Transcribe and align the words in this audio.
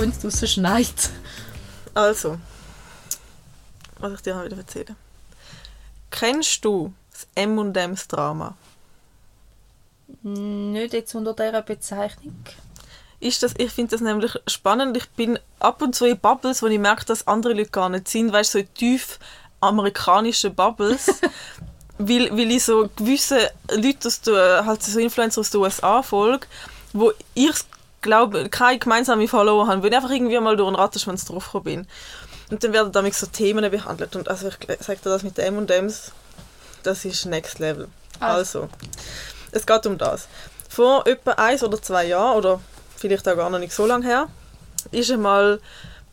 Wenn 0.00 0.08
es 0.08 0.18
draußen 0.20 0.48
schneit. 0.48 1.10
Also, 1.92 2.38
was 3.98 4.14
ich 4.14 4.22
dir 4.22 4.34
noch 4.34 4.46
wieder 4.46 4.56
erzählen. 4.56 4.96
Kennst 6.10 6.64
du 6.64 6.94
das 7.12 7.26
M&M's 7.34 8.08
Drama? 8.08 8.56
Nicht 10.22 10.94
jetzt 10.94 11.14
unter 11.14 11.34
dieser 11.34 11.60
Bezeichnung. 11.60 12.42
Ist 13.20 13.42
das, 13.42 13.52
ich 13.58 13.70
finde 13.72 13.90
das 13.90 14.00
nämlich 14.00 14.32
spannend. 14.46 14.96
Ich 14.96 15.06
bin 15.10 15.38
ab 15.58 15.82
und 15.82 15.94
zu 15.94 16.06
in 16.06 16.18
Bubbles, 16.18 16.62
wo 16.62 16.68
ich 16.68 16.78
merke, 16.78 17.04
dass 17.04 17.26
andere 17.26 17.52
Leute 17.52 17.68
gar 17.68 17.90
nicht 17.90 18.08
sind. 18.08 18.32
Weißt 18.32 18.54
du, 18.54 18.60
so 18.60 18.64
tief 18.72 19.18
amerikanische 19.60 20.48
Bubbles. 20.48 21.20
weil, 21.98 22.30
weil 22.34 22.50
ich 22.52 22.64
so 22.64 22.88
gewisse 22.96 23.50
Leute 23.70 24.08
aus 24.08 24.22
der, 24.22 24.64
halt 24.64 24.82
so 24.82 24.98
Influencer 24.98 25.42
aus 25.42 25.50
den 25.50 25.60
USA 25.60 26.02
folge, 26.02 26.46
wo 26.94 27.12
ich 27.34 27.52
glaube, 28.00 28.48
keine 28.48 28.78
gemeinsame 28.78 29.28
Follower 29.28 29.66
haben, 29.66 29.82
weil 29.82 29.90
ich 29.90 29.96
einfach 29.96 30.10
irgendwie 30.10 30.38
mal 30.40 30.56
durch 30.56 30.66
einen 30.66 30.76
Rattenschwanz 30.76 31.24
draufgekommen 31.24 31.64
bin. 31.64 31.88
Und 32.50 32.64
dann 32.64 32.72
werden 32.72 32.92
damit 32.92 33.14
so 33.14 33.26
Themen 33.26 33.70
behandelt. 33.70 34.16
Und 34.16 34.28
also 34.28 34.48
ich 34.48 34.54
sage 34.80 35.00
dir 35.04 35.10
das 35.10 35.22
mit 35.22 35.38
den 35.38 35.56
M&M's, 35.56 36.12
das 36.82 37.04
ist 37.04 37.26
Next 37.26 37.58
Level. 37.58 37.88
Ah. 38.18 38.34
Also, 38.34 38.68
es 39.52 39.66
geht 39.66 39.86
um 39.86 39.98
das. 39.98 40.28
Vor 40.68 41.06
etwa 41.06 41.32
eins 41.32 41.62
oder 41.62 41.80
zwei 41.80 42.06
Jahren, 42.06 42.36
oder 42.36 42.60
vielleicht 42.96 43.28
auch 43.28 43.36
gar 43.36 43.50
noch 43.50 43.58
nicht 43.58 43.72
so 43.72 43.86
lange 43.86 44.06
her, 44.06 44.28
ist 44.90 45.10
einmal 45.10 45.60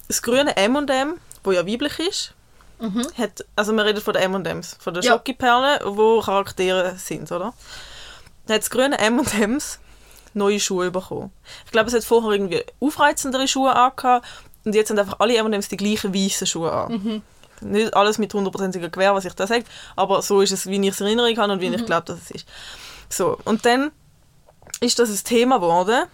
das 0.08 0.22
grüne 0.22 0.56
M&M, 0.58 1.20
wo 1.44 1.52
ja 1.52 1.66
weiblich 1.66 2.00
ist, 2.00 2.34
hat, 3.18 3.44
also 3.56 3.74
wir 3.74 3.86
reden 3.86 4.02
von 4.02 4.14
den 4.14 4.24
M&M's, 4.24 4.78
von 4.80 4.94
den 4.94 5.02
Ja. 5.04 5.14
Schokiperlen, 5.14 5.80
wo 5.86 6.22
Charaktere 6.22 6.96
sind, 6.98 7.32
oder? 7.32 7.48
Hat 8.50 8.62
das 8.62 8.70
grüne 8.70 9.00
M&M's 9.00 9.80
neue 10.34 10.60
Schuhe 10.60 10.92
bekommen. 10.92 11.32
Ich 11.66 11.72
glaube, 11.72 11.88
es 11.88 11.96
hat 11.96 12.04
vorher 12.04 12.32
irgendwie 12.32 12.64
aufreizendere 12.80 13.48
Schuhe 13.48 13.76
angehabt 13.76 14.26
und 14.66 14.76
jetzt 14.76 14.90
haben 14.90 15.00
einfach 15.00 15.20
alle 15.20 15.36
M&M's 15.38 15.70
die 15.70 15.78
gleichen 15.78 16.14
weißen 16.14 16.48
Schuhe 16.48 16.72
an. 16.72 17.24
Nicht 17.62 17.96
alles 17.96 18.18
mit 18.18 18.34
hundertprozentiger 18.34 18.90
Gewehr, 18.90 19.16
was 19.16 19.26
ich 19.26 19.34
da 19.34 19.48
sage, 19.48 19.66
aber 19.96 20.22
so 20.22 20.42
ist 20.42 20.52
es, 20.52 20.68
wie 20.68 20.80
ich 20.80 20.90
es 20.90 21.00
in 21.00 21.08
Erinnerung 21.08 21.38
habe 21.38 21.54
und 21.54 21.62
wie 21.62 21.68
ich 21.68 21.86
glaube, 21.86 22.06
dass 22.06 22.20
es 22.22 22.32
ist. 22.32 22.48
So, 23.10 23.38
und 23.46 23.66
dann 23.66 23.92
ist 24.80 25.00
das 25.00 25.10
ein 25.10 25.24
Thema 25.24 25.58
geworden 25.58 26.06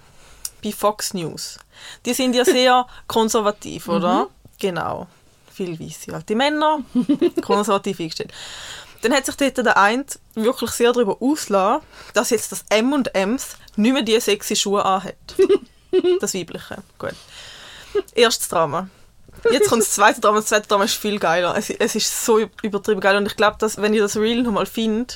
bei 0.63 0.71
Fox 0.71 1.13
News. 1.13 1.59
Die 2.05 2.13
sind 2.13 2.35
ja 2.35 2.45
sehr 2.45 2.87
konservativ, 3.07 3.89
oder? 3.89 4.29
Genau. 4.59 5.07
Viel 5.51 5.79
weiße 5.79 6.13
alte 6.13 6.35
Männer, 6.35 6.79
konservativ 7.41 7.99
eingestellt. 7.99 8.31
Dann 9.03 9.13
hat 9.13 9.25
sich 9.25 9.35
dort 9.35 9.57
der 9.57 9.77
eine 9.77 10.05
wirklich 10.33 10.71
sehr 10.71 10.93
darüber 10.93 11.17
ausgelassen, 11.21 11.85
dass 12.13 12.29
jetzt 12.29 12.51
das 12.51 12.65
M&M's 12.69 13.57
nicht 13.75 13.93
mehr 13.93 14.01
die 14.01 14.19
sexy 14.19 14.55
Schuhe 14.55 14.83
anhat. 14.83 15.15
Das 16.19 16.33
weibliche. 16.33 16.77
Gut. 16.97 17.13
Erstes 18.15 18.49
Drama. 18.49 18.89
Jetzt 19.51 19.69
kommt 19.69 19.83
das 19.83 19.91
zweite 19.91 20.21
Drama. 20.21 20.39
Das 20.39 20.47
zweite 20.47 20.67
Drama 20.67 20.85
ist 20.85 20.95
viel 20.95 21.19
geiler. 21.19 21.55
Es, 21.55 21.69
es 21.69 21.93
ist 21.93 22.25
so 22.25 22.39
übertrieben 22.63 22.99
geil. 22.99 23.15
Und 23.15 23.27
ich 23.27 23.35
glaube, 23.35 23.57
dass, 23.59 23.79
wenn 23.79 23.93
ich 23.93 23.99
das 23.99 24.17
Reel 24.17 24.41
nochmal 24.41 24.65
finde, 24.65 25.13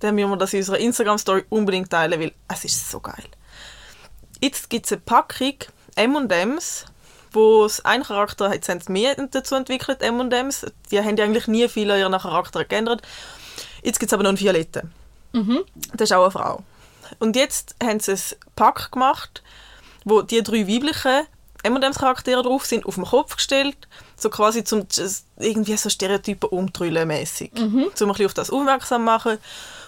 dann 0.00 0.16
müssen 0.16 0.30
wir 0.30 0.36
das 0.36 0.52
in 0.52 0.58
unserer 0.58 0.78
Instagram-Story 0.78 1.44
unbedingt 1.48 1.90
teilen, 1.90 2.20
weil 2.20 2.32
es 2.48 2.64
ist 2.64 2.90
so 2.90 2.98
geil. 2.98 3.22
Jetzt 4.40 4.68
gibt 4.68 4.86
es 4.86 4.92
eine 4.92 5.00
Packung 5.02 5.54
M&M's, 5.94 6.86
wo 7.32 7.64
es 7.64 7.84
ein 7.84 8.02
Charakter 8.02 8.48
hat, 8.50 8.68
haben 8.68 8.80
sie 8.80 8.92
mehr 8.92 9.14
dazu 9.30 9.54
entwickelt, 9.54 10.02
M&M's. 10.02 10.66
Die 10.90 10.98
haben 10.98 11.16
ja 11.16 11.24
eigentlich 11.24 11.46
nie 11.46 11.68
viel 11.68 11.90
an 11.90 11.98
ihren 11.98 12.20
Charakter 12.20 12.64
geändert. 12.64 13.02
Jetzt 13.82 13.98
gibt 13.98 14.10
es 14.10 14.14
aber 14.14 14.22
noch 14.22 14.30
einen 14.30 14.40
Violetten. 14.40 14.92
Das 15.94 16.10
ist 16.10 16.12
auch 16.12 16.22
eine 16.22 16.30
Frau. 16.30 16.62
Und 17.18 17.36
jetzt 17.36 17.76
haben 17.82 18.00
sie 18.00 18.12
ein 18.12 18.20
Pack 18.56 18.90
gemacht, 18.92 19.42
wo 20.04 20.22
die 20.22 20.42
drei 20.42 20.66
weiblichen 20.66 21.26
M&M's 21.62 21.98
Charaktere 21.98 22.42
drauf 22.42 22.64
sind, 22.64 22.86
auf 22.86 22.94
den 22.94 23.04
Kopf 23.04 23.36
gestellt, 23.36 23.76
so 24.16 24.30
quasi 24.30 24.62
zum 24.62 24.86
irgendwie 25.38 25.76
so 25.76 25.90
Stereotypen 25.90 26.48
umtrüllen 26.48 27.08
mäßig, 27.08 27.50
um 27.56 27.78
ein 27.78 27.90
bisschen 27.90 28.26
auf 28.26 28.34
das 28.34 28.50
aufmerksam 28.50 29.04
machen 29.04 29.38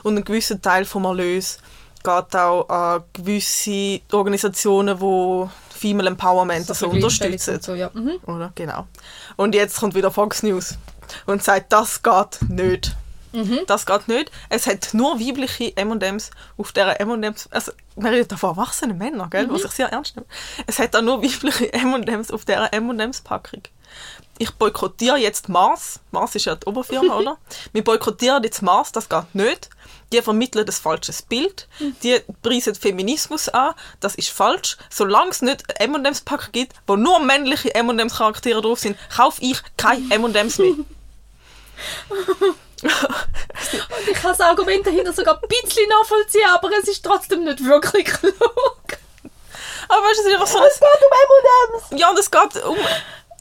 und 0.03 0.17
ein 0.17 0.25
gewisser 0.25 0.61
Teil 0.61 0.85
vom 0.85 1.05
Erlös 1.05 1.59
geht 2.03 2.37
auch 2.37 2.69
an 2.69 3.05
gewisse 3.13 4.01
Organisationen, 4.13 4.99
die 4.99 5.49
Female 5.79 6.09
Empowerment 6.09 6.67
so, 6.67 6.75
so 6.75 6.89
unterstützen. 6.89 7.55
Und 7.55 7.63
so, 7.63 7.75
ja. 7.75 7.91
Mhm. 7.93 8.19
Oder? 8.27 8.53
Genau. 8.55 8.87
Und 9.37 9.55
jetzt 9.55 9.79
kommt 9.79 9.95
wieder 9.95 10.11
Fox 10.11 10.43
News 10.43 10.77
und 11.27 11.43
sagt, 11.43 11.73
das 11.73 12.03
geht 12.03 12.41
nicht. 12.49 12.95
Das 13.67 13.87
geht 13.87 14.09
nicht. 14.09 14.31
Es 14.49 14.67
hat 14.67 14.95
nur 14.95 15.21
weibliche 15.21 15.77
M&M's 15.77 16.31
auf 16.57 16.73
dieser 16.73 16.99
M&M's, 17.01 17.49
also 17.51 17.73
wir 17.97 18.11
reden 18.11 18.29
da 18.29 18.37
von 18.37 18.51
erwachsenen 18.51 18.99
Männern, 18.99 19.29
gell, 19.31 19.49
was 19.51 19.65
ich 19.65 19.71
sehr 19.71 19.89
ernst 19.89 20.17
nehme. 20.17 20.27
Es 20.67 20.79
hat 20.79 20.97
auch 20.97 21.03
nur 21.03 21.23
weibliche 21.23 21.73
M&M's 21.73 22.31
auf 22.31 22.45
dieser 22.45 22.73
M&M's 22.73 23.21
Packung. 23.21 23.63
Ich 24.39 24.51
boykottiere 24.53 25.17
jetzt 25.17 25.49
Mars. 25.49 26.01
Mars 26.11 26.35
ist 26.35 26.45
ja 26.47 26.55
die 26.55 26.67
Oberfirma, 26.67 27.17
oder? 27.19 27.39
Wir 27.73 27.85
boykottieren 27.85 28.43
jetzt 28.43 28.63
Mars, 28.63 28.93
das 28.93 29.09
geht 29.09 29.35
nicht. 29.35 29.69
Die 30.13 30.23
vermitteln 30.23 30.65
das 30.65 30.79
falsches 30.79 31.23
Bild. 31.23 31.69
Die 32.03 32.21
preisen 32.43 32.75
Feminismus 32.75 33.49
an. 33.49 33.75
Das 34.01 34.15
ist 34.15 34.31
falsch. 34.31 34.77
Solange 34.91 35.31
es 35.31 35.43
nicht 35.43 35.65
M&M's 35.81 36.23
Packung 36.23 36.53
gibt, 36.53 36.75
wo 36.87 36.97
nur 36.97 37.21
männliche 37.21 37.75
M&M's 37.75 38.17
Charaktere 38.17 38.63
drauf 38.63 38.79
sind, 38.81 38.97
kaufe 39.15 39.43
ich 39.43 39.61
keine 39.77 40.03
M&M's 40.15 40.59
mehr. 40.59 40.75
Ich 44.07 44.15
kann 44.15 44.31
das 44.31 44.41
Argument 44.41 44.87
dahinter 44.87 45.13
sogar 45.13 45.35
ein 45.43 45.49
bisschen 45.49 45.89
nachvollziehen, 45.89 46.49
aber 46.55 46.71
es 46.81 46.89
ist 46.89 47.05
trotzdem 47.05 47.43
nicht 47.45 47.65
wirklich 47.65 48.05
klug. 48.05 48.35
Aber 49.89 50.03
weißt 50.03 50.19
du, 50.19 50.23
es 50.23 50.27
ist 50.27 50.33
einfach 50.35 50.47
so 50.47 50.59
ein... 50.59 50.69
Es 50.69 50.79
geht 50.79 51.03
um 51.03 51.13
M&M's. 51.91 52.01
Ja, 52.01 52.11
und 52.11 52.19
es 52.19 52.31
geht 52.31 52.65
um 52.65 52.77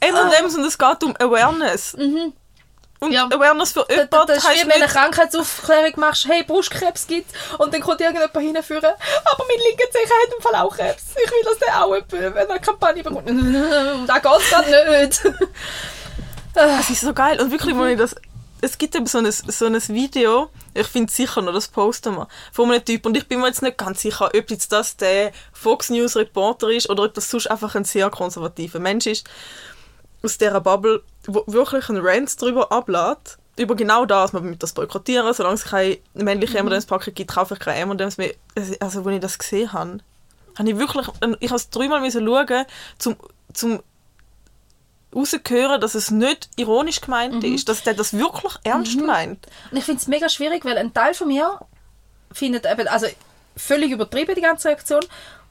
M&M's 0.00 0.54
und 0.56 0.64
es 0.64 0.76
geht 0.78 1.04
um 1.04 1.14
Awareness. 1.18 1.94
Und 3.00 3.12
Ja. 3.12 3.26
Awareness 3.26 3.72
für 3.72 3.84
Das, 3.88 3.96
jemanden 3.96 4.26
das 4.26 4.38
ist 4.38 4.44
wie 4.50 4.60
wenn 4.62 4.68
du 4.68 4.74
eine. 4.74 4.86
Krankheitsaufklärung 4.86 5.92
machst, 5.96 6.26
hey, 6.28 6.42
Brustkrebs 6.42 7.06
gibt 7.06 7.30
und 7.58 7.72
dann 7.72 7.80
kommt 7.80 8.00
irgendjemand 8.00 8.36
hinführen, 8.36 8.84
aber 8.84 9.44
mein 9.46 9.58
linker 9.68 9.84
Zeh 9.92 9.98
hat 10.04 10.34
im 10.36 10.42
Fall 10.42 10.54
auch 10.56 10.76
Krebs. 10.76 11.02
Ich 11.24 11.30
will, 11.30 11.42
dass 11.44 11.58
der 11.58 11.84
auch 11.84 11.92
wenn 12.10 12.22
er 12.34 12.50
eine 12.50 12.60
Kampagne 12.60 13.02
bekommt. 13.02 13.28
Da 14.08 14.18
geht 14.18 14.32
es 14.38 14.50
gerade 14.50 15.00
nicht. 15.00 15.22
Es 16.54 16.90
ist 16.90 17.00
so 17.02 17.12
geil. 17.14 17.40
Und 17.40 17.50
wirklich, 17.52 17.76
wenn 17.76 17.90
ich 17.90 17.98
das... 17.98 18.16
Es 18.60 18.76
gibt 18.76 18.96
eben 18.96 19.06
so 19.06 19.18
ein, 19.18 19.30
so 19.30 19.66
ein 19.66 19.80
Video, 19.88 20.50
ich 20.74 20.88
finde 20.88 21.12
sicher 21.12 21.40
noch, 21.42 21.52
das 21.52 21.68
posten 21.68 22.16
wir, 22.16 22.26
von 22.52 22.68
einem 22.68 22.84
Typ. 22.84 23.06
Und 23.06 23.16
ich 23.16 23.28
bin 23.28 23.38
mir 23.40 23.46
jetzt 23.46 23.62
nicht 23.62 23.78
ganz 23.78 24.02
sicher, 24.02 24.30
ob 24.34 24.50
jetzt 24.50 24.72
das 24.72 24.96
der 24.96 25.30
Fox 25.52 25.90
News 25.90 26.16
Reporter 26.16 26.68
ist 26.68 26.90
oder 26.90 27.04
ob 27.04 27.14
das 27.14 27.30
sonst 27.30 27.46
einfach 27.48 27.76
ein 27.76 27.84
sehr 27.84 28.10
konservativer 28.10 28.80
Mensch 28.80 29.06
ist 29.06 29.28
aus 30.22 30.38
dieser 30.38 30.60
Bubble, 30.60 31.02
wirklich 31.26 31.88
einen 31.88 32.04
Rant 32.04 32.40
darüber 32.40 32.72
ablädt, 32.72 33.38
über 33.56 33.74
genau 33.74 34.04
das, 34.04 34.32
man 34.32 34.50
mit 34.50 34.62
das 34.62 34.72
boykottieren, 34.72 35.32
solange 35.32 35.56
es 35.56 35.64
keine 35.64 35.98
männliche 36.14 36.58
M&M's 36.58 36.86
Packung 36.86 37.14
gibt, 37.14 37.32
kaufe 37.32 37.54
ich 37.54 37.60
keine 37.60 37.78
M&M's 37.80 38.16
mehr. 38.16 38.34
Also, 38.54 38.74
als 38.80 38.96
ich 38.96 39.20
das 39.20 39.38
gesehen 39.38 39.72
habe, 39.72 39.98
habe 40.56 40.70
ich 40.70 40.76
wirklich, 40.76 41.06
ich 41.40 41.50
es 41.50 41.70
dreimal 41.70 42.10
schauen, 42.10 42.64
zum, 42.98 43.16
zum 43.52 43.80
rauszuhören, 45.14 45.80
dass 45.80 45.94
es 45.94 46.10
nicht 46.10 46.50
ironisch 46.56 47.00
gemeint 47.00 47.42
ist, 47.42 47.68
dass 47.68 47.82
der 47.82 47.94
das 47.94 48.12
wirklich 48.12 48.54
ernst 48.64 49.00
meint. 49.00 49.46
Und 49.70 49.78
ich 49.78 49.84
finde 49.84 50.00
es 50.00 50.06
mega 50.06 50.28
schwierig, 50.28 50.64
weil 50.64 50.76
ein 50.76 50.92
Teil 50.92 51.14
von 51.14 51.28
mir 51.28 51.58
findet 52.32 52.66
eben, 52.66 52.86
also 52.88 53.06
völlig 53.56 53.90
übertrieben, 53.90 54.34
die 54.34 54.42
ganze 54.42 54.68
Reaktion. 54.68 55.04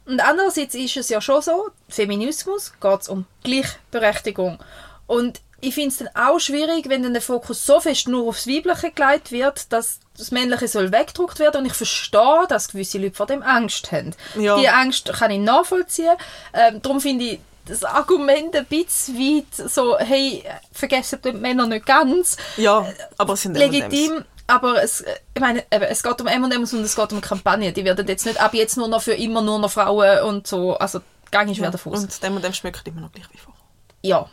Und 0.07 0.21
andererseits 0.21 0.73
ist 0.73 0.95
es 0.97 1.09
ja 1.09 1.19
schon 1.19 1.41
so, 1.41 1.69
Feminismus 1.89 2.73
geht 2.79 3.01
es 3.01 3.09
um 3.09 3.25
Gleichberechtigung. 3.43 4.57
Und 5.05 5.41
ich 5.59 5.73
finde 5.73 5.89
es 5.89 5.97
dann 5.97 6.09
auch 6.13 6.39
schwierig, 6.39 6.87
wenn 6.87 7.03
dann 7.03 7.13
der 7.13 7.21
Fokus 7.21 7.65
so 7.65 7.79
fest 7.79 8.07
nur 8.07 8.27
aufs 8.27 8.47
Weibliche 8.47 8.91
gelegt 8.91 9.31
wird, 9.31 9.73
dass 9.73 9.99
das 10.17 10.31
Männliche 10.31 10.67
soll 10.67 10.91
weggedruckt 10.91 11.39
werden. 11.39 11.61
Und 11.61 11.65
ich 11.65 11.73
verstehe, 11.73 12.45
dass 12.47 12.69
gewisse 12.69 12.99
Leute 12.99 13.15
vor 13.15 13.25
dem 13.25 13.43
Angst 13.43 13.91
haben. 13.91 14.13
Ja. 14.35 14.57
Die 14.57 14.69
Angst 14.69 15.11
kann 15.11 15.31
ich 15.31 15.39
nachvollziehen. 15.39 16.15
Ähm, 16.53 16.81
darum 16.81 17.01
finde 17.01 17.25
ich 17.25 17.39
das 17.65 17.83
Argument 17.83 18.55
ein 18.55 18.65
bisschen 18.65 19.17
weit 19.17 19.69
so, 19.69 19.97
hey, 19.97 20.43
vergessen 20.71 21.19
die 21.23 21.33
Männer 21.33 21.67
nicht 21.67 21.85
ganz 21.85 22.37
Ja, 22.55 22.87
aber 23.17 23.33
es 23.33 23.41
sind 23.41 23.57
legitim, 23.57 24.23
aber 24.47 24.81
es, 24.81 25.03
ich 25.33 25.41
meine, 25.41 25.63
es 25.69 26.03
geht 26.03 26.21
um 26.21 26.27
M&M's 26.27 26.73
und 26.73 26.81
es 26.81 26.95
geht 26.95 27.11
um 27.13 27.21
Kampagnen. 27.21 27.73
Die 27.73 27.83
werden 27.85 28.07
jetzt 28.07 28.25
nicht 28.25 28.39
ab 28.39 28.53
jetzt 28.53 28.77
nur 28.77 28.87
noch 28.87 29.01
für 29.01 29.13
immer 29.13 29.41
nur 29.41 29.59
noch 29.59 29.71
Frauen 29.71 30.23
und 30.23 30.47
so, 30.47 30.77
also 30.77 31.01
gang 31.31 31.49
ich 31.49 31.57
schwer 31.57 31.71
davon 31.71 31.93
aus. 31.93 31.99
Und 32.03 32.23
dem 32.23 32.35
und 32.37 32.43
dem 32.43 32.53
schmeckt 32.53 32.87
immer 32.87 33.01
noch 33.01 33.11
gleich 33.11 33.25
wie 33.31 33.37
vorher. 33.37 33.61
Ja. 34.01 34.29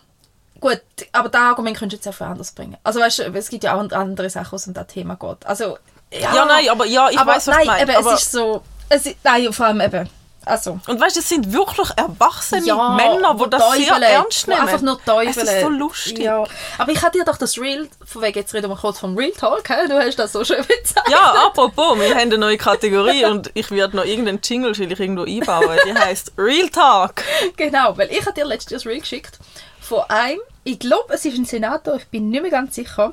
Gut, 0.61 0.81
aber 1.13 1.29
das 1.29 1.41
Argument 1.41 1.77
könntest 1.77 2.05
du 2.05 2.09
jetzt 2.09 2.15
auch 2.15 2.19
für 2.19 2.27
anders 2.27 2.53
bringen. 2.53 2.77
Also 2.85 3.01
weißt 3.01 3.19
du, 3.19 3.23
es 3.35 3.49
gibt 3.49 3.65
ja 3.65 3.75
auch 3.75 3.91
andere 3.91 4.31
Sachen, 4.31 4.53
wo 4.53 4.57
es 4.57 4.67
um 4.67 4.73
das 4.73 4.87
Thema 4.87 5.17
geht. 5.17 5.45
Also, 5.45 5.79
ja, 6.13 6.35
Ja, 6.35 6.45
nein, 6.47 6.69
aber 6.71 6.87
ja, 6.87 7.11
ich 7.11 7.19
aber 7.19 7.33
weiß, 7.33 7.49
was 7.49 7.57
nein, 7.57 7.65
du 7.65 7.71
meinst. 7.73 7.83
eben, 7.83 7.97
aber 7.97 8.15
es 8.15 8.23
ist 8.23 8.33
so, 8.33 8.63
es 8.89 9.07
ist, 9.07 9.17
nein, 9.25 9.53
vor 9.53 9.67
allem 9.67 9.81
eben, 9.81 10.09
Also, 10.47 10.79
Und 10.87 11.01
weißt 11.01 11.17
du, 11.17 11.21
es 11.21 11.29
sind 11.29 11.53
wirklich 11.53 11.89
erwachsene 11.97 12.67
ja, 12.67 12.91
Männer, 12.91 13.35
die 13.35 13.41
wo 13.41 13.47
das 13.47 13.63
sehr 13.73 13.89
Teufel, 13.89 14.03
ernst 14.03 14.47
wo 14.47 14.51
nehmen. 14.53 14.63
Einfach 14.63 14.81
nur 14.83 14.99
es 14.99 15.05
Teufel. 15.05 15.43
ist 15.43 15.61
so 15.61 15.69
lustig. 15.69 16.19
Ja. 16.19 16.45
Aber 16.79 16.93
ich 16.93 17.03
hatte 17.03 17.19
dir 17.19 17.25
doch 17.25 17.37
das 17.37 17.59
Real, 17.59 17.89
von 18.05 18.23
wegen, 18.23 18.39
jetzt 18.39 18.53
reden 18.55 18.71
wir 18.71 18.77
kurz 18.77 18.99
vom 18.99 19.17
Real 19.17 19.33
Talk, 19.33 19.69
hä? 19.69 19.89
du 19.89 19.99
hast 19.99 20.19
das 20.19 20.33
so 20.33 20.45
schön 20.45 20.59
bezeichnet. 20.59 21.09
Ja, 21.11 21.47
apropos, 21.47 21.99
wir 21.99 22.11
haben 22.11 22.23
eine 22.23 22.39
neue 22.39 22.59
Kategorie 22.59 23.25
und 23.25 23.51
ich 23.55 23.71
werde 23.71 23.97
noch 23.97 24.05
irgendeinen 24.05 24.41
Jingle 24.43 24.77
will 24.77 24.93
ich 24.93 25.01
irgendwo 25.01 25.25
einbauen. 25.25 25.79
Die 25.87 25.95
heißt 25.95 26.33
Real 26.37 26.69
Talk. 26.69 27.23
Genau, 27.57 27.97
weil 27.97 28.11
ich 28.11 28.21
habe 28.23 28.33
dir 28.33 28.45
letztes 28.45 28.71
Jahr 28.71 28.81
ein 28.83 28.95
Reel 28.95 29.01
geschickt 29.01 29.39
von 29.81 30.03
einem, 30.09 30.41
ich 30.65 30.79
glaube, 30.79 31.13
es 31.13 31.25
ist 31.25 31.37
ein 31.37 31.45
Senator, 31.45 31.97
ich 31.97 32.07
bin 32.07 32.31
nicht 32.31 32.43
mehr 32.43 32.51
ganz 32.51 32.75
sicher, 32.75 33.13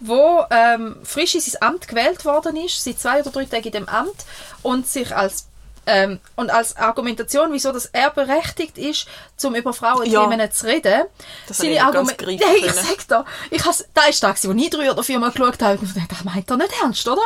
wo 0.00 0.44
ähm, 0.50 0.96
frisch 1.04 1.34
in 1.34 1.40
sein 1.40 1.62
Amt 1.62 1.88
gewählt 1.88 2.24
worden 2.24 2.56
ist, 2.56 2.82
seit 2.82 2.98
zwei 2.98 3.20
oder 3.20 3.30
drei 3.30 3.44
Tagen 3.44 3.66
in 3.66 3.72
dem 3.72 3.88
Amt 3.88 4.24
und 4.62 4.86
sich 4.86 5.14
als 5.14 5.48
ähm, 5.86 6.20
und 6.34 6.50
als 6.50 6.76
Argumentation, 6.76 7.52
wieso 7.52 7.72
dass 7.72 7.86
er 7.86 8.10
berechtigt 8.10 8.76
ist, 8.76 9.06
um 9.44 9.54
über 9.54 9.72
Frauenthemen 9.72 10.40
Ja. 10.40 10.50
zu 10.50 10.66
reden. 10.66 11.04
Das 11.46 11.60
nicht 11.60 11.78
ganz 11.92 12.16
greifen 12.16 12.40
Nein, 12.40 12.56
ich 12.58 12.72
sag 12.72 13.08
dir, 13.08 13.24
ich 13.50 13.64
has, 13.64 13.88
da 13.94 14.02
ist 14.06 14.22
der, 14.22 14.34
wo 14.44 14.52
ich 14.52 14.70
drei 14.70 14.90
oder 14.90 15.02
viermal 15.02 15.30
geschaut 15.30 15.62
habe 15.62 15.78
und 15.78 15.96
dachte, 15.96 16.08
das 16.08 16.24
meint 16.24 16.50
er 16.50 16.56
nicht 16.56 16.72
ernst, 16.82 17.06
oder? 17.08 17.22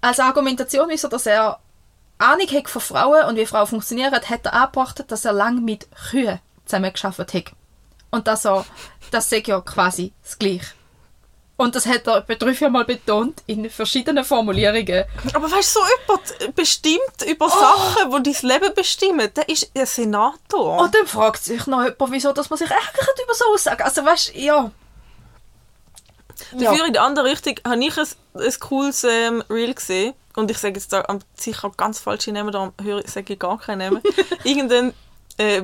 Als 0.00 0.18
Argumentation, 0.18 0.88
wieso 0.88 1.08
dass 1.08 1.26
er 1.26 1.58
Ahnung 2.18 2.46
hat 2.48 2.68
von 2.68 2.80
Frauen 2.80 3.24
und 3.26 3.36
wie 3.36 3.46
Frauen 3.46 3.66
funktionieren, 3.66 4.12
hat 4.14 4.46
er 4.46 4.52
angebracht, 4.54 5.04
dass 5.08 5.24
er 5.24 5.32
lange 5.32 5.60
mit 5.60 5.86
Kühen 6.10 6.38
zusammengearbeitet 6.64 7.34
hat. 7.34 7.52
Und 8.10 8.26
dass 8.26 8.44
er, 8.46 8.64
das 9.10 9.28
sagt 9.28 9.48
ja 9.48 9.60
quasi 9.60 10.12
das 10.22 10.38
Gleiche. 10.38 10.66
Und 11.62 11.76
das 11.76 11.86
hat 11.86 12.08
er 12.08 12.16
etwa 12.16 12.34
drei, 12.34 12.54
vier 12.54 12.70
Mal 12.70 12.84
betont 12.84 13.40
in 13.46 13.70
verschiedenen 13.70 14.24
Formulierungen. 14.24 15.04
Aber 15.32 15.48
weißt 15.48 15.76
du, 15.76 15.80
so 15.80 15.86
jemand 15.86 16.56
bestimmt 16.56 17.22
über 17.24 17.48
Sachen, 17.48 18.24
die 18.24 18.32
dein 18.32 18.50
Leben 18.50 18.74
bestimmen, 18.74 19.30
der 19.32 19.48
ist 19.48 19.70
ein 19.72 19.86
Senator. 19.86 20.80
Und 20.80 20.92
dann 20.92 21.06
fragt 21.06 21.44
sich 21.44 21.64
noch 21.68 21.84
jemand, 21.84 22.10
wieso 22.10 22.32
dass 22.32 22.50
man 22.50 22.58
sich 22.58 22.68
ärgert 22.68 23.20
über 23.22 23.32
so 23.32 23.44
Aussagen. 23.54 23.80
Also 23.80 24.04
weißt 24.04 24.34
du, 24.34 24.40
ja. 24.40 24.72
Dafür 26.50 26.86
in 26.86 26.94
die 26.94 26.98
andere 26.98 27.26
Richtung 27.26 27.54
habe 27.64 27.84
ich 27.84 27.96
ein, 27.96 28.06
ein 28.34 28.54
cooles 28.58 29.04
ähm, 29.04 29.44
Reel 29.48 29.72
gesehen. 29.72 30.14
Und 30.34 30.50
ich 30.50 30.58
sage 30.58 30.74
jetzt 30.74 30.92
da 30.92 31.06
sicher 31.34 31.70
ganz 31.76 32.00
falsche 32.00 32.32
Namen, 32.32 32.50
darum 32.50 32.72
höre 32.82 33.06
sage 33.06 33.34
ich 33.34 33.38
gar 33.38 33.56
keinen 33.58 33.78
Namen. 33.78 34.02
Irgendein 34.42 34.94
äh, 35.36 35.62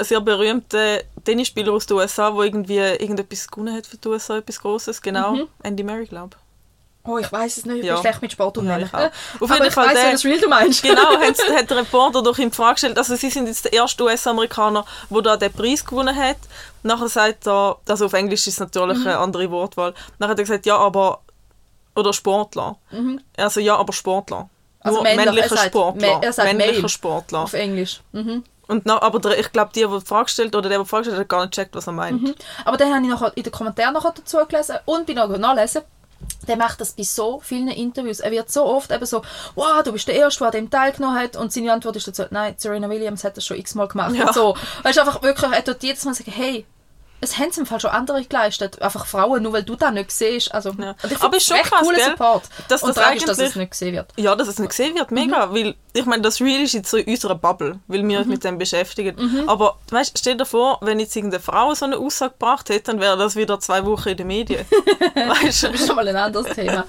sehr 0.00 0.20
berühmter 0.20 1.02
Tennisspieler 1.24 1.72
aus 1.72 1.86
den 1.86 1.96
USA, 1.96 2.30
der 2.30 2.40
irgendwie 2.44 2.78
irgendetwas 2.78 3.48
gewonnen 3.48 3.74
hat 3.76 3.86
für 3.86 3.96
die 3.96 4.08
USA, 4.08 4.38
etwas 4.38 4.60
Großes. 4.60 5.00
Genau, 5.02 5.36
Andy 5.62 5.82
Murray, 5.82 6.06
glaube 6.06 6.36
Oh, 7.02 7.16
ich 7.16 7.32
weiß 7.32 7.56
es 7.56 7.64
nicht, 7.64 7.78
ich 7.78 7.84
Ja. 7.86 7.94
bin 7.94 8.02
schlecht 8.02 8.20
mit 8.20 8.32
Sport 8.32 8.58
Ja, 8.58 8.78
ich 8.78 8.92
auch. 8.92 9.10
Auf 9.40 9.50
jeden 9.50 9.64
ich 9.66 9.72
Fall 9.72 9.86
weiss, 9.94 10.20
der- 10.20 10.30
Real 10.30 10.38
du 10.40 10.48
meinst. 10.50 10.82
Genau, 10.82 11.00
hat, 11.20 11.38
hat 11.56 11.70
der 11.70 11.76
Reporter 11.78 12.22
ihn 12.38 12.50
die 12.50 12.54
Frage 12.54 12.74
gestellt, 12.74 12.98
also 12.98 13.16
sie 13.16 13.30
sind 13.30 13.46
jetzt 13.46 13.64
der 13.64 13.72
erste 13.72 14.04
US-Amerikaner, 14.04 14.84
der 15.08 15.22
da 15.22 15.36
den 15.38 15.50
Preis 15.50 15.82
gewonnen 15.84 16.14
hat. 16.14 16.36
Nachher 16.82 17.08
sagt 17.08 17.46
er, 17.46 17.78
also 17.88 18.04
auf 18.04 18.12
Englisch 18.12 18.46
ist 18.46 18.54
es 18.54 18.60
natürlich 18.60 18.98
Mhm. 18.98 19.06
eine 19.06 19.18
andere 19.18 19.50
Wortwahl, 19.50 19.94
nachher 20.18 20.32
hat 20.32 20.38
er 20.40 20.44
gesagt, 20.44 20.66
ja, 20.66 20.76
aber, 20.76 21.20
oder 21.96 22.12
Sportler. 22.12 22.76
Also 23.38 23.60
ja, 23.60 23.76
aber 23.76 23.94
Sportler. 23.94 24.42
Mhm. 24.42 24.48
Also 24.82 24.96
Nur 25.02 25.04
männlicher 25.14 25.42
er 25.42 25.48
sagt 25.48 25.66
Sportler. 25.68 26.18
er 26.22 26.32
sagt 26.34 26.52
männlicher. 26.54 26.88
Sportler. 26.90 27.38
Auf 27.40 27.54
Englisch. 27.54 28.00
Mhm. 28.12 28.44
Und 28.70 28.86
na, 28.86 29.02
aber 29.02 29.18
der, 29.18 29.38
ich 29.38 29.50
glaube, 29.52 29.72
die, 29.74 29.80
die 29.80 29.98
die 29.98 30.06
Frage 30.06 30.28
stellt, 30.28 30.54
oder 30.54 30.68
der, 30.68 30.78
der 30.78 30.84
die 30.84 30.88
Frage 30.88 31.04
stellt, 31.04 31.18
hat 31.18 31.28
gar 31.28 31.40
nicht 31.40 31.54
gecheckt, 31.54 31.74
was 31.74 31.86
er 31.86 31.92
meint. 31.92 32.22
Mhm. 32.22 32.34
Aber 32.64 32.76
dann 32.76 32.94
habe 32.94 33.02
ich 33.02 33.10
nachher 33.10 33.32
in 33.34 33.42
den 33.42 33.52
Kommentaren 33.52 33.92
nachher 33.92 34.12
dazu 34.14 34.38
gelesen 34.48 34.76
und 34.84 35.06
bin 35.06 35.16
noch 35.16 35.28
nachlesen. 35.28 35.82
Der 36.46 36.56
macht 36.56 36.80
das 36.80 36.92
bei 36.92 37.02
so 37.02 37.40
vielen 37.40 37.68
Interviews. 37.68 38.20
Er 38.20 38.30
wird 38.30 38.50
so 38.50 38.64
oft 38.64 38.90
eben 38.92 39.06
so, 39.06 39.22
wow, 39.54 39.82
du 39.82 39.92
bist 39.92 40.06
der 40.06 40.14
Erste, 40.14 40.40
der 40.40 40.46
an 40.48 40.52
dem 40.52 40.70
teilgenommen 40.70 41.18
hat. 41.18 41.36
Und 41.36 41.52
seine 41.52 41.72
Antwort 41.72 41.96
ist 41.96 42.06
dazu, 42.08 42.24
nein, 42.30 42.54
Serena 42.58 42.88
Williams 42.88 43.24
hat 43.24 43.36
das 43.36 43.44
schon 43.44 43.56
x-mal 43.56 43.88
gemacht. 43.88 44.14
Ja. 44.14 44.26
Und 44.26 44.34
so. 44.34 44.56
Weißt 44.82 44.98
du, 44.98 45.00
einfach 45.00 45.22
wirklich, 45.22 45.50
er 45.50 45.64
tut 45.64 45.82
jedes 45.82 46.04
Mal 46.04 46.14
sagen, 46.14 46.30
hey, 46.30 46.66
es 47.20 47.38
haben 47.38 47.50
im 47.56 47.66
Fall 47.66 47.80
schon 47.80 47.90
andere 47.90 48.24
geleistet. 48.24 48.80
Einfach 48.80 49.06
Frauen, 49.06 49.42
nur 49.42 49.52
weil 49.52 49.62
du 49.62 49.76
das 49.76 49.92
nicht 49.92 50.10
siehst. 50.10 50.52
Also, 50.54 50.70
Ja. 50.78 50.90
Aber 50.90 51.18
finde 51.18 51.36
ist 51.36 51.46
schon 51.46 51.56
krass, 51.58 51.80
cooler? 51.82 52.04
Support. 52.10 52.42
Dass 52.68 52.82
und 52.82 52.96
das 52.96 52.96
tragisch, 53.04 53.24
dass 53.24 53.38
es 53.38 53.56
nicht 53.56 53.70
gesehen 53.72 53.94
wird. 53.94 54.12
Ja, 54.16 54.34
dass 54.34 54.48
es 54.48 54.58
nicht 54.58 54.70
gesehen 54.70 54.94
wird, 54.94 55.10
mega. 55.10 55.46
Mhm. 55.46 55.54
Weil, 55.54 55.74
ich 55.92 56.06
meine, 56.06 56.22
das 56.22 56.40
Real 56.40 56.62
ist 56.62 56.72
jetzt 56.72 56.90
so 56.90 56.96
in 56.96 57.06
unserer 57.06 57.34
Bubble, 57.34 57.78
weil 57.88 58.06
wir 58.06 58.18
uns 58.18 58.28
mit 58.28 58.44
dem 58.44 58.58
beschäftigen. 58.58 59.16
Mhm. 59.16 59.48
Aber 59.48 59.78
weißt, 59.90 60.18
stell 60.18 60.36
dir 60.36 60.46
vor, 60.46 60.78
wenn 60.80 60.98
jetzt 61.00 61.14
irgendeine 61.14 61.42
Frau 61.42 61.74
so 61.74 61.84
eine 61.84 61.98
Aussage 61.98 62.32
gebracht 62.32 62.68
hätte, 62.70 62.92
dann 62.92 63.00
wäre 63.00 63.16
das 63.18 63.36
wieder 63.36 63.60
zwei 63.60 63.84
Wochen 63.84 64.10
in 64.10 64.16
den 64.16 64.26
Medien. 64.26 64.64
weißt 65.14 65.62
Das 65.64 65.70
ist 65.72 65.82
du? 65.82 65.86
schon 65.88 65.96
mal 65.96 66.08
ein 66.08 66.16
anderes 66.16 66.54
Thema. 66.54 66.84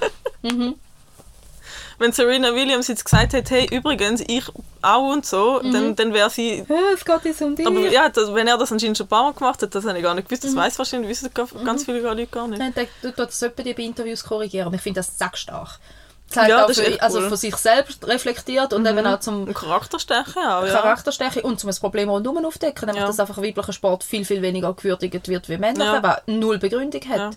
Wenn 2.02 2.12
Serena 2.12 2.54
Williams 2.54 2.88
jetzt 2.88 3.06
gesagt 3.06 3.34
hätte, 3.34 3.54
hey, 3.56 3.68
übrigens, 3.72 4.22
ich 4.28 4.44
auch 4.82 5.14
und 5.14 5.26
so, 5.26 5.62
Mhm. 5.64 5.72
dann, 5.74 5.96
dann 5.96 6.14
wäre 6.14 6.30
sie. 6.30 6.66
es 6.94 7.06
geht 7.06 7.26
jetzt 7.26 7.42
um 7.42 7.56
dich. 7.56 7.66
Aber 7.68 7.80
ja, 7.88 8.10
das, 8.10 8.34
wenn 8.34 8.48
er 8.48 8.58
das 8.58 8.72
anscheinend 8.72 8.98
schon 8.98 9.06
ein 9.06 9.10
paar 9.10 9.24
Mal 9.24 9.34
gemacht 9.34 9.62
hat, 9.62 9.74
das 9.76 9.86
habe 9.86 9.98
ich 9.98 10.04
gar 10.04 10.16
nicht 10.16 10.28
gewusst. 10.28 10.44
Mhm. 10.44 10.48
Das 10.48 10.56
weiß 10.56 10.80
wahrscheinlich, 10.80 11.10
wissen 11.10 11.30
ga- 11.34 11.46
ganz 11.64 11.86
viele 11.86 12.00
Leute 12.00 12.26
gar 12.28 12.48
nicht. 12.48 12.60
Nein, 12.60 12.74
das 13.16 13.42
etwa 13.42 13.64
die 13.64 13.74
bei 13.74 13.84
Interviews 13.84 14.24
korrigieren. 14.24 14.74
Ich 14.74 14.82
finde 14.82 15.00
das 15.00 15.18
sackstark. 15.18 15.80
Zeigt 16.28 16.50
Ja, 16.50 16.64
auch 16.64 16.68
das 16.68 16.78
ist 16.78 16.88
für, 16.88 17.02
also 17.02 17.18
cool. 17.18 17.26
Mhm. 17.26 17.30
von 17.30 17.38
sich 17.38 17.56
selbst 17.58 18.08
reflektiert 18.08 18.72
und 18.74 18.86
eben 18.86 19.06
auch 19.06 19.20
zum 19.20 19.54
Charakterstärke 19.54 20.40
auch, 20.40 20.66
ja. 20.66 20.72
Charakterstärke 20.72 21.42
und 21.42 21.60
zum 21.60 21.68
das 21.68 21.80
Problem 21.82 22.10
rundherum 22.10 22.46
aufdecken, 22.46 22.86
nämlich 22.86 23.02
Ja. 23.02 23.08
dass 23.08 23.20
einfach 23.20 23.38
weiblicher 23.38 23.74
Sport 23.74 24.04
viel, 24.06 24.24
viel 24.26 24.42
weniger 24.42 24.74
gewürdigt 24.74 25.28
wird 25.28 25.50
wie 25.50 25.58
männlicher, 25.58 25.92
Ja. 25.92 25.98
aber 25.98 26.22
null 26.28 26.58
Begründung 26.58 27.02
hat. 27.10 27.18
Ja. 27.18 27.30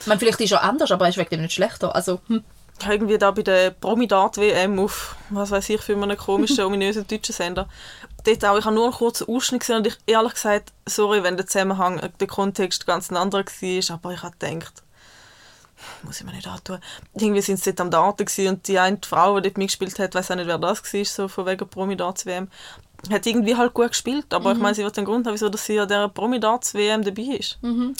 Ich 0.00 0.06
meine, 0.06 0.18
vielleicht 0.18 0.40
ist 0.40 0.50
er 0.52 0.62
anders, 0.64 0.90
aber 0.90 1.04
er 1.04 1.10
ist 1.10 1.16
wegen 1.18 1.30
dem 1.30 1.42
nicht 1.42 1.52
schlechter. 1.54 1.94
Also, 1.94 2.20
hm. 2.26 2.42
Ich 2.80 2.86
habe 2.86 2.94
irgendwie 2.94 3.18
da 3.18 3.30
bei 3.30 3.42
der 3.42 3.72
Promidat-WM 3.72 4.78
auf, 4.78 5.14
was 5.28 5.50
weiß 5.50 5.68
ich, 5.68 5.82
für 5.82 5.92
einen 5.92 6.16
komischen, 6.16 6.64
ominösen 6.64 7.06
deutschen 7.06 7.34
Sender. 7.34 7.68
Dort 8.24 8.44
auch, 8.44 8.58
ich 8.58 8.64
habe 8.64 8.74
nur 8.74 8.84
einen 8.84 8.94
kurzen 8.94 9.28
Ausschnitt 9.28 9.60
gesehen 9.60 9.76
und 9.76 9.86
ich 9.86 9.98
ehrlich 10.06 10.32
gesagt, 10.32 10.72
sorry, 10.86 11.22
wenn 11.22 11.36
der 11.36 11.46
Zusammenhang, 11.46 11.98
äh, 11.98 12.08
der 12.18 12.26
Kontext 12.26 12.86
ganz 12.86 13.10
ein 13.10 13.18
anderer 13.18 13.44
war, 13.44 13.94
aber 13.94 14.12
ich 14.14 14.22
habe 14.22 14.34
gedacht, 14.38 14.82
muss 16.02 16.20
ich 16.20 16.26
mir 16.26 16.32
nicht 16.32 16.48
antun. 16.48 16.78
Irgendwie 17.14 17.42
sind 17.42 17.58
sie 17.58 17.70
dort 17.70 17.80
am 17.82 17.90
Daten 17.90 18.24
gewesen 18.24 18.48
und 18.48 18.66
die 18.66 18.78
eine 18.78 18.98
Frau, 19.06 19.38
die 19.38 19.48
dort 19.48 19.58
mitgespielt 19.58 19.98
hat, 19.98 20.14
weiß 20.14 20.30
auch 20.30 20.36
nicht, 20.36 20.46
wer 20.46 20.58
das 20.58 20.82
war, 20.82 21.04
so 21.04 21.28
von 21.28 21.46
wegen 21.46 21.68
Promidats-WM, 21.68 22.48
hat 23.10 23.26
irgendwie 23.26 23.56
halt 23.56 23.74
gut 23.74 23.88
gespielt, 23.88 24.32
aber 24.32 24.52
ich 24.52 24.58
meine, 24.58 24.74
sie 24.74 24.84
wird 24.84 24.96
den 24.96 25.04
Grund 25.04 25.26
haben, 25.26 25.34
wieso 25.34 25.50
dass 25.50 25.66
sie 25.66 25.78
an 25.78 25.88
dieser 25.88 26.08
Promidats-WM 26.08 27.04
dabei 27.04 27.36
ist. 27.38 27.58
Dann 27.62 27.94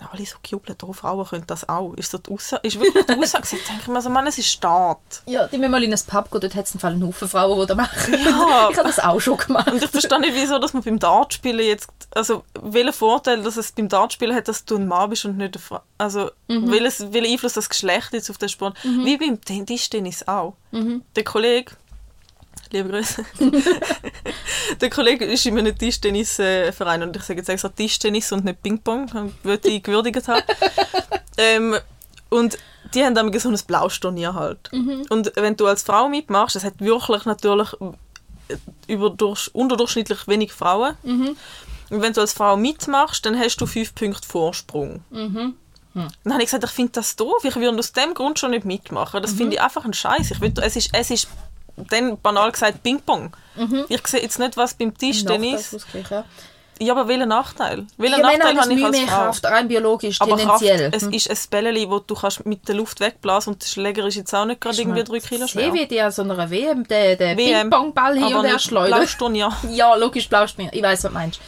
haben 0.00 0.10
alle 0.12 0.26
so 0.26 0.36
gejubelt, 0.42 0.82
oh, 0.84 0.92
Frauen 0.92 1.26
können 1.26 1.44
das 1.46 1.68
auch. 1.68 1.94
Ist, 1.94 2.10
so 2.10 2.18
die 2.18 2.32
ist 2.34 2.52
wirklich 2.80 3.06
die 3.06 3.12
Aussage, 3.18 3.46
ich 3.56 3.64
denke 3.66 3.90
mir 3.90 4.02
so, 4.02 4.10
Mann, 4.10 4.26
es 4.26 4.38
ist 4.38 4.48
Staat. 4.48 4.98
ja, 5.26 5.46
die 5.48 5.56
müssen 5.58 5.70
mal 5.70 5.82
in 5.82 5.92
ein 5.92 6.00
Pub 6.06 6.30
gehen, 6.30 6.40
dort 6.40 6.54
hat 6.54 6.66
es 6.66 6.84
einen 6.84 7.06
Haufen 7.06 7.28
Frauen, 7.28 7.60
die 7.60 7.66
das 7.66 7.76
machen. 7.76 8.14
Ja. 8.24 8.68
Ich 8.70 8.78
habe 8.78 8.88
das 8.88 8.98
auch 8.98 9.20
schon 9.20 9.36
gemacht. 9.36 9.70
Und 9.70 9.82
ich 9.82 9.90
verstehe 9.90 10.20
nicht, 10.20 10.34
wieso 10.34 10.58
dass 10.58 10.72
man 10.74 10.82
beim 10.82 10.98
Dartspielen 10.98 11.64
jetzt, 11.66 11.88
also 12.14 12.44
welchen 12.60 12.92
Vorteil, 12.92 13.42
dass 13.42 13.56
es 13.56 13.72
beim 13.72 13.88
Dartspielen 13.88 14.34
hat, 14.34 14.48
dass 14.48 14.64
du 14.64 14.76
ein 14.76 14.86
Mann 14.88 15.10
bist 15.10 15.24
und 15.24 15.36
nicht 15.36 15.54
eine 15.56 15.62
Frau. 15.62 15.80
Also 15.98 16.30
welches, 16.48 17.12
welchen 17.12 17.32
Einfluss 17.32 17.52
das 17.54 17.68
Geschlecht 17.68 18.12
jetzt 18.12 18.30
auf 18.30 18.38
den 18.38 18.48
Sport. 18.48 18.76
Wie 18.82 19.16
beim 19.16 19.40
Ten- 19.40 19.66
Tischtennis 19.66 20.26
auch. 20.26 20.54
Der 20.72 21.24
Kollege, 21.24 21.72
liebe 22.70 22.88
Grüße, 22.88 23.24
der 24.80 24.90
Kollege 24.90 25.24
ist 25.24 25.46
in 25.46 25.58
einem 25.58 25.76
Tischtennisverein 25.76 27.02
und 27.02 27.16
ich 27.16 27.22
sage 27.22 27.40
jetzt 27.40 27.48
extra 27.48 27.68
Tischtennis 27.68 28.32
und 28.32 28.44
nicht 28.44 28.62
Ping-Pong, 28.62 29.32
würde 29.42 29.68
ich 29.68 29.82
gewürdigt 29.82 30.26
haben. 30.28 30.42
ähm, 31.38 31.76
und 32.30 32.58
die 32.94 33.04
haben 33.04 33.14
dann 33.14 33.38
so 33.38 33.48
ein 33.48 33.58
Blausturnier 33.66 34.34
halt. 34.34 34.70
Und 35.10 35.32
wenn 35.36 35.56
du 35.56 35.66
als 35.66 35.82
Frau 35.82 36.08
mitmachst, 36.08 36.56
das 36.56 36.64
hat 36.64 36.80
wirklich 36.80 37.24
natürlich 37.24 37.68
überdurch, 38.86 39.50
unterdurchschnittlich 39.52 40.28
wenig 40.28 40.52
Frauen. 40.52 40.96
Und 41.90 42.02
wenn 42.02 42.12
du 42.12 42.20
als 42.20 42.32
Frau 42.32 42.56
mitmachst, 42.56 43.24
dann 43.26 43.38
hast 43.38 43.56
du 43.56 43.66
fünf 43.66 43.94
Punkte 43.94 44.26
Vorsprung. 44.26 45.02
Dann 45.94 46.32
habe 46.32 46.42
ich 46.42 46.46
gesagt, 46.46 46.64
ich 46.64 46.70
finde 46.70 46.92
das 46.92 47.14
doof. 47.16 47.44
Ich 47.44 47.54
würde 47.56 47.78
aus 47.78 47.92
dem 47.92 48.14
Grund 48.14 48.38
schon 48.38 48.50
nicht 48.50 48.64
mitmachen. 48.64 49.22
Das 49.22 49.32
finde 49.32 49.54
ich 49.54 49.62
einfach 49.62 49.84
ein 49.84 49.92
Scheiß. 49.92 50.32
Ich 50.32 50.40
will, 50.40 50.52
es 50.60 50.76
ist, 50.76 50.90
es 50.92 51.10
ist 51.10 51.28
dann 51.76 52.20
banal 52.20 52.52
gesagt 52.52 52.82
Ping-Pong. 52.82 53.34
Ich 53.88 54.06
sehe 54.06 54.22
jetzt 54.22 54.38
nicht, 54.38 54.56
was 54.56 54.74
beim 54.74 54.96
Tischtennis... 54.96 55.72
Nachteilsausgleich, 55.72 56.10
ja. 56.10 56.24
Ja, 56.80 56.92
aber 56.92 57.06
welchen 57.06 57.28
Nachteil? 57.28 57.86
Welchen 57.96 58.16
Ich 58.16 58.22
meine, 58.22 58.38
Nachteil 58.38 58.60
habe 58.60 58.74
ich 58.74 58.84
als 58.84 58.96
mehr 58.96 59.06
Frau? 59.06 59.24
Kraft, 59.24 59.44
rein 59.44 59.68
biologisch, 59.68 60.20
Aber 60.20 60.36
Kraft, 60.36 60.64
tendenziell. 60.64 61.12
es 61.14 61.28
ist 61.28 61.30
ein 61.30 61.50
Bällchen, 61.50 61.90
das 61.90 62.00
du 62.06 62.14
kannst 62.14 62.46
mit 62.46 62.66
der 62.66 62.74
Luft 62.74 63.00
wegblasen 63.00 63.52
und 63.52 63.62
der 63.62 63.68
Schläger 63.68 64.06
ist 64.06 64.16
jetzt 64.16 64.34
auch 64.34 64.44
nicht 64.44 64.60
gerade 64.60 64.76
irgendwie 64.76 65.04
drei 65.04 65.20
Kilo 65.20 65.46
schwer. 65.46 65.70
Sehe 65.70 65.72
wie 65.72 65.86
die 65.86 66.00
an 66.00 66.10
so 66.10 66.22
einer 66.22 66.50
WM, 66.50 66.86
der, 66.88 67.16
der 67.16 67.36
Ping-Pong-Ball 67.36 68.16
hier 68.16 68.26
aber 68.26 68.40
und 68.40 68.46
her 68.46 68.58
schleudert. 68.58 68.98
Blausturnier. 68.98 69.52
Ja, 69.70 69.94
logisch 69.94 70.28
blaust 70.28 70.58
mir. 70.58 70.70
Ich 70.72 70.82
weiß, 70.82 71.04
was 71.04 71.10
du 71.10 71.14
meinst. 71.16 71.40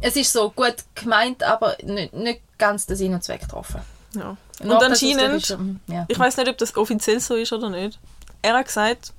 Es 0.00 0.14
ist 0.14 0.32
so 0.32 0.50
gut 0.50 0.76
gemeint, 0.94 1.42
aber 1.42 1.76
nicht, 1.82 2.12
nicht 2.14 2.40
ganz 2.56 2.86
den 2.86 2.96
Sinn 2.96 3.14
und 3.14 3.24
Zweck 3.24 3.40
getroffen. 3.40 3.80
Ja. 4.14 4.36
Und 4.60 4.68
Nachteil 4.68 4.90
anscheinend, 4.90 5.42
ist, 5.42 5.50
ähm, 5.50 5.80
ja. 5.88 6.04
ich 6.08 6.18
weiß 6.18 6.36
nicht, 6.36 6.48
ob 6.48 6.56
das 6.58 6.76
offiziell 6.76 7.18
so 7.18 7.34
ist 7.34 7.52
oder 7.52 7.68
nicht. 7.68 7.98
Er 8.42 8.54
hat 8.54 8.66
gesagt, 8.66 9.12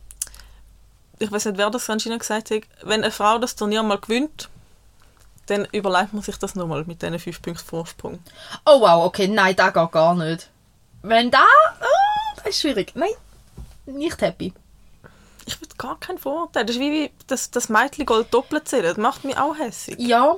ich 1.20 1.32
weiß 1.32 1.46
nicht, 1.46 1.58
wer 1.58 1.70
das 1.70 1.90
anscheinend 1.90 2.22
gesagt 2.22 2.52
hat, 2.52 2.62
wenn 2.84 3.04
eine 3.04 3.12
Frau 3.12 3.38
das 3.38 3.56
Turnier 3.56 3.84
mal 3.84 4.00
gewinnt, 4.00 4.50
dann 5.48 5.66
überlegt 5.72 6.14
man 6.14 6.24
sich 6.24 6.38
das 6.38 6.56
nochmal 6.56 6.86
mit 6.86 7.02
diesen 7.02 7.20
fünf 7.20 7.42
Punkten 7.42 7.66
Vorsprung. 7.66 8.20
Oh 8.66 8.82
wow, 8.82 9.06
okay, 9.06 9.28
nein, 9.28 9.56
das 9.56 9.74
geht 9.74 9.92
gar 9.92 10.16
nicht. 10.16 10.50
Wenn 11.02 11.32
da, 11.32 11.44
oh, 11.82 12.36
das 12.38 12.48
ist 12.48 12.62
schwierig. 12.62 12.94
Nein, 12.96 13.10
nicht 13.86 14.22
happy. 14.22 14.54
ich 15.46 15.60
will 15.60 15.68
gar 15.78 16.00
keinen 16.00 16.18
Vorurteil. 16.20 16.66
Das 16.66 16.76
ist 16.76 16.82
wie, 16.82 16.92
wie 16.92 17.12
das, 17.28 17.52
das 17.52 17.70
Mädchen 17.70 18.06
Gold 18.06 18.34
doppelt 18.34 18.68
zählen. 18.68 18.84
Das 18.84 18.98
macht 18.98 19.24
mich 19.24 19.38
auch 19.38 19.58
hässlich. 19.58 20.00
Ja. 20.00 20.38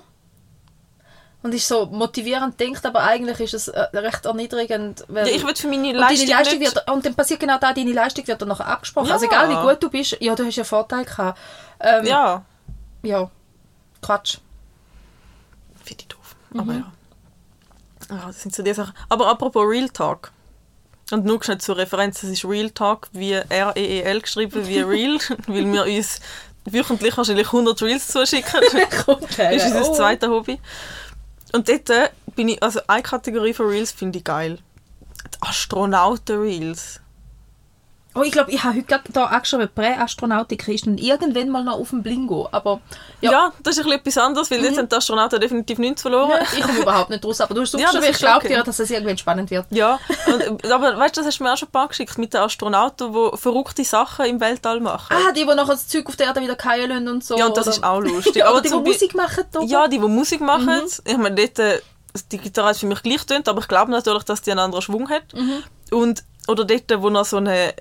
Und 1.44 1.54
ist 1.56 1.68
so 1.68 1.88
motivierend 1.88 2.60
denkt, 2.60 2.86
aber 2.86 3.02
eigentlich 3.02 3.40
ist 3.40 3.54
es 3.56 3.68
äh, 3.68 3.80
recht 3.98 4.26
erniedrigend. 4.26 5.04
Weil 5.08 5.28
Ja, 5.28 5.36
ich 5.36 5.44
will 5.46 5.56
für 5.56 5.68
meine 5.68 5.88
und, 5.90 5.96
Leistung, 5.96 6.28
deine 6.28 6.40
Leistung 6.44 6.60
wird, 6.60 6.90
und 6.92 7.06
dann 7.06 7.16
passiert 7.16 7.40
genau 7.40 7.58
da, 7.58 7.74
deine 7.74 7.92
Leistung 7.94 8.28
wird 8.28 8.40
dann 8.42 8.50
nachher 8.50 8.68
abgesprochen. 8.68 9.08
Ja. 9.08 9.14
Also 9.16 9.26
egal 9.26 9.50
wie 9.50 9.56
gut 9.68 9.82
du 9.82 9.90
bist, 9.90 10.18
ja, 10.20 10.36
du 10.36 10.46
hast 10.46 10.56
ja 10.56 10.64
Vorteil 10.64 11.04
gehabt. 11.06 11.40
Ähm, 11.80 12.06
Ja, 12.06 12.44
ja. 13.02 13.30
Quatsch. 14.04 14.38
finde 15.84 16.02
ich 16.04 16.08
doof. 16.10 16.36
Mhm. 16.52 16.60
Aber 16.60 16.74
ja. 16.74 16.92
ja. 18.12 18.24
Das 18.28 18.42
sind 18.42 18.54
so 18.54 18.62
die 18.62 18.74
Sachen. 18.74 18.94
Aber 19.10 19.28
apropos 19.28 19.64
Real 19.68 19.90
Talk. 19.90 20.32
Und 21.12 21.26
nur 21.26 21.44
schnell 21.44 21.58
zur 21.58 21.76
Referenz, 21.78 22.22
das 22.22 22.30
ist 22.30 22.46
Real 22.46 22.70
Talk, 22.70 23.08
wie 23.14 23.34
R-E-E-L 23.34 24.22
geschrieben, 24.22 24.68
wie 24.68 24.80
Real, 24.80 25.18
weil 25.48 25.74
wir 25.74 25.84
uns 25.86 26.20
wöchentlich 26.66 27.18
wahrscheinlich 27.18 27.48
100 27.48 27.82
Reels 27.82 28.08
zuschicken. 28.10 28.62
Das 29.38 29.56
ist 29.56 29.66
unser 29.66 29.90
Oh. 29.90 29.96
zweites 29.96 30.30
Hobby. 30.30 30.60
Und 31.52 31.68
dort 31.68 31.90
bin 32.36 32.50
ich, 32.50 32.62
also 32.64 32.82
eine 32.88 33.04
Kategorie 33.04 33.54
von 33.54 33.68
Reels 33.68 33.92
finde 33.92 34.20
ich 34.20 34.24
geil. 34.24 34.60
Die 35.34 35.42
Astronauten-Reels. 35.42 37.02
Oh, 38.14 38.24
ich 38.24 38.32
glaube, 38.32 38.52
ich 38.52 38.62
habe 38.64 38.76
heute 38.76 38.86
gerade 38.88 39.04
da 39.14 39.26
angeschrieben, 39.26 39.70
Präastronautik 39.74 40.68
ist 40.68 40.86
dann 40.86 40.98
irgendwann 40.98 41.50
mal 41.50 41.64
noch 41.64 41.80
auf 41.80 41.92
dem 41.92 42.04
Blingo. 42.04 42.50
Aber 42.52 42.82
Ja. 43.22 43.32
ja, 43.32 43.54
das 43.64 43.78
ist 43.78 43.80
ein 43.80 43.84
bisschen 43.86 44.00
etwas 44.02 44.18
anderes, 44.18 44.52
weil 44.52 44.64
jetzt 44.64 44.78
haben 44.78 44.90
die 44.90 44.96
Astronauten 44.96 45.40
definitiv 45.40 45.78
nichts 45.80 46.02
verloren. 46.02 46.32
ja, 46.32 46.42
ich 46.58 46.62
komme 46.62 46.80
überhaupt 46.80 47.10
nicht 47.10 47.24
raus. 47.24 47.40
Aber 47.40 47.54
du 47.54 47.62
hast 47.62 47.74
Ja, 47.76 47.92
das 47.92 48.04
ich 48.06 48.18
glaube 48.18 48.38
okay. 48.46 48.50
dir, 48.56 48.64
dass 48.64 48.80
es 48.80 48.90
irgendwann 48.92 49.18
spannend 49.18 49.50
wird. 49.50 49.66
Ja, 49.70 49.98
und, 50.28 50.70
aber 50.72 50.98
weißt 50.98 51.16
du, 51.16 51.22
das 51.22 51.28
hast 51.28 51.40
du 51.40 51.44
mir 51.44 51.54
auch 51.54 51.58
schon 51.58 51.70
ein 51.70 51.72
paar 51.72 51.88
geschickt 51.88 52.18
mit 52.18 52.34
den 52.34 52.42
Astronauten, 52.42 53.14
die 53.14 53.38
verrückte 53.38 53.84
Sachen 53.86 54.26
im 54.26 54.40
Weltall 54.42 54.80
machen. 54.82 55.16
Ah, 55.16 55.32
die, 55.32 55.42
die 55.42 55.46
nachher 55.46 55.68
das 55.68 55.88
Zeug 55.88 56.06
auf 56.08 56.16
der 56.18 56.28
Erde 56.28 56.42
wieder 56.42 56.58
lassen 56.88 57.08
und 57.08 57.24
so. 57.24 57.38
ja, 57.38 57.46
und 57.46 57.56
das 57.56 57.68
oder- 57.68 57.76
ist 57.78 57.84
auch 57.84 58.00
lustig. 58.02 58.44
Aber 58.46 58.54
oder 58.56 58.62
die, 58.62 58.70
die 58.70 58.76
Musik 58.76 59.16
machen. 59.16 59.44
Da 59.52 59.62
Ja, 59.62 59.88
die, 59.88 60.00
die 60.00 60.08
Musik 60.08 60.42
machen. 60.42 60.66
Mhm. 60.84 60.90
Ich 61.06 61.18
meine, 61.18 61.36
dort, 61.36 61.60
äh, 61.60 61.80
die 62.32 62.40
Gitarre 62.40 62.70
hat 62.70 62.78
für 62.78 62.88
mich 62.88 63.02
gleich 63.04 63.26
tönt, 63.26 63.48
aber 63.48 63.62
ich 63.62 63.70
glaube 63.70 63.90
natürlich, 63.90 64.24
dass 64.24 64.42
die 64.42 64.52
einen 64.52 64.60
anderen 64.60 64.82
Schwung 64.82 65.10
hat. 65.10 65.34
Mhm. 65.34 65.64
Und, 65.92 66.24
oder 66.48 66.66
dort, 66.66 67.02
wo 67.02 67.10
noch 67.10 67.24
so 67.24 67.38
eine 67.38 67.74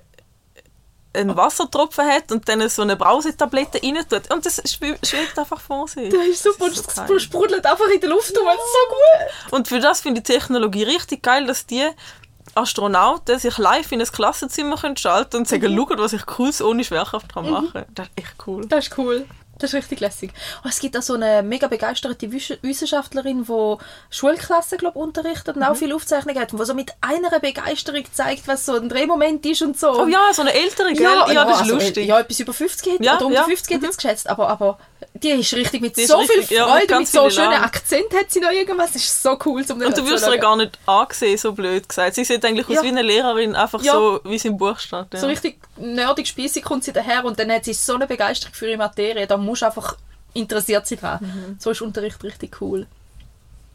einen 1.12 1.36
Wassertropfen 1.36 2.06
hat 2.06 2.30
und 2.30 2.48
dann 2.48 2.68
so 2.68 2.82
eine 2.82 2.96
Brausetablette 2.96 3.82
rein 3.82 3.98
tut. 4.08 4.32
Und 4.32 4.46
das 4.46 4.62
schwe- 4.64 4.96
schwebt 5.06 5.38
einfach 5.38 5.60
vor 5.60 5.88
sich. 5.88 6.08
Das 6.12 6.26
ist 6.26 6.42
super. 6.42 6.68
Das 6.68 6.78
ist 6.78 6.94
so 6.96 7.02
geil. 7.04 7.20
sprudelt 7.20 7.66
einfach 7.66 7.88
in 7.92 8.00
der 8.00 8.10
Luft 8.10 8.36
rum. 8.36 8.46
Das 8.46 8.54
ist 8.54 8.72
so 8.72 8.94
gut. 8.94 9.52
Und 9.58 9.68
für 9.68 9.80
das 9.80 10.00
finde 10.00 10.20
ich 10.20 10.24
die 10.24 10.32
Technologie 10.34 10.84
richtig 10.84 11.22
geil, 11.22 11.46
dass 11.46 11.66
die 11.66 11.86
Astronauten 12.54 13.38
sich 13.38 13.56
live 13.58 13.92
in 13.92 14.00
ein 14.00 14.06
Klassenzimmer 14.06 14.76
können 14.76 14.96
schalten 14.96 15.36
und 15.38 15.48
sagen, 15.48 15.72
Mhm. 15.72 15.78
schaut, 15.88 15.98
was 15.98 16.12
ich 16.12 16.26
Cooles 16.26 16.60
ohne 16.62 16.84
Schwerkraft 16.84 17.32
kann 17.32 17.48
machen 17.50 17.72
kann. 17.72 17.84
Das 17.94 18.06
ist 18.08 18.12
echt 18.16 18.34
cool. 18.46 18.66
Das 18.66 18.86
ist 18.88 18.98
cool. 18.98 19.26
Das 19.60 19.70
ist 19.70 19.74
richtig 19.74 20.00
lässig. 20.00 20.32
Oh, 20.64 20.68
es 20.68 20.80
gibt 20.80 20.96
auch 20.96 21.02
so 21.02 21.14
eine 21.14 21.42
mega 21.42 21.68
begeisterte 21.68 22.32
Wissenschaftlerin, 22.32 23.44
die 23.44 23.76
Schulklassen 24.10 24.78
glaub, 24.78 24.96
unterrichtet 24.96 25.56
und 25.56 25.62
auch 25.62 25.76
viel 25.76 25.92
Aufzeichnungen 25.92 26.40
hat, 26.40 26.52
die 26.52 26.64
so 26.64 26.74
mit 26.74 26.92
einer 27.00 27.38
Begeisterung 27.40 28.04
zeigt, 28.12 28.48
was 28.48 28.66
so 28.66 28.74
ein 28.74 28.88
Drehmoment 28.88 29.44
ist 29.46 29.62
und 29.62 29.78
so. 29.78 30.02
Oh 30.02 30.06
ja, 30.06 30.32
so 30.32 30.42
eine 30.42 30.54
ältere, 30.54 30.92
gell? 30.92 31.04
Ja, 31.04 31.44
das 31.44 31.56
ist 31.56 31.60
also, 31.62 31.74
lustig. 31.74 32.06
Ja, 32.06 32.20
etwas 32.20 32.40
über 32.40 32.52
50 32.52 32.94
hat, 32.94 33.04
Ja, 33.04 33.16
oder 33.16 33.26
unter 33.26 33.40
ja. 33.40 33.44
50 33.44 33.76
hat 33.76 33.82
jetzt 33.82 33.96
geschätzt, 33.96 34.28
aber, 34.28 34.48
aber 34.48 34.78
die 35.14 35.30
ist 35.30 35.52
richtig 35.54 35.80
mit 35.80 35.96
Die 35.96 36.04
so 36.06 36.16
richtig- 36.18 36.46
viel 36.48 36.56
ja, 36.58 36.66
mit 36.66 36.74
Freude, 36.84 36.98
mit, 37.00 37.08
so 37.08 37.30
schönen 37.30 37.52
Elan. 37.52 37.64
Akzent 37.64 38.12
hat 38.14 38.30
sie 38.30 38.40
noch 38.40 38.50
irgendwas. 38.50 38.92
Das 38.92 39.02
ist 39.02 39.22
so 39.22 39.38
cool 39.44 39.64
zum 39.64 39.80
Und 39.80 39.96
du 39.96 40.06
wirst 40.06 40.26
ihr 40.26 40.38
gar 40.38 40.56
nicht 40.56 40.78
angesehen, 40.86 41.36
so 41.38 41.52
blöd 41.52 41.88
gesagt. 41.88 42.14
Sie 42.14 42.24
sieht 42.24 42.44
eigentlich 42.44 42.68
Ja. 42.68 42.78
aus 42.78 42.84
wie 42.84 42.88
eine 42.88 43.02
Lehrerin, 43.02 43.54
einfach 43.54 43.82
Ja. 43.82 43.92
so, 43.94 44.20
wie 44.24 44.36
es 44.36 44.44
im 44.44 44.56
Buch 44.56 44.78
steht. 44.78 45.06
So 45.14 45.26
richtig 45.26 45.58
nerdig 45.76 46.26
spießig 46.28 46.62
kommt 46.64 46.84
sie 46.84 46.92
daher 46.92 47.24
und 47.24 47.38
dann 47.38 47.50
hat 47.50 47.64
sie 47.64 47.72
so 47.74 47.94
eine 47.94 48.06
Begeisterung 48.06 48.54
für 48.54 48.68
ihre 48.68 48.78
Materie, 48.78 49.26
da 49.26 49.36
musst 49.36 49.62
du 49.62 49.66
einfach 49.66 49.96
interessiert 50.34 50.86
sein 50.86 50.98
dran. 50.98 51.18
Mhm. 51.22 51.56
So 51.58 51.70
ist 51.70 51.80
Unterricht 51.82 52.22
richtig 52.22 52.60
cool. 52.60 52.86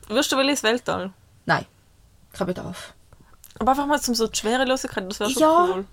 Wirst 0.08 0.32
du 0.32 0.38
will 0.38 0.50
ins 0.50 0.64
Weltall? 0.64 1.12
Nein, 1.46 1.66
kein 2.34 2.48
Bedarf. 2.48 2.94
Aber 3.60 3.72
einfach 3.72 3.86
mal 3.88 4.00
zum 4.02 4.14
so 4.16 4.28
die 4.28 4.38
Schwerelosigkeit, 4.38 5.10
das 5.10 5.20
wäre 5.20 5.30
schon 5.30 5.42
Ja. 5.42 5.64
cool. 5.74 5.86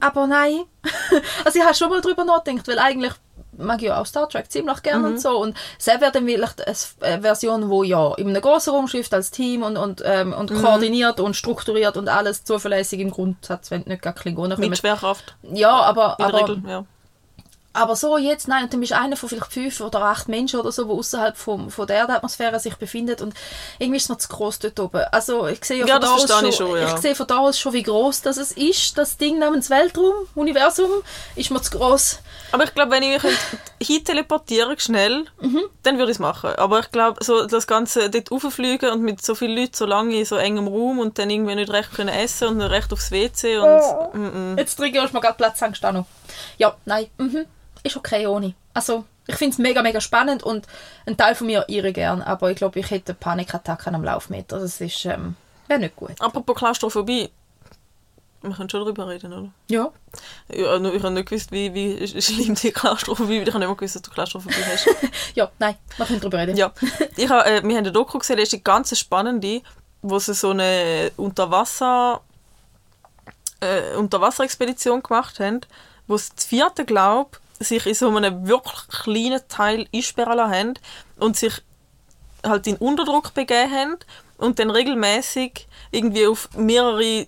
Aber 0.00 0.26
nein. 0.26 0.62
also 1.44 1.58
ich 1.58 1.64
habe 1.64 1.74
schon 1.74 1.88
mal 1.88 2.00
drüber 2.00 2.24
nachgedacht, 2.24 2.66
weil 2.68 2.78
eigentlich 2.78 3.12
mag 3.58 3.78
ich 3.82 3.88
ja 3.88 4.00
auch 4.00 4.06
Star 4.06 4.28
Trek 4.28 4.50
ziemlich 4.50 4.82
gerne 4.82 5.00
Mhm. 5.00 5.04
und 5.14 5.20
so. 5.20 5.30
Und 5.40 5.56
es 5.78 5.86
wäre 5.86 6.10
dann 6.12 6.26
wirklich 6.26 6.50
eine 7.00 7.22
Version, 7.22 7.68
wo 7.70 7.82
ja 7.82 8.14
in 8.16 8.28
einem 8.28 8.40
grossen 8.42 8.70
Raumschiff 8.74 9.12
als 9.12 9.30
Team 9.30 9.62
und, 9.62 9.76
und, 9.76 10.02
ähm, 10.04 10.32
und 10.32 10.50
Mhm. 10.50 10.62
koordiniert 10.62 11.20
und 11.20 11.34
strukturiert 11.36 11.96
und 11.96 12.08
alles 12.08 12.44
zuverlässig 12.44 13.00
im 13.00 13.10
Grundsatz, 13.10 13.70
wenn 13.70 13.82
nicht 13.82 14.02
gar 14.02 14.12
Klingonen 14.12 14.58
Mit. 14.58 14.78
Schwerkraft, 14.78 15.36
Ja, 15.42 15.72
aber, 15.82 16.16
in 16.18 16.24
der 16.24 16.34
aber 16.34 16.48
Regel, 16.48 16.62
ja. 16.68 16.84
Aber 17.74 17.96
so 17.96 18.16
jetzt, 18.16 18.46
nein, 18.46 18.64
und 18.64 18.72
dann 18.72 18.80
bist 18.80 18.92
du 18.92 18.96
einer 18.96 19.16
von 19.16 19.28
vielleicht 19.28 19.52
fünf 19.52 19.80
oder 19.80 20.00
acht 20.02 20.28
Menschen 20.28 20.60
oder 20.60 20.70
so, 20.70 20.84
die 20.84 20.90
außerhalb 20.90 21.36
vom, 21.36 21.70
von 21.70 21.86
der 21.88 21.96
Erdatmosphäre 21.96 22.60
sich 22.60 22.76
befindet 22.76 23.20
und 23.20 23.34
irgendwie 23.80 23.96
ist 23.96 24.04
es 24.04 24.08
mir 24.08 24.18
zu 24.18 24.28
gross 24.28 24.60
dort 24.60 24.78
oben. 24.78 25.02
Also 25.10 25.48
ich 25.48 25.64
sehe 25.64 25.78
ja, 25.80 25.86
Ja, 25.86 25.94
von 25.94 26.02
da 26.02 26.14
aus 26.14 26.30
schon, 26.30 26.48
ich 26.48 26.54
schon, 26.54 26.76
ja. 26.76 26.94
ich 26.94 27.00
sehe 27.00 27.14
von 27.16 27.26
da 27.26 27.38
aus 27.38 27.58
schon, 27.58 27.72
wie 27.72 27.82
groß 27.82 28.22
das 28.22 28.36
es 28.36 28.52
ist, 28.52 28.96
das 28.96 29.16
Ding 29.16 29.40
namens 29.40 29.70
Weltraum, 29.70 30.14
Universum, 30.36 30.90
ist 31.34 31.50
mir 31.50 31.60
zu 31.60 31.76
gross. 31.76 32.20
Aber 32.52 32.62
ich 32.62 32.72
glaube, 32.74 32.92
wenn 32.92 33.02
ich 33.02 33.10
mich 33.10 33.22
könnte 33.22 33.38
hinteleportieren 33.82 34.78
schnell, 34.78 35.24
Mhm. 35.40 35.62
dann 35.82 35.98
würde 35.98 36.12
ich 36.12 36.16
es 36.16 36.20
machen. 36.20 36.50
Aber 36.56 36.78
ich 36.78 36.90
glaube, 36.92 37.22
so 37.24 37.46
das 37.46 37.66
Ganze 37.66 38.08
dort 38.08 38.30
rauffliegen 38.30 38.90
und 38.90 39.02
mit 39.02 39.24
so 39.24 39.34
vielen 39.34 39.56
Leuten 39.58 39.74
so 39.74 39.84
lange 39.86 40.14
in 40.16 40.24
so 40.24 40.36
engem 40.36 40.68
Raum 40.68 41.00
und 41.00 41.18
dann 41.18 41.28
irgendwie 41.28 41.56
nicht 41.56 41.70
recht 41.72 41.92
können 41.92 42.08
essen 42.08 42.48
und 42.48 42.56
nicht 42.58 42.70
recht 42.70 42.92
aufs 42.92 43.10
WC 43.10 43.58
und... 43.58 43.66
Oh. 43.66 44.10
Mm 44.16 44.54
-mm. 44.54 44.58
Jetzt 44.58 44.76
triggerst 44.76 45.12
du 45.12 45.16
mir 45.16 45.20
gerade 45.20 45.36
Platzangst 45.36 45.84
auch 45.84 45.92
noch. 45.92 46.06
Ja, 46.56 46.76
nein, 46.84 47.08
mhm. 47.18 47.46
Ist 47.84 47.96
okay 47.96 48.26
ohne. 48.26 48.54
Also 48.72 49.04
ich 49.26 49.36
finde 49.36 49.52
es 49.52 49.58
mega, 49.58 49.80
mega 49.82 50.00
spannend 50.00 50.42
und 50.42 50.66
ein 51.06 51.16
Teil 51.16 51.34
von 51.34 51.46
mir 51.46 51.64
irre 51.68 51.92
gern, 51.92 52.20
aber 52.22 52.50
ich 52.50 52.56
glaube, 52.56 52.78
ich 52.80 52.90
hätte 52.90 53.14
Panikattacken 53.14 53.94
am 53.94 54.02
Laufmeter. 54.04 54.58
Das 54.58 54.80
ist, 54.80 55.04
ähm, 55.06 55.36
wäre 55.68 55.78
nicht 55.80 55.94
gut. 55.96 56.12
Apropos 56.20 56.56
Klaustrophobie. 56.56 57.30
Wir 58.42 58.50
können 58.54 58.68
schon 58.68 58.80
darüber 58.80 59.08
reden, 59.08 59.32
oder? 59.32 59.48
Ja. 59.68 59.90
Ja, 60.52 60.78
nur 60.78 60.92
ich 60.92 61.02
habe 61.02 61.14
nicht 61.14 61.30
gewusst, 61.30 61.50
wie, 61.50 61.72
wie 61.72 61.94
sch- 62.04 62.20
schlimm 62.34 62.54
die 62.54 62.72
Klaustrophobie 62.72 63.38
ist. 63.38 63.48
Ich 63.48 63.54
habe 63.54 63.60
nicht 63.60 63.68
mal 63.68 63.74
gewusst, 63.76 63.94
dass 63.94 64.02
du 64.02 64.10
Klaustrophobie 64.10 64.54
hast. 64.66 64.86
Ja, 65.34 65.50
nein, 65.58 65.76
wir 65.96 66.04
können 66.04 66.20
darüber 66.20 66.38
reden. 66.38 66.56
ja. 66.58 66.70
Ich 67.16 67.28
habe, 67.30 67.46
äh, 67.48 67.62
wir 67.62 67.70
haben 67.70 67.78
eine 67.78 67.92
Doku 67.92 68.18
gesehen, 68.18 68.36
das 68.36 68.48
ist 68.48 68.52
eine 68.54 68.62
ganz 68.62 68.98
spannende, 68.98 69.62
wo 70.02 70.18
sie 70.18 70.34
so 70.34 70.50
eine 70.50 71.10
Unterwasser, 71.16 72.20
äh, 73.60 73.94
Unterwasserexpedition 73.96 75.02
gemacht 75.02 75.40
haben, 75.40 75.62
wo 76.06 76.18
sie 76.18 76.30
das 76.36 76.44
vierte, 76.44 76.84
glaube 76.84 77.38
sich 77.60 77.86
in 77.86 77.94
so 77.94 78.14
einem 78.14 78.46
wirklich 78.46 78.88
kleinen 79.02 79.40
Teil 79.48 79.86
einsperren 79.94 80.40
haben 80.50 80.74
und 81.18 81.36
sich 81.36 81.62
halt 82.44 82.66
in 82.66 82.76
Unterdruck 82.76 83.32
begeben 83.34 83.70
haben 83.72 83.96
und 84.38 84.58
dann 84.58 84.70
regelmäßig 84.70 85.66
irgendwie 85.90 86.26
auf 86.26 86.48
mehrere 86.56 87.26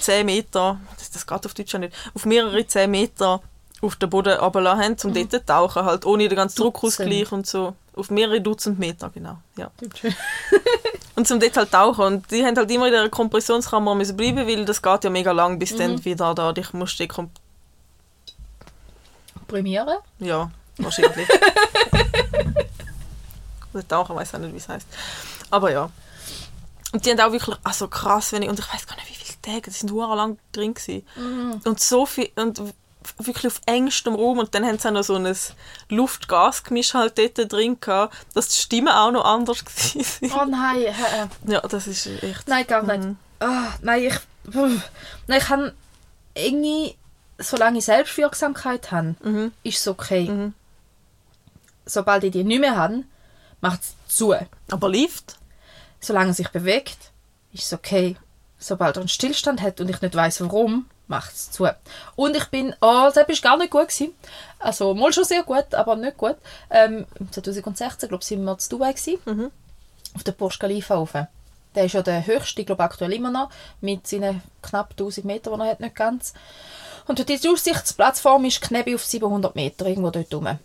10 0.00 0.26
Meter, 0.26 0.78
das, 0.98 1.10
das 1.10 1.26
geht 1.26 1.46
auf 1.46 1.54
Deutsch 1.54 1.72
nicht, 1.74 1.94
auf 2.14 2.26
mehrere 2.26 2.66
10 2.66 2.90
Meter 2.90 3.40
auf 3.80 3.96
den 3.96 4.10
Boden 4.10 4.38
runterlassen 4.38 4.82
haben, 4.82 4.96
um 5.04 5.14
dort 5.14 5.30
zu 5.30 5.44
tauchen, 5.44 5.84
halt 5.84 6.04
ohne 6.06 6.28
den 6.28 6.36
ganzen 6.36 6.56
Druckausgleich 6.62 7.32
und 7.32 7.46
so. 7.46 7.74
Auf 7.94 8.10
mehrere 8.10 8.40
Dutzend 8.40 8.78
Meter, 8.78 9.10
genau. 9.10 9.38
Ja. 9.56 9.70
Und 11.14 11.28
zum 11.28 11.38
dort 11.40 11.54
halt 11.58 11.70
tauchen. 11.70 12.04
Und 12.04 12.30
die 12.30 12.42
haben 12.42 12.56
halt 12.56 12.70
immer 12.70 12.86
in 12.86 12.92
der 12.92 13.10
Kompressionskammer 13.10 13.94
müssen 13.94 14.16
bleiben, 14.16 14.46
weil 14.46 14.64
das 14.64 14.80
geht 14.80 15.04
ja 15.04 15.10
mega 15.10 15.30
lang, 15.32 15.58
bis 15.58 15.76
dann 15.76 16.02
wieder 16.04 16.34
da 16.34 16.52
dich 16.54 16.72
musst 16.72 16.98
du 16.98 17.04
kom- 17.04 17.28
Premiere? 19.52 19.98
Ja, 20.18 20.50
wahrscheinlich. 20.78 21.28
Oder 23.74 23.86
tauchen, 23.86 24.16
weiß 24.16 24.34
auch 24.34 24.38
nicht, 24.38 24.54
wie 24.54 24.58
es 24.58 24.68
heißt. 24.68 24.86
Aber 25.50 25.70
ja. 25.70 25.90
Und 26.92 27.04
die 27.04 27.10
haben 27.10 27.20
auch 27.20 27.32
wirklich, 27.32 27.56
also 27.62 27.88
krass, 27.88 28.32
wenn 28.32 28.42
ich, 28.42 28.48
und 28.48 28.58
ich 28.58 28.72
weiß 28.72 28.86
gar 28.86 28.96
nicht, 28.96 29.10
wie 29.10 29.14
viele 29.14 29.40
Tage, 29.42 29.70
die 29.70 29.76
sind 29.76 29.90
lang 29.90 30.38
drin 30.52 30.72
gewesen. 30.72 31.06
Und 31.64 31.80
so 31.80 32.06
viel, 32.06 32.30
und 32.36 32.62
wirklich 33.18 33.46
auf 33.48 33.60
engstem 33.66 34.14
Raum 34.14 34.38
und 34.38 34.54
dann 34.54 34.64
haben 34.64 34.78
sie 34.78 34.88
auch 34.88 34.92
noch 34.92 35.02
so 35.02 35.16
ein 35.16 35.36
Luft-Gas-Gemisch 35.88 36.94
halt 36.94 37.18
dort 37.18 37.52
drin 37.52 37.78
gehabt, 37.80 38.14
dass 38.34 38.48
die 38.48 38.58
Stimmen 38.58 38.88
auch 38.88 39.10
noch 39.10 39.24
anders 39.24 39.64
waren. 39.64 40.32
Oh 40.32 40.50
nein, 40.50 40.82
äh, 40.82 41.52
ja, 41.52 41.60
das 41.60 41.86
ist 41.86 42.06
echt... 42.06 42.48
nein, 42.48 42.66
gar 42.66 42.82
nicht. 42.82 43.04
Mhm. 43.04 43.16
Ah, 43.40 43.72
nein, 43.82 44.04
ich, 44.04 44.14
nein, 44.54 45.38
ich 45.38 45.44
kann 45.44 45.72
irgendwie, 46.34 46.96
solange 47.38 47.78
ich 47.78 47.84
Selbstwirksamkeit 47.84 48.90
habe, 48.92 49.14
Mhm. 49.22 49.52
ist 49.62 49.78
es 49.78 49.88
okay. 49.88 50.28
Mhm. 50.28 50.54
Sobald 51.84 52.24
ich 52.24 52.32
die 52.32 52.44
nicht 52.44 52.60
mehr 52.60 52.76
habe, 52.76 53.02
macht 53.60 53.80
es 53.82 53.94
zu. 54.06 54.34
Aber 54.70 54.88
Lift? 54.88 55.36
Solange 56.00 56.30
es 56.30 56.36
sich 56.36 56.48
bewegt, 56.48 56.98
ist 57.52 57.64
es 57.66 57.72
okay. 57.72 58.16
Sobald 58.58 58.96
er 58.96 59.00
einen 59.00 59.08
Stillstand 59.08 59.60
hat 59.60 59.80
und 59.80 59.88
ich 59.90 60.00
nicht 60.00 60.14
weiß 60.14 60.40
warum, 60.42 60.86
macht 61.08 61.32
es 61.34 61.50
zu. 61.50 61.68
Und 62.16 62.36
ich 62.36 62.46
bin, 62.46 62.74
oh, 62.80 63.10
das 63.12 63.16
war 63.16 63.24
gar 63.42 63.56
nicht 63.58 63.70
gut. 63.70 63.88
Gewesen. 63.88 64.14
Also, 64.60 64.94
mal 64.94 65.12
schon 65.12 65.24
sehr 65.24 65.42
gut, 65.42 65.74
aber 65.74 65.96
nicht 65.96 66.16
gut. 66.16 66.36
Ähm, 66.70 67.06
2016, 67.32 68.08
glaube 68.08 68.22
ich, 68.22 68.28
sind 68.28 68.44
wir 68.44 68.56
zu 68.58 68.70
Dubai 68.70 68.92
gewesen, 68.92 69.18
Mhm. 69.24 69.50
auf 70.14 70.22
der 70.24 70.32
Burj 70.32 70.58
Khalifa 70.58 70.94
rauf. 70.94 71.12
Der 71.74 71.84
ist 71.86 71.94
ja 71.94 72.02
der 72.02 72.26
höchste, 72.26 72.60
ich 72.60 72.66
glaube 72.66 72.82
aktuell 72.84 73.12
immer 73.14 73.30
noch, 73.30 73.50
mit 73.80 74.06
seinen 74.06 74.42
knapp 74.62 74.94
1000 74.96 75.24
Metern, 75.24 75.54
die 75.58 75.66
er 75.66 75.70
hat, 75.70 75.80
nicht 75.80 75.96
ganz. 75.96 76.34
Und 77.06 77.28
die 77.28 77.48
Aussichtsplattform 77.48 78.44
ist 78.44 78.60
knapp 78.60 78.88
auf 78.94 79.04
700 79.04 79.54
Meter 79.54 79.86
irgendwo 79.86 80.10
dort 80.10 80.32
rum. 80.34 80.58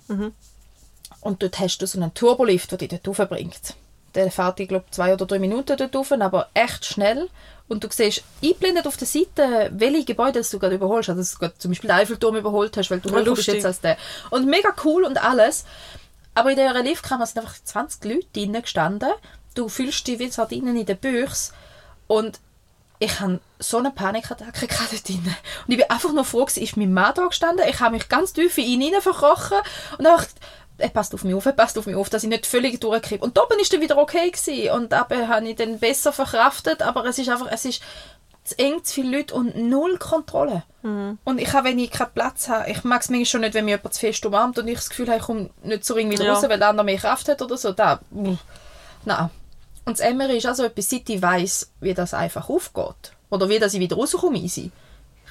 Und 1.21 1.41
dort 1.41 1.59
hast 1.59 1.79
du 1.79 1.87
so 1.87 1.99
einen 1.99 2.13
Turbolift, 2.13 2.71
der 2.71 2.77
dich 2.77 2.89
dort 2.89 3.07
raufbringt. 3.07 3.73
Der 4.15 4.31
fährt, 4.31 4.59
ich 4.59 4.67
glaube, 4.67 4.85
zwei 4.91 5.13
oder 5.13 5.25
drei 5.25 5.39
Minuten 5.39 5.77
dort 5.77 5.95
rauf, 5.95 6.11
aber 6.11 6.49
echt 6.53 6.85
schnell. 6.85 7.29
Und 7.67 7.83
du 7.83 7.89
siehst 7.91 8.23
eingeblendet 8.41 8.87
auf 8.87 8.97
der 8.97 9.07
Seite, 9.07 9.69
welche 9.73 10.05
Gebäude 10.05 10.41
du 10.41 10.59
gerade 10.59 10.75
überholst. 10.75 11.09
Also, 11.09 11.21
dass 11.21 11.33
du 11.33 11.39
gerade 11.39 11.57
zum 11.57 11.71
Beispiel 11.71 11.89
den 11.89 11.97
Eiffelturm 11.97 12.35
überholt 12.35 12.77
hast, 12.77 12.89
weil 12.89 12.99
du 12.99 13.11
höher 13.11 13.35
bist 13.35 13.47
jetzt 13.47 13.65
als 13.65 13.81
der. 13.81 13.97
Und 14.29 14.47
mega 14.47 14.69
cool 14.85 15.03
und 15.03 15.21
alles. 15.21 15.65
Aber 16.33 16.51
in 16.51 16.55
dieser 16.55 16.81
Liftkammer 16.81 17.25
sind 17.25 17.39
einfach 17.39 17.55
20 17.61 18.03
Leute 18.05 18.27
drinnen 18.33 18.61
gestanden. 18.61 19.09
Du 19.53 19.67
fühlst 19.69 20.07
dich 20.07 20.19
wie 20.19 20.29
Sardinen 20.29 20.77
in 20.77 20.85
der 20.85 20.95
Büchse. 20.95 21.51
Und 22.07 22.39
ich 22.99 23.19
hatte 23.19 23.39
so 23.59 23.77
eine 23.77 23.91
Panikattacke 23.91 24.67
gehabt 24.67 24.91
dort 24.93 25.07
drin. 25.07 25.23
Und 25.65 25.71
ich 25.73 25.77
bin 25.77 25.89
einfach 25.89 26.11
nur 26.11 26.25
froh, 26.25 26.45
gewesen, 26.45 26.63
ist 26.63 26.77
mein 26.77 26.93
Mann 26.93 27.13
da 27.15 27.25
gestanden. 27.27 27.65
Ich 27.69 27.79
habe 27.79 27.95
mich 27.95 28.09
ganz 28.09 28.33
tief 28.33 28.57
in 28.57 28.65
ihn 28.65 28.81
hinein 28.81 29.01
verkrochen. 29.01 29.57
Und 29.97 30.07
einfach, 30.07 30.25
er 30.79 30.89
passt 30.89 31.13
auf 31.13 31.23
mich 31.23 31.33
auf, 31.33 31.45
er 31.45 31.51
passt 31.53 31.77
auf 31.77 31.85
mich 31.85 31.95
auf, 31.95 32.09
dass 32.09 32.23
ich 32.23 32.29
nicht 32.29 32.45
völlig 32.45 32.79
durchkriege. 32.81 33.23
Und 33.23 33.37
oben 33.39 33.59
ist 33.59 33.71
dann 33.73 33.81
wieder 33.81 33.97
okay 33.97 34.29
gewesen. 34.31 34.71
Und 34.71 34.93
eben 34.93 35.27
habe 35.27 35.47
ich 35.47 35.55
dann 35.55 35.79
besser 35.79 36.11
verkraftet. 36.11 36.81
Aber 36.81 37.05
es 37.05 37.17
ist 37.19 37.29
einfach, 37.29 37.47
es 37.51 37.65
ist 37.65 37.81
zu 38.43 38.57
eng, 38.59 38.81
zu 38.83 38.93
viele 38.93 39.17
Leute 39.17 39.33
und 39.35 39.55
null 39.57 39.97
Kontrolle. 39.97 40.63
Und 41.25 41.41
ich 41.41 41.51
habe, 41.51 41.67
wenn 41.67 41.79
ich 41.79 41.91
keinen 41.91 42.13
Platz 42.13 42.47
habe, 42.47 42.69
ich 42.71 42.83
mag 42.85 43.01
es 43.01 43.09
manchmal 43.09 43.25
schon 43.25 43.41
nicht, 43.41 43.53
wenn 43.55 43.65
mich 43.65 43.73
jemand 43.73 43.93
zu 43.93 43.99
fest 43.99 44.25
umarmt 44.25 44.57
und 44.57 44.67
ich 44.69 44.75
das 44.75 44.89
Gefühl 44.89 45.07
habe, 45.09 45.17
ich 45.17 45.23
komme 45.25 45.49
nicht 45.63 45.83
so 45.83 45.97
irgendwie 45.97 46.23
Ja. 46.23 46.31
raus, 46.33 46.43
weil 46.47 46.57
der 46.57 46.69
andere 46.69 46.85
mehr 46.85 46.97
Kraft 46.97 47.27
hat 47.27 47.41
oder 47.41 47.57
so. 47.57 47.73
Da, 47.73 47.99
nein. 49.03 49.29
Und 49.87 49.99
das 49.99 50.05
Emmer 50.05 50.29
ist 50.31 50.45
also 50.45 50.65
etwas, 50.65 50.89
seit 50.89 51.09
ich 51.09 51.21
weiss, 51.21 51.71
wie 51.79 51.93
das 51.93 52.13
einfach 52.13 52.49
aufgeht. 52.49 53.13
Oder 53.29 53.47
wie 53.47 53.57
dass 53.57 53.73
ich 53.73 53.79
wieder 53.79 53.95
rauskomme, 53.95 54.37
easy, 54.37 54.69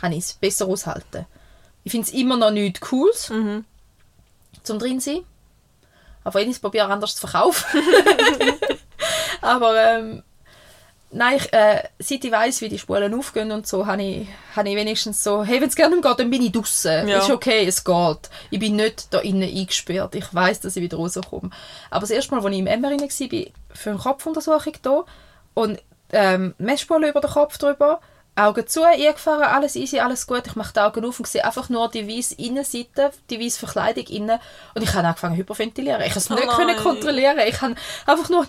kann 0.01 0.13
ich 0.13 0.21
es 0.21 0.33
besser 0.33 0.67
aushalten. 0.67 1.27
Ich 1.85 1.93
finde 1.93 2.07
es 2.07 2.15
immer 2.15 2.39
noch 2.39 2.51
nichts 2.51 2.81
Cooles, 2.81 3.31
zum 4.63 4.79
drin 4.79 4.99
sein. 4.99 5.21
Aber 6.25 6.41
ich 6.41 6.59
probiere, 6.59 6.89
anders 6.89 7.17
zu 7.17 7.27
verkaufen. 7.27 7.83
Aber 9.43 9.79
ähm, 9.79 10.23
nein, 11.17 11.37
ich, 11.37 11.53
äh, 11.53 11.83
seit 11.99 12.25
ich 12.25 12.33
weiss, 12.33 12.61
wie 12.61 12.69
die 12.69 12.79
Spulen 12.79 13.15
aufgehen 13.15 13.51
und 13.51 13.67
so, 13.67 13.87
habe 13.87 14.03
ich, 14.03 14.29
habe 14.55 14.69
ich 14.69 14.77
wenigstens 14.77 15.25
so, 15.25 15.43
hey, 15.43 15.61
wenn 15.61 15.69
es 15.69 15.75
gerne 15.75 16.01
geht, 16.01 16.19
dann 16.19 16.31
bin 16.31 16.43
ich 16.43 16.53
draußen. 16.53 17.09
Ja. 17.09 17.19
Ist 17.19 17.31
okay, 17.31 17.67
es 17.67 17.83
geht. 17.83 18.31
Ich 18.51 18.59
bin 18.59 18.77
nicht 18.77 19.13
da 19.13 19.19
innen 19.21 19.43
eingesperrt. 19.43 20.15
Ich 20.15 20.33
weiss, 20.35 20.61
dass 20.61 20.77
ich 20.77 20.83
wieder 20.83 20.99
rauskomme. 20.99 21.51
Aber 21.91 22.01
das 22.01 22.11
erste 22.11 22.35
Mal, 22.35 22.45
als 22.45 22.53
ich 22.53 22.61
im 22.61 22.67
Emmer 22.67 22.91
war, 22.91 23.47
für 23.71 23.91
eine 23.91 23.99
Kopfuntersuchung 23.99 24.75
da 24.83 25.05
und 25.55 25.83
ähm, 26.13 26.55
Messspule 26.59 27.09
über 27.09 27.21
den 27.21 27.31
Kopf 27.31 27.59
drüber, 27.59 28.01
Augen 28.37 28.67
zu, 28.67 28.83
eingefahren, 28.83 29.45
alles 29.45 29.77
easy, 29.77 29.99
alles 29.99 30.27
gut. 30.27 30.47
Ich 30.47 30.57
mache 30.57 30.73
die 30.75 30.81
Augen 30.81 31.05
auf 31.07 31.19
und 31.19 31.27
sehe 31.27 31.45
einfach 31.45 31.71
nur 31.71 31.89
die 31.91 32.07
weiße 32.07 32.35
Innenseite, 32.35 33.11
die 33.31 33.41
weiße 33.41 33.59
Verkleidung 33.59 34.07
innen. 34.09 34.39
Und 34.75 34.83
ich 34.83 34.93
habe 34.93 35.07
angefangen 35.07 35.35
zu 35.35 35.41
hyperventilieren. 35.41 36.03
Ich 36.03 36.13
konnte 36.13 36.19
es 36.19 36.31
Oh 36.31 36.35
nicht 36.35 36.49
können 36.49 36.77
kontrollieren. 36.77 37.39
Ich 37.47 37.61
habe 37.63 37.75
einfach 38.05 38.29
nur... 38.29 38.47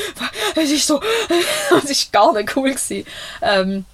es 0.54 0.70
ist 0.70 0.86
so... 0.86 1.00
es 1.84 2.12
war 2.12 2.12
gar 2.12 2.32
nicht 2.32 2.56
cool. 2.56 2.70
Gewesen. 2.70 3.04
Ähm, 3.42 3.84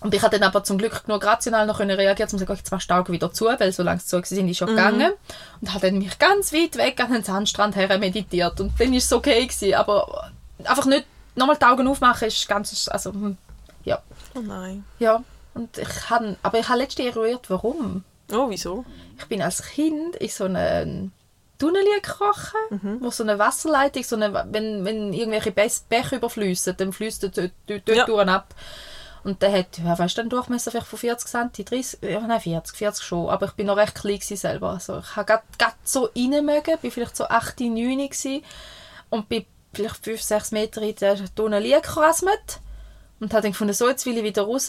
und 0.00 0.14
ich 0.14 0.22
hatte 0.22 0.38
dann 0.38 0.48
aber 0.48 0.62
zum 0.62 0.78
Glück 0.78 1.04
genug 1.04 1.24
rational 1.24 1.66
noch 1.66 1.78
können 1.78 1.96
reagieren, 1.96 2.30
um 2.30 2.38
zu 2.38 2.44
sagen, 2.44 2.56
jetzt 2.56 2.70
machst 2.70 2.88
du 2.88 2.94
die 2.94 3.00
Augen 3.00 3.12
wieder 3.12 3.32
zu, 3.32 3.46
weil 3.46 3.72
so 3.72 3.82
lange 3.82 3.98
sie 3.98 4.06
zu 4.06 4.22
sind, 4.22 4.48
ist 4.48 4.58
schon 4.58 4.68
gegangen. 4.68 5.12
Und 5.60 5.74
habe 5.74 5.88
dann 5.88 5.98
mich 5.98 6.18
ganz 6.20 6.52
weit 6.52 6.76
weg 6.76 7.00
an 7.00 7.12
den 7.12 7.24
Sandstrand 7.24 7.74
her 7.74 7.98
meditiert. 7.98 8.60
Und 8.60 8.78
dann 8.78 8.92
war 8.92 8.96
es 8.96 9.12
okay. 9.12 9.44
Gewesen. 9.44 9.74
Aber 9.74 10.30
einfach 10.62 10.84
nicht 10.84 11.04
nochmal 11.34 11.56
die 11.56 11.64
Augen 11.64 11.88
aufmachen, 11.88 12.28
ist 12.28 12.48
ganz... 12.48 12.88
Also, 12.88 13.12
hm, 13.12 13.36
ja. 13.84 14.00
Oh 14.38 14.42
nein. 14.42 14.84
Ja, 14.98 15.22
und 15.54 15.76
ich 15.78 16.10
han, 16.10 16.36
aber 16.42 16.58
ich 16.60 16.68
habe 16.68 16.78
letztens 16.78 17.08
eruiert, 17.16 17.48
warum. 17.50 18.04
Oh, 18.32 18.46
wieso? 18.50 18.84
Ich 19.18 19.24
bin 19.26 19.42
als 19.42 19.62
Kind 19.62 20.16
in 20.16 20.28
so 20.28 20.44
einen 20.44 21.12
Tunnel 21.58 21.82
gekrochen, 21.96 22.60
Mhm. 22.70 22.98
wo 23.00 23.10
so 23.10 23.22
eine 23.24 23.38
Wasserleitung, 23.38 24.04
so 24.04 24.16
eine, 24.16 24.32
wenn, 24.52 24.84
wenn 24.84 25.12
irgendwelche 25.12 25.50
Bäche 25.50 26.16
überfließen, 26.16 26.76
dann 26.76 26.92
fließt 26.92 27.22
dort, 27.24 27.36
dort, 27.38 27.52
dort 27.88 28.08
Ja. 28.08 28.18
ab. 28.26 28.54
Und 29.24 29.42
der 29.42 29.52
hat, 29.52 29.78
ja, 29.78 29.98
weißt 29.98 30.16
du, 30.16 30.20
einen 30.20 30.30
Durchmesser 30.30 30.70
vielleicht 30.70 30.86
von 30.86 30.98
40 30.98 31.28
cm, 31.28 31.64
30, 31.64 31.98
ja, 32.02 32.20
nein, 32.20 32.40
40, 32.40 32.76
40 32.76 33.04
schon, 33.04 33.28
aber 33.28 33.46
ich 33.46 33.52
bin 33.52 33.66
noch 33.66 33.76
recht 33.76 33.96
klein 33.96 34.20
selber. 34.20 34.70
Also 34.70 34.98
ich 35.00 35.16
habe 35.16 35.26
gerade 35.26 35.42
gerade 35.58 35.74
so 35.82 36.08
rein 36.16 36.44
mögen, 36.44 36.78
bin 36.80 36.90
vielleicht 36.92 37.16
so 37.16 37.24
8, 37.24 37.58
9 37.60 37.74
gewesen 38.08 38.44
und 39.10 39.28
bin 39.28 39.44
vielleicht 39.74 39.96
5, 40.04 40.22
6 40.22 40.52
Meter 40.52 40.80
in 40.82 40.94
den 40.94 41.34
Tunnel 41.34 41.80
gerasmet 41.82 42.60
und 43.20 43.32
habe 43.32 43.42
dann 43.42 43.52
gefunden, 43.52 43.74
so, 43.74 43.88
jetzt 43.88 44.06
will 44.06 44.16
ich 44.16 44.24
wieder 44.24 44.42
raus 44.42 44.68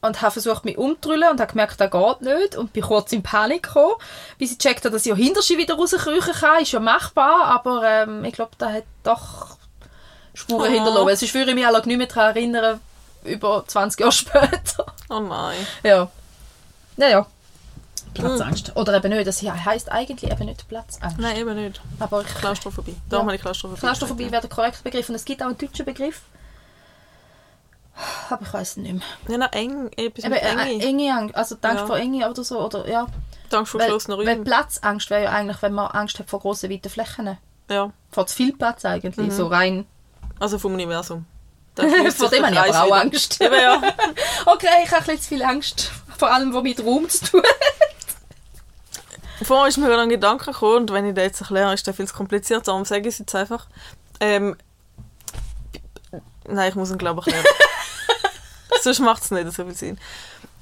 und 0.00 0.20
habe 0.22 0.32
versucht, 0.32 0.64
mich 0.64 0.76
umzudrüllen 0.76 1.30
und 1.30 1.40
habe 1.40 1.50
gemerkt, 1.50 1.80
das 1.80 1.90
geht 1.90 2.20
nicht 2.22 2.56
und 2.56 2.72
bin 2.72 2.82
kurz 2.82 3.10
in 3.12 3.22
Panik 3.22 3.62
gekommen, 3.64 3.94
bis 4.38 4.52
ich 4.52 4.58
gecheckt 4.58 4.84
habe, 4.84 4.92
dass 4.92 5.06
ich 5.06 5.12
auch 5.12 5.16
hinter 5.16 5.40
sie 5.42 5.56
wieder 5.58 5.74
rauskriechen 5.76 6.34
kann. 6.34 6.62
Ist 6.62 6.72
ja 6.72 6.80
machbar, 6.80 7.44
aber 7.46 7.82
ähm, 7.84 8.24
ich 8.24 8.34
glaube, 8.34 8.52
da 8.58 8.70
hat 8.72 8.84
doch 9.02 9.56
Spuren 10.34 10.62
Oh. 10.62 10.72
hinterlassen. 10.74 11.06
weil 11.06 11.16
Sonst 11.16 11.34
würde 11.34 11.50
ich 11.50 11.54
mich 11.54 11.66
auch 11.66 11.84
nicht 11.84 11.96
mehr 11.96 12.06
daran 12.06 12.36
erinnern, 12.36 12.80
über 13.24 13.64
20 13.66 14.00
Jahre 14.00 14.12
später. 14.12 14.86
Oh 15.08 15.20
nein. 15.20 15.66
ja. 15.82 16.08
Naja. 16.96 17.26
Platzangst. 18.12 18.76
Oder 18.76 18.94
eben 18.94 19.10
nicht, 19.12 19.26
das 19.26 19.42
heisst 19.42 19.90
eigentlich 19.90 20.30
eben 20.30 20.44
nicht 20.46 20.68
Platzangst. 20.68 21.18
Nein, 21.18 21.36
eben 21.36 21.54
nicht. 21.56 21.80
Aber 21.98 22.20
ich 22.20 22.28
Klaustrophobie. 22.34 22.94
Darum 23.08 23.26
Ja. 23.26 23.30
habe 23.30 23.36
ich 23.36 23.42
Klaustrophobie. 23.42 23.80
Klaustrophobie 23.80 24.30
wäre 24.30 24.42
der 24.42 24.50
korrekte 24.50 24.82
Begriff 24.84 25.08
und 25.08 25.14
es 25.16 25.24
gibt 25.24 25.42
auch 25.42 25.46
einen 25.46 25.58
deutschen 25.58 25.84
Begriff. 25.84 26.20
Aber 28.30 28.42
ich 28.42 28.52
weiß 28.52 28.70
es 28.70 28.76
nicht 28.78 28.92
mehr. 28.94 29.02
Ja, 29.28 29.38
na, 29.38 29.46
eng. 29.52 29.88
Etwas 29.96 30.24
Eben, 30.24 30.34
mit 30.34 30.42
äh, 30.42 30.78
Enge. 30.86 31.14
Angst, 31.14 31.34
also 31.36 31.56
Angst 31.62 31.80
Ja. 31.80 31.86
vor 31.86 31.96
Enge 31.96 32.28
oder 32.28 32.42
so, 32.44 32.60
oder 32.60 32.88
ja. 32.88 33.06
Angst 33.52 33.70
vor 33.70 33.80
Weil, 33.80 33.86
geschlossenen 33.86 34.18
weil 34.18 34.28
Räumen. 34.28 34.44
Platzangst 34.44 35.10
wäre 35.10 35.24
ja 35.24 35.30
eigentlich, 35.30 35.62
wenn 35.62 35.72
man 35.74 35.86
Angst 35.92 36.18
hat 36.18 36.28
vor 36.28 36.40
grossen, 36.40 36.70
weiten 36.70 36.88
Flächen. 36.88 37.38
Ja. 37.70 37.92
Vor 38.10 38.26
zu 38.26 38.34
viel 38.36 38.52
Platz 38.56 38.84
eigentlich, 38.84 39.16
Mhm. 39.16 39.30
so 39.30 39.46
rein. 39.46 39.86
Also 40.40 40.58
vom 40.58 40.74
Universum. 40.74 41.24
vor 41.76 42.28
dem 42.30 42.44
habe 42.44 42.52
ich 42.68 42.74
aber 42.74 42.82
auch 42.84 42.96
Angst. 43.00 43.40
Eben 43.40 43.54
ja. 43.54 43.80
Okay, 44.46 44.66
ich 44.84 44.90
habe 44.90 45.00
ein 45.00 45.06
bisschen 45.06 45.20
zu 45.20 45.28
viel 45.28 45.42
Angst. 45.42 45.92
Vor 46.18 46.32
allem, 46.32 46.52
was 46.54 46.62
mit 46.62 46.84
Raum 46.84 47.08
zu 47.08 47.24
tun 47.26 47.42
Vorher 49.42 49.68
ist 49.68 49.76
mir 49.78 49.86
gerade 49.88 50.02
ein 50.02 50.08
Gedanke 50.08 50.46
gekommen, 50.52 50.76
und 50.76 50.92
wenn 50.92 51.06
ich 51.06 51.14
den 51.14 51.24
jetzt 51.24 51.40
erkläre, 51.40 51.74
ist 51.74 51.86
der 51.86 51.94
viel 51.94 52.06
zu 52.06 52.14
kompliziert, 52.14 52.66
darum 52.68 52.84
sage 52.84 53.02
ich 53.02 53.06
es 53.08 53.18
jetzt 53.18 53.34
einfach. 53.34 53.66
Ähm, 54.20 54.56
nein, 56.46 56.68
ich 56.70 56.74
muss 56.76 56.90
ihn 56.90 56.98
glaube 56.98 57.22
ich 57.26 57.32
erklären. 57.34 57.54
Sonst 58.84 59.00
macht 59.00 59.22
es 59.24 59.30
nicht 59.30 59.50
so 59.52 59.64
viel 59.64 59.74
Sinn. 59.74 59.98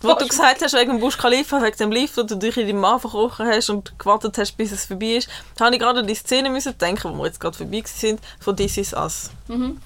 Wo 0.00 0.14
du 0.14 0.26
gesagt 0.26 0.60
hast, 0.62 0.74
wegen 0.74 0.92
dem 0.92 1.00
Busch 1.00 1.16
Khalifa, 1.16 1.62
wegen 1.62 1.76
dem 1.76 1.92
Lift, 1.92 2.16
wo 2.16 2.22
du 2.24 2.34
dich 2.36 2.56
in 2.56 2.66
deinem 2.66 2.80
Mann 2.80 2.98
verkrochen 2.98 3.46
hast 3.46 3.70
und 3.70 3.96
gewartet 3.98 4.36
hast, 4.38 4.52
bis 4.56 4.72
es 4.72 4.86
vorbei 4.86 5.14
ist, 5.16 5.28
habe 5.60 5.74
ich 5.74 5.80
gerade 5.80 6.00
an 6.00 6.06
die 6.08 6.14
Szene 6.14 6.50
müssen 6.50 6.76
denken, 6.78 7.12
wo 7.12 7.18
wir 7.18 7.26
jetzt 7.26 7.38
gerade 7.38 7.56
vorbei 7.56 7.82
sind, 7.86 8.20
von 8.40 8.56
This 8.56 8.76
Is 8.78 8.92
Us. 8.94 9.30
Mhm. 9.46 9.80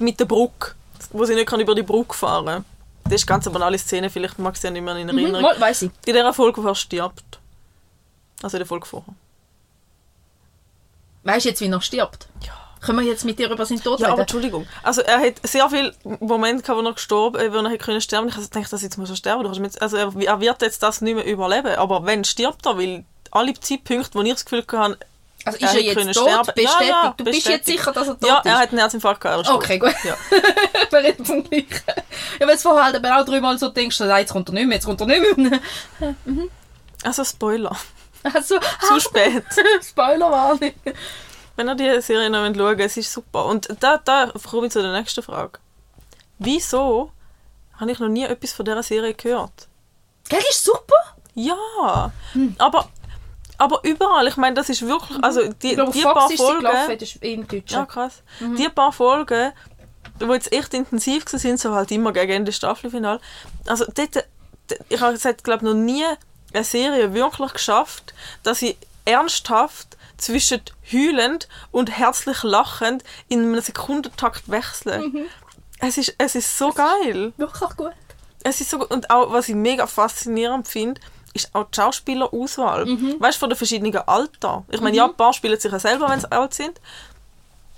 Mit 0.00 0.18
der 0.18 0.24
Brücke, 0.24 0.74
wo 1.10 1.24
sie 1.24 1.34
nicht 1.34 1.46
kann 1.46 1.60
über 1.60 1.74
die 1.74 1.82
Brücke 1.84 2.14
fahren 2.14 2.46
kann. 2.46 2.64
Das 3.04 3.14
ist 3.14 3.26
ganz 3.26 3.46
eine 3.46 3.52
banale 3.52 3.78
Szene, 3.78 4.10
vielleicht 4.10 4.38
mag 4.40 4.56
sie 4.56 4.66
ja 4.66 4.70
nicht 4.72 4.82
mehr 4.82 4.96
in 4.96 5.06
Mhm, 5.08 5.18
Erinnerung. 5.18 5.42
mal, 5.42 5.60
weiss 5.60 5.82
ich. 5.82 5.90
In 6.06 6.14
dieser 6.14 6.32
Folge, 6.32 6.62
wo 6.62 6.68
er 6.68 6.74
stirbt. 6.74 7.38
Also 8.42 8.56
in 8.56 8.60
der 8.60 8.66
Folge 8.66 8.86
vorher. 8.86 9.14
Weißt 11.24 11.44
du 11.44 11.48
jetzt, 11.50 11.60
wie 11.60 11.68
er 11.68 11.80
stirbt? 11.80 12.26
Ja. 12.44 12.52
Können 12.84 12.98
wir 12.98 13.06
jetzt 13.06 13.24
mit 13.24 13.38
dir 13.38 13.48
über 13.50 13.64
seinen 13.64 13.82
Tod 13.82 14.00
Ja, 14.00 14.06
aber 14.06 14.14
reden? 14.14 14.20
Entschuldigung. 14.22 14.66
Also 14.82 15.02
er 15.02 15.20
hat 15.20 15.34
sehr 15.44 15.68
viele 15.70 15.94
Momente 16.20 16.62
gehabt, 16.62 16.80
wo 16.82 16.86
er 16.86 16.92
gestorben 16.94 17.40
äh, 17.40 17.52
wo 17.52 17.58
er 17.58 17.70
hätte 17.70 17.84
können 17.84 18.00
sterben 18.00 18.28
Ich 18.28 18.34
gedacht, 18.34 18.72
dass 18.72 18.82
jetzt 18.82 18.98
muss 18.98 19.08
er 19.10 19.16
sterben. 19.16 19.46
Also 19.80 19.96
er, 19.96 20.40
wird 20.40 20.62
jetzt 20.62 20.82
das 20.82 21.00
nicht 21.00 21.14
mehr 21.14 21.24
überleben. 21.24 21.76
Aber 21.76 22.04
wenn 22.04 22.24
stirbt 22.24 22.66
er, 22.66 22.76
weil 22.76 23.04
alle 23.30 23.54
Zeitpunkte, 23.54 24.14
wo 24.14 24.22
ich 24.22 24.32
das 24.32 24.44
Gefühl 24.44 24.64
hatte, 24.78 24.98
Also 25.44 25.58
ist 25.58 25.62
er 25.74 25.74
er 25.74 25.80
jetzt 25.80 26.14
tot? 26.14 26.28
sterben. 26.28 26.52
Bestätigt? 26.54 26.80
Ja, 26.80 26.86
ja, 26.86 27.14
du 27.16 27.24
bist 27.24 27.36
jetzt 27.36 27.44
bestätigt. 27.46 27.78
sicher, 27.78 27.92
dass 27.92 28.08
er 28.08 28.18
tot 28.18 28.28
ja, 28.28 28.38
ist? 28.38 28.46
er 28.46 28.58
hat 28.58 28.68
einen 28.70 28.78
Herzinfarkt 28.78 29.20
gehabt. 29.20 29.42
ist. 29.46 29.50
Okay, 29.50 29.78
gut. 29.78 29.94
Ja. 30.04 30.16
Wir 30.90 30.98
reden 30.98 31.24
vom 31.24 31.44
Gleichen. 31.44 31.68
Ja, 32.40 32.46
wenn 32.46 32.48
du 32.48 32.58
vorher 32.58 32.84
halt 32.84 33.06
auch 33.06 33.24
dreimal 33.24 33.58
so 33.58 33.68
denkst, 33.68 34.00
nein, 34.00 34.20
jetzt 34.20 34.32
kommt 34.32 34.48
er 34.48 34.54
nicht 34.54 34.66
mehr, 34.66 34.76
jetzt 34.76 34.84
kommt 34.86 35.00
er 35.00 35.06
nicht 35.06 35.36
mehr. 35.36 35.60
Also 37.04 37.24
Spoiler. 37.24 37.76
Also, 38.22 38.56
Zu 38.86 39.00
spät. 39.00 39.42
Spoilerwarnung. 39.82 40.72
Wenn 41.56 41.68
ihr 41.68 41.74
die 41.74 42.00
Serie 42.02 42.30
noch 42.30 42.44
schauen 42.54 42.78
es 42.80 42.96
ist 42.96 43.12
super. 43.12 43.44
Und 43.46 43.68
da, 43.80 43.98
da 43.98 44.32
komme 44.50 44.66
ich 44.66 44.72
zu 44.72 44.82
der 44.82 44.92
nächsten 44.92 45.22
Frage. 45.22 45.58
Wieso 46.38 47.10
habe 47.78 47.90
ich 47.92 47.98
noch 47.98 48.08
nie 48.08 48.24
etwas 48.24 48.52
von 48.52 48.64
dieser 48.64 48.82
Serie 48.82 49.14
gehört? 49.14 49.68
Gell, 50.28 50.40
ist 50.50 50.64
super. 50.64 50.94
Ja, 51.34 52.12
Hm. 52.32 52.54
aber, 52.58 52.88
aber 53.58 53.80
überall. 53.84 54.26
Ich 54.28 54.36
meine, 54.36 54.54
das 54.54 54.68
ist 54.68 54.82
wirklich, 54.86 55.22
also 55.22 55.48
die, 55.52 55.74
glaube, 55.74 55.92
die 55.92 56.02
Fox 56.02 56.14
paar 56.14 56.28
gelaufen, 56.28 56.76
Folgen, 56.98 57.62
ja 57.68 57.86
krass, 57.86 58.22
Mhm. 58.40 58.56
die 58.56 58.68
paar 58.68 58.92
Folgen, 58.92 59.52
die 60.20 60.24
jetzt 60.26 60.52
echt 60.52 60.74
intensiv 60.74 61.24
waren, 61.26 61.38
sind 61.38 61.60
so 61.60 61.74
halt 61.74 61.90
immer 61.90 62.12
gegen 62.12 62.32
Ende 62.32 62.52
Staffelfinal. 62.52 63.20
Also 63.66 63.86
dort, 63.94 64.24
ich 64.88 65.00
habe 65.00 65.16
glaube 65.42 65.64
noch 65.64 65.74
nie 65.74 66.04
eine 66.52 66.64
Serie 66.64 67.14
wirklich 67.14 67.52
geschafft, 67.54 68.12
dass 68.42 68.60
ich 68.62 68.76
ernsthaft 69.04 69.91
zwischen 70.22 70.62
heulend 70.92 71.48
und 71.70 71.90
herzlich 71.90 72.42
lachend 72.42 73.04
in 73.28 73.40
einem 73.40 73.60
Sekundentakt 73.60 74.50
wechsle. 74.50 75.00
Mhm. 75.00 75.26
Es 75.80 75.98
ist, 75.98 76.14
es 76.18 76.34
ist 76.34 76.56
so 76.56 76.70
geil. 76.70 77.32
Wirklich 77.36 77.76
gut. 77.76 77.92
Es 78.44 78.60
ist 78.60 78.70
so 78.70 78.78
gut. 78.78 78.90
Und 78.90 79.10
auch, 79.10 79.32
was 79.32 79.48
ich 79.48 79.54
mega 79.54 79.86
faszinierend 79.86 80.68
finde, 80.68 81.00
ist 81.34 81.54
auch 81.54 81.64
die 81.70 81.76
Schauspielerauswahl. 81.76 82.86
Weißt 83.20 83.36
du, 83.36 83.40
von 83.40 83.50
den 83.50 83.56
verschiedenen 83.56 83.96
Alter. 83.96 84.64
Ich 84.70 84.80
meine, 84.80 84.96
ja, 84.96 85.06
ein 85.06 85.16
paar 85.16 85.32
spielen 85.32 85.58
sich 85.58 85.72
ja 85.72 85.78
selber, 85.78 86.08
wenn 86.08 86.20
sie 86.20 86.30
alt 86.30 86.54
sind. 86.54 86.80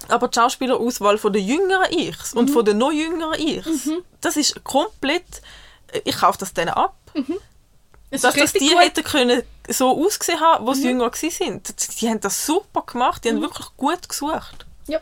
Aber 0.09 0.29
die 0.29 0.39
Schauspielerauswahl 0.39 1.19
von 1.19 1.33
den 1.33 1.47
jüngeren 1.47 1.91
Ichs 1.91 2.35
und 2.35 2.51
von 2.51 2.65
den 2.65 2.79
noch 2.79 2.93
jüngeren 2.93 3.41
Ichs, 3.41 3.89
das 4.21 4.37
ist 4.37 4.63
komplett. 4.65 5.41
Ich 6.05 6.19
kaufe 6.19 6.39
das 6.39 6.53
denen 6.53 6.71
ab. 6.71 6.97
Es 8.15 8.23
Dass 8.23 8.35
ist 8.37 8.41
das 8.43 8.55
richtig 8.55 8.61
die 8.63 8.69
gut. 8.69 8.77
Mhm. 8.77 8.83
hätten 8.83 9.05
können 9.05 9.43
so 9.69 10.05
ausgesehen 10.05 10.41
haben, 10.41 10.67
wo 10.67 10.73
sie 10.75 10.89
jünger 10.89 11.07
waren. 11.07 11.63
Die, 11.63 11.73
die 12.01 12.09
haben 12.09 12.21
das 12.21 12.47
super 12.47 12.83
gemacht. 12.83 13.25
Die 13.25 13.31
haben 13.31 13.41
wirklich 13.41 13.67
gut 13.77 14.09
gesucht. 14.09 14.67
Ja. 14.87 15.01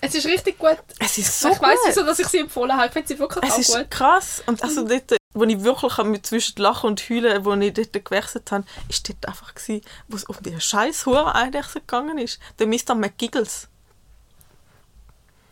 Es 0.00 0.14
ist 0.14 0.26
richtig 0.26 0.58
gut. 0.58 0.76
Es 0.98 1.16
ist 1.16 1.40
so 1.40 1.50
ich 1.50 1.62
weiss, 1.62 1.78
gut. 1.78 1.88
wieso 1.88 2.02
dass 2.04 2.18
ich 2.18 2.26
sie 2.28 2.38
empfohlen 2.40 2.76
habe. 2.76 2.86
Ich 2.86 2.92
finde 2.92 3.08
sie 3.08 3.18
wirklich 3.18 3.44
Es 3.44 3.52
auch 3.52 3.58
ist 3.58 3.74
gut. 3.74 3.90
krass. 3.90 4.42
Und 4.46 4.62
also 4.62 4.86
dort, 4.86 5.16
wo 5.32 5.44
ich 5.44 5.62
wirklich 5.62 5.96
mit 6.04 6.26
zwischen 6.26 6.60
Lachen 6.60 6.88
und 6.88 7.00
Heulen, 7.08 7.44
wo 7.44 7.54
ich 7.54 7.72
dort 7.72 8.04
gewechselt 8.04 8.50
habe, 8.50 8.64
ist 8.88 9.08
dort 9.08 9.26
einfach 9.26 9.54
gewesen, 9.54 9.82
wo 10.08 10.16
es 10.16 10.24
um 10.24 10.36
die 10.40 10.60
scheiß 10.60 11.06
hure 11.06 11.34
Eidechse 11.34 11.80
gegangen 11.80 12.18
ist. 12.18 12.38
Der 12.58 12.66
Mr. 12.66 12.94
McGiggles. 12.94 13.68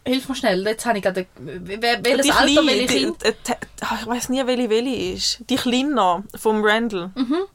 Hilf 0.05 0.29
mir 0.29 0.35
schnell, 0.35 0.65
jetzt 0.67 0.87
habe 0.87 0.99
ich 0.99 1.05
gerade... 1.05 1.27
Welches 1.37 2.27
Die 2.27 2.33
Alter, 2.33 2.63
Kleine, 2.63 2.67
welche 2.67 3.13
die, 3.13 3.53
ah, 3.83 3.99
ich 4.01 4.07
weiß 4.07 4.29
nie, 4.31 4.47
welche 4.47 4.71
welche 4.71 5.15
ist. 5.15 5.39
Die 5.49 5.57
Kleine 5.57 6.25
vom 6.37 6.65
Randall. 6.65 7.11
Mhm. 7.15 7.47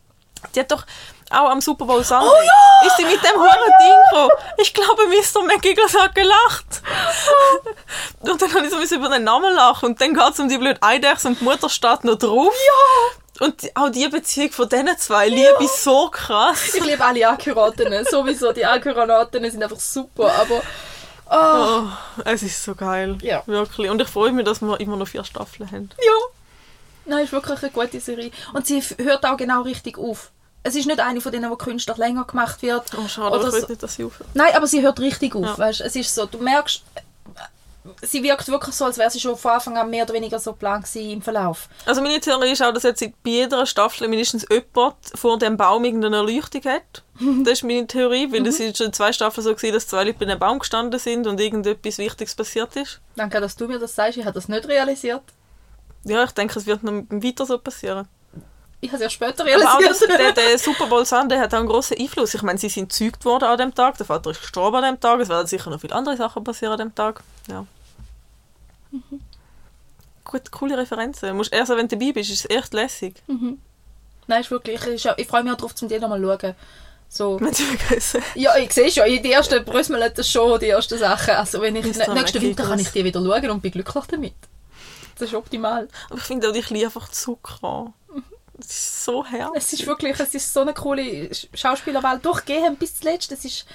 Die 0.53 0.59
hat 0.59 0.71
doch 0.71 0.85
auch 1.31 1.49
am 1.49 1.59
Super 1.59 1.85
Bowl 1.85 2.03
Sunday, 2.03 2.29
Oh 2.29 2.87
ist 2.87 2.97
sie 2.97 3.05
mit 3.05 3.23
dem 3.23 3.39
hohen 3.39 3.73
Ding 3.79 3.95
gekommen. 4.09 4.29
Ich 4.57 4.73
glaube, 4.73 5.03
Mr. 5.07 5.43
McGiggles 5.43 5.95
hat 5.99 6.13
gelacht. 6.13 6.81
und 8.19 8.41
dann 8.41 8.53
habe 8.53 8.65
ich 8.65 8.69
so 8.69 8.75
ein 8.75 8.81
bisschen 8.81 8.99
über 8.99 9.09
den 9.09 9.23
Namen 9.23 9.53
lachen. 9.55 9.89
Und 9.89 10.01
dann 10.01 10.13
geht 10.13 10.33
es 10.33 10.39
um 10.39 10.47
die 10.47 10.57
blöde 10.57 10.81
Eidechse 10.81 11.29
und 11.29 11.39
die 11.39 11.43
Mutter 11.43 11.69
steht 11.69 12.03
noch 12.03 12.15
drauf. 12.15 12.53
Ja! 12.53 13.45
Und 13.45 13.71
auch 13.75 13.89
die 13.89 14.07
Beziehung 14.07 14.51
von 14.51 14.69
diesen 14.69 14.97
zwei 14.97 15.27
liebe 15.27 15.57
ich 15.59 15.71
so 15.71 16.09
krass. 16.09 16.73
Ich 16.73 16.83
liebe 16.83 17.03
alle 17.03 17.27
Akkuratinnen. 17.27 18.05
Sowieso, 18.05 18.53
die 18.53 18.65
Akkuratinnen 18.65 19.51
sind 19.51 19.63
einfach 19.63 19.79
super. 19.79 20.31
Aber... 20.39 20.61
Oh, 21.29 21.83
Oh, 21.87 22.21
es 22.25 22.43
ist 22.43 22.63
so 22.63 22.75
geil. 22.75 23.17
Ja. 23.21 23.43
Wirklich. 23.45 23.89
Und 23.89 24.01
ich 24.01 24.07
freue 24.07 24.31
mich, 24.31 24.45
dass 24.45 24.61
wir 24.61 24.79
immer 24.79 24.95
noch 24.97 25.07
vier 25.07 25.23
Staffeln 25.23 25.69
haben. 25.71 25.89
ja. 25.97 26.11
Nein, 27.07 27.23
ist 27.25 27.31
wirklich 27.33 27.61
eine 27.61 27.69
gute 27.71 27.99
Serie. 27.99 28.31
Und 28.53 28.65
sie 28.65 28.81
hört 28.97 29.23
auch 29.27 29.37
genau 29.37 29.61
richtig 29.61 29.99
auf. 29.99 30.31
Es 30.63 30.75
ist 30.75 30.87
nicht 30.87 30.99
eine 30.99 31.21
von 31.21 31.31
denen, 31.31 31.51
die 31.51 31.57
künstlich 31.57 31.97
länger 31.97 32.23
gemacht 32.23 32.63
wird. 32.63 32.83
Oh, 32.97 33.07
schade, 33.07 33.27
aber 33.27 33.35
Oder 33.37 33.47
ich 33.49 33.53
will 33.53 33.61
so- 33.61 33.67
nicht, 33.67 33.83
dass 33.83 33.93
sie 33.93 34.03
aufhört. 34.05 34.29
Nein, 34.33 34.51
aber 34.55 34.65
sie 34.65 34.81
hört 34.81 34.99
richtig 34.99 35.35
auf. 35.35 35.43
Ja. 35.45 35.57
Weißt? 35.59 35.81
Es 35.81 35.95
ist 35.95 36.15
so, 36.15 36.25
du 36.25 36.39
merkst, 36.39 36.81
sie 38.01 38.23
wirkt 38.23 38.47
wirklich 38.47 38.75
so, 38.75 38.85
als 38.85 38.97
wäre 38.97 39.09
sie 39.09 39.19
schon 39.19 39.35
von 39.35 39.51
Anfang 39.51 39.77
an 39.77 39.89
mehr 39.89 40.03
oder 40.03 40.13
weniger 40.13 40.39
so 40.39 40.53
plan 40.53 40.81
gewesen 40.81 41.09
im 41.11 41.21
Verlauf. 41.21 41.69
Also 41.85 42.01
meine 42.01 42.19
Theorie 42.19 42.51
ist 42.51 42.61
auch, 42.63 42.73
dass 42.73 42.83
jetzt 42.83 43.01
bei 43.01 43.29
jeder 43.29 43.65
Staffel 43.65 44.07
mindestens 44.07 44.45
jemand 44.49 44.95
vor 45.13 45.37
dem 45.37 45.57
Baum 45.57 45.83
irgendeine 45.85 46.17
Erleuchtung 46.17 46.63
hat. 46.65 47.03
Das 47.43 47.53
ist 47.53 47.63
meine 47.63 47.87
Theorie, 47.87 48.31
weil 48.31 48.45
es 48.45 48.59
ist 48.59 48.77
schon 48.77 48.91
zwei 48.91 49.13
Staffeln 49.13 49.43
so 49.43 49.55
gewesen, 49.55 49.73
dass 49.73 49.87
zwei 49.87 50.03
Leute 50.03 50.19
bei 50.19 50.25
einem 50.25 50.39
Baum 50.39 50.59
gestanden 50.59 50.99
sind 50.99 51.27
und 51.27 51.39
irgendetwas 51.39 51.97
Wichtiges 51.97 52.35
passiert 52.35 52.75
ist. 52.75 52.99
Danke, 53.15 53.39
dass 53.39 53.55
du 53.55 53.67
mir 53.67 53.79
das 53.79 53.95
sagst. 53.95 54.17
Ich 54.17 54.25
habe 54.25 54.33
das 54.33 54.49
nicht 54.49 54.67
realisiert. 54.67 55.23
Ja, 56.03 56.23
ich 56.23 56.31
denke, 56.31 56.59
es 56.59 56.65
wird 56.65 56.83
noch 56.83 56.91
weiter 57.09 57.45
so 57.45 57.57
passieren. 57.57 58.07
Ich 58.81 58.91
habe 58.91 58.97
es 58.97 59.03
ja 59.03 59.09
später 59.09 59.43
Aber 59.43 59.51
auch 59.51 59.79
realisiert. 59.79 60.09
der, 60.09 60.31
der 60.33 60.57
Super 60.59 60.87
Bowl 60.87 61.05
Sunday 61.05 61.37
hat 61.39 61.53
auch 61.53 61.59
einen 61.59 61.67
grossen 61.67 61.97
Einfluss. 61.97 62.33
Ich 62.33 62.41
meine, 62.43 62.59
sie 62.59 62.69
sind 62.69 62.89
gezeugt 62.89 63.23
worden 63.25 63.45
an 63.45 63.57
dem 63.57 63.73
Tag, 63.73 63.97
der 63.97 64.05
Vater 64.05 64.31
ist 64.31 64.41
gestorben 64.41 64.77
an 64.77 64.83
dem 64.83 64.99
Tag, 64.99 65.19
es 65.21 65.29
werden 65.29 65.47
sicher 65.47 65.69
noch 65.69 65.79
viele 65.79 65.95
andere 65.95 66.17
Sachen 66.17 66.43
passieren 66.43 66.73
an 66.73 66.79
dem 66.79 66.95
Tag. 66.95 67.23
Ja. 67.49 67.65
Gut, 70.23 70.51
coole 70.51 70.77
Referenzen. 70.77 71.35
Musst, 71.35 71.53
also 71.53 71.77
wenn 71.77 71.87
du 71.87 71.97
dabei 71.97 72.11
bist, 72.11 72.31
ist 72.31 72.45
es 72.45 72.49
echt 72.49 72.73
lässig. 72.73 73.21
Nein, 74.27 74.41
ist 74.41 74.51
wirklich. 74.51 74.83
Ich, 74.87 75.05
ich, 75.05 75.27
freue 75.27 75.43
mich 75.43 75.53
auch 75.53 75.57
darauf, 75.57 75.75
zum 75.75 75.87
dir 75.87 75.99
nochmal 75.99 76.19
zu 76.21 76.27
schauen. 76.27 76.55
So. 77.07 77.39
Ja, 78.35 78.57
ich 78.57 78.73
sehe 78.73 78.91
schon, 78.91 79.05
die 79.05 79.31
ersten 79.31 79.63
Brüssel 79.63 80.11
das 80.15 80.29
schon, 80.29 80.59
die 80.59 80.69
ersten 80.69 80.97
Sachen. 80.97 81.35
Also 81.35 81.61
wenn 81.61 81.75
ich, 81.75 81.85
Mr. 81.85 82.13
nächsten 82.13 82.41
Winter 82.41 82.63
kann 82.63 82.79
ich 82.79 82.89
die 82.89 83.03
wieder 83.03 83.23
schauen 83.23 83.49
und 83.51 83.61
bin 83.61 83.71
glücklich 83.71 84.05
damit. 84.05 84.33
Das 85.17 85.29
ist 85.29 85.35
optimal. 85.35 85.87
Aber 86.09 86.17
ich 86.17 86.25
finde 86.25 86.49
auch 86.49 86.53
die 86.53 86.61
Kleine 86.61 86.85
einfach 86.85 87.07
Zucker. 87.09 87.93
Das 88.57 88.67
ist 88.67 89.05
so 89.05 89.25
herrlich. 89.25 89.63
Es 89.63 89.73
ist 89.73 89.85
wirklich, 89.85 90.19
es 90.19 90.33
ist 90.33 90.53
so 90.53 90.61
eine 90.61 90.73
coole 90.73 91.29
Schauspielerwelt. 91.53 92.25
Durchgehen 92.25 92.75
bis 92.77 92.99
zuletzt, 92.99 93.31
es 93.31 93.45
ist, 93.45 93.65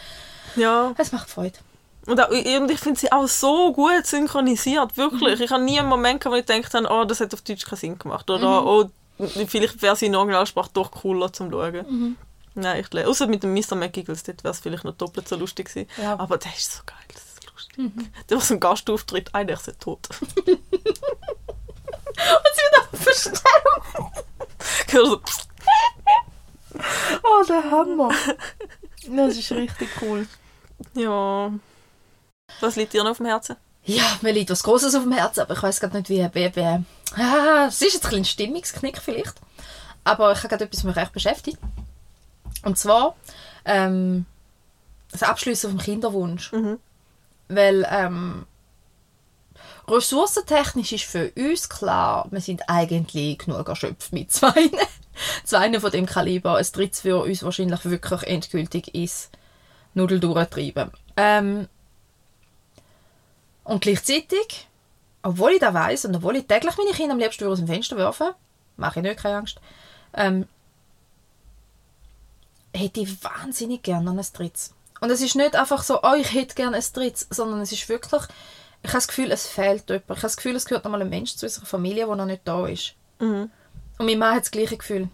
Ja. 0.57 0.95
es 0.99 1.13
macht 1.13 1.31
Freude. 1.31 1.59
Und, 2.07 2.21
auch, 2.21 2.31
und 2.31 2.71
ich 2.71 2.81
finde 2.81 2.99
sie 2.99 3.13
auch 3.13 3.29
so 3.29 3.73
gut 3.73 4.07
synchronisiert, 4.07 4.97
wirklich. 4.97 5.41
Ich 5.41 5.51
habe 5.51 5.63
nie 5.63 5.79
einen 5.79 5.89
Moment 5.89 6.21
gehabt, 6.21 6.35
wo 6.35 6.39
ich 6.39 6.47
gedacht 6.47 6.75
habe, 6.75 6.89
oh, 6.91 7.05
das 7.05 7.21
hat 7.21 7.33
auf 7.35 7.43
Deutsch 7.43 7.67
keinen 7.67 7.79
Sinn 7.79 7.99
gemacht. 7.99 8.29
Oder, 8.31 8.65
oh, 8.65 8.91
vielleicht 9.47 9.81
wäre 9.83 9.97
sie 9.97 10.07
in 10.07 10.17
Originalsprache 10.17 10.71
doch 10.73 10.91
cooler 10.91 11.33
zum 11.33 11.51
Schauen. 11.51 12.17
Nein, 12.55 12.85
ich 12.93 13.07
Außer 13.07 13.27
mit 13.27 13.43
dem 13.43 13.55
Mr. 13.55 13.77
McGiggles, 13.77 14.23
dort 14.25 14.43
wäre 14.43 14.53
es 14.53 14.61
vielleicht 14.61 14.85
noch 14.85 14.95
doppelt 14.97 15.29
so 15.29 15.37
lustig 15.37 15.69
gewesen. 15.69 15.89
Ja. 16.03 16.19
Aber 16.19 16.37
der 16.39 16.53
ist 16.53 16.73
so 16.73 16.83
geil, 16.85 16.97
das 17.13 17.23
ist 17.23 17.51
lustig. 17.53 17.93
Der 18.29 18.37
war 18.39 18.45
so 18.45 18.55
ein 18.55 18.61
Gastauftritt, 18.61 19.35
eigentlich 19.35 19.61
ist 19.61 19.69
er 19.69 19.79
tot. 19.79 20.09
Und 20.21 20.59
sie 22.55 22.63
wird. 23.05 23.43
Also, 24.93 25.19
pst, 25.19 25.49
Oh, 27.23 27.45
der 27.49 27.71
Hammer. 27.71 28.11
Das 29.09 29.37
ist 29.37 29.53
richtig 29.53 29.89
cool. 30.03 30.27
ja. 30.95 31.53
Was 32.61 32.77
liegt 32.77 32.93
dir 32.93 33.03
noch 33.03 33.13
auf 33.13 33.17
dem 33.19 33.27
Herzen? 33.27 33.57
Ja, 33.85 34.05
mir 34.21 34.33
liegt 34.33 34.51
was 34.51 34.63
Großes 34.63 34.95
auf 34.95 35.03
dem 35.03 35.13
Herzen, 35.13 35.41
aber 35.41 35.55
ich 35.55 35.63
weiß 35.63 35.81
gerade 35.81 35.97
nicht, 35.97 36.11
wie... 36.11 36.29
wie, 36.33 36.57
wie 36.57 37.21
ah, 37.21 37.67
es 37.69 37.81
ist 37.81 37.95
jetzt 37.95 37.97
ein 37.97 38.01
bisschen 38.11 38.19
ein 38.19 38.25
Stimmungsknick 38.25 38.99
vielleicht. 38.99 39.35
Aber 40.05 40.33
ich 40.33 40.39
habe 40.39 40.49
gerade 40.49 40.65
etwas, 40.65 40.81
was 40.81 40.85
mich 40.85 40.97
recht 40.97 41.13
beschäftigt. 41.13 41.59
Und 42.65 42.79
zwar 42.79 43.17
ähm, 43.65 44.27
das 45.11 45.23
Abschließen 45.23 45.71
vom 45.71 45.79
Kinderwunsch. 45.79 46.53
Mhm. 46.53 46.79
Weil 47.49 47.87
ähm, 47.91 48.47
ressourcentechnisch 49.89 50.93
ist 50.93 51.05
für 51.05 51.33
uns 51.37 51.69
klar, 51.69 52.29
wir 52.31 52.41
sind 52.41 52.69
eigentlich 52.69 53.39
genug 53.39 53.69
erschöpft 53.69 54.13
mit 54.13 54.31
zwei. 54.33 54.71
zwei 55.45 55.81
von 55.81 55.91
dem 55.91 56.07
Kaliber. 56.07 56.57
Ein 56.57 56.67
drittes 56.73 57.05
würde 57.05 57.25
uns 57.25 57.43
wahrscheinlich 57.43 57.85
wirklich 57.85 58.23
endgültig 58.25 58.95
ins 58.95 59.31
Nudel 59.95 60.21
durchtreiben. 60.21 60.91
Ähm, 61.17 61.69
und 63.71 63.83
gleichzeitig, 63.83 64.67
obwohl 65.23 65.53
ich 65.53 65.61
das 65.61 65.73
weiss 65.73 66.05
und 66.05 66.17
obwohl 66.17 66.35
ich 66.35 66.47
täglich 66.47 66.77
meine 66.77 66.91
Kinder 66.91 67.13
am 67.13 67.21
liebsten 67.21 67.47
aus 67.47 67.59
dem 67.59 67.69
Fenster 67.69 67.97
werfen, 67.97 68.33
mache 68.77 68.99
ich 68.99 69.05
nicht, 69.05 69.21
keine 69.21 69.37
Angst, 69.37 69.61
ähm, 70.13 70.49
hätte 72.75 73.01
ich 73.01 73.23
wahnsinnig 73.23 73.85
gerne 73.85 74.11
ein 74.11 74.27
drittes. 74.33 74.75
Und 75.01 75.11
es 75.11 75.21
ist 75.21 75.37
nicht 75.37 75.55
einfach 75.55 75.85
so, 75.85 76.03
oh, 76.03 76.15
ich 76.19 76.35
hätte 76.35 76.57
gerne 76.57 76.79
ein 76.79 76.85
drittes, 76.93 77.29
sondern 77.31 77.61
es 77.61 77.71
ist 77.71 77.89
wirklich, 77.89 78.23
ich 78.83 78.89
habe 78.89 78.99
das 78.99 79.07
Gefühl, 79.07 79.31
es 79.31 79.47
fehlt 79.47 79.89
jemand. 79.89 80.05
Ich 80.05 80.11
habe 80.11 80.21
das 80.23 80.37
Gefühl, 80.37 80.57
es 80.57 80.65
gehört 80.65 80.83
noch 80.83 80.91
mal 80.91 81.01
ein 81.03 81.09
Mensch 81.09 81.37
zu 81.37 81.47
unserer 81.47 81.67
Familie, 81.67 82.07
der 82.07 82.17
noch 82.17 82.27
nicht 82.27 82.43
da 82.45 82.67
ist. 82.67 82.95
Mhm. 83.21 83.53
Und 83.99 84.07
mein 84.07 84.19
Mann 84.19 84.35
hat 84.35 84.43
das 84.43 84.51
gleiche 84.51 84.79
Gefühl. 84.79 85.09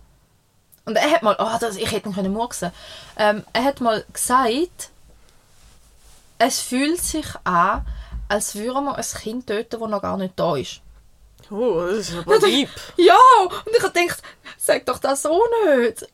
Und 0.87 0.97
er 0.97 1.11
hat 1.11 1.23
mal, 1.23 1.37
oh, 1.39 1.59
das, 1.61 1.77
ich 1.77 1.93
hätte 1.93 2.09
ihn 2.09 2.15
können 2.15 2.33
murksen. 2.33 2.73
Ähm, 3.19 3.45
er 3.53 3.65
hat 3.65 3.83
mal 3.83 4.03
gesagt, 4.11 4.89
es 6.39 6.61
fühlt 6.61 7.03
sich 7.03 7.27
an, 7.45 7.85
als 8.29 8.55
würde 8.55 8.81
man 8.81 8.97
ein 8.97 9.05
Kind 9.05 9.47
töten, 9.47 9.81
das 9.81 9.91
noch 9.91 10.03
gar 10.03 10.17
nicht 10.17 10.35
da 10.37 10.57
ist. 10.57 10.81
Oh, 11.51 11.83
das 11.83 12.11
ist 12.11 12.17
aber 12.17 12.39
deep. 12.39 12.69
Ja, 12.97 13.17
und 13.41 13.77
ich 13.77 13.83
habe 13.83 13.93
gedacht, 13.93 14.23
sag 14.59 14.85
doch 14.87 14.99
das 14.99 15.23
so 15.23 15.41
nicht. 15.67 16.07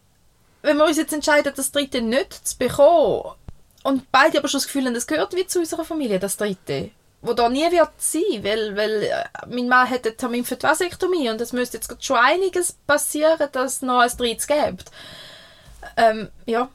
Wenn 0.63 0.77
wir 0.77 0.85
uns 0.85 0.97
jetzt 0.97 1.13
entscheiden, 1.13 1.53
das 1.57 1.73
dritte 1.73 2.03
nicht 2.03 2.47
zu 2.47 2.59
bekommen, 2.59 3.35
und 3.83 4.13
beide 4.13 4.39
aber 4.39 4.49
schon 4.49 4.59
das 4.59 4.67
Gefühl 4.67 4.87
haben, 4.87 4.95
das 4.95 5.07
gehört 5.07 5.35
wie 5.35 5.47
zu 5.47 5.59
unserer 5.59 5.85
Familie, 5.85 6.21
das 6.21 6.37
dritte, 6.37 6.91
wo 7.21 7.33
da 7.33 7.49
nie 7.49 7.71
wird 7.71 7.91
sein, 7.99 8.43
weil, 8.43 8.77
weil 8.77 9.03
äh, 9.03 9.25
mein 9.49 9.69
Mann 9.69 9.91
hat 9.91 10.07
einen 10.07 10.17
Termin 10.17 10.45
für 10.45 10.57
die 10.57 10.63
Vasektomie 10.63 11.31
und 11.31 11.41
es 11.41 11.53
müsste 11.53 11.79
jetzt 11.79 12.05
schon 12.05 12.17
einiges 12.17 12.73
passieren, 12.87 13.49
dass 13.51 13.75
es 13.75 13.83
noch 13.83 14.01
ein 14.01 14.17
drittes 14.17 14.47
gibt. 14.47 14.91
Ähm, 15.97 16.31
ja, 16.47 16.69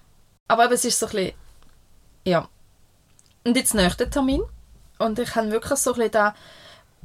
aber 0.49 0.71
es 0.71 0.83
ist 0.83 0.99
so 0.99 1.05
ein 1.07 1.11
bisschen, 1.13 1.33
ja. 2.25 2.49
Und 3.45 3.55
jetzt 3.55 3.73
nächster 3.73 4.09
Termin 4.09 4.43
und 4.99 5.19
ich 5.19 5.35
habe 5.35 5.51
wirklich 5.51 5.79
so 5.79 5.91
ein 5.91 5.95
bisschen 5.95 6.11
da, 6.11 6.35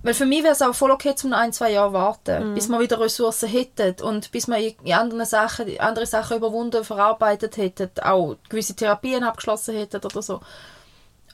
weil 0.03 0.15
für 0.15 0.27
mich 0.27 0.43
wäre 0.43 0.53
es 0.53 0.63
auch 0.63 0.75
voll 0.75 0.91
okay, 0.91 1.15
zum 1.15 1.31
noch 1.31 1.39
ein, 1.39 1.53
zwei 1.53 1.71
Jahre 1.71 1.93
warten, 1.93 2.55
bis 2.55 2.69
wir 2.69 2.81
wieder 2.81 2.99
Ressourcen 2.99 3.49
hätten 3.49 4.03
und 4.03 4.33
bis 4.33 4.49
wir 4.49 4.57
in 4.59 4.93
anderen 4.93 5.25
Sachen, 5.25 5.79
andere 5.79 6.07
Sachen 6.07 6.39
überwunden, 6.39 6.83
verarbeitet 6.85 7.57
hätten, 7.57 7.91
auch 8.03 8.37
gewisse 8.49 8.75
Therapien 8.75 9.23
abgeschlossen 9.23 9.77
hätten 9.77 10.05
oder 10.05 10.21
so. 10.23 10.41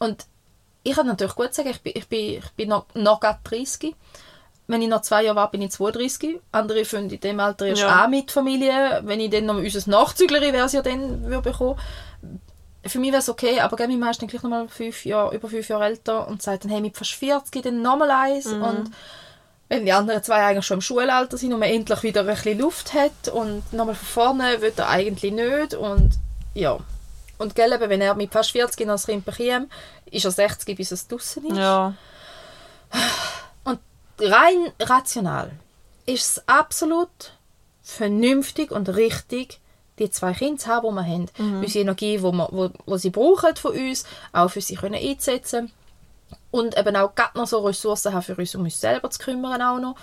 Und 0.01 0.27
ich 0.83 0.95
kann 0.95 1.07
natürlich 1.07 1.35
gut 1.35 1.55
sagen, 1.55 1.71
ich 1.71 1.81
bin, 1.81 1.93
ich 1.97 2.09
bin, 2.09 2.19
ich 2.39 2.51
bin 2.57 2.69
noch, 2.69 2.87
noch 2.95 3.21
gerade 3.21 3.39
30. 3.45 3.95
Wenn 4.67 4.83
ich 4.83 4.89
noch 4.89 5.01
zwei 5.01 5.25
Jahre 5.25 5.37
warte, 5.37 5.53
bin 5.53 5.63
ich 5.63 5.71
32. 5.73 6.39
Andere 6.53 6.85
finden 6.85 7.15
in 7.15 7.21
dem 7.21 7.41
Alter 7.41 7.67
erst 7.67 7.83
Ja. 7.83 8.05
auch 8.05 8.09
mit 8.09 8.31
Familie. 8.31 9.01
Wenn 9.03 9.19
ich 9.19 9.31
dann 9.31 9.47
noch 9.47 9.57
unser 9.57 9.91
Nachzüglerin 9.91 10.53
wäre, 10.53 10.69
ja 10.69 10.83
dann 10.83 11.23
würde 11.25 11.51
bekommen. 11.51 11.79
Für 12.89 12.99
mich 12.99 13.11
wäre 13.11 13.21
es 13.21 13.29
okay, 13.29 13.61
aber 13.61 13.77
gell, 13.77 13.89
mein 13.89 13.99
Mann 13.99 14.11
ist 14.11 14.21
dann 14.21 14.29
gleich 14.29 14.43
nochmal 14.43 14.69
fünf 14.69 15.05
Jahre, 15.05 15.35
über 15.35 15.49
fünf 15.49 15.69
Jahre 15.69 15.87
älter 15.87 16.29
und 16.29 16.43
sagt 16.43 16.65
dann, 16.65 16.71
hey, 16.71 16.81
mit 16.81 16.97
fast 16.97 17.13
40 17.13 17.63
dann 17.63 17.83
nochmal 17.83 18.11
eins. 18.11 18.47
Und 18.47 18.91
wenn 19.69 19.85
die 19.85 19.93
anderen 19.93 20.23
zwei 20.23 20.45
eigentlich 20.45 20.67
schon 20.67 20.79
im 20.79 20.83
Schulalter 20.83 21.37
sind 21.37 21.53
und 21.53 21.61
man 21.61 21.69
endlich 21.69 22.03
wieder 22.03 22.23
ein 22.23 22.27
bisschen 22.27 22.59
Luft 22.59 22.95
hat 22.95 23.29
und 23.29 23.71
nochmal 23.73 23.95
von 23.95 24.07
vorne 24.07 24.61
will 24.61 24.73
er 24.77 24.89
eigentlich 24.89 25.33
nicht 25.33 25.75
und 25.75 26.13
ja. 26.55 26.79
Und 27.37 27.55
gell, 27.55 27.73
eben, 27.73 27.89
wenn 27.89 28.01
er 28.01 28.15
mit 28.15 28.33
fast 28.33 28.51
40 28.51 28.87
noch 28.87 28.95
das 28.95 29.07
Kind 29.07 29.25
bekommt, 29.25 29.71
ist 30.11 30.25
er 30.25 30.31
60, 30.31 30.77
bis 30.77 30.91
es 30.91 31.07
draussen 31.07 31.47
ist. 31.47 31.57
Ja. 31.59 31.95
Und 33.65 33.79
rein 34.19 34.73
rational 34.81 35.53
ist 36.07 36.39
es 36.39 36.49
absolut 36.49 37.33
vernünftig 37.83 38.71
und 38.71 38.89
richtig, 38.89 39.61
die 39.99 40.11
zwei 40.11 40.33
Kinder 40.33 40.59
zu 40.59 40.69
haben, 40.69 40.89
die 40.89 40.95
wir 40.95 41.05
haben. 41.05 41.27
Mhm. 41.39 41.61
Unsere 41.61 41.83
Energie, 41.83 42.17
die 42.19 42.23
wir, 42.23 42.49
wo, 42.51 42.71
wo 42.87 42.97
sie 42.97 43.11
brauchen 43.11 43.57
von 43.57 43.73
uns, 43.73 44.05
auch 44.33 44.49
für 44.49 44.61
sie 44.61 44.77
können 44.77 44.95
einsetzen 44.95 45.71
Und 46.51 46.79
eben 46.79 46.97
auch 46.97 47.15
gerade 47.15 47.37
noch 47.37 47.47
so 47.47 47.59
Ressourcen 47.61 48.13
haben 48.13 48.23
für 48.23 48.35
uns, 48.35 48.55
um 48.55 48.63
uns 48.63 48.81
selber 48.81 49.11
zu 49.11 49.19
kümmern 49.19 49.61
auch 49.63 49.79
noch. 49.79 49.97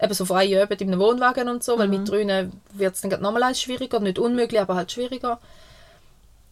Eben 0.00 0.14
so 0.14 0.24
freie 0.24 0.62
Übungen 0.62 0.80
in 0.80 0.92
einem 0.92 1.00
Wohnwagen 1.00 1.48
und 1.48 1.62
so, 1.62 1.78
weil 1.78 1.86
mit 1.88 2.08
drinnen 2.08 2.60
wird 2.72 2.94
es 2.96 3.00
dann 3.00 3.20
nochmal 3.20 3.54
schwieriger. 3.54 4.00
Nicht 4.00 4.18
unmöglich, 4.18 4.60
aber 4.60 4.74
halt 4.74 4.90
schwieriger. 4.90 5.38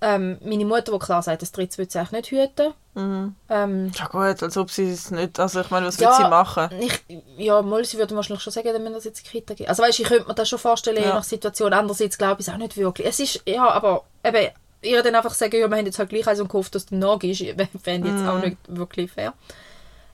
Ähm, 0.05 0.37
meine 0.43 0.65
Mutter, 0.65 0.91
die 0.91 0.99
klar 0.99 1.23
sagt, 1.23 1.43
das 1.43 1.53
dritte 1.53 1.79
wird 1.79 1.93
sie 1.93 2.01
eigentlich 2.01 2.11
nicht 2.11 2.31
hüten. 2.33 2.75
Mhm. 2.95 3.37
Ähm, 3.49 3.93
Ja 3.95 4.07
gut, 4.09 4.43
als 4.43 4.57
ob 4.57 4.69
sie 4.69 4.91
es 4.91 5.13
nicht... 5.13 5.39
Also 5.39 5.61
ich 5.61 5.71
meine, 5.71 5.87
was 5.87 5.97
Ja, 5.99 6.11
will 6.11 6.25
sie 6.25 6.29
machen? 6.29 6.71
Ich, 6.81 7.05
ja, 7.39 7.63
mal, 7.63 7.85
sie 7.85 7.99
würde 7.99 8.17
wahrscheinlich 8.17 8.43
schon 8.43 8.53
sagen, 8.53 8.69
wenn 8.75 8.93
das 8.93 9.05
jetzt 9.05 9.21
in 9.21 9.25
die 9.27 9.31
Kita 9.31 9.55
geht. 9.55 9.69
Also 9.69 9.85
weißt, 9.85 10.01
ich 10.01 10.07
könnte 10.09 10.27
mir 10.27 10.35
das 10.35 10.49
schon 10.49 10.59
vorstellen, 10.59 10.97
je 10.97 11.05
Ja. 11.05 11.15
nach 11.15 11.23
Situation. 11.23 11.73
Andererseits 11.73 12.19
glaube 12.19 12.41
ich 12.41 12.49
es 12.49 12.53
auch 12.53 12.59
nicht 12.59 12.77
wirklich. 12.77 13.07
Es 13.07 13.21
ist, 13.21 13.43
ja, 13.47 13.71
aber 13.71 14.03
eben, 14.25 14.49
ihr 14.83 15.03
dann 15.05 15.15
einfach 15.15 15.35
sagen, 15.35 15.55
ja, 15.55 15.71
wir 15.71 15.77
haben 15.79 15.87
jetzt 15.87 16.01
halt 16.01 16.09
gleich 16.09 16.27
eins 16.27 16.41
und 16.41 16.49
gehofft, 16.49 16.75
dass 16.75 16.87
du 16.87 16.97
nachgehst, 16.97 17.45
fände 17.81 18.09
ich 18.09 18.15
jetzt 18.15 18.27
auch 18.27 18.41
nicht 18.41 18.57
wirklich 18.67 19.13
fair. 19.13 19.35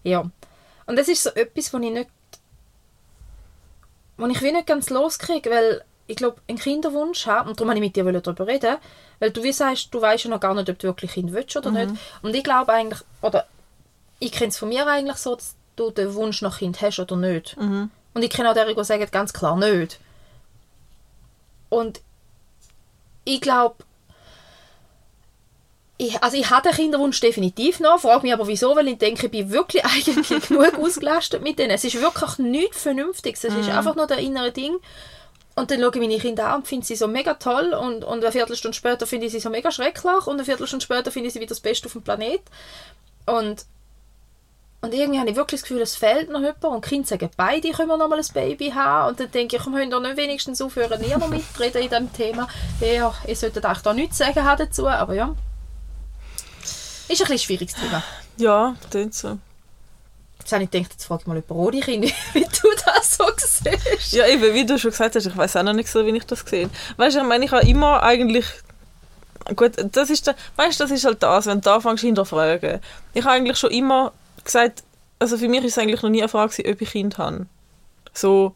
Ja. 0.03 0.31
Und 0.85 0.97
das 0.99 1.09
ist 1.09 1.23
so 1.23 1.31
etwas, 1.31 1.73
wo 1.73 1.79
ich 1.79 1.91
nicht, 1.91 2.11
wo 4.19 4.27
ich 4.27 4.43
wie 4.43 4.53
nicht 4.53 4.67
ganz 4.67 4.91
loskriege, 4.91 5.51
weil 5.51 5.83
ich 6.09 6.17
glaube, 6.17 6.41
einen 6.49 6.59
Kinderwunsch 6.59 7.27
haben, 7.27 7.49
und 7.51 7.61
darum 7.61 7.69
wollte 7.69 7.79
ich 7.79 7.87
mit 7.87 7.97
dir 7.97 8.21
darüber 8.21 8.47
reden, 8.49 8.79
weil 9.21 9.31
du 9.31 9.43
wie 9.45 9.53
sagst, 9.53 9.93
du 9.95 10.01
weißt 10.01 10.25
ja 10.25 10.31
noch 10.31 10.41
gar 10.41 10.55
nicht, 10.55 10.69
ob 10.69 10.79
du 10.79 10.89
wirklich 10.89 11.13
Kind 11.13 11.33
willst 11.33 11.57
oder 11.57 11.71
nicht. 11.71 12.01
Und 12.23 12.35
ich 12.35 12.43
glaube 12.43 12.73
eigentlich, 12.73 13.01
oder 13.23 13.47
ich 14.19 14.33
kenne 14.33 14.49
es 14.49 14.59
von 14.59 14.71
mir 14.71 14.87
eigentlich 14.87 15.19
so, 15.19 15.37
dass 15.37 15.55
du 15.77 15.91
den 15.91 16.15
Wunsch 16.15 16.43
nach 16.43 16.59
Kind 16.59 16.81
hast 16.83 16.99
oder 16.99 17.15
nicht. 17.17 17.57
Und 18.15 18.23
ich 18.23 18.31
kenne 18.31 18.51
auch 18.51 18.55
derjenigen, 18.55 18.81
die 18.83 18.87
sagen 18.87 19.07
ganz 19.13 19.33
klar 19.33 19.57
nicht. 19.57 20.01
Und 21.69 22.01
ich 23.25 23.41
glaube, 23.41 23.77
ich, 25.99 26.23
also 26.23 26.37
ich 26.37 26.49
habe 26.49 26.69
den 26.69 26.77
Kinderwunsch 26.77 27.21
definitiv 27.21 27.81
noch, 27.81 28.01
frage 28.01 28.23
mich 28.23 28.33
aber 28.33 28.47
wieso, 28.47 28.75
weil 28.77 28.89
ich 28.89 28.99
denke, 28.99 29.27
ich 29.27 29.33
bin 29.33 29.51
wirklich 29.51 29.85
eigentlich 29.85 30.49
genug 30.49 30.79
ausgelastet 30.79 31.43
mit 31.43 31.59
denen. 31.59 31.73
Es 31.73 31.85
ist 31.85 32.01
wirklich 32.01 32.39
nichts 32.39 32.83
Vernünftiges, 32.83 33.45
es 33.45 33.55
ist 33.55 33.69
einfach 33.69 33.97
nur 33.97 34.07
der 34.07 34.19
innere 34.19 34.53
Ding. 34.53 34.79
Und 35.59 35.73
dann 35.73 35.81
schaue 35.81 35.91
ich 35.93 36.01
meine 36.01 36.19
Kinder 36.19 36.51
an 36.51 36.61
und 36.61 36.69
finde 36.69 36.87
sie 36.87 36.95
so 36.95 37.09
mega 37.09 37.35
toll 37.35 37.75
und, 37.75 38.05
und 38.05 38.23
eine 38.23 38.31
Viertelstunde 38.31 38.77
später 38.77 39.09
finde 39.09 39.27
ich 39.27 39.33
sie 39.33 39.41
so 39.41 39.51
mega 39.51 39.73
schrecklich 39.73 40.27
und 40.29 40.35
eine 40.35 40.45
Viertelstunde 40.45 40.85
später 40.85 41.11
finde 41.11 41.27
ich 41.27 41.33
sie 41.33 41.41
wieder 41.41 41.49
das 41.49 41.59
Beste 41.59 41.87
auf 41.87 41.95
dem 41.95 42.03
Planet. 42.03 42.43
Und, 43.27 43.67
und 44.83 44.95
irgendwie 44.95 45.19
habe 45.19 45.31
ich 45.31 45.35
wirklich 45.35 45.61
das 45.61 45.69
Gefühl, 45.69 45.83
es 45.83 45.97
fehlt 45.97 46.31
noch 46.31 46.39
jemand 46.39 46.63
und 46.63 46.85
die 46.85 46.89
Kinder 46.89 47.09
sagen, 47.09 47.29
beide 47.37 47.73
können 47.73 47.89
wir 47.89 47.97
noch 47.97 48.09
mal 48.09 48.21
ein 48.21 48.33
Baby 48.33 48.71
haben 48.71 49.09
und 49.09 49.19
dann 49.19 49.33
denke 49.33 49.57
ich, 49.57 49.63
komm, 49.63 49.75
können 49.75 49.91
doch 49.91 50.01
nicht 50.01 50.17
wenigstens 50.17 50.63
aufhören, 50.63 51.03
ihr 51.03 51.19
noch 51.19 51.29
mitreden 51.29 51.83
in 51.83 51.89
diesem 51.89 52.13
Thema. 52.13 52.47
Ja, 52.81 53.13
ich 53.27 53.41
sollte 53.41 53.65
eigentlich 53.65 53.83
da 53.83 53.93
nichts 53.93 54.19
sagen 54.19 54.45
haben 54.45 54.59
dazu, 54.59 54.87
aber 54.87 55.15
ja. 55.15 55.35
Ist 56.63 56.71
ein 57.09 57.17
bisschen 57.19 57.39
schwieriges 57.39 57.75
Thema. 57.75 58.05
Ja, 58.37 58.77
klingt 58.91 59.15
so. 59.15 59.39
Jetzt 60.39 60.53
habe 60.53 60.65
ich 60.65 60.71
gedacht, 60.71 60.93
jetzt 60.93 61.05
frage 61.05 61.23
ich 61.23 61.27
mal 61.27 61.43
ohne 61.49 61.81
Kinder, 61.81 62.09
wie 62.33 62.45
du 62.45 62.69
das 62.85 63.17
so 63.17 63.25
siehst. 63.37 64.13
Ja, 64.13 64.27
eben, 64.27 64.55
wie 64.55 64.65
du 64.65 64.79
schon 64.79 64.91
gesagt 64.93 65.15
hast, 65.15 65.27
ich 65.27 65.37
weiß 65.37 65.57
auch 65.57 65.63
noch 65.63 65.73
nicht 65.73 65.89
so, 65.89 66.05
wie 66.07 66.17
ich 66.17 66.25
das 66.25 66.45
gesehen 66.45 66.71
Weißt 66.97 67.17
du, 67.17 67.21
ich 67.21 67.27
meine, 67.27 67.45
ich 67.45 67.51
habe 67.51 67.67
immer 67.67 68.03
eigentlich. 68.03 68.47
Gut, 69.57 69.73
das 69.93 70.11
ist, 70.11 70.27
der, 70.27 70.35
weißt, 70.57 70.79
das 70.79 70.91
ist 70.91 71.05
halt 71.05 71.23
das, 71.23 71.47
wenn 71.47 71.61
du 71.61 71.71
anfängst 71.71 72.05
hinterfragen. 72.05 72.81
Ich 73.15 73.25
habe 73.25 73.35
eigentlich 73.35 73.57
schon 73.57 73.71
immer 73.71 74.13
gesagt, 74.45 74.83
also 75.19 75.39
für 75.39 75.49
mich 75.49 75.65
ist 75.65 75.73
es 75.73 75.79
eigentlich 75.79 76.03
noch 76.03 76.11
nie 76.11 76.21
eine 76.21 76.29
Frage, 76.29 76.53
gewesen, 76.53 76.73
ob 76.73 76.81
ich 76.83 76.91
Kind 76.91 77.19
habe. 77.19 77.47
So, 78.13 78.55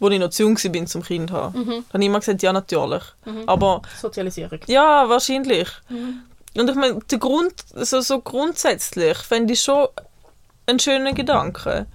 wo 0.00 0.08
ich 0.10 0.18
noch 0.18 0.30
zu 0.30 0.42
jung 0.42 0.56
war 0.56 0.86
zum 0.86 1.02
Kind 1.02 1.30
haben. 1.30 1.58
Mhm. 1.58 1.84
habe 1.88 1.98
ich 1.98 2.06
immer 2.06 2.20
gesagt, 2.20 2.42
ja, 2.42 2.52
natürlich. 2.52 3.02
Aber 3.46 3.82
Sozialisierung. 4.00 4.60
ja, 4.66 5.08
wahrscheinlich. 5.08 5.68
Und 6.56 6.68
ich 6.68 6.76
meine, 6.76 6.98
der 7.10 7.18
Grund, 7.18 7.54
so, 7.74 8.00
so 8.00 8.20
grundsätzlich 8.20 9.16
fände 9.18 9.52
ich 9.52 9.60
schon 9.60 9.88
einen 10.68 10.78
schönen 10.78 11.14
Gedanke. 11.14 11.86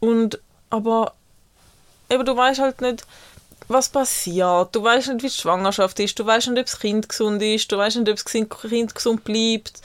Und, 0.00 0.40
aber 0.70 1.14
eben, 2.08 2.24
du 2.24 2.36
weißt 2.36 2.60
halt 2.60 2.80
nicht, 2.80 3.04
was 3.68 3.88
passiert. 3.88 4.74
Du 4.74 4.82
weißt 4.82 5.08
nicht, 5.08 5.22
wie 5.22 5.28
die 5.28 5.32
Schwangerschaft 5.34 6.00
ist. 6.00 6.18
Du 6.18 6.24
weißt 6.24 6.48
nicht, 6.48 6.58
ob 6.58 6.66
das 6.66 6.80
Kind 6.80 7.08
gesund 7.08 7.42
ist. 7.42 7.70
Du 7.70 7.76
weißt 7.76 7.96
nicht, 7.96 8.08
ob 8.08 8.16
das 8.16 8.24
Kind 8.24 8.94
gesund 8.94 9.24
bleibt. 9.24 9.82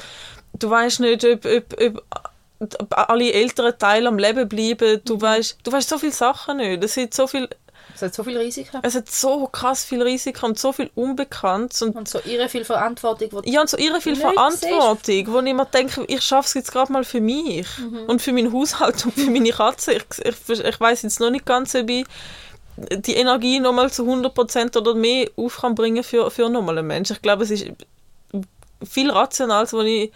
Du 0.54 0.70
weißt 0.70 1.02
nicht, 1.02 1.26
ob, 1.26 1.46
ob, 1.46 2.04
ob, 2.80 2.98
alle 2.98 3.34
älteren 3.34 3.78
Teile 3.78 4.08
am 4.08 4.18
Leben 4.18 4.48
bleiben. 4.48 5.02
Du 5.04 5.20
weißt, 5.20 5.58
du 5.64 5.72
weißt 5.72 5.90
so 5.90 5.98
viele 5.98 6.14
Sachen 6.14 6.58
nicht. 6.58 6.84
Es 6.84 6.94
sind 6.94 7.14
so 7.14 7.28
viel, 7.28 7.50
Es 7.96 8.02
hat 8.02 8.14
so 8.14 8.24
viel 8.24 8.38
Risiken 8.38 8.80
es 8.82 8.96
hat 8.96 9.10
so 9.10 9.48
krass 9.48 9.84
viel 9.84 10.02
Risiken 10.02 10.46
und 10.46 10.60
so 10.60 10.72
viel 10.72 10.90
Unbekanntes 10.96 11.82
und 11.82 11.96
und 11.96 12.08
so 12.08 12.20
irre 12.26 12.50
viel 12.50 12.66
Verantwortung, 12.66 13.42
die 13.44 13.52
ja, 13.52 13.62
und 13.62 13.70
so 13.70 13.78
irre 13.78 14.02
viel 14.02 14.16
Verantwortung, 14.16 15.34
wo 15.34 15.40
ich 15.40 15.54
mir 15.54 15.66
denke, 15.66 16.04
ich 16.08 16.22
schaffe 16.22 16.48
es 16.48 16.54
jetzt 16.54 16.72
gerade 16.72 16.92
mal 16.92 17.04
für 17.04 17.22
mich 17.22 17.68
und 18.08 18.22
für 18.22 18.34
meinen 18.34 18.52
Haushalt 18.52 19.06
und 19.06 19.14
für 19.14 19.30
meine 19.30 19.52
Katze. 19.52 19.94
Ich, 19.94 20.06
ich, 20.24 20.60
ich 20.60 20.80
weiß 20.80 21.04
jetzt 21.04 21.20
noch 21.20 21.30
nicht 21.30 21.46
ganz, 21.46 21.76
ob 21.76 21.90
ich 21.90 22.06
die 22.76 23.16
Energie 23.16 23.60
nochmal 23.60 23.92
zu 23.92 24.04
100% 24.04 24.78
oder 24.78 24.96
mehr 24.96 25.30
auf 25.36 25.58
kann 25.58 25.76
bringen 25.76 26.04
für, 26.04 26.32
für 26.32 26.50
nochmal 26.50 26.80
einen 26.80 26.88
Menschen. 26.88 27.14
Ich 27.14 27.22
glaube, 27.22 27.44
es 27.44 27.52
ist 27.52 27.68
viel 28.84 29.12
rational, 29.12 29.72
wo 29.72 29.82
ich 29.82 30.12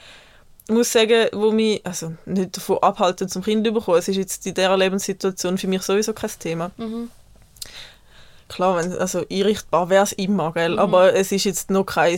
muss 0.69 0.91
sagen, 0.91 1.27
wo 1.33 1.51
mich 1.51 1.85
also 1.85 2.13
nicht 2.25 2.57
davon 2.57 2.79
abhalten, 2.79 3.29
zum 3.29 3.43
Kind 3.43 3.65
zu 3.65 3.71
bekommen. 3.71 3.99
Es 3.99 4.07
ist 4.07 4.17
jetzt 4.17 4.45
in 4.45 4.53
dieser 4.53 4.75
Lebenssituation 4.75 5.57
für 5.57 5.67
mich 5.67 5.81
sowieso 5.83 6.13
kein 6.13 6.31
Thema. 6.39 6.71
Klar, 8.49 8.77
wenn, 8.77 8.97
also 8.97 9.25
einrichtbar 9.29 9.89
wäre 9.89 10.03
es 10.03 10.13
immer, 10.13 10.53
gell? 10.53 10.79
aber 10.79 11.13
es 11.13 11.31
ist 11.31 11.43
jetzt 11.43 11.69
noch 11.69 11.83
kein 11.83 12.17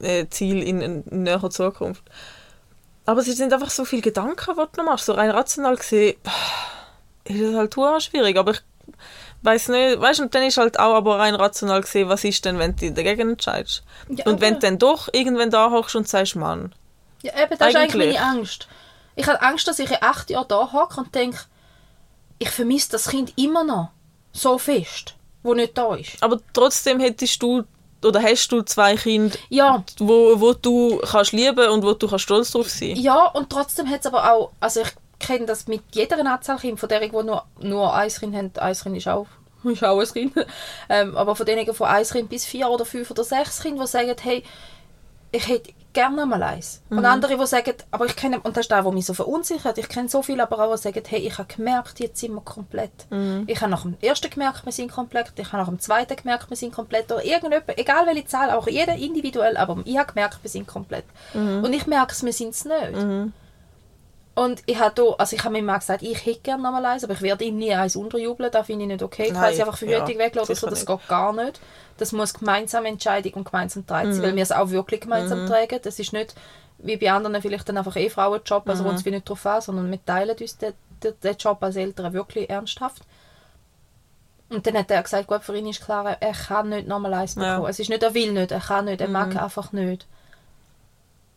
äh, 0.00 0.26
Ziel 0.28 0.62
in, 0.62 0.80
in 0.80 1.04
näherer 1.22 1.50
Zukunft. 1.50 2.02
Aber 3.06 3.20
es 3.20 3.26
sind 3.26 3.52
einfach 3.52 3.70
so 3.70 3.84
viele 3.84 4.02
Gedanken, 4.02 4.36
die 4.36 4.76
du 4.76 4.82
noch 4.82 4.84
machst. 4.84 5.06
So 5.06 5.12
rein 5.14 5.30
rational 5.30 5.76
gesehen 5.76 6.16
ist 7.24 7.40
es 7.40 7.54
halt 7.54 7.72
total 7.72 8.00
schwierig. 8.00 8.36
Aber 8.36 8.52
ich 8.52 8.60
weiß 9.42 9.68
nicht, 9.68 10.00
weißt 10.00 10.20
du, 10.20 10.24
und 10.24 10.34
dann 10.34 10.42
ist 10.44 10.56
halt 10.56 10.78
auch 10.78 10.94
aber 10.94 11.18
rein 11.18 11.34
rational 11.34 11.80
gesehen, 11.80 12.08
was 12.08 12.24
ist 12.24 12.44
denn, 12.44 12.58
wenn 12.58 12.76
du 12.76 12.92
dagegen 12.92 13.30
entscheidest? 13.30 13.82
Ja, 14.08 14.26
und 14.26 14.40
wenn 14.40 14.54
du 14.54 14.60
dann 14.60 14.78
doch 14.78 15.08
irgendwann 15.12 15.50
da 15.50 15.70
hochst 15.70 15.96
und 15.96 16.08
sagst, 16.08 16.36
Mann, 16.36 16.74
Ja, 17.22 17.32
eben, 17.40 17.56
das 17.58 17.68
ist 17.68 17.76
eigentlich 17.76 17.94
Eigentlich. 17.94 18.14
meine 18.20 18.38
Angst. 18.38 18.68
Ich 19.14 19.26
habe 19.26 19.42
Angst, 19.42 19.66
dass 19.66 19.78
ich 19.78 19.90
in 19.90 19.98
acht 20.00 20.30
Jahren 20.30 20.48
da 20.48 20.72
hocke 20.72 21.00
und 21.00 21.14
denke, 21.14 21.38
ich 22.38 22.50
vermisse 22.50 22.92
das 22.92 23.08
Kind 23.08 23.32
immer 23.36 23.64
noch 23.64 23.90
so 24.32 24.58
fest, 24.58 25.14
wo 25.42 25.54
nicht 25.54 25.76
da 25.76 25.94
ist. 25.94 26.22
aber 26.22 26.38
trotzdem 26.52 27.00
hättest 27.00 27.42
du 27.42 27.64
oder 28.04 28.20
hast 28.20 28.48
du 28.48 28.62
zwei 28.62 28.96
Kinder, 28.96 29.36
Ja, 29.48 29.84
wo, 29.98 30.40
wo 30.40 30.54
du 30.54 30.98
kannst 30.98 31.32
lieben 31.32 31.68
und 31.68 31.84
wo 31.84 31.92
du 31.92 32.08
kannst 32.08 32.24
stolz 32.24 32.50
drauf 32.50 32.68
sein. 32.68 32.96
ja 32.96 33.26
und 33.28 33.48
trotzdem 33.50 33.88
hat 33.88 34.00
es 34.00 34.06
aber 34.06 34.32
auch, 34.32 34.50
also 34.58 34.80
ich 34.80 34.88
kenne 35.20 35.46
das 35.46 35.68
mit 35.68 35.82
jeder 35.92 36.18
Anzahl 36.26 36.58
Kind, 36.58 36.80
von 36.80 36.88
denen, 36.88 37.10
die 37.12 37.22
nur, 37.22 37.44
nur 37.60 37.94
ein 37.94 38.10
Kind 38.10 38.34
haben, 38.34 38.50
ein 38.56 38.74
Kind 38.74 38.96
ist 38.96 39.06
auch, 39.06 39.26
ist 39.64 39.84
auch 39.84 40.00
ein 40.00 40.06
Kind, 40.08 40.32
ähm, 40.88 41.16
aber 41.16 41.36
von 41.36 41.46
denen 41.46 41.72
von 41.72 41.86
ein 41.86 42.04
Kind 42.04 42.28
bis 42.28 42.44
vier 42.44 42.68
oder 42.68 42.84
fünf 42.84 43.08
oder 43.10 43.22
sechs 43.22 43.62
Kind, 43.62 43.80
die 43.80 43.86
sagen, 43.86 44.16
hey, 44.20 44.42
ich 45.30 45.46
hätte 45.46 45.72
gerne 45.92 46.26
mal 46.26 46.42
eins. 46.42 46.80
Und 46.90 47.04
andere, 47.04 47.36
die 47.36 47.46
sagen, 47.46 47.74
aber 47.90 48.06
ich 48.06 48.16
kenne, 48.16 48.40
und 48.40 48.56
das 48.56 48.64
ist 48.64 48.70
der, 48.70 48.82
der 48.82 48.92
mich 48.92 49.06
so 49.06 49.14
verunsichert, 49.14 49.78
ich 49.78 49.88
kenne 49.88 50.08
so 50.08 50.22
viele, 50.22 50.42
aber 50.42 50.64
auch, 50.64 50.72
die 50.74 50.82
sagen, 50.82 51.02
hey, 51.06 51.20
ich 51.20 51.38
habe 51.38 51.54
gemerkt, 51.54 52.00
jetzt 52.00 52.20
sind 52.20 52.34
wir 52.34 52.40
komplett. 52.40 52.92
Ich 53.46 53.60
habe 53.60 53.70
nach 53.70 53.82
dem 53.82 53.96
ersten 54.00 54.30
gemerkt, 54.30 54.64
wir 54.64 54.72
sind 54.72 54.90
komplett, 54.90 55.32
ich 55.36 55.46
habe 55.52 55.58
nach 55.58 55.68
dem 55.68 55.78
zweiten 55.78 56.16
gemerkt, 56.16 56.48
wir 56.50 56.56
sind 56.56 56.72
komplett, 56.74 57.10
oder 57.12 57.24
irgendjemand, 57.24 57.78
egal 57.78 58.06
welche 58.06 58.26
Zahl, 58.26 58.50
auch 58.50 58.66
jeder 58.66 58.94
individuell, 58.94 59.56
aber 59.56 59.78
ich 59.84 59.96
habe 59.98 60.12
gemerkt, 60.12 60.38
wir 60.42 60.50
sind 60.50 60.66
komplett. 60.66 61.04
Und 61.64 61.72
ich 61.72 61.86
merke 61.86 62.12
es, 62.12 62.22
wir 62.24 62.32
sind 62.32 62.50
es 62.50 62.64
nicht. 62.64 62.94
Und 64.34 64.62
ich 64.64 64.78
habe 64.78 64.94
da, 64.94 65.02
also 65.18 65.36
ich 65.36 65.44
habe 65.44 65.52
mir 65.52 65.62
mal 65.62 65.78
gesagt, 65.78 66.02
ich 66.02 66.24
hätte 66.24 66.40
gerne 66.40 66.62
noch 66.62 66.72
mal 66.72 66.84
eins, 66.86 67.04
aber 67.04 67.12
ich 67.12 67.20
werde 67.20 67.44
ihm 67.44 67.58
nie 67.58 67.74
eins 67.74 67.96
unterjubeln, 67.96 68.50
das 68.50 68.64
finde 68.66 68.84
ich 68.84 68.88
nicht 68.88 69.02
okay. 69.02 69.26
Ich 69.26 69.32
Nein, 69.34 69.54
sie 69.54 69.60
einfach 69.62 69.76
Verhütung 69.76 70.08
ja, 70.08 70.18
weglassen, 70.18 70.54
so, 70.54 70.68
das 70.68 70.78
nicht. 70.80 70.88
geht 70.88 71.08
gar 71.08 71.32
nicht. 71.34 71.60
Das 71.98 72.12
muss 72.12 72.32
gemeinsame 72.32 72.88
Entscheidung 72.88 73.34
und 73.34 73.44
gemeinsam 73.50 73.86
tragen 73.86 74.08
Mhm. 74.08 74.12
sein, 74.14 74.22
weil 74.22 74.36
wir 74.36 74.42
es 74.42 74.52
auch 74.52 74.70
wirklich 74.70 75.02
gemeinsam 75.02 75.46
tragen. 75.46 75.78
Das 75.82 75.98
ist 75.98 76.14
nicht 76.14 76.34
wie 76.78 76.96
bei 76.96 77.12
anderen 77.12 77.40
vielleicht 77.42 77.68
dann 77.68 77.76
einfach 77.76 77.94
eh 77.96 78.08
Frauenjob, 78.08 78.66
also 78.68 78.84
Mhm. 78.84 78.88
uns 78.88 79.04
wie 79.04 79.10
nicht 79.10 79.28
drauf 79.28 79.44
an, 79.44 79.60
sondern 79.60 79.90
wir 79.90 80.04
teilen 80.04 80.36
uns 80.40 80.56
den, 80.56 80.72
den, 81.02 81.12
den 81.22 81.36
Job 81.36 81.62
als 81.62 81.76
Eltern 81.76 82.12
wirklich 82.14 82.48
ernsthaft. 82.48 83.02
Und 84.48 84.66
dann 84.66 84.76
hat 84.78 84.90
er 84.90 85.02
gesagt, 85.02 85.28
gut, 85.28 85.42
für 85.44 85.56
ihn 85.56 85.66
ist 85.66 85.84
klar, 85.84 86.16
er 86.20 86.32
kann 86.32 86.70
nicht 86.70 86.88
nochmal 86.88 87.12
eins 87.14 87.34
Ja. 87.34 87.56
bekommen. 87.56 87.70
Es 87.70 87.78
ist 87.78 87.90
nicht, 87.90 88.02
er 88.02 88.14
will 88.14 88.32
nicht, 88.32 88.50
er 88.50 88.60
kann 88.60 88.86
nicht, 88.86 89.00
er 89.02 89.08
mag 89.08 89.36
einfach 89.36 89.72
nicht. 89.72 90.06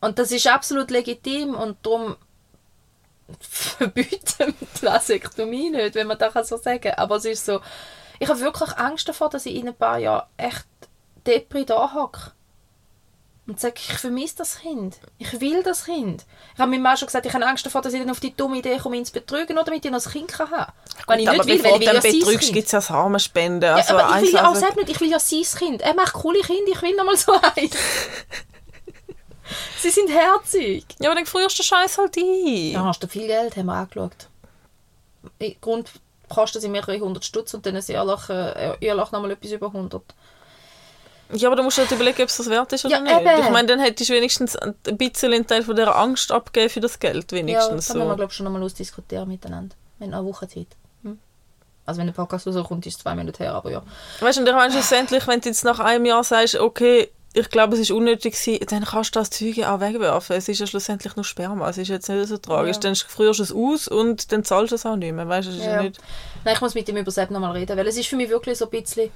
Und 0.02 0.18
das 0.18 0.32
ist 0.32 0.48
absolut 0.48 0.92
legitim 0.92 1.56
und 1.56 1.78
darum 1.84 2.16
verbieten 3.40 4.54
die 4.60 4.86
Vasektomie 4.86 5.70
nicht, 5.70 5.96
wenn 5.96 6.08
man 6.08 6.18
das 6.18 6.48
so 6.48 6.58
sagen 6.58 6.82
kann. 6.82 6.94
Aber 6.94 7.16
es 7.18 7.26
ist 7.26 7.46
so, 7.46 7.60
ich 8.20 8.30
habe 8.30 8.40
wirklich 8.40 8.78
Angst 8.78 9.08
davor, 9.10 9.30
dass 9.30 9.46
ich 9.46 9.56
in 9.56 9.68
ein 9.68 9.76
paar 9.76 9.98
Jahren 9.98 10.28
echt 10.38 10.66
Depri 11.26 11.66
da 11.66 11.94
hocke. 11.94 12.32
Und 13.48 13.60
sage, 13.60 13.76
ich 13.78 13.94
vermisse 13.94 14.38
das 14.38 14.60
Kind. 14.62 14.98
Ich 15.20 15.40
will 15.40 15.62
das 15.62 15.86
Kind. 15.86 16.26
Ich 16.56 16.60
habe 16.60 16.72
meiner 16.72 16.82
Mann 16.82 16.98
schon 16.98 17.06
gesagt, 17.06 17.28
ich 17.28 17.34
habe 17.34 17.46
Angst 17.46 17.64
davor, 17.64 17.84
dass 17.84 17.94
ich 17.94 18.00
dann 18.00 18.10
auf 18.10 18.20
die 18.20 18.36
dumme 18.36 18.58
Idee 18.58 18.80
komme, 18.80 18.98
ihn 18.98 19.06
zu 19.06 19.14
betrügen, 19.14 19.56
oder 19.56 19.66
damit 19.66 19.86
ich 19.86 19.92
noch 19.92 20.04
ein 20.04 20.12
Kind 20.12 20.30
kann 20.30 20.50
haben 20.50 20.72
kann. 20.72 20.74
Wenn 21.08 21.20
ich 21.20 21.30
aber 21.30 21.38
nicht 21.46 21.48
will, 21.48 21.58
bevor 21.58 21.72
weil 21.74 21.82
ich 21.82 21.88
will 21.88 21.96
ja 21.96 22.02
sein 22.02 22.20
betrügst, 22.20 22.54
gibt 22.54 22.66
es 22.66 22.72
ja 22.72 22.82
Samenspenden. 22.82 23.70
Ja, 23.70 23.76
Also 23.76 23.98
aber 23.98 24.16
ich 24.16 24.24
will 24.24 24.34
ja 24.34 24.50
auch 24.50 24.56
selbst 24.56 24.78
nicht, 24.78 24.90
ich 24.90 25.00
will 25.00 25.12
ja 25.12 25.20
sein 25.20 25.44
Kind. 25.60 25.82
Er 25.84 25.94
macht 25.94 26.14
coole 26.14 26.40
Kinder, 26.40 26.72
ich 26.72 26.82
will 26.82 26.96
noch 26.96 27.06
mal 27.06 27.18
so 27.18 27.34
eins. 27.56 27.76
Sie 29.86 29.92
sind 29.92 30.10
herzig. 30.10 30.84
ja, 31.00 31.10
aber 31.12 31.16
dann 31.20 31.28
frierst 31.28 31.60
du 31.60 31.62
den 31.62 31.68
Scheiß 31.68 31.98
halt 32.00 32.18
ein. 32.18 32.72
Ja, 32.72 32.84
hast 32.86 33.04
du 33.04 33.08
viel 33.08 33.28
Geld, 33.28 33.56
haben 33.56 33.68
wir 33.68 33.74
angeschaut. 33.74 34.30
Im 35.40 35.56
Grund 35.62 35.92
kostet 36.28 36.64
sie 36.64 36.70
mehrere 36.70 37.00
hundert 37.00 37.24
Stutz 37.24 37.54
und 37.54 37.66
dann 37.68 37.76
ein 37.76 37.84
Ehrlach, 37.88 38.30
äh, 38.30 38.78
Ehrlach 38.82 39.12
nochmal 39.12 39.32
etwas 39.32 39.52
über 39.52 39.68
100. 39.68 40.02
Ja, 41.34 41.50
aber 41.50 41.56
du 41.56 41.64
musst 41.64 41.78
halt 41.78 41.92
überlegen, 41.92 42.22
ob 42.24 42.30
es 42.30 42.38
das 42.38 42.50
wert 42.50 42.72
ist 42.74 42.86
oder 42.86 42.96
Ja, 42.96 43.02
nicht. 43.02 43.16
eben. 43.22 43.44
Ich 43.44 43.50
meine, 43.52 43.68
dann 43.68 43.80
hättest 43.80 44.10
du 44.10 44.14
wenigstens 44.16 44.56
ein 44.56 44.76
bisschen 44.98 45.34
einen 45.34 45.46
Teil 45.48 45.64
von 45.64 45.76
dieser 45.76 45.96
Angst 45.96 46.32
abgeben 46.32 46.70
für 46.70 46.80
das 46.80 46.98
Geld, 47.00 47.32
Ja, 47.32 47.38
wenigstens. 47.40 47.68
da 47.68 47.76
müssen 47.76 47.98
wir, 48.00 48.10
so. 48.10 48.16
glaube 48.16 48.32
ich, 48.32 48.34
schon 48.38 48.44
nochmal 48.46 48.64
ausdiskutieren 48.64 49.28
miteinander. 49.28 49.76
Wir 50.00 50.06
haben 50.06 50.12
noch 50.12 50.20
eine 50.20 50.28
Woche 50.28 50.48
Zeit. 50.48 50.68
Also 51.88 52.00
wenn 52.00 52.08
der 52.08 52.14
Podcast 52.14 52.48
rauskommt, 52.48 52.86
ist 52.88 52.96
es 52.98 53.00
zwei 53.04 53.14
Minuten 53.14 53.38
her, 53.44 53.54
aber 53.54 53.70
ja. 53.70 53.84
Weißt 54.20 54.38
du, 54.38 54.42
und 54.42 54.48
ich 54.48 54.54
meine, 54.56 54.72
schlussendlich, 54.74 55.28
wenn 55.28 55.40
du 55.42 55.50
jetzt 55.50 55.64
nach 55.64 55.80
einem 55.80 56.06
Jahr 56.08 56.24
sagst, 56.24 56.56
okay, 56.56 57.12
ich 57.36 57.50
glaube, 57.50 57.74
es 57.76 57.82
ist 57.82 57.92
unnötig 57.92 58.34
gewesen, 58.34 58.66
dann 58.70 58.86
kannst 58.86 59.14
du 59.14 59.20
das 59.20 59.30
Zeug 59.30 59.60
auch 59.66 59.82
wegwerfen. 59.82 60.38
Es 60.38 60.48
ist 60.48 60.60
ja 60.60 60.68
schlussendlich 60.68 61.18
nur 61.18 61.26
Sperma. 61.26 61.70
Es 61.70 61.78
ist 61.78 61.90
jetzt 61.90 62.08
nicht 62.08 62.30
so 62.30 62.38
tragisch. 62.38 62.78
Ja. 62.78 62.82
Dann 62.82 62.96
frierst 62.96 63.40
du 63.40 63.44
es 63.44 63.52
aus 63.52 63.90
und 63.90 64.32
dann 64.32 64.46
zahlst 64.46 64.72
du 64.72 64.76
es 64.76 64.86
auch 64.86 64.96
nicht 64.96 65.14
mehr. 65.14 65.28
Weißt 65.28 65.48
du, 65.48 65.52
es 65.52 65.58
ist 65.58 65.66
ja. 65.66 65.84
Nicht... 65.84 66.00
Nein, 66.46 66.56
ich 66.56 66.62
muss 66.62 66.76
mit 66.76 66.88
ihm 66.88 66.96
über 66.96 67.12
Sepp 67.12 67.32
nochmal 67.32 67.52
reden, 67.52 67.78
weil 67.78 67.88
es 67.88 67.98
ist 67.98 68.08
für 68.08 68.16
mich 68.16 68.30
wirklich 68.30 68.58
so 68.58 68.66
ein 68.66 68.72
bisschen... 68.72 69.12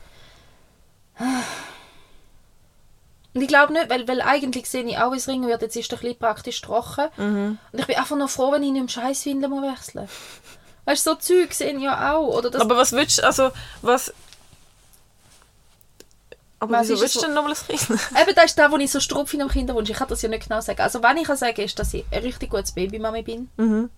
Und 3.34 3.42
ich 3.42 3.48
glaube 3.48 3.72
nicht, 3.72 3.90
weil, 3.90 4.06
weil 4.08 4.22
eigentlich 4.22 4.70
sehe 4.70 4.84
ich 4.84 4.98
auch, 4.98 5.14
wie 5.14 5.18
es 5.18 5.30
ringen 5.30 5.48
wird, 5.48 5.62
jetzt 5.62 5.78
ist 5.78 5.90
er 5.92 5.98
ein 5.98 6.02
bisschen 6.02 6.20
praktisch 6.20 6.60
trocken. 6.60 7.08
Mhm. 7.16 7.58
Und 7.72 7.80
ich 7.80 7.88
bin 7.88 7.96
einfach 7.96 8.18
noch 8.18 8.30
froh, 8.30 8.52
wenn 8.52 8.64
ich 8.64 8.72
nicht 8.72 8.82
im 8.82 8.90
Scheißwindeln 8.90 9.52
muss 9.52 9.64
wechseln 9.64 10.10
Weißt 10.84 11.08
du, 11.08 11.12
so 11.12 11.16
Zeug 11.16 11.54
sehe 11.54 11.72
ich 11.72 11.84
ja 11.84 12.14
auch. 12.14 12.28
Oder 12.38 12.50
das, 12.50 12.62
Aber 12.62 12.76
was 12.76 12.92
willst 12.92 13.20
du, 13.20 13.26
also, 13.26 13.52
was... 13.82 14.14
Aber 16.60 16.74
Was 16.74 16.90
wieso 16.90 17.02
willst 17.02 17.16
du 17.16 17.22
denn 17.22 17.34
nochmal 17.34 17.54
ein 17.54 17.78
Kind? 17.78 17.90
Eben, 18.22 18.36
das 18.36 18.46
ist 18.46 18.60
da, 18.60 18.70
wo 18.72 18.78
ich 18.78 18.92
so 18.92 19.00
strupp 19.00 19.30
finde 19.30 19.46
am 19.46 19.52
Kinderwunsch. 19.52 19.90
Ich 19.90 19.96
kann 19.96 20.10
das 20.10 20.22
ja 20.22 20.30
nicht 20.30 20.44
genau 20.44 20.60
sagen. 20.60 20.82
Also, 20.82 21.02
wenn 21.02 21.18
ich 21.18 21.24
kann 21.26 21.38
sagen, 21.38 21.62
ist, 21.62 21.80
dass 21.80 21.94
ich 21.94 22.04
ein 22.12 22.22
richtig 22.22 22.50
gutes 22.50 22.74
Babymami 22.74 23.22
bin. 23.22 23.50
Mhm. 23.58 23.90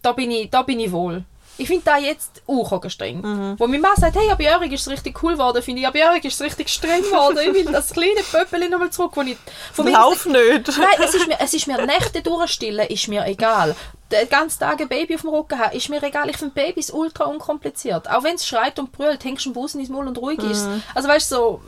Da 0.00 0.12
bin 0.12 0.30
ich, 0.30 0.50
da 0.50 0.62
bin 0.62 0.80
ich 0.80 0.90
wohl. 0.92 1.24
Ich 1.56 1.68
finde 1.68 1.84
da 1.84 1.98
jetzt 1.98 2.42
auch 2.46 2.82
streng. 2.88 3.20
Mhm. 3.20 3.54
Wo 3.58 3.66
meine 3.66 3.80
Mann 3.80 3.96
sagt, 3.96 4.16
hey, 4.16 4.30
ab 4.30 4.40
Jörg 4.40 4.62
ist 4.72 4.82
es 4.82 4.88
richtig 4.90 5.22
cool 5.22 5.32
geworden, 5.32 5.62
finde 5.62 5.82
ich, 5.82 5.86
ab 5.86 5.94
Jörg 5.94 6.24
ist 6.24 6.34
es 6.34 6.40
richtig 6.40 6.68
streng 6.68 7.02
geworden. 7.02 7.38
Ich 7.38 7.54
will 7.54 7.72
das 7.72 7.90
kleine 7.90 8.22
Pöppeli 8.30 8.68
nochmal 8.68 8.90
zurück, 8.90 9.12
wo 9.14 9.22
ich... 9.22 9.36
Von 9.72 9.84
mir 9.84 9.92
Lauf 9.92 10.26
nicht! 10.26 10.68
Nein, 10.78 10.88
es 11.02 11.14
ist 11.14 11.28
mir, 11.28 11.36
es 11.40 11.54
ist 11.54 11.66
mir 11.66 11.84
Nächte 11.86 12.22
durchstillen, 12.22 12.88
ist 12.88 13.08
mir 13.08 13.24
egal. 13.26 13.76
Den 14.10 14.28
ganzen 14.28 14.60
Tag 14.60 14.80
ein 14.80 14.88
Baby 14.88 15.14
auf 15.14 15.22
dem 15.22 15.30
Rücken 15.30 15.58
haben, 15.58 15.76
ist 15.76 15.88
mir 15.88 16.02
egal. 16.02 16.28
Ich 16.28 16.36
finde 16.36 16.54
Babys 16.54 16.90
ultra 16.90 17.24
unkompliziert. 17.24 18.10
Auch 18.10 18.24
wenn 18.24 18.34
es 18.34 18.46
schreit 18.46 18.78
und 18.78 18.92
brüllt, 18.92 19.24
hängst 19.24 19.46
du 19.46 19.50
den 19.50 19.54
Busen 19.54 19.80
ins 19.80 19.88
Maul 19.88 20.08
und 20.08 20.18
ruhig 20.18 20.40
ist. 20.40 20.66
Also 20.94 21.08
weißt 21.08 21.30
du, 21.32 21.36
so 21.36 21.60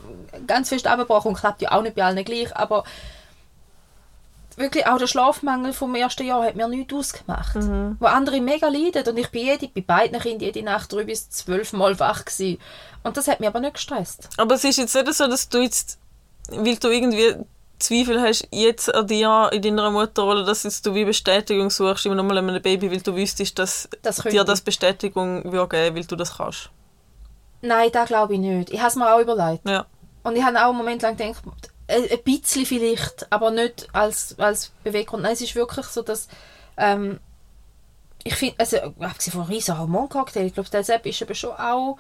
ganz 0.47 0.69
fest 0.69 0.87
abgebrochen 0.87 1.35
klappt 1.35 1.63
ja 1.63 1.73
auch 1.73 1.83
nicht 1.83 1.95
bei 1.95 2.05
allen 2.05 2.25
gleich, 2.25 2.55
aber 2.57 2.85
wirklich 4.57 4.87
auch 4.87 4.99
der 4.99 5.07
Schlafmangel 5.07 5.73
vom 5.73 5.95
ersten 5.95 6.27
Jahr 6.27 6.45
hat 6.45 6.57
mir 6.57 6.69
nichts 6.69 6.93
ausgemacht. 6.93 7.57
Wo 7.99 8.07
andere 8.07 8.41
mega 8.41 8.69
leiden 8.69 9.07
und 9.07 9.19
ich 9.19 9.31
bin 9.31 9.47
jede, 9.47 9.69
bei 9.69 9.81
beiden 9.81 10.19
Kindern 10.19 10.41
jede 10.41 10.63
Nacht 10.63 10.93
drei 10.93 11.05
bis 11.05 11.31
zwölf 11.31 11.73
Mal 11.73 11.99
wach 12.01 12.25
gewesen. 12.25 12.59
Und 13.03 13.17
das 13.17 13.29
hat 13.29 13.41
mich 13.41 13.49
aber 13.49 13.61
nicht 13.61 13.75
gestresst. 13.75 14.29
Aber 14.37 14.55
es 14.55 14.65
ist 14.65 14.79
jetzt 14.79 14.95
nicht 14.95 15.15
so, 15.15 15.27
dass 15.29 15.49
du 15.49 15.59
jetzt, 15.59 15.99
weil 16.51 16.77
du 16.77 16.89
irgendwie 16.89 17.37
Zweifel 17.79 18.21
hast, 18.21 18.49
jetzt 18.51 18.93
an 18.95 19.07
dir, 19.07 19.51
in 19.53 19.61
deiner 19.61 19.91
Mutterrolle, 19.91 20.45
dass 20.45 20.63
jetzt 20.63 20.87
du 20.87 20.95
wie 20.95 21.05
Bestätigung 21.05 21.69
suchst, 21.69 22.07
immer 22.07 22.15
nochmal 22.15 22.39
an 22.39 22.49
einem 22.49 22.63
Baby, 22.63 22.91
weil 22.91 23.03
du 23.03 23.15
wüsstest, 23.15 23.59
dass 23.59 23.89
Das 24.03 24.17
dir 24.17 24.45
das 24.45 24.63
Bestätigung 24.63 25.45
würde 25.53 25.69
geben, 25.69 25.97
weil 25.97 26.05
du 26.05 26.17
das 26.17 26.39
kannst. 26.39 26.71
Nein, 27.61 27.91
das 27.93 28.09
glaube 28.09 28.35
ich 28.35 28.41
nicht. 28.41 28.71
Ich 28.71 28.79
habe 28.79 28.89
es 28.89 28.97
mir 28.97 29.15
auch 29.15 29.21
überlegt. 29.21 29.69
Ja. 29.69 29.87
Und 30.23 30.37
ich 30.37 30.43
habe 30.43 30.59
auch 30.59 30.71
einen 30.71 30.79
Moment 30.79 31.03
lang 31.03 31.17
gedacht, 31.17 31.43
ein 31.89 32.11
ein 32.11 32.23
bisschen 32.25 32.67
vielleicht, 32.67 33.31
aber 33.31 33.51
nicht 33.51 33.89
als, 33.93 34.39
als 34.39 34.73
Beweggrund. 34.85 35.23
Nein, 35.23 35.33
es 35.33 35.41
ist 35.41 35.55
wirklich 35.55 35.87
so, 35.87 36.03
dass 36.03 36.29
ähm, 36.77 37.21
ich 38.25 38.35
finde, 38.35 38.57
also 38.59 38.79
abgesehen 39.01 39.35
von 39.35 39.45
riesen 39.45 39.79
Hormoncocktail, 39.79 40.47
ich 40.47 40.55
glaube, 40.55 40.69
der 40.71 40.83
Sepp 40.85 41.07
ist 41.07 41.23
eben 41.23 41.35
schon 41.35 41.53
auch 41.53 41.97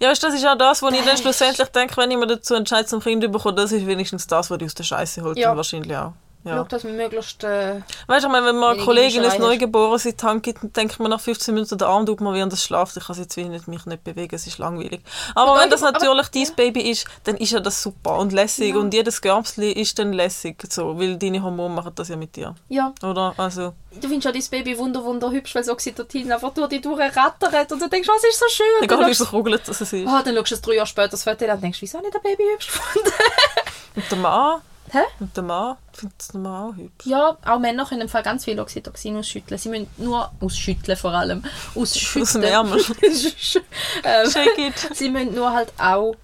Ja, 0.00 0.10
weißt, 0.10 0.22
du, 0.22 0.26
das 0.26 0.36
ist 0.36 0.46
auch 0.46 0.58
das, 0.58 0.82
was 0.82 0.92
ich 0.94 1.04
dann 1.04 1.16
schlussendlich 1.16 1.68
denke, 1.68 1.96
wenn 1.96 2.10
ich 2.10 2.18
mir 2.18 2.26
dazu 2.26 2.54
entscheide, 2.54 2.86
zum 2.86 3.00
Kind 3.00 3.22
zu 3.22 3.28
bekommen, 3.28 3.56
das 3.56 3.70
ist 3.72 3.86
wenigstens 3.86 4.26
das, 4.26 4.50
was 4.50 4.58
dich 4.58 4.66
aus 4.66 4.74
der 4.74 4.84
Scheiße 4.84 5.22
holt. 5.22 5.38
Ja. 5.38 5.56
Wahrscheinlich 5.56 5.96
auch. 5.96 6.12
Ja. 6.44 6.56
Ja. 6.56 6.64
dass 6.64 6.84
man 6.84 6.96
möglichst 6.96 7.42
äh, 7.44 7.80
Weißt 8.06 8.24
du, 8.24 8.32
wenn 8.32 8.42
man 8.56 8.76
eine 8.76 8.82
Kollegin 8.84 9.24
ein. 9.24 9.40
Neugeborenes 9.40 10.06
in 10.06 10.16
die 10.16 10.24
Hand 10.24 10.42
gibt, 10.42 10.76
denkt 10.76 10.98
man 11.00 11.10
nach 11.10 11.20
15 11.20 11.52
Minuten, 11.52 11.76
der 11.78 11.88
Arm 11.88 12.06
tut 12.06 12.20
mir 12.20 12.32
während 12.32 12.52
es 12.52 12.62
schlaft, 12.64 12.96
ich 12.96 13.04
kann 13.04 13.14
es 13.14 13.18
jetzt 13.18 13.36
nicht, 13.36 13.68
mich 13.68 13.84
nicht 13.86 14.04
bewegen, 14.04 14.34
es 14.34 14.46
ist 14.46 14.58
langweilig. 14.58 15.00
Aber 15.34 15.52
Und 15.54 15.60
wenn 15.60 15.70
das 15.70 15.82
Neugebo- 15.82 15.88
aber- 16.08 16.14
natürlich 16.14 16.28
dein 16.48 16.56
Baby 16.56 16.90
ist, 16.90 17.06
dann 17.24 17.36
ist 17.36 17.50
ja 17.50 17.60
das 17.60 17.82
super 17.82 18.18
und 18.18 18.32
lässig 18.32 18.74
Ja. 18.74 18.80
und 18.80 18.94
jedes 18.94 19.20
Görbsli 19.20 19.72
ist 19.72 19.98
dann 19.98 20.12
lässig, 20.12 20.56
so, 20.70 20.98
weil 20.98 21.16
deine 21.16 21.42
Hormone 21.42 21.74
machen 21.74 21.92
das 21.94 22.08
ja 22.08 22.16
mit 22.16 22.34
dir, 22.36 22.54
ja, 22.68 22.92
oder? 23.02 23.34
Also, 23.36 23.74
du 23.92 24.08
findest 24.08 24.24
ja 24.24 24.32
dein 24.32 24.44
Baby 24.50 24.78
wunder, 24.78 25.04
wunder 25.04 25.30
hübsch, 25.30 25.54
weil 25.54 25.62
das 25.62 25.70
Oxytocin 25.70 26.30
einfach 26.32 26.54
durch 26.54 26.68
die 26.68 26.82
rattert 26.86 27.72
und 27.72 27.82
du 27.82 27.88
denkst, 27.88 28.08
was 28.08 28.24
ist 28.24 28.38
so 28.38 28.46
schön. 28.48 28.66
Egal 28.82 29.06
wie 29.10 29.14
verkugelt 29.14 29.62
das 29.66 29.80
es 29.80 29.92
ist. 29.92 30.06
oh, 30.06 30.20
dann 30.24 30.34
schaust 30.36 30.50
du 30.50 30.54
es 30.54 30.60
drei 30.62 30.74
Jahre 30.74 30.86
später 30.86 31.08
das 31.08 31.24
Foto 31.24 31.44
an 31.44 31.50
und 31.52 31.62
denkst, 31.62 31.82
wieso 31.82 31.98
habe 31.98 32.06
ich 32.06 32.12
das 32.12 32.22
Baby 32.22 32.42
hübsch 32.54 32.68
gefunden? 32.68 33.10
Und 33.96 34.04
der 34.12 34.18
Mann, 34.18 34.60
Hä? 34.90 35.00
und 35.20 35.36
der 35.36 35.42
Mann 35.42 35.76
findet 35.92 36.34
Mann 36.34 36.70
auch 36.70 36.76
hübsch. 36.76 37.06
Ja, 37.06 37.36
auch 37.44 37.58
Männer 37.58 37.84
können 37.84 38.02
im 38.02 38.08
Fall 38.08 38.22
ganz 38.22 38.44
viel 38.44 38.58
Oxytocin 38.58 39.16
ausschütteln. 39.16 39.58
Sie 39.58 39.68
müssen 39.68 39.88
nur 39.96 40.30
ausschütteln 40.40 40.96
vor 40.96 41.12
allem. 41.12 41.42
Ausschütteln. 41.74 42.22
Aus 42.22 42.32
dem 42.32 42.42
Ärmel. 42.42 42.80
ähm, 44.04 44.72
sie 44.94 45.08
müssen 45.10 45.34
nur 45.34 45.52
halt 45.52 45.72
auch 45.78 46.14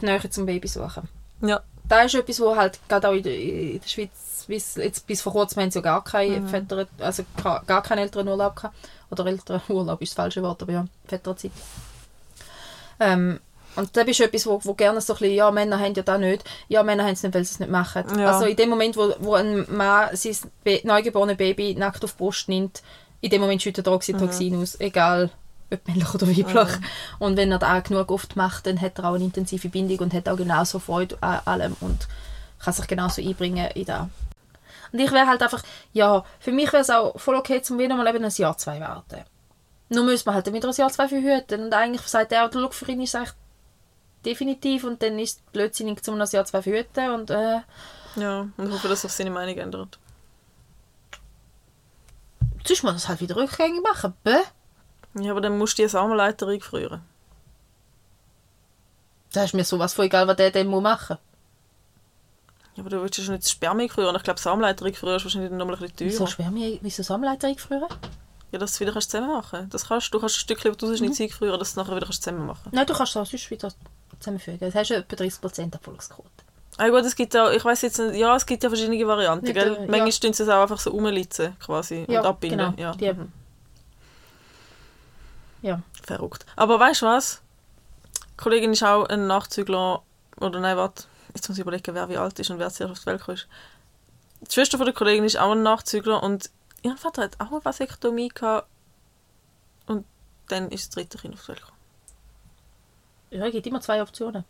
die 0.00 0.06
Nähe 0.06 0.30
zum 0.30 0.46
Baby 0.46 0.68
suchen. 0.68 1.08
Ja. 1.42 1.60
Das 1.88 2.06
ist 2.06 2.14
etwas, 2.14 2.40
wo 2.40 2.54
halt 2.54 2.78
gerade 2.86 3.08
auch 3.08 3.14
in 3.14 3.22
der, 3.22 3.38
in 3.38 3.80
der 3.80 3.88
Schweiz, 3.88 4.44
bis, 4.46 4.76
jetzt 4.76 5.06
bis 5.06 5.22
vor 5.22 5.32
kurzem 5.32 5.62
haben 5.62 5.70
sie 5.70 5.78
ja 5.78 5.82
gar 5.82 6.04
keine 6.04 6.46
Väter, 6.46 6.86
also 6.98 7.24
gar 7.42 7.82
keinen 7.82 8.00
Elternurlaub 8.00 8.56
gehabt. 8.56 8.76
Oder 9.10 9.26
Elternurlaub 9.26 10.02
ist 10.02 10.10
das 10.10 10.16
falsche 10.16 10.42
Wort, 10.42 10.62
aber 10.62 10.72
ja, 10.72 10.84
Väterzeit. 11.06 11.52
Ähm, 13.00 13.40
und 13.78 13.96
das 13.96 14.06
ist 14.06 14.20
etwas, 14.20 14.46
wo, 14.46 14.60
wo 14.64 14.74
gerne 14.74 15.00
so 15.00 15.12
ein 15.12 15.18
bisschen, 15.18 15.34
ja, 15.36 15.50
Männer 15.50 15.78
haben 15.78 15.94
ja 15.94 16.02
das 16.02 16.18
nicht. 16.18 16.44
Ja, 16.68 16.82
Männer 16.82 17.04
haben 17.04 17.12
es 17.12 17.22
nicht, 17.22 17.34
weil 17.34 17.44
sie 17.44 17.52
es 17.52 17.60
nicht 17.60 17.70
machen. 17.70 18.04
Ja. 18.18 18.32
Also 18.32 18.46
in 18.46 18.56
dem 18.56 18.70
Moment, 18.70 18.96
wo, 18.96 19.14
wo 19.20 19.34
ein 19.34 19.66
Mann 19.74 20.14
sein 20.16 20.36
Be 20.64 20.80
neugeborene 20.82 21.36
Baby 21.36 21.74
nackt 21.74 22.02
auf 22.02 22.12
die 22.12 22.18
Brust 22.18 22.48
nimmt, 22.48 22.82
in 23.20 23.30
dem 23.30 23.40
Moment 23.40 23.62
schüttet 23.62 23.86
er 23.86 23.92
Oxytocin 23.92 24.60
aus, 24.60 24.80
egal 24.80 25.30
ob 25.72 25.86
männlich 25.86 26.12
oder 26.14 26.26
weiblich. 26.26 26.78
Und 27.18 27.36
wenn 27.36 27.52
er 27.52 27.58
das 27.58 27.70
auch 27.70 27.82
genug 27.82 28.10
oft 28.10 28.36
macht, 28.36 28.66
dann 28.66 28.80
hat 28.80 28.98
er 28.98 29.04
auch 29.04 29.14
eine 29.14 29.24
intensive 29.24 29.68
Bindung 29.68 29.98
und 29.98 30.14
hat 30.14 30.28
auch 30.28 30.36
genauso 30.36 30.78
Freude 30.78 31.16
an 31.20 31.40
allem 31.44 31.76
und 31.80 32.08
kann 32.58 32.72
sich 32.72 32.86
genauso 32.86 33.22
einbringen 33.22 33.70
in 33.74 33.84
das. 33.84 34.06
Und 34.92 34.98
ich 34.98 35.12
wäre 35.12 35.26
halt 35.26 35.42
einfach, 35.42 35.62
ja, 35.92 36.24
für 36.40 36.52
mich 36.52 36.72
wäre 36.72 36.82
es 36.82 36.90
auch 36.90 37.18
voll 37.20 37.36
okay, 37.36 37.62
zum 37.62 37.78
wieder 37.78 37.94
mal 37.94 38.06
eben 38.08 38.24
ein 38.24 38.32
Jahr, 38.34 38.56
zwei 38.56 38.80
warten. 38.80 39.22
Nur 39.90 40.04
müssen 40.04 40.26
wir 40.26 40.34
halt 40.34 40.52
wieder 40.52 40.68
ein 40.68 40.74
Jahr, 40.74 40.90
zwei 40.90 41.08
verhüten. 41.08 41.64
Und 41.64 41.74
eigentlich 41.74 42.02
sagt 42.02 42.32
er, 42.32 42.48
du, 42.48 42.60
schau, 42.60 42.70
für 42.70 42.90
ihn 42.90 43.02
ist 43.02 43.10
es 43.10 43.14
eigentlich 43.14 43.34
definitiv 44.24 44.84
und 44.84 45.02
dann 45.02 45.18
ist 45.18 45.38
es 45.38 45.52
blödsinnig, 45.52 46.02
zum 46.02 46.16
ein 46.20 46.32
Jahr, 46.32 46.44
zwei 46.44 46.62
verhüten 46.62 47.10
und 47.10 47.30
äh, 47.30 47.60
Ja, 48.16 48.40
und 48.56 48.66
ich 48.66 48.70
hoffe, 48.72 48.88
dass 48.88 49.02
sich 49.02 49.12
seine 49.12 49.30
Meinung 49.30 49.56
ändert. 49.56 49.98
sonst 52.66 52.70
muss 52.70 52.82
man 52.82 52.94
das 52.94 53.08
halt 53.08 53.20
wieder 53.20 53.36
rückgängig 53.36 53.82
machen. 53.82 54.14
Bäh. 54.24 54.36
Ja, 55.20 55.30
aber 55.32 55.40
dann 55.40 55.56
musst 55.58 55.78
du 55.78 55.82
die 55.82 55.88
Samenleiter 55.88 56.46
eingefrieren. 56.48 57.00
Da 59.32 59.44
ist 59.44 59.54
mir 59.54 59.64
sowas 59.64 59.94
von 59.94 60.04
egal, 60.04 60.26
was 60.26 60.36
der 60.36 60.50
dann 60.50 60.66
muss 60.66 60.82
machen 60.82 61.16
Ja, 62.74 62.82
aber 62.82 62.90
du 62.90 63.02
willst 63.02 63.18
ja 63.18 63.24
schon 63.24 63.34
nicht 63.34 63.44
das 63.44 63.50
Sperma 63.52 63.80
eingefrieren. 63.82 64.14
Ich 64.16 64.22
glaube, 64.22 64.40
Samenleiter 64.40 64.84
eingefrieren 64.84 65.16
ist 65.16 65.24
wahrscheinlich 65.24 65.50
nochmal 65.50 65.76
ein 65.76 65.80
bisschen 65.80 65.94
Wieso 66.00 66.18
teurer. 66.18 66.30
Spermien, 66.30 66.78
wieso 66.82 67.02
Samenleiter 67.02 67.48
eingefrieren? 67.48 67.88
Ja, 68.50 68.58
dass 68.58 68.72
du 68.72 68.74
es 68.76 68.80
wieder 68.80 68.92
kannst 68.92 69.10
zusammen 69.10 69.28
machen 69.32 69.48
kannst. 69.50 69.74
Das 69.74 69.86
kannst 69.88 70.12
du. 70.14 70.20
Kannst 70.20 70.36
ein 70.36 70.40
Stückchen, 70.40 70.72
das 70.72 70.78
du 70.78 70.86
Mhm. 70.86 71.08
nicht 71.10 71.20
eingefrieren, 71.20 71.58
dass 71.58 71.74
du 71.74 71.80
es 71.80 71.84
nachher 71.86 71.96
wieder 71.96 72.06
kannst 72.06 72.22
zusammen 72.22 72.46
machen 72.46 72.68
Nein, 72.72 72.86
du 72.86 72.94
kannst 72.94 73.12
es 73.12 73.16
auch 73.16 73.26
sonst 73.26 73.50
wieder 73.50 73.70
zusammenfügen. 74.20 74.60
Das 74.60 74.74
hast 74.74 74.90
du 74.90 74.94
etwa 74.94 75.16
30% 75.16 75.72
Erfolgsquote. 75.72 76.28
Ah 76.76 76.88
gut, 76.90 77.04
es 77.04 77.16
gibt 77.16 77.36
auch, 77.36 77.50
ich 77.50 77.64
weiß 77.64 77.82
jetzt 77.82 77.98
nicht, 77.98 78.16
ja, 78.16 78.36
es 78.36 78.46
gibt 78.46 78.62
ja 78.62 78.68
verschiedene 78.68 79.04
Varianten, 79.06 79.46
Nicht, 79.46 79.54
gell? 79.54 79.74
äh, 79.74 79.80
Manchmal 79.80 80.06
ja. 80.06 80.12
stehen 80.12 80.32
sie 80.32 80.44
es 80.44 80.48
auch 80.48 80.62
einfach 80.62 80.78
so 80.78 80.90
rumlitzen, 80.90 81.56
quasi, 81.58 82.04
und 82.06 82.16
abbinden. 82.16 82.76
genau. 82.76 82.80
Ja. 82.80 82.92
Die, 82.94 83.12
mhm. 83.12 83.32
ja. 85.62 85.82
Verrückt. 86.04 86.46
Aber 86.54 86.78
weißt 86.78 87.02
du 87.02 87.06
was? 87.06 87.42
Die 88.14 88.36
Kollegin 88.36 88.72
ist 88.72 88.84
auch 88.84 89.06
ein 89.08 89.26
Nachzügler, 89.26 90.02
oder 90.38 90.60
nein, 90.60 90.76
warte, 90.76 91.04
jetzt 91.34 91.48
muss 91.48 91.58
ich 91.58 91.62
überlegen, 91.62 91.94
wer 91.96 92.08
wie 92.08 92.16
alt 92.16 92.38
ist 92.38 92.48
und 92.50 92.60
wer 92.60 92.70
zuerst 92.70 92.92
auf 92.92 93.00
die 93.00 93.06
Welt 93.06 93.26
ist. 93.28 93.48
Die 94.42 94.52
Schwester 94.54 94.78
von 94.78 94.86
der 94.86 94.94
Kollegin 94.94 95.24
ist 95.24 95.36
auch 95.36 95.50
ein 95.50 95.64
Nachzügler 95.64 96.22
und 96.22 96.50
Ihr 96.82 96.96
Vater 96.96 97.22
hat 97.22 97.40
auch 97.40 97.50
eine 97.50 97.64
Vasektomie 97.64 98.28
gehabt 98.28 98.68
und 99.86 100.06
dann 100.48 100.70
ist 100.70 100.86
das 100.86 100.90
dritte 100.90 101.18
Kind 101.18 101.34
auf 101.34 101.42
die 101.42 101.48
Welt 101.48 101.60
gekommen. 101.60 101.77
Ja, 103.30 103.46
es 103.46 103.52
gibt 103.52 103.66
immer 103.66 103.80
zwei 103.80 104.00
Optionen. 104.02 104.44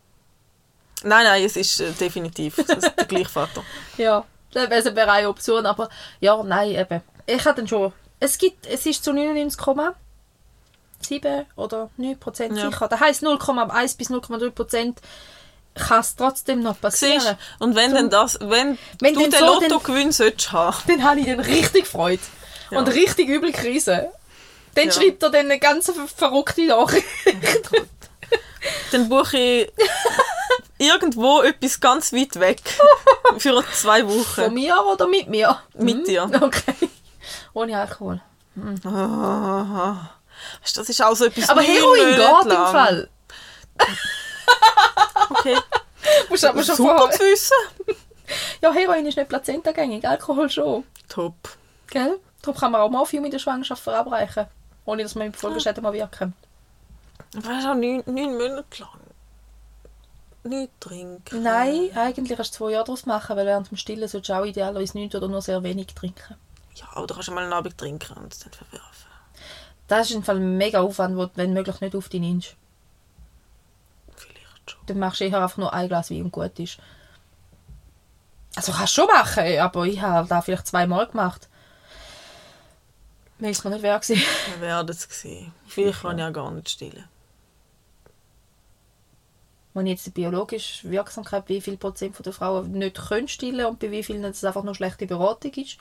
Nein, 1.03 1.23
nein, 1.23 1.43
es 1.43 1.55
ist 1.55 1.79
äh, 1.79 1.91
definitiv 1.91 2.55
der 2.55 3.05
gleiche 3.05 3.29
Vater. 3.29 3.63
Ja, 3.97 4.25
das 4.51 4.69
wäre 4.95 5.11
eine 5.11 5.29
Option, 5.29 5.65
aber 5.65 5.89
ja, 6.19 6.41
nein, 6.43 6.71
eben. 6.71 7.01
Ich 7.25 7.45
hatte 7.45 7.61
dann 7.61 7.67
schon... 7.67 7.93
Es 8.19 8.37
gibt, 8.37 8.65
es 8.65 8.85
ist 8.85 9.03
zu 9.03 9.11
99,7 9.11 9.93
oder 11.55 11.89
9 11.97 12.19
Prozent 12.19 12.57
Ja. 12.57 12.69
sicher. 12.69 12.87
Das 12.87 12.99
heisst 12.99 13.23
0,1 13.23 13.97
bis 13.97 14.09
0,3 14.09 14.49
Prozent 14.51 14.99
kann 15.75 15.99
es 16.01 16.15
trotzdem 16.15 16.61
noch 16.61 16.81
passieren. 16.81 17.21
Siehst? 17.21 17.35
Und 17.59 17.75
wenn 17.75 17.93
denn 17.93 18.09
das, 18.09 18.37
wenn, 18.41 18.77
Wenn 18.99 19.13
du 19.13 19.21
den 19.21 19.31
so 19.31 19.45
Lottogewinn 19.45 20.11
solltest 20.11 20.51
haben, 20.51 20.75
Dann 20.87 21.03
habe 21.03 21.19
ich 21.21 21.27
dann 21.27 21.39
richtig 21.39 21.87
Freude. 21.87 22.21
Ja. 22.71 22.79
Und 22.79 22.87
richtig 22.89 23.29
übel 23.29 23.51
Krise. 23.53 24.11
Dann 24.75 24.87
Ja. 24.87 24.91
schreibt 24.91 25.23
er 25.23 25.29
dann 25.29 25.45
eine 25.45 25.59
ganz 25.59 25.85
ver 25.85 26.07
verrückte 26.07 26.65
Nachricht. 26.65 27.05
dann 28.91 29.09
buche 29.09 29.37
ich 29.37 29.71
irgendwo 30.77 31.41
etwas 31.41 31.79
ganz 31.79 32.13
weit 32.13 32.39
weg 32.39 32.61
für 33.37 33.63
zwei 33.73 34.01
Von 34.01 34.09
Wochen. 34.19 34.53
mir 34.53 34.75
oder 34.85 35.07
mit 35.07 35.27
mir? 35.29 35.61
Mit 35.75 35.97
Hm? 35.97 36.03
dir. 36.05 36.29
Okay. 36.41 36.89
Ohne 37.53 37.79
Alkohol. 37.79 38.21
Ah, 38.85 40.09
Weißt 40.61 40.75
du, 40.77 40.81
Das 40.81 40.89
ist 40.89 41.01
auch 41.03 41.15
so 41.15 41.25
etwas 41.25 41.49
Aber 41.49 41.61
Heroin 41.61 42.07
geht 42.09 42.17
im 42.17 42.49
lang. 42.49 42.71
Fall. 42.71 43.09
Okay, 45.31 45.55
Musst 46.29 46.43
aber 46.45 46.63
schon 46.63 46.75
super 46.75 47.09
zu 47.11 47.19
wissen. 47.19 47.53
Ja, 48.61 48.71
Heroin 48.71 49.05
ist 49.07 49.17
nicht 49.17 49.27
plazentagängig, 49.29 50.07
Alkohol 50.07 50.49
schon. 50.51 50.83
Top. 51.07 51.33
Gell? 51.89 52.19
Darum 52.43 52.59
kann 52.59 52.71
man 52.71 52.81
auch 52.81 52.89
Morphium 52.89 53.25
in 53.25 53.31
der 53.31 53.39
Schwangerschaft 53.39 53.81
verabreichen. 53.81 54.45
Ohne 54.85 55.01
dass 55.01 55.15
man 55.15 55.27
im 55.27 55.33
Folgeschäden 55.33 55.81
mal 55.81 55.93
wirken. 55.93 56.35
Weißt 57.33 57.65
du, 57.65 57.71
auch 57.71 57.75
neun, 57.75 58.03
neun 58.05 58.37
Monate 58.37 58.81
lang. 58.81 58.99
Nicht 60.43 60.71
trinken. 60.79 61.43
Nein, 61.43 61.91
eigentlich 61.95 62.37
kannst 62.37 62.55
du 62.55 62.57
zwei 62.57 62.71
Jahre 62.71 62.85
daraus 62.85 63.05
machen, 63.05 63.35
weil 63.35 63.45
während 63.45 63.69
dem 63.69 63.77
Stillen 63.77 64.07
solltest 64.07 64.29
du 64.29 64.33
auch 64.33 64.45
idealerweise 64.45 64.97
nichts 64.97 65.15
oder 65.15 65.27
nur 65.27 65.41
sehr 65.41 65.61
wenig 65.63 65.87
trinken. 65.87 66.35
Ja, 66.75 67.01
oder 67.01 67.13
kannst 67.13 67.27
du 67.27 67.33
mal 67.33 67.43
einen 67.43 67.53
Abend 67.53 67.77
trinken 67.77 68.17
und 68.17 68.33
es 68.33 68.39
dann 68.39 68.53
verwerfen. 68.53 69.09
Das 69.87 70.09
ist 70.09 70.15
im 70.15 70.23
Fall 70.23 70.37
ein 70.37 70.57
mega 70.57 70.81
Aufwand, 70.81 71.17
den 71.17 71.27
du, 71.27 71.31
wenn 71.35 71.53
möglich, 71.53 71.81
nicht 71.81 71.95
auf 71.95 72.09
dich 72.09 72.21
nimmst. 72.21 72.55
Vielleicht 74.15 74.71
schon. 74.71 74.79
Dann 74.85 74.99
machst 74.99 75.19
du 75.19 75.25
eher 75.25 75.41
einfach 75.41 75.57
nur 75.57 75.73
ein 75.73 75.87
Glas 75.87 76.11
Wein 76.11 76.23
und 76.23 76.31
gut 76.31 76.57
ist. 76.59 76.77
Also 78.55 78.71
kannst 78.71 78.97
du 78.97 79.01
schon 79.01 79.11
machen, 79.11 79.59
aber 79.59 79.85
ich 79.85 80.01
habe 80.01 80.27
das 80.27 80.45
vielleicht 80.45 80.67
zweimal 80.67 81.07
gemacht. 81.07 81.48
Weiß 83.39 83.63
man 83.63 83.73
nicht, 83.73 83.83
wer 83.83 83.95
war. 83.95 84.07
Wir 84.07 84.61
werden 84.61 84.89
es 84.89 85.07
sehen. 85.09 85.53
Vielleicht 85.65 86.01
kann 86.01 86.17
ich 86.17 86.21
ja 86.21 86.29
gar 86.29 86.51
nicht 86.51 86.69
stillen. 86.69 87.05
Wenn 89.73 89.85
ich 89.85 89.91
jetzt 89.91 90.07
die 90.07 90.11
biologische 90.11 90.89
Wirksamkeit, 90.89 91.47
wie 91.47 91.61
viel 91.61 91.77
Prozent 91.77 92.15
von 92.15 92.23
der 92.23 92.33
Frauen 92.33 92.71
nicht 92.71 92.97
können 93.07 93.27
stillen 93.27 93.65
und 93.65 93.79
bei 93.79 93.91
wie 93.91 94.03
vielen 94.03 94.25
es 94.25 94.43
einfach 94.43 94.63
nur 94.63 94.75
schlechte 94.75 95.05
Beratung 95.05 95.53
ist. 95.53 95.77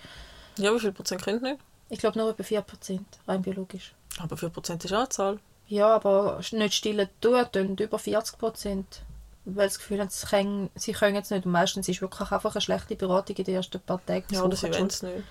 Ja, 0.56 0.72
wie 0.74 0.78
viel 0.78 0.92
Prozent 0.92 1.22
könnt 1.22 1.42
nicht? 1.42 1.59
Ich 1.88 1.98
glaube 1.98 2.18
nur 2.18 2.30
etwa 2.30 2.42
4 2.42 2.61
Prozent, 2.61 3.06
rein 3.26 3.42
biologisch. 3.42 3.94
Aber 4.18 4.36
4 4.36 4.50
Prozent 4.50 4.84
ist 4.84 4.92
auch 4.92 4.98
eine 4.98 5.09
Zahl. 5.09 5.38
Ja, 5.66 5.94
aber 5.94 6.40
nicht 6.52 6.74
stillen 6.74 7.09
tun, 7.20 7.44
tun 7.50 7.76
über 7.76 7.98
40 7.98 8.38
Prozent. 8.38 9.02
Weil 9.44 9.70
sie 9.70 9.76
das 9.76 9.78
Gefühl 9.78 10.00
haben, 10.00 10.11
sie 10.11 10.26
können, 10.26 10.70
sie 10.74 10.92
können 10.92 11.16
es 11.16 11.30
nicht. 11.30 11.46
Und 11.46 11.52
meistens 11.52 11.88
ist 11.88 12.02
wirklich 12.02 12.30
einfach 12.30 12.54
eine 12.54 12.61
schlechte 12.61 12.94
Beratung 12.94 13.34
in 13.36 13.44
den 13.44 13.54
ersten 13.54 13.80
paar 13.80 14.04
Tagen. 14.04 14.26
Ja, 14.30 14.42
oder 14.42 14.56
sie 14.56 14.70
wollen 14.70 14.86
es 14.86 15.02
nicht. 15.02 15.24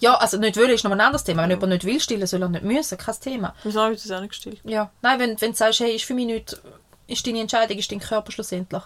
Ja, 0.00 0.14
also 0.14 0.36
nicht 0.36 0.56
wollen 0.56 0.70
ist 0.70 0.84
noch 0.84 0.92
ein 0.92 1.00
anderes 1.00 1.24
Thema. 1.24 1.42
Wenn 1.42 1.50
jemand 1.50 1.72
nicht 1.72 1.84
will 1.84 2.00
stillen, 2.00 2.26
soll 2.26 2.42
er 2.42 2.48
nicht 2.48 2.64
müssen. 2.64 2.98
Kein 2.98 3.20
Thema. 3.20 3.54
Wieso 3.64 3.80
habe 3.80 3.94
ich 3.94 4.02
das 4.02 4.10
auch 4.12 4.20
nicht 4.20 4.30
gestillt? 4.30 4.60
Ja. 4.64 4.90
Nein, 5.02 5.18
wenn, 5.18 5.40
wenn 5.40 5.50
du 5.52 5.56
sagst, 5.56 5.80
hey, 5.80 5.96
ist 5.96 6.04
für 6.04 6.14
mich 6.14 6.26
nicht, 6.26 6.56
ist 7.08 7.26
deine 7.26 7.40
Entscheidung, 7.40 7.76
ist 7.78 7.90
dein 7.90 7.98
Körper 8.00 8.30
schlussendlich. 8.30 8.82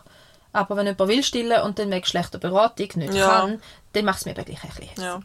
Aber 0.54 0.76
wenn 0.76 0.86
jemand 0.86 1.08
will 1.10 1.22
stillen 1.22 1.62
und 1.62 1.78
dann 1.78 1.90
wegen 1.90 2.04
schlechter 2.06 2.38
Beratung 2.38 2.88
nicht 2.96 3.14
Ja. 3.14 3.28
kann, 3.28 3.62
dann 3.92 4.04
macht 4.04 4.18
es 4.20 4.24
mir 4.24 4.32
eben 4.32 4.44
gleich 4.44 4.62
ein 4.62 4.68
bisschen 4.70 4.88
hässlich. 4.88 5.04
Ja. 5.04 5.20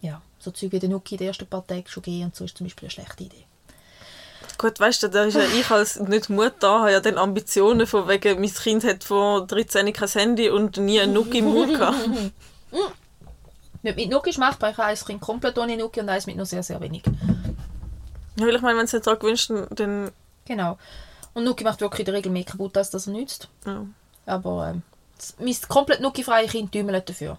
ja. 0.00 0.22
So 0.38 0.50
Zeug 0.50 0.72
wie 0.72 0.78
den 0.78 0.90
Nuki 0.90 1.14
in 1.14 1.18
den 1.18 1.28
ersten 1.28 1.46
paar 1.46 1.66
Tagen 1.66 1.84
schon 1.86 2.02
gehen 2.02 2.24
und 2.26 2.36
so 2.36 2.44
ist 2.44 2.56
zum 2.56 2.66
Beispiel 2.66 2.86
eine 2.86 2.90
schlechte 2.90 3.24
Idee. 3.24 3.44
Gut, 4.58 4.78
weißt 4.80 5.02
du, 5.02 5.08
da 5.08 5.24
ist 5.24 5.34
ja 5.34 5.42
ich 5.58 5.70
als 5.70 5.98
nicht 6.00 6.30
Mutter 6.30 6.80
habe 6.80 6.92
ja 6.92 7.00
dann 7.00 7.18
Ambitionen 7.18 7.86
von 7.86 8.08
wegen, 8.08 8.40
mein 8.40 8.52
Kind 8.52 8.84
hat 8.84 9.04
von 9.04 9.46
13 9.46 9.92
kein 9.92 10.08
Handy 10.08 10.50
und 10.50 10.76
nie 10.78 11.00
einen 11.00 11.12
Nuki 11.14 11.38
im 11.38 11.46
Mund 11.46 11.78
gehabt. 11.78 11.96
Nicht 13.86 13.96
mit 13.96 14.10
Nuki 14.10 14.30
ist 14.30 14.38
machbar. 14.38 14.70
Ich 14.70 14.78
habe 14.78 14.88
ein 14.88 14.96
Kind 14.96 15.20
komplett 15.20 15.56
ohne 15.58 15.76
Nuki 15.76 16.00
und 16.00 16.08
eins 16.08 16.26
mit 16.26 16.34
nur 16.34 16.44
sehr, 16.44 16.64
sehr 16.64 16.80
wenig. 16.80 17.04
Ja, 18.34 18.44
weil 18.44 18.56
ich 18.56 18.60
meine, 18.60 18.80
wenn 18.80 18.88
sie 18.88 18.96
nicht 18.96 19.06
daran 19.06 19.20
gewünscht, 19.20 19.48
dann... 19.70 20.10
Genau. 20.44 20.76
Und 21.34 21.44
Nuki 21.44 21.62
macht 21.62 21.80
wirklich 21.80 22.00
in 22.00 22.06
der 22.06 22.14
Regel 22.14 22.32
mehr 22.32 22.42
kaputt, 22.42 22.76
als 22.76 22.90
dass 22.90 23.06
er 23.06 23.12
nützt. 23.12 23.48
Ja. 23.64 23.86
Aber 24.26 24.70
ähm, 24.70 24.82
mein 25.38 25.56
komplett 25.68 26.00
Nuki-freie 26.00 26.48
Kind 26.48 26.72
tümmelt 26.72 27.08
dafür. 27.08 27.38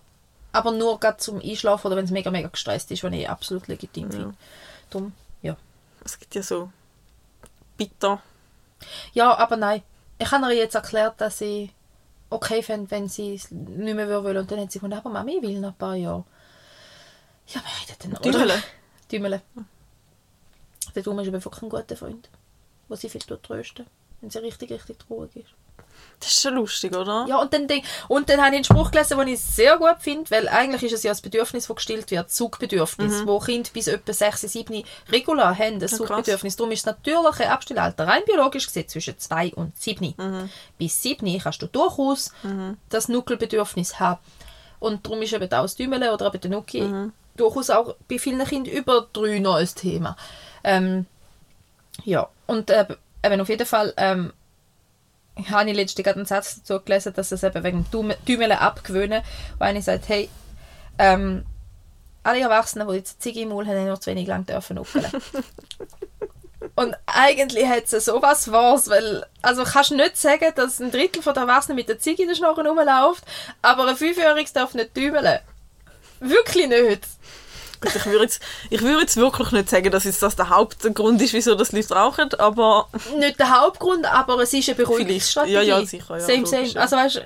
Aber 0.54 0.72
nur 0.72 0.98
gerade 1.02 1.18
zum 1.18 1.42
Einschlafen 1.42 1.88
oder 1.88 1.98
wenn 1.98 2.06
es 2.06 2.12
mega, 2.12 2.32
mega 2.32 2.48
gestresst 2.48 2.92
ist, 2.92 3.04
was 3.04 3.12
ich 3.12 3.30
absolut 3.30 3.68
legitim 3.68 4.10
finde. 4.10 4.34
Darum, 4.90 5.12
ja. 5.42 5.58
Es 6.06 6.18
gibt 6.18 6.34
ja 6.34 6.44
so 6.44 6.70
bitter. 7.76 8.22
Ja, 9.12 9.38
aber 9.38 9.58
nein. 9.58 9.84
Ich 10.18 10.32
habe 10.32 10.46
ihr 10.54 10.60
jetzt 10.60 10.76
erklärt, 10.76 11.20
dass 11.20 11.42
ich 11.42 11.72
okay 12.30 12.64
fände, 12.64 12.90
wenn 12.90 13.10
sie 13.10 13.36
es 13.36 13.52
nicht 13.52 13.96
mehr 13.96 14.24
wollen. 14.24 14.38
Und 14.38 14.50
dann 14.50 14.62
hat 14.62 14.72
sie 14.72 14.80
gesagt, 14.80 15.06
aber 15.06 15.10
Mami 15.10 15.42
will 15.42 15.60
noch 15.60 15.72
ein 15.72 15.76
paar 15.76 15.96
Jahre. 15.96 16.24
Ja, 17.48 17.62
beide 17.64 17.98
dann. 18.00 18.12
oder? 18.12 18.32
Dümele. 18.32 18.64
Dümele. 19.12 19.42
Der 20.96 21.04
Dumme 21.04 21.22
ist 21.22 21.28
aber 21.28 21.44
wirklich 21.44 21.64
ein 21.64 21.70
guter 21.70 21.96
Freund, 21.96 22.30
der 22.90 22.98
sie 22.98 23.10
viel 23.10 23.22
trösten, 23.22 23.86
wenn 24.22 24.30
sie 24.30 24.40
richtig, 24.40 24.72
richtig 24.72 25.00
traurig 25.00 25.36
ist. 25.36 25.50
Das 26.20 26.30
ist 26.32 26.42
schon 26.42 26.56
lustig, 26.56 26.96
oder? 26.96 27.26
Ja, 27.28 27.38
und 27.40 27.54
dann, 27.54 27.68
und 28.08 28.30
dann 28.30 28.40
habe 28.40 28.50
ich 28.50 28.56
einen 28.56 28.64
Spruch 28.64 28.92
gelesen, 28.92 29.18
den 29.18 29.28
ich 29.30 29.40
sehr 29.40 29.78
gut 29.78 29.98
finde, 30.00 30.30
weil 30.32 30.48
eigentlich 30.48 30.84
ist 30.84 30.94
es 30.94 31.04
ja 31.04 31.12
das 31.12 31.22
Bedürfnis, 31.22 31.68
das 31.68 31.76
gestillt 31.76 32.10
wird, 32.12 32.32
Sugbedürfnis, 32.32 33.26
wo 33.26 33.40
Kinder 33.40 33.70
bis 33.74 33.88
etwa 33.88 34.14
6, 34.14 34.42
7 34.42 34.84
regular 35.12 35.58
haben, 35.58 35.76
ein 35.76 35.80
krass. 35.80 35.92
Sugbedürfnis. 35.92 36.56
Darum 36.56 36.72
ist 36.72 36.86
das 36.86 36.96
natürliche 36.96 37.50
Abstillalter 37.52 38.08
rein 38.08 38.22
biologisch 38.26 38.66
gesehen 38.68 38.88
zwischen 38.88 39.18
2 39.18 39.54
und 39.54 39.80
7. 39.80 40.50
Bis 40.78 41.02
7 41.02 41.40
kannst 41.40 41.62
du 41.62 41.68
durchaus 41.68 42.32
das 42.90 43.08
Nuckelbedürfnis 43.08 44.00
haben. 44.00 44.20
Und 44.80 45.06
darum 45.06 45.22
ist 45.22 45.34
eben 45.34 45.46
auch 45.46 45.64
das 45.64 45.76
Dümele 45.76 46.14
oder 46.14 46.28
eben 46.28 46.42
der 46.42 46.52
Nuki 46.52 46.84
durchaus 47.38 47.70
auch 47.70 47.96
bei 48.08 48.20
vielen 48.20 48.46
Kindern 48.46 48.74
über 48.74 49.08
3 49.14 49.40
noch 49.40 49.56
ein 49.56 49.68
Thema. 49.68 50.18
Ähm, 50.64 51.06
ja, 52.04 52.28
und 52.46 52.70
äh, 52.70 52.86
eben 53.24 53.42
auf 53.42 53.50
jeden 53.50 53.66
Fall 53.66 53.94
ähm, 53.98 54.34
habe 55.50 55.70
ich 55.70 55.76
letztens 55.76 56.04
gerade 56.04 56.18
einen 56.20 56.26
Satz 56.26 56.58
dazu 56.58 56.84
gelesen, 56.84 57.14
dass 57.14 57.32
es 57.32 57.44
eben 57.44 57.64
wegen 57.64 57.86
dem 57.92 58.14
Dümmeln 58.28 58.52
abgewöhnen, 58.52 59.22
wo 59.58 59.64
einer 59.64 59.82
sagt, 59.82 60.10
hey, 60.10 60.30
ähm, 60.98 61.46
alle 62.24 62.42
Erwachsenen, 62.42 62.88
die 62.88 62.96
jetzt 62.96 63.22
Ziege 63.22 63.42
im 63.42 63.50
Maul 63.50 63.66
haben, 63.68 63.78
haben 63.78 63.88
noch 63.88 64.00
zu 64.00 64.10
wenig 64.10 64.28
lang 64.28 64.46
dürfen. 64.46 64.80
Und 66.76 66.96
eigentlich 67.06 67.68
hat 67.68 67.92
es 67.92 68.06
so 68.06 68.22
was 68.22 68.52
weil, 68.52 69.26
also 69.42 69.64
kannst 69.64 69.92
du 69.92 69.96
nicht 69.96 70.18
sagen, 70.18 70.52
dass 70.56 70.80
ein 70.80 70.92
Drittel 70.92 71.22
der 71.22 71.36
Erwachsenen 71.36 71.76
mit 71.76 71.88
der 71.88 72.00
Ziege 72.00 72.24
in 72.24 72.30
der 72.30 72.36
Schnorren 72.36 72.68
rumläuft, 72.68 73.24
aber 73.62 73.88
ein 73.88 73.96
Fünfjähriges 73.96 74.54
darf 74.54 74.74
nicht 74.74 74.96
dümmeln. 74.96 75.40
Wirklich 76.20 76.68
nicht. 76.68 77.08
Gut, 77.80 77.96
ich 77.96 78.06
würde 78.06 78.24
jetzt, 78.24 78.42
ich 78.70 78.82
würde 78.82 79.02
jetzt 79.02 79.18
wirklich 79.18 79.52
nicht 79.52 79.70
sagen, 79.70 79.92
dass 79.92 80.04
das 80.04 80.36
der 80.36 80.50
Hauptgrund 80.50 81.22
ist, 81.22 81.34
wieso 81.34 81.56
das 81.56 81.72
Leute 81.72 81.94
rauchen, 81.94 82.34
aber 82.40 82.88
Nicht 83.18 83.40
der 83.40 83.62
Hauptgrund, 83.62 84.06
aber 84.06 84.40
es 84.42 84.54
ist 84.54 84.70
eine 84.70 84.76
Beruhigungsstrategie. 84.76 85.54
Ja, 85.54 85.62
ja, 85.62 85.86
sicher, 85.86 86.18
ja, 86.18 86.20
same, 86.20 86.48
same. 86.48 86.82
Also 86.82 86.96
weißt 86.96 87.22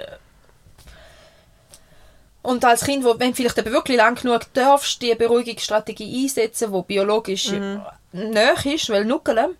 und 2.43 2.66
als 2.66 2.84
Kind, 2.84 3.04
wo, 3.04 3.20
wenn 3.20 3.36
vielleicht 3.36 3.58
eben 3.60 3.72
wirklich 3.72 3.97
lang 3.97 4.16
genug 4.16 4.52
darfst, 4.54 5.02
die 5.02 5.14
Beruhigungsstrategie 5.14 6.24
einsetzen, 6.24 6.74
die 6.74 6.82
biologisch 6.82 7.49
Mhm. 7.52 7.82
näher 8.14 8.66
ist, 8.66 8.89
weil 8.89 9.06
nuckeln, 9.06 9.56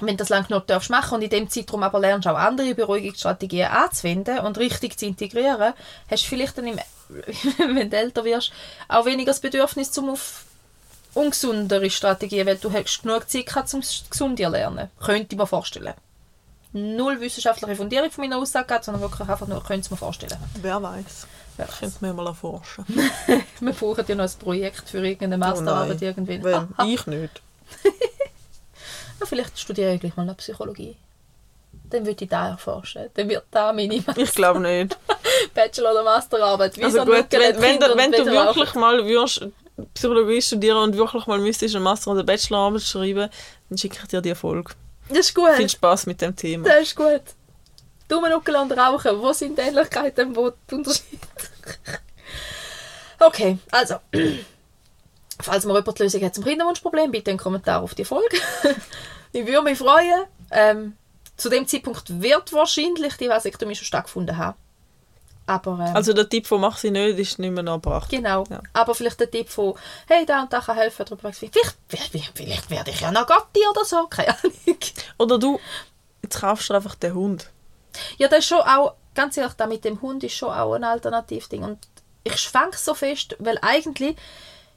wenn 0.00 0.08
du 0.08 0.16
das 0.16 0.28
lang 0.28 0.46
genug 0.48 0.66
darfst 0.66 0.90
machen 0.90 1.14
und 1.14 1.22
in 1.22 1.30
dem 1.30 1.48
Zeitraum 1.48 1.84
aber 1.84 2.00
lernst 2.00 2.26
auch 2.26 2.36
andere 2.36 2.74
Beruhigungsstrategien 2.74 3.68
anzuwenden 3.68 4.40
und 4.40 4.58
richtig 4.58 4.98
zu 4.98 5.06
integrieren, 5.06 5.72
hast 6.10 6.24
du 6.24 6.28
vielleicht 6.28 6.58
dann, 6.58 6.66
im, 6.66 6.80
wenn 7.58 7.90
du 7.90 7.96
älter 7.96 8.24
wirst, 8.24 8.52
auch 8.88 9.04
weniger 9.06 9.30
das 9.30 9.40
Bedürfnis 9.40 9.92
zum 9.92 10.10
auf 10.10 10.44
ungesundere 11.14 11.90
Strategien, 11.90 12.46
weil 12.46 12.56
du 12.56 12.72
hast 12.72 13.02
genug 13.02 13.28
Zeit 13.30 13.46
gehabt, 13.46 13.72
um 13.74 13.80
es 13.80 14.04
gesund 14.10 14.38
zu 14.38 14.48
lernen. 14.48 14.90
Könnte 15.00 15.28
ich 15.30 15.38
mir 15.38 15.46
vorstellen. 15.46 15.94
Null 16.72 17.20
wissenschaftliche 17.20 17.76
Fundierung 17.76 18.10
von 18.10 18.24
meiner 18.24 18.38
Aussage 18.38 18.80
sondern 18.82 19.00
wirklich 19.00 19.28
einfach 19.28 19.46
nur, 19.46 19.62
könnte 19.62 19.82
es 19.82 19.90
mir 19.90 19.96
vorstellen. 19.96 20.36
wer 20.60 20.82
weiß. 20.82 21.26
Wer 21.56 21.68
Ich 21.68 21.78
könnte 21.78 22.04
mir 22.04 22.12
mal 22.12 22.26
erforschen. 22.26 22.84
Wir 23.60 23.72
brauchen 23.72 24.04
ja 24.08 24.14
noch 24.16 24.24
ein 24.24 24.38
Projekt 24.40 24.88
für 24.88 24.98
irgendeine 24.98 25.38
Masterarbeit 25.38 26.02
irgendwann. 26.02 26.42
Weil 26.42 26.68
Ah, 26.76 26.84
ich 26.84 27.06
nicht. 27.06 27.42
ah, 29.20 29.26
vielleicht 29.26 29.56
studiere 29.58 29.94
ich 29.94 30.00
gleich 30.00 30.16
mal 30.16 30.26
noch 30.26 30.36
Psychologie. 30.36 30.96
Dann 31.94 32.04
würde 32.04 32.24
ich 32.24 32.28
da 32.28 32.48
erforschen. 32.48 33.08
Dann 33.14 33.28
wird 33.28 33.44
da 33.52 33.72
meine 33.72 33.94
Ich 34.16 34.34
glaube 34.34 34.58
nicht. 34.58 34.98
Bachelor- 35.54 35.92
oder 35.92 36.02
Masterarbeit. 36.02 36.76
Wie 36.76 36.82
Also 36.82 36.98
so 36.98 37.04
gut, 37.04 37.26
wenn, 37.30 37.60
wenn, 37.60 37.78
du, 37.78 37.96
wenn 37.96 38.10
du 38.10 38.26
wirklich 38.26 38.74
mal 38.74 39.06
würdest 39.06 39.46
Psychologie 39.94 40.42
studieren 40.42 40.78
und 40.78 40.96
wirklich 40.96 41.24
mal 41.28 41.38
müsstest 41.38 41.76
einen 41.76 41.84
Master- 41.84 42.10
oder 42.10 42.24
Bachelorarbeit 42.24 42.82
schreiben, 42.82 43.30
dann 43.68 43.78
schicke 43.78 43.98
ich 44.02 44.08
dir 44.08 44.20
die 44.20 44.34
Folge. 44.34 44.72
Das 45.08 45.18
ist 45.18 45.34
gut. 45.36 45.52
Viel 45.52 45.68
Spaß 45.68 46.06
mit 46.06 46.20
dem 46.20 46.34
Thema. 46.34 46.68
Das 46.68 46.82
ist 46.82 46.96
gut. 46.96 47.22
Daumenuckel 48.08 48.56
und 48.56 48.72
Rauchen. 48.72 49.20
Wo 49.20 49.32
sind 49.32 49.56
die 49.56 49.62
Ähnlichkeiten, 49.62 50.34
wo 50.34 50.50
die 50.50 50.74
Unterschiede? 50.74 51.22
okay, 53.20 53.58
also. 53.70 53.98
Falls 55.40 55.64
man 55.64 55.76
jemand 55.76 55.96
die 55.96 56.02
Lösung 56.02 56.22
hat 56.24 56.34
zum 56.34 56.44
Kinderwunschproblem, 56.44 57.12
bitte 57.12 57.30
einen 57.30 57.38
Kommentar 57.38 57.82
auf 57.82 57.94
die 57.94 58.04
Folge. 58.04 58.36
ich 59.32 59.46
würde 59.46 59.62
mich 59.62 59.78
freuen. 59.78 60.24
Ähm, 60.50 60.96
zu 61.36 61.48
dem 61.48 61.66
Zeitpunkt 61.66 62.22
wird 62.22 62.52
wahrscheinlich 62.52 63.16
die 63.16 63.28
Vasektomie 63.28 63.74
schon 63.74 63.86
stattgefunden 63.86 64.36
haben. 64.36 64.56
Aber, 65.46 65.72
ähm, 65.72 65.94
Also 65.94 66.12
der 66.14 66.28
Tipp 66.28 66.46
von 66.46 66.60
«Mach 66.60 66.78
sie 66.78 66.90
nicht» 66.90 67.18
ist 67.18 67.38
nicht 67.38 67.50
mehr 67.50 67.66
angebracht. 67.66 68.08
genau. 68.08 68.44
ja. 68.48 68.62
Aber 68.72 68.94
vielleicht 68.94 69.20
der 69.20 69.30
Tipp 69.30 69.48
von 69.50 69.74
«Hey, 70.06 70.24
da 70.24 70.42
und 70.42 70.52
da 70.52 70.60
kann 70.60 70.76
helfen». 70.76 71.04
Darüber 71.04 71.32
vielleicht, 71.32 71.76
vielleicht, 71.88 72.32
vielleicht 72.34 72.70
werde 72.70 72.90
ich 72.90 73.00
ja 73.00 73.10
noch 73.12 73.26
Gatti 73.26 73.60
oder 73.70 73.84
so. 73.84 74.06
Keine 74.10 74.30
Ahnung. 74.30 74.54
Oder 75.18 75.38
du, 75.38 75.60
jetzt 76.22 76.40
kaufst 76.40 76.70
du 76.70 76.74
einfach 76.74 76.94
den 76.94 77.14
Hund. 77.14 77.50
Ja, 78.16 78.28
das 78.28 78.40
ist 78.40 78.46
schon 78.48 78.60
auch, 78.62 78.94
ganz 79.14 79.36
ehrlich, 79.36 79.54
da 79.54 79.66
mit 79.66 79.84
dem 79.84 80.00
Hund 80.00 80.24
ist 80.24 80.34
schon 80.34 80.50
auch 80.52 80.72
ein 80.74 80.84
Alternativding. 80.84 81.62
Und 81.62 81.78
ich 82.24 82.38
schwank 82.38 82.74
so 82.76 82.94
fest, 82.94 83.36
weil 83.38 83.58
eigentlich 83.60 84.16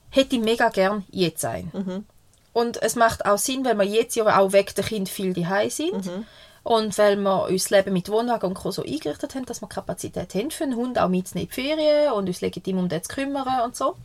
hätte 0.09 0.35
ich 0.35 0.41
mega 0.41 0.67
gern 0.69 1.05
jetzt 1.11 1.45
ein. 1.45 2.05
Und 2.57 2.81
es 2.81 2.95
macht 2.95 3.23
auch 3.27 3.37
Sinn, 3.37 3.63
weil 3.65 3.77
wir 3.77 3.85
jetzt 3.85 4.15
ja 4.15 4.39
auch 4.39 4.51
weg 4.51 4.73
der 4.73 4.83
Kind 4.83 5.09
viel 5.09 5.31
daheim 5.31 5.69
sind. 5.69 6.09
Und 6.63 6.97
weil 6.97 7.15
wir 7.15 7.43
uns 7.43 7.65
das 7.65 7.69
Leben 7.69 7.93
mit 7.93 8.09
Wohnwagen 8.09 8.49
und 8.49 8.55
Co. 8.55 8.71
so 8.71 8.81
eingerichtet 8.81 9.35
haben, 9.35 9.45
dass 9.45 9.61
wir 9.61 9.67
Kapazität 9.67 10.33
haben 10.33 10.49
für 10.49 10.63
einen 10.63 10.75
Hund, 10.75 10.97
auch 10.97 11.07
mit 11.07 11.31
in 11.35 11.41
die 11.41 11.53
Ferien 11.53 12.13
und 12.13 12.27
uns 12.27 12.41
legitim 12.41 12.79
um 12.79 12.89
den 12.89 13.03
zu 13.03 13.13
kümmern 13.13 13.61
und 13.63 13.75
so. 13.75 13.95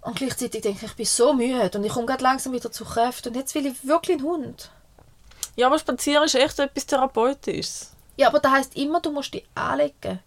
Und 0.00 0.16
gleichzeitig 0.16 0.62
denke 0.62 0.78
ich, 0.78 0.90
ich 0.90 0.96
bin 0.96 1.04
so 1.04 1.34
müde 1.34 1.70
und 1.74 1.84
ich 1.84 1.92
komme 1.92 2.06
gerade 2.06 2.22
langsam 2.22 2.54
wieder 2.54 2.72
zu 2.72 2.86
Kräften 2.86 3.28
und 3.28 3.34
jetzt 3.34 3.54
will 3.54 3.66
ich 3.66 3.86
wirklich 3.86 4.16
einen 4.16 4.26
Hund. 4.26 4.70
Ja, 5.56 5.66
aber 5.66 5.78
Spazieren 5.78 6.24
ist 6.24 6.36
echt 6.36 6.58
etwas 6.58 6.86
Therapeutisches. 6.86 7.92
Ja, 8.16 8.28
aber 8.28 8.40
das 8.40 8.52
heisst 8.52 8.76
immer, 8.78 9.02
du 9.02 9.12
musst 9.12 9.34
dich 9.34 9.44
anlegen 9.54 10.20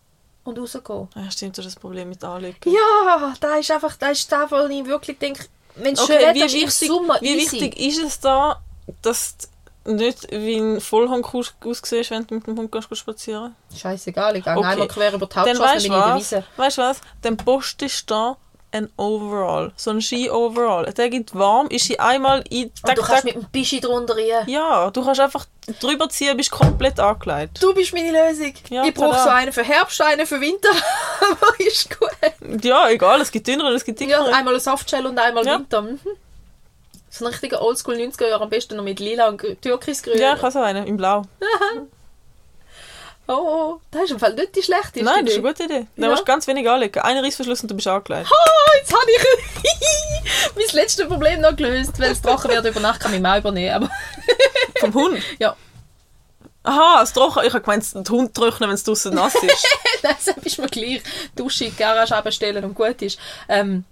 und 0.44 0.60
rausgehen. 0.60 1.08
Ja, 1.16 1.32
stimmt, 1.32 1.58
das 1.58 1.66
ist 1.66 1.76
das 1.76 1.82
Problem 1.82 2.10
mit 2.10 2.24
Anlegen. 2.24 2.72
Ja, 2.72 3.34
da 3.40 3.56
ist 3.56 3.72
einfach, 3.72 3.98
da 3.98 4.10
ist 4.10 4.32
das, 4.32 4.52
wo 4.52 4.68
ich 4.68 4.86
wirklich 4.86 5.18
denke, 5.18 5.48
es 5.76 6.00
Okay, 6.00 6.34
wie 6.34 6.42
wichtig, 6.54 6.90
wie 7.22 7.38
wichtig 7.38 7.80
ist 7.80 8.04
es 8.04 8.20
da, 8.20 8.62
dass 9.02 9.36
du 9.86 9.94
nicht 9.94 10.30
wie 10.32 10.58
ein 10.58 10.80
Vollhond 10.82 11.26
aus- 11.34 11.54
aussiehst, 11.66 12.12
wenn 12.12 12.28
du 12.28 12.36
mit 12.36 12.46
dem 12.48 12.58
Hund 12.58 12.72
gehst 12.72 12.96
spazieren 12.96 13.56
Scheißegal, 13.76 14.36
ich 14.38 14.44
gehe 14.44 14.56
Okay. 14.56 14.68
einmal 14.68 14.88
quer 14.88 15.14
über 15.14 15.26
die 15.26 15.36
Hauptstraße, 15.36 15.60
weißt 15.60 15.84
bin 15.84 15.92
du 15.94 15.98
ich 15.98 16.04
in 16.04 16.08
der 16.08 16.16
was? 16.16 16.20
Wiese. 16.32 16.44
Weißt 16.58 16.78
du 16.78 16.82
was? 16.84 17.02
Dann 17.24 17.38
postest 17.38 18.10
du 18.10 18.14
da 18.14 18.38
ein 18.74 18.90
Overall. 18.98 19.72
So 19.76 19.92
ein 19.92 20.02
Ski-Overall. 20.02 20.92
Der 20.94 21.10
gibt 21.10 21.36
warm, 21.36 21.68
ist 21.68 21.86
sie 21.86 22.00
einmal 22.00 22.44
in... 22.50 22.72
Und 22.88 22.98
du 22.98 23.02
kannst 23.02 23.26
mit 23.26 23.36
dem 23.36 23.44
Bischi 23.52 23.80
drunter 23.80 24.16
rein. 24.16 24.48
Ja, 24.48 24.90
du 24.92 25.04
kannst 25.04 25.20
einfach 25.20 25.46
drüber 25.82 26.08
ziehen, 26.10 26.36
bist 26.38 26.52
komplett 26.52 27.00
angelegt. 27.00 27.62
Du 27.62 27.74
bist 27.74 27.94
meine 27.94 28.12
Lösung. 28.12 28.54
Ja, 28.70 28.84
ich 28.86 28.94
brauche 28.94 29.20
so 29.20 29.30
einen 29.30 29.52
für 29.52 29.64
Herbst, 29.64 30.02
einen 30.02 30.26
für 30.26 30.40
Winter. 30.40 30.70
Aber 31.32 31.60
ist 31.60 31.90
gut. 31.98 32.64
Ja, 32.64 32.90
egal, 32.90 33.22
es 33.22 33.32
gibt 33.32 33.48
dünnere 33.48 33.68
und 33.68 33.74
es 33.76 33.84
gibt 33.84 34.00
Ja, 34.02 34.08
dickere. 34.08 34.34
einmal 34.36 34.54
ein 34.56 34.60
Softshell 34.60 35.06
und 35.06 35.18
einmal 35.20 35.46
Ja. 35.46 35.60
Winter. 35.60 35.82
Mhm. 35.82 36.00
So 37.10 37.26
ein 37.26 37.32
richtiger 37.32 37.62
Oldschool 37.62 37.96
90er 37.96 38.28
Jahre, 38.30 38.44
am 38.44 38.50
besten 38.50 38.78
noch 38.78 38.84
mit 38.86 39.00
lila 39.02 39.28
und 39.28 39.42
grü- 39.42 39.60
türkisgrün. 39.60 40.18
Ja, 40.18 40.36
ich 40.36 40.42
habe 40.42 40.52
so 40.52 40.60
einen, 40.60 40.88
im 40.88 40.96
Blau. 40.98 41.24
Oh, 43.28 43.34
oh, 43.34 43.82
das 43.92 44.04
ist 44.06 44.12
im 44.12 44.20
Fall 44.20 44.34
nicht 44.34 44.56
die 44.56 44.64
schlechteste 44.64 45.04
Nein, 45.04 45.26
das 45.26 45.36
ist 45.36 45.40
eine 45.40 45.48
gute 45.48 45.64
Idee. 45.64 45.88
Dann 45.96 46.04
Ja. 46.06 46.10
musst 46.10 46.22
du 46.22 46.26
ganz 46.26 46.48
wenig 46.48 46.68
anlegen. 46.70 47.00
Einen 47.00 47.24
Reissverschluss 47.24 47.62
und 47.62 47.72
du 47.72 47.76
bist 47.76 47.88
angelegt. 47.88 48.30
Oh, 48.30 48.78
jetzt 48.78 48.92
habe 48.94 49.10
ich 49.10 50.52
mein 50.56 50.66
letztes 50.74 51.08
Problem 51.08 51.40
noch 51.42 51.56
gelöst, 51.56 51.98
weil 52.00 52.12
es 52.12 52.22
trocken 52.22 52.50
wird 52.52 52.66
über 52.66 52.80
Nacht, 52.82 53.00
kann 53.00 53.14
ich 53.14 53.22
mal 53.22 53.40
übernehmen. 53.40 53.76
Aber 53.76 53.90
Vom 54.80 54.94
Hund? 54.94 55.22
ja, 55.40 55.56
Aha, 56.64 57.00
das 57.00 57.14
Trocken. 57.14 57.44
Ich 57.46 57.54
habe 57.54 57.62
gemeint, 57.64 57.92
den 57.96 58.08
Hund 58.10 58.36
trocknen, 58.36 58.70
wenn 58.70 58.76
es 58.76 58.84
draußen 58.84 59.14
nass 59.14 59.34
ist. 59.36 59.68
das 60.04 60.28
ist 60.44 60.60
mir 60.60 60.68
gleich. 60.68 61.02
Dusche 61.36 61.66
in 61.66 61.72
die 61.72 61.78
Garage 61.78 62.16
abstellen 62.16 62.64
und 62.64 62.76
gut 62.76 63.02
ist. 63.02 63.18
Ähm, 63.50 63.84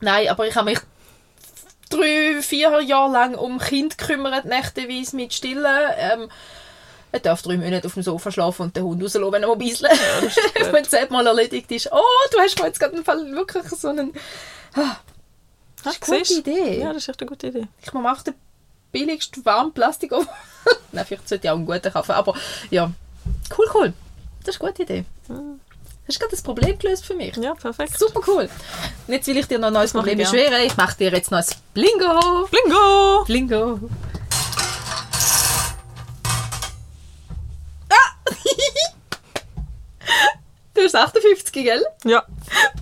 nein, 0.00 0.28
aber 0.28 0.46
ich 0.46 0.54
habe 0.54 0.70
mich 0.70 0.78
drei, 1.90 2.40
vier 2.40 2.80
Jahre 2.80 3.12
lang 3.12 3.34
um 3.34 3.58
Kind 3.58 3.98
gekümmert, 3.98 4.46
nächteweise 4.46 5.16
mit 5.16 5.34
Stillen. 5.34 5.90
Ähm, 5.98 6.30
er 7.12 7.20
darf 7.20 7.42
drei 7.42 7.56
Monate 7.56 7.86
auf 7.86 7.94
dem 7.94 8.02
Sofa 8.02 8.30
schlafen 8.30 8.62
und 8.62 8.76
den 8.76 8.84
Hund 8.84 9.02
rauslassen, 9.02 9.32
wenn 9.32 9.42
er 9.42 9.48
mal 9.48 9.56
bisselt. 9.56 9.92
wenn 10.72 10.82
es 10.82 10.90
zehnmal 10.90 11.26
erledigt 11.26 11.70
ist. 11.70 11.90
Oh, 11.90 12.28
du 12.32 12.38
hast 12.38 12.58
mir 12.58 12.66
jetzt 12.66 12.80
gerade 12.80 13.02
Fall 13.02 13.32
wirklich 13.32 13.64
so 13.68 13.88
einen... 13.88 14.12
Ah, 14.74 14.96
das 15.84 15.96
ist 15.96 16.10
eine 16.10 16.18
gute? 16.20 16.34
Idee. 16.34 16.80
Ja, 16.80 16.92
das 16.92 17.02
ist 17.04 17.08
echt 17.08 17.20
eine 17.20 17.28
gute 17.28 17.46
Idee. 17.46 17.68
Ich 17.82 17.92
mache 17.92 18.24
den 18.24 18.34
billigsten 18.92 19.44
warmen 19.44 19.72
Plastik 19.72 20.12
auf. 20.12 20.26
Nein, 20.92 21.04
vielleicht 21.06 21.28
sollte 21.28 21.46
ich 21.46 21.50
auch 21.50 21.56
einen 21.56 21.66
guten 21.66 21.92
kaufen. 21.92 22.12
Aber 22.12 22.34
ja, 22.70 22.90
cool, 23.56 23.66
cool. 23.74 23.92
Das 24.44 24.56
ist 24.56 24.60
eine 24.60 24.70
gute 24.70 24.82
Idee. 24.82 25.04
Hast 25.28 26.16
du 26.16 26.20
gerade 26.20 26.30
das 26.30 26.42
Problem 26.42 26.78
gelöst 26.78 27.04
für 27.04 27.14
mich? 27.14 27.36
Ja, 27.36 27.54
perfekt. 27.54 27.98
Super 27.98 28.20
cool. 28.26 28.48
Und 29.06 29.14
jetzt 29.14 29.26
will 29.26 29.36
ich 29.36 29.46
dir 29.46 29.58
noch 29.58 29.68
ein 29.68 29.74
neues 29.74 29.92
Problem 29.92 30.18
beschweren. 30.18 30.62
Ich 30.64 30.76
mache 30.76 30.96
dir 30.96 31.12
jetzt 31.12 31.30
noch 31.30 31.38
ein 31.38 31.44
Blingo. 31.74 32.48
Blingo! 32.50 33.24
Blingo. 33.24 33.90
Hast 40.94 40.96
58, 40.96 41.52
gell? 41.52 41.84
Ja. 42.04 42.24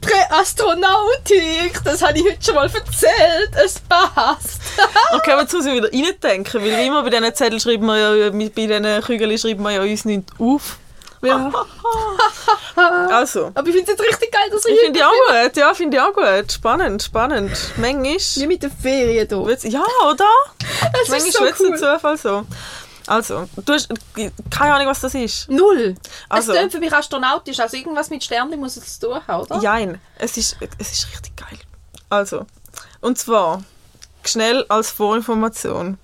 Präastronautik. 0.00 1.82
Das 1.84 2.02
habe 2.02 2.18
ich 2.18 2.24
heute 2.24 2.44
schon 2.44 2.54
mal 2.54 2.66
erzählt. 2.66 3.50
Es 3.64 3.80
passt. 3.80 4.60
Okay, 5.12 5.32
aber 5.32 5.42
jetzt 5.42 5.54
muss 5.54 5.64
ich 5.64 5.72
wieder 5.72 5.90
reindenken, 5.90 6.60
weil 6.62 6.76
wie 6.76 6.86
immer 6.86 7.02
bei 7.02 7.10
diesen 7.10 7.34
Zetteln 7.34 7.60
schreiben 7.60 7.86
wir 7.86 7.96
ja, 7.96 8.30
bei 8.30 8.48
diesen 8.48 9.00
Kügeln 9.02 9.38
schreiben 9.38 9.62
wir 9.62 9.70
ja 9.70 9.82
uns 9.82 10.04
nicht 10.04 10.24
auf. 10.38 10.78
Ja. 11.22 11.52
Also, 12.76 13.52
Aber 13.54 13.66
ich 13.68 13.74
finde 13.74 13.90
es 13.90 13.98
jetzt 13.98 14.06
richtig 14.06 14.30
geil, 14.30 14.50
dass 14.50 14.66
ich 14.66 14.78
finde 14.78 14.98
die 14.98 15.04
auch 15.04 15.10
gut. 15.10 15.56
Ja, 15.56 15.72
finde 15.72 15.96
ich 15.96 16.02
auch 16.02 16.12
gut. 16.12 16.52
Spannend, 16.52 17.02
spannend. 17.02 17.52
Manchmal... 17.76 18.18
Wie 18.34 18.46
mit 18.46 18.62
den 18.62 18.70
Ferien 18.70 19.26
hier. 19.26 19.70
Ja, 19.70 19.84
oder? 20.06 20.24
Das 20.92 21.08
Manchmal 21.08 21.48
ist 21.48 21.58
so 21.58 21.64
cool. 21.64 21.78
Zufall 21.78 22.16
so. 22.18 22.46
Also, 23.06 23.48
du 23.56 23.72
hast 23.72 23.88
keine 24.50 24.74
Ahnung, 24.74 24.88
was 24.88 25.00
das 25.00 25.14
ist. 25.14 25.48
Null. 25.48 25.94
Also- 26.28 26.52
Es 26.52 26.58
klingt 26.58 26.72
für 26.72 26.80
mich 26.80 26.92
astronautisch, 26.92 27.58
also 27.60 27.76
irgendwas 27.76 28.10
mit 28.10 28.22
Sternen 28.24 28.58
muss 28.58 28.76
es 28.76 28.98
zu 28.98 29.08
tun 29.08 29.20
haben, 29.26 29.42
oder? 29.42 29.58
Jein, 29.60 30.00
es 30.18 30.36
ist, 30.36 30.56
es 30.78 30.92
ist 30.92 31.08
richtig 31.12 31.36
geil. 31.36 31.58
Also, 32.08 32.46
und 33.00 33.18
zwar, 33.18 33.62
schnell 34.24 34.64
als 34.68 34.90
Vorinformation. 34.90 35.98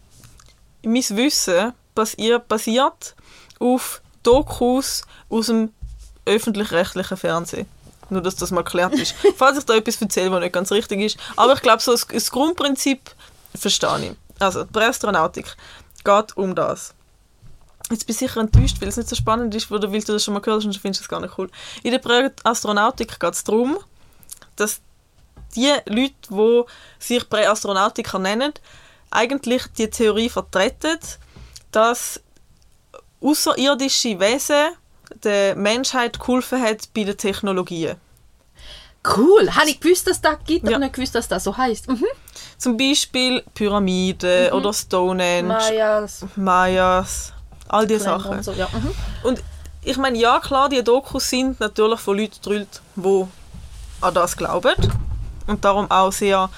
Mein 0.85 0.95
Wissen 1.11 1.73
basiert, 1.95 2.49
basiert 2.49 3.15
auf 3.59 4.01
Dokus 4.23 5.03
aus 5.29 5.47
dem 5.47 5.73
öffentlich-rechtlichen 6.27 7.17
Fernsehen. 7.17 7.67
Nur, 8.11 8.21
dass 8.21 8.37
das 8.37 8.51
mal 8.51 8.63
geklärt 8.63 8.95
ist. 8.95 9.15
Falls 9.37 9.59
ich 9.59 9.65
da 9.65 9.75
etwas 9.75 10.01
erzähle, 10.03 10.31
was 10.33 10.41
nicht 10.41 10.53
ganz 10.53 10.71
richtig 10.71 11.01
ist. 11.01 11.17
Aber 11.37 11.55
ich 11.55 11.63
glaube, 11.63 11.81
so 11.83 11.93
das, 11.93 12.07
Grundprinzip 12.31 13.01
verstehe 13.55 14.11
ich. 14.11 14.43
Also, 14.43 14.67
Präastronautik 14.67 15.57
geht 16.05 16.37
um 16.37 16.55
das. 16.55 16.95
Jetzt 17.91 18.07
bin 18.07 18.15
ich 18.15 18.19
sicher 18.19 18.41
enttäuscht, 18.41 18.81
weil 18.81 18.89
es 18.89 18.97
nicht 18.97 19.09
so 19.09 19.17
spannend 19.17 19.55
ist, 19.55 19.71
oder 19.71 19.93
weil 19.93 20.01
du 20.01 20.13
das 20.13 20.25
schon 20.25 20.35
mal 20.35 20.41
gehört 20.41 20.61
hast 20.61 20.67
und 20.67 20.77
findest 20.77 21.03
es 21.03 21.09
gar 21.09 21.21
nicht 21.21 21.37
cool. 21.37 21.51
In 21.83 21.91
der 21.91 21.99
Präastronautik 21.99 23.19
geht 23.19 23.35
es 23.35 23.45
darum, 23.45 23.79
dass 24.57 24.81
die 25.55 25.73
Leute, 25.87 26.15
die 26.31 26.63
sich 26.99 27.29
Präastronautiker 27.29 28.19
nennen, 28.19 28.53
eigentlich 29.11 29.67
die 29.77 29.91
Theorie 29.91 30.29
vertreten, 30.29 30.99
dass 31.71 32.21
außerirdische 33.21 34.19
Wesen 34.19 34.77
der 35.23 35.55
Menschheit 35.57 36.19
geholfen 36.19 36.63
hat 36.63 36.89
bei 36.95 37.05
den 37.05 37.17
Technologien. 37.17 37.97
Cool. 39.05 39.51
Habe 39.55 39.69
ich 39.71 39.81
gewusst, 39.81 40.07
dass 40.07 40.21
das 40.21 40.37
gibt, 40.47 40.65
aber 40.65 40.73
Ja. 40.73 40.79
nicht 40.79 40.95
gewusst, 40.95 41.15
dass 41.15 41.27
das 41.29 41.43
so 41.45 41.57
heisst. 41.57 41.89
Mhm. 41.89 42.05
Zum 42.57 42.77
Beispiel 42.77 43.43
Pyramiden 43.55 44.47
Mhm. 44.51 44.57
oder 44.57 44.73
Stonehenge, 44.73 45.49
Mayas. 45.49 46.25
Mayas, 46.37 47.33
all 47.69 47.87
diese 47.87 48.05
Sachen. 48.05 48.31
und 48.37 48.45
so, 48.45 48.53
ja. 48.53 48.69
Mhm. 48.73 48.91
Und 49.25 49.43
ich 49.85 49.97
meine, 49.97 50.17
ja 50.19 50.39
klar, 50.39 50.69
die 50.69 50.83
Dokus 50.85 51.29
sind 51.29 51.59
natürlich 51.59 51.99
von 51.99 52.17
Leuten 52.17 52.35
gedrillt, 52.35 52.81
die 52.95 53.25
an 54.01 54.15
das 54.15 54.37
glauben. 54.37 54.75
Und 55.49 55.65
darum 55.65 55.91
auch 55.91 56.13
sehr 56.13 56.49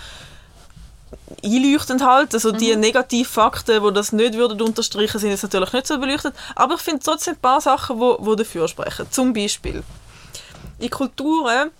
einleuchtend 1.43 2.05
halt. 2.05 2.35
Also 2.35 2.53
die 2.53 2.77
Negativfakten, 2.77 3.83
die 3.83 3.93
das 3.95 4.13
nicht 4.13 4.35
würden 4.35 4.61
unterstreichen, 4.61 5.19
sind 5.19 5.31
jetzt 5.31 5.43
natürlich 5.43 5.73
nicht 5.73 5.87
so 5.87 5.99
beleuchtet. 5.99 6.35
Aber 6.55 6.75
ich 6.75 6.81
finde 6.83 7.01
trotzdem 7.03 7.35
ein 7.35 7.41
paar 7.41 7.61
Sachen, 7.63 7.97
die 7.97 8.01
wo, 8.03 8.17
wo 8.21 8.35
dafür 8.35 8.69
sprechen. 8.69 9.07
Zum 9.11 9.33
Beispiel 9.33 9.83
in 10.79 10.91
Kulturen 10.91 11.71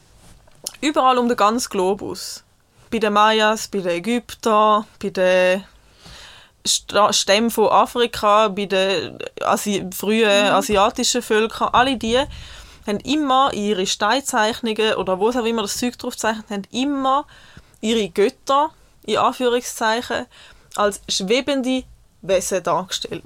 überall 0.85 1.19
um 1.19 1.29
den 1.29 1.37
ganzen 1.37 1.71
Globus. 1.71 2.45
Bei 2.91 2.99
den 2.99 3.13
Mayas, 3.13 3.69
bei 3.69 3.79
den 3.79 3.91
Ägyptern, 3.91 4.85
bei 5.03 5.11
den 5.11 5.65
Stämmen 6.65 7.51
von 7.51 7.69
Afrika, 7.69 8.49
bei 8.49 8.67
den 8.67 9.19
Asi 9.43 9.87
frühen 9.93 10.31
asiatischen 10.31 11.23
Völkern, 11.23 11.71
alle 11.73 11.97
die 11.97 12.19
haben 12.87 13.01
immer 13.01 13.53
ihre 13.53 13.87
Steinzeichnungen 13.87 14.95
oder 14.95 15.19
wo 15.19 15.31
es 15.31 15.37
auch 15.37 15.45
immer 15.45 15.63
das 15.63 15.77
Zeug 15.79 15.99
drauf 15.99 16.17
zeichnet, 16.17 16.51
haben 16.51 16.63
immer 16.71 17.27
ihre 17.81 18.09
Götter, 18.09 18.71
in 19.05 19.17
Anführungszeichen, 19.17 20.27
als 20.77 21.01
schwebende 21.09 21.85
Wesen 22.23 22.63
dargestellt. 22.63 23.25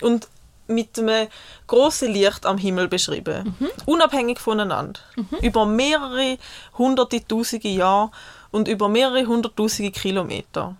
Und 0.00 0.28
mit 0.68 0.98
einem 0.98 1.28
grossen 1.66 2.12
Licht 2.12 2.46
am 2.46 2.58
Himmel 2.58 2.88
beschrieben. 2.88 3.56
Unabhängig 3.86 4.38
voneinander. 4.38 5.00
Über 5.42 5.66
mehrere 5.66 6.38
hunderte, 6.78 7.26
tausende 7.26 7.68
Jahre 7.68 8.10
und 8.50 8.68
über 8.68 8.88
mehrere 8.88 9.26
hunderttausende 9.26 9.90
Kilometer. 9.90 10.76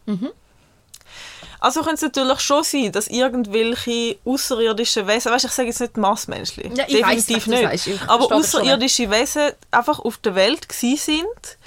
Also 1.58 1.80
könnte 1.80 1.94
es 1.96 2.02
natürlich 2.02 2.40
schon 2.40 2.62
sein, 2.62 2.92
dass 2.92 3.08
irgendwelche 3.08 4.18
außerirdische 4.24 5.06
Wesen, 5.06 5.32
weißt, 5.32 5.46
ich 5.46 5.52
sage 5.52 5.68
jetzt 5.68 5.80
nicht 5.80 5.96
massmenschlich, 5.96 6.70
Ja, 6.76 6.84
definitiv 6.84 7.44
du 7.44 7.50
nicht, 7.50 7.88
aber 8.06 8.30
außerirdische 8.32 9.10
Wesen 9.10 9.52
einfach 9.70 9.98
auf 9.98 10.18
der 10.18 10.34
Welt 10.34 10.68
gsi 10.68 10.96
sind 10.96 11.58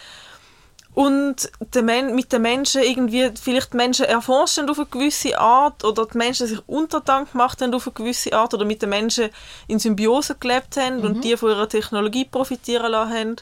und 0.99 1.49
mit 2.13 2.33
den 2.33 2.41
Menschen 2.41 2.83
irgendwie 2.83 3.31
vielleicht 3.41 3.71
die 3.71 3.77
Menschen 3.77 4.05
erforschen 4.05 4.69
auf 4.69 4.79
eine 4.79 4.87
gewisse 4.87 5.39
Art 5.39 5.85
oder 5.85 6.05
die 6.05 6.17
Menschen 6.17 6.45
sich 6.45 6.59
untertan 6.67 7.25
gemacht 7.31 7.61
haben 7.61 7.73
auf 7.73 7.87
eine 7.87 7.93
gewisse 7.93 8.33
Art 8.33 8.53
oder 8.53 8.65
mit 8.65 8.81
den 8.81 8.89
Menschen 8.89 9.29
in 9.67 9.79
Symbiose 9.79 10.35
gelebt 10.35 10.75
haben 10.75 10.97
Mhm. 10.97 11.03
und 11.05 11.23
die 11.23 11.37
von 11.37 11.51
ihrer 11.51 11.69
Technologie 11.69 12.25
profitieren 12.25 12.91
lassen 12.91 13.13
haben. 13.13 13.35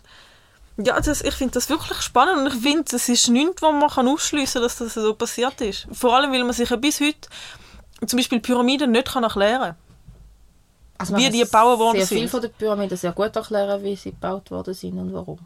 Ja, 0.78 1.02
das, 1.02 1.22
ich 1.24 1.34
finde 1.34 1.56
das 1.56 1.68
wirklich 1.68 2.00
spannend 2.02 2.38
und 2.42 2.48
ich 2.56 2.62
finde, 2.62 2.84
das 2.92 3.10
ist 3.10 3.28
nichts, 3.30 3.64
wo 3.64 3.72
man 3.72 3.90
kann 3.90 4.08
ausschliessen 4.08 4.62
kann, 4.62 4.62
dass 4.62 4.78
das 4.78 4.94
so 4.94 5.16
passiert 5.16 5.60
ist. 5.62 5.88
Vor 5.92 6.16
allem, 6.16 6.32
weil 6.32 6.44
man 6.44 6.54
sich 6.54 6.70
ja 6.70 6.76
bis 6.76 7.00
heute 7.00 7.28
zum 8.06 8.18
Beispiel 8.18 8.40
Pyramiden 8.40 8.92
nicht 8.92 9.08
kann 9.12 9.24
erklären 9.24 9.62
kann. 9.62 9.76
Also 11.00 11.18
wie 11.18 11.30
die 11.32 11.40
gebaut 11.40 11.80
worden 11.80 11.98
sehr 11.98 12.08
viel 12.08 12.20
sind. 12.20 12.30
von 12.30 12.42
den 12.42 12.52
Pyramiden 12.52 12.98
sehr 12.98 13.14
gut 13.14 13.36
erklären, 13.36 13.82
wie 13.84 13.96
sie 13.96 14.12
gebaut 14.12 14.52
worden 14.52 14.76
sind 14.76 15.00
und 15.00 15.12
warum. 15.12 15.40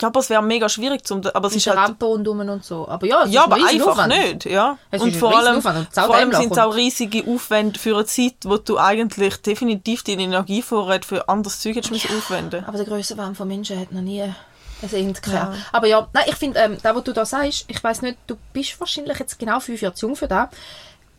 Ja, 0.00 0.08
aber 0.08 0.20
es 0.20 0.28
wäre 0.28 0.42
mega 0.42 0.68
schwierig, 0.68 1.06
zum, 1.06 1.24
aber 1.26 1.48
es 1.48 1.54
Mit 1.54 1.66
ist 1.66 1.68
halt... 1.68 1.78
Rampe 1.78 2.04
rundum 2.04 2.40
und 2.40 2.64
so. 2.64 2.86
Aber 2.86 3.06
ja, 3.06 3.24
es 3.24 3.32
Ja, 3.32 3.44
ist 3.44 3.52
aber 3.52 3.56
einfach 3.66 3.88
Aufwand. 3.92 4.12
nicht, 4.12 4.44
ja. 4.44 4.76
Es 4.90 5.00
und 5.00 5.16
vor 5.16 5.36
allem, 5.36 5.56
und 5.56 5.62
vor 5.62 6.14
allem 6.14 6.32
sind 6.32 6.52
es 6.52 6.58
auch 6.58 6.74
riesige 6.74 7.24
Aufwände 7.26 7.78
für 7.78 7.94
eine 7.94 8.04
Zeit, 8.04 8.34
wo 8.44 8.58
du 8.58 8.78
eigentlich 8.78 9.36
definitiv 9.38 10.02
deine 10.02 10.22
Energievorräte 10.22 11.08
für 11.08 11.28
anderes 11.30 11.60
Zeug 11.60 11.76
hättest 11.76 11.92
müssen 11.92 12.14
aufwenden 12.14 12.64
Aber 12.66 12.76
der 12.76 12.86
grösste 12.86 13.16
Wahn 13.16 13.34
von 13.34 13.48
Menschen 13.48 13.80
hat 13.80 13.90
noch 13.92 14.02
nie 14.02 14.22
ein 14.22 14.34
gehabt. 14.82 15.24
Ja. 15.24 15.54
Aber 15.72 15.86
ja, 15.86 16.06
nein, 16.12 16.24
ich 16.26 16.34
finde, 16.36 16.60
ähm, 16.60 16.76
da, 16.82 16.94
was 16.94 17.04
du 17.04 17.12
da 17.12 17.24
sagst, 17.24 17.64
ich 17.68 17.82
weiß 17.82 18.02
nicht, 18.02 18.18
du 18.26 18.36
bist 18.52 18.78
wahrscheinlich 18.78 19.18
jetzt 19.18 19.38
genau 19.38 19.60
fünf 19.60 19.80
Jahre 19.80 19.94
zu 19.94 20.06
jung 20.06 20.16
für 20.16 20.28
das. 20.28 20.50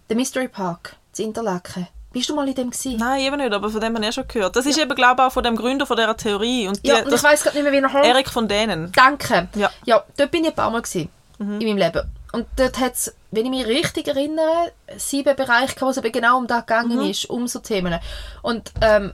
Der 0.09 0.15
Mystery 0.15 0.47
Park, 0.47 0.95
das 1.11 1.19
Interlaken. 1.19 1.88
Bist 2.18 2.30
du 2.30 2.36
mal 2.36 2.47
in 2.47 2.55
dem 2.55 2.72
gewesen? 2.72 2.97
Nein, 2.97 3.22
eben 3.22 3.38
nicht, 3.38 3.53
aber 3.53 3.70
von 3.70 3.80
dem 3.80 3.93
habe 3.93 3.99
ich 3.99 4.05
ja 4.07 4.11
schon 4.11 4.28
gehört. 4.28 4.55
Das 4.55 4.65
ist 4.65 4.80
eben, 4.80 4.95
glaube 4.95 5.22
ich, 5.22 5.28
auch 5.28 5.32
von 5.32 5.43
dem 5.43 5.55
Gründer 5.55 5.86
von 5.86 5.95
dieser 5.95 6.18
Theorie. 6.18 6.68
Und 6.68 6.84
die, 6.84 6.89
Ja, 6.89 7.03
und 7.03 7.13
ich 7.13 7.24
weiß 7.24 7.43
gerade 7.43 7.57
nicht 7.57 7.63
mehr, 7.63 7.72
wie 7.72 7.86
er 7.86 7.93
heißt. 7.93 8.09
Erik 8.09 8.30
von 8.30 8.47
denen. 8.47 8.91
Danke. 8.93 9.47
Ja. 9.53 9.70
ja, 9.86 10.03
dort 10.18 10.32
bin 10.32 10.43
ich 10.43 10.49
ein 10.49 10.55
paar 10.55 10.72
Mal 10.72 10.82
gewesen, 10.82 11.09
in 11.38 11.59
meinem 11.59 11.78
Leben. 11.78 12.11
Und 12.32 12.47
dort 12.55 12.80
hat 12.80 12.93
es, 12.93 13.13
wenn 13.30 13.45
ich 13.45 13.51
mich 13.51 13.68
richtig 13.68 14.07
erinnere, 14.07 14.72
sieben 14.97 15.36
Bereiche 15.36 15.76
gehabt, 15.76 15.82
wo 15.82 15.89
es 15.89 15.97
eben 15.97 16.11
genau 16.11 16.39
um 16.39 16.47
das 16.47 16.65
gegangen 16.65 17.07
ist, 17.07 17.30
um 17.30 17.47
so 17.47 17.59
Themen. 17.59 17.99
Und 18.41 18.72
ähm, 18.82 19.13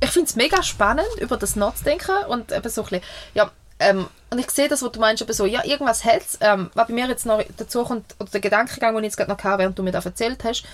ich 0.00 0.10
finde 0.10 0.28
es 0.28 0.34
mega 0.34 0.62
spannend, 0.64 1.06
über 1.20 1.36
das 1.36 1.54
nachzudenken 1.54 2.24
und 2.28 2.50
eben 2.50 2.68
so 2.68 2.82
ein 2.82 2.88
bisschen, 2.88 3.04
ja, 3.34 3.52
ähm, 3.78 4.06
und 4.30 4.38
ich 4.38 4.50
sehe 4.50 4.68
das, 4.68 4.82
was 4.82 4.92
du 4.92 5.00
meinst, 5.00 5.22
eben 5.22 5.32
so, 5.32 5.44
ja, 5.44 5.64
irgendwas 5.64 6.04
hält 6.04 6.24
ähm, 6.40 6.70
Was 6.74 6.86
bei 6.86 6.94
mir 6.94 7.06
jetzt 7.06 7.26
noch 7.26 7.42
dazu 7.56 7.84
kommt, 7.84 8.14
oder 8.18 8.30
der 8.30 8.40
Gedankengang, 8.40 8.94
den 8.94 9.04
ich 9.04 9.08
jetzt 9.08 9.16
gerade 9.16 9.30
noch 9.30 9.42
hatte, 9.42 9.58
während 9.58 9.78
du 9.78 9.82
mir 9.82 9.92
das 9.92 10.06
erzählt 10.06 10.42
hast, 10.44 10.64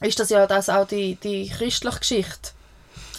ist 0.00 0.18
das 0.18 0.30
ja 0.30 0.46
das 0.46 0.68
auch 0.68 0.86
die, 0.86 1.16
die 1.16 1.48
christliche 1.48 1.98
Geschichte. 1.98 2.50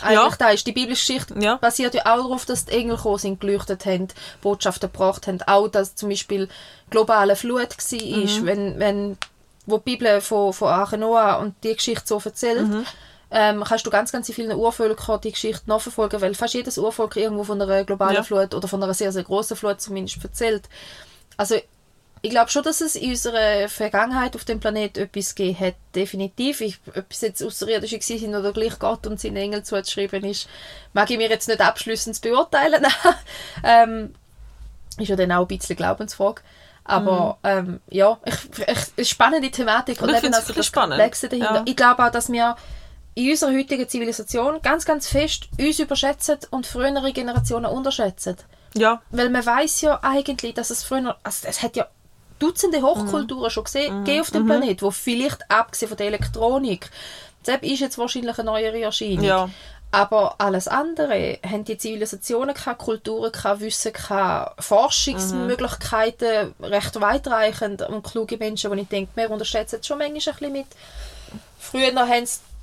Ja. 0.01 0.21
Eigentlich 0.21 0.35
da 0.35 0.49
ist 0.49 0.67
die 0.67 0.73
biblische 0.73 1.13
Geschichte 1.13 1.33
Ja. 1.39 1.55
basiert 1.55 1.95
ja 1.95 2.01
auch 2.03 2.21
darauf, 2.23 2.45
dass 2.45 2.65
die 2.65 2.73
Engel 2.73 2.97
gekommen 2.97 3.17
sind, 3.17 3.39
geleuchtet 3.41 3.85
haben, 3.87 4.07
Botschaften 4.41 4.91
gebracht 4.91 5.25
haben. 5.27 5.41
Auch, 5.47 5.67
dass 5.69 5.95
zum 5.95 6.09
Beispiel 6.09 6.47
globale 6.91 7.35
Flut 7.35 7.69
war, 7.75 8.17
Mhm. 8.17 8.45
wenn, 8.45 8.79
wenn, 8.79 9.17
wo 9.65 9.77
die 9.79 9.83
Bibel 9.95 10.21
von, 10.21 10.53
von 10.53 10.67
Arche 10.69 10.97
Noah 10.97 11.39
und 11.39 11.55
die 11.63 11.73
Geschichte 11.75 12.03
so 12.05 12.21
erzählt, 12.23 12.67
Mhm. 12.67 12.85
ähm, 13.31 13.63
kannst 13.67 13.87
du 13.87 13.89
ganz, 13.89 14.11
ganz 14.11 14.31
vielen 14.31 14.55
Urvölkern 14.55 15.19
die 15.21 15.31
Geschichte 15.31 15.63
nachverfolgen, 15.65 16.21
weil 16.21 16.35
fast 16.35 16.53
jedes 16.53 16.77
Urvolk 16.77 17.15
irgendwo 17.15 17.43
von 17.43 17.59
einer 17.59 17.83
globalen 17.83 18.15
Ja. 18.17 18.23
Flut 18.23 18.53
oder 18.53 18.67
von 18.67 18.83
einer 18.83 18.93
sehr, 18.93 19.11
sehr 19.11 19.23
großen 19.23 19.57
Flut 19.57 19.81
zumindest 19.81 20.23
erzählt. 20.23 20.69
Also 21.37 21.55
ich 22.27 22.31
glaube 22.31 22.51
schon, 22.51 22.63
dass 22.63 22.81
es 22.81 22.97
in 22.97 23.11
unserer 23.11 23.69
Vergangenheit 23.69 24.35
auf 24.35 24.43
dem 24.43 24.59
Planeten 24.59 24.99
etwas 24.99 25.33
gegeben 25.33 25.59
hat, 25.61 25.75
definitiv. 25.95 26.59
Ich, 26.59 26.77
ob 26.93 27.05
es 27.09 27.21
jetzt 27.21 27.41
Außerirdische 27.41 28.01
sind 28.01 28.35
oder 28.35 28.51
gleich 28.51 28.77
Gott 28.79 29.07
und 29.07 29.17
seine 29.17 29.39
Engel 29.39 29.63
zugeschrieben 29.63 30.25
ist, 30.25 30.49
mag 30.91 31.09
ich 31.09 31.17
mir 31.17 31.29
jetzt 31.29 31.47
nicht 31.47 31.61
abschließend 31.61 32.21
beurteilen. 32.21 32.85
ähm, 33.63 34.13
ist 34.97 35.07
ja 35.07 35.15
dann 35.15 35.31
auch 35.31 35.43
ein 35.43 35.47
bisschen 35.47 35.77
Glaubensfrage. 35.77 36.41
Aber 36.83 37.37
ähm, 37.43 37.79
ja, 37.89 38.17
ich, 38.25 38.35
ich, 38.59 38.77
eine 38.97 39.05
spannende 39.05 39.49
Thematik 39.49 40.01
und 40.01 40.09
Ich 40.09 40.17
eben 40.17 40.33
also 40.33 40.51
das 40.51 40.65
spannend. 40.65 40.95
Komplexe 40.95 41.29
dahinter. 41.29 41.55
Ja. 41.55 41.63
Ich 41.65 41.77
glaube 41.77 42.05
auch, 42.05 42.11
dass 42.11 42.29
wir 42.29 42.57
in 43.15 43.31
unserer 43.31 43.53
heutigen 43.53 43.87
Zivilisation 43.87 44.61
ganz, 44.61 44.83
ganz 44.83 45.07
fest 45.07 45.47
uns 45.57 45.79
überschätzen 45.79 46.39
und 46.51 46.67
frühere 46.67 47.13
Generationen 47.13 47.67
unterschätzen. 47.67 48.35
Ja, 48.75 49.01
Weil 49.11 49.29
man 49.29 49.45
weiß 49.45 49.81
ja 49.81 49.99
eigentlich, 50.03 50.53
dass 50.53 50.71
es 50.71 50.83
früher, 50.83 51.15
also 51.23 51.47
es 51.47 51.63
hat 51.63 51.77
ja 51.77 51.87
Dutzende 52.39 52.81
Hochkulturen 52.81 53.49
schon 53.49 53.63
gesehen, 53.63 54.03
gegeben 54.03 54.21
auf 54.21 54.31
dem 54.31 54.45
Planet, 54.45 54.81
wo 54.81 54.91
vielleicht 54.91 55.49
abgesehen 55.49 55.89
von 55.89 55.97
der 55.97 56.07
Elektronik, 56.07 56.89
das 57.43 57.59
ist 57.61 57.79
jetzt 57.79 57.97
wahrscheinlich 57.97 58.37
eine 58.37 58.45
neuere 58.45 58.81
Erscheinung. 58.81 59.23
Ja. 59.23 59.49
Aber 59.89 60.35
alles 60.37 60.67
andere 60.67 61.39
haben 61.49 61.63
die 61.63 61.77
Zivilisationen 61.77 62.53
keine 62.53 62.75
Kulturen, 62.75 63.31
kein 63.31 63.59
Wissen, 63.61 63.93
keine 63.93 64.51
Forschungsmöglichkeiten, 64.59 66.53
recht 66.61 66.99
weitreichend 66.99 67.81
und 67.83 68.03
kluge 68.03 68.37
Menschen, 68.37 68.69
wo 68.69 68.75
ich 68.75 68.87
denke, 68.87 69.11
wir 69.15 69.31
unterschätzen 69.31 69.77
es 69.79 69.87
schon 69.87 69.97
manchmal 69.97 70.17
ein 70.17 70.39
bisschen 70.39 70.51
mit. 70.51 70.67
Früher 71.59 71.91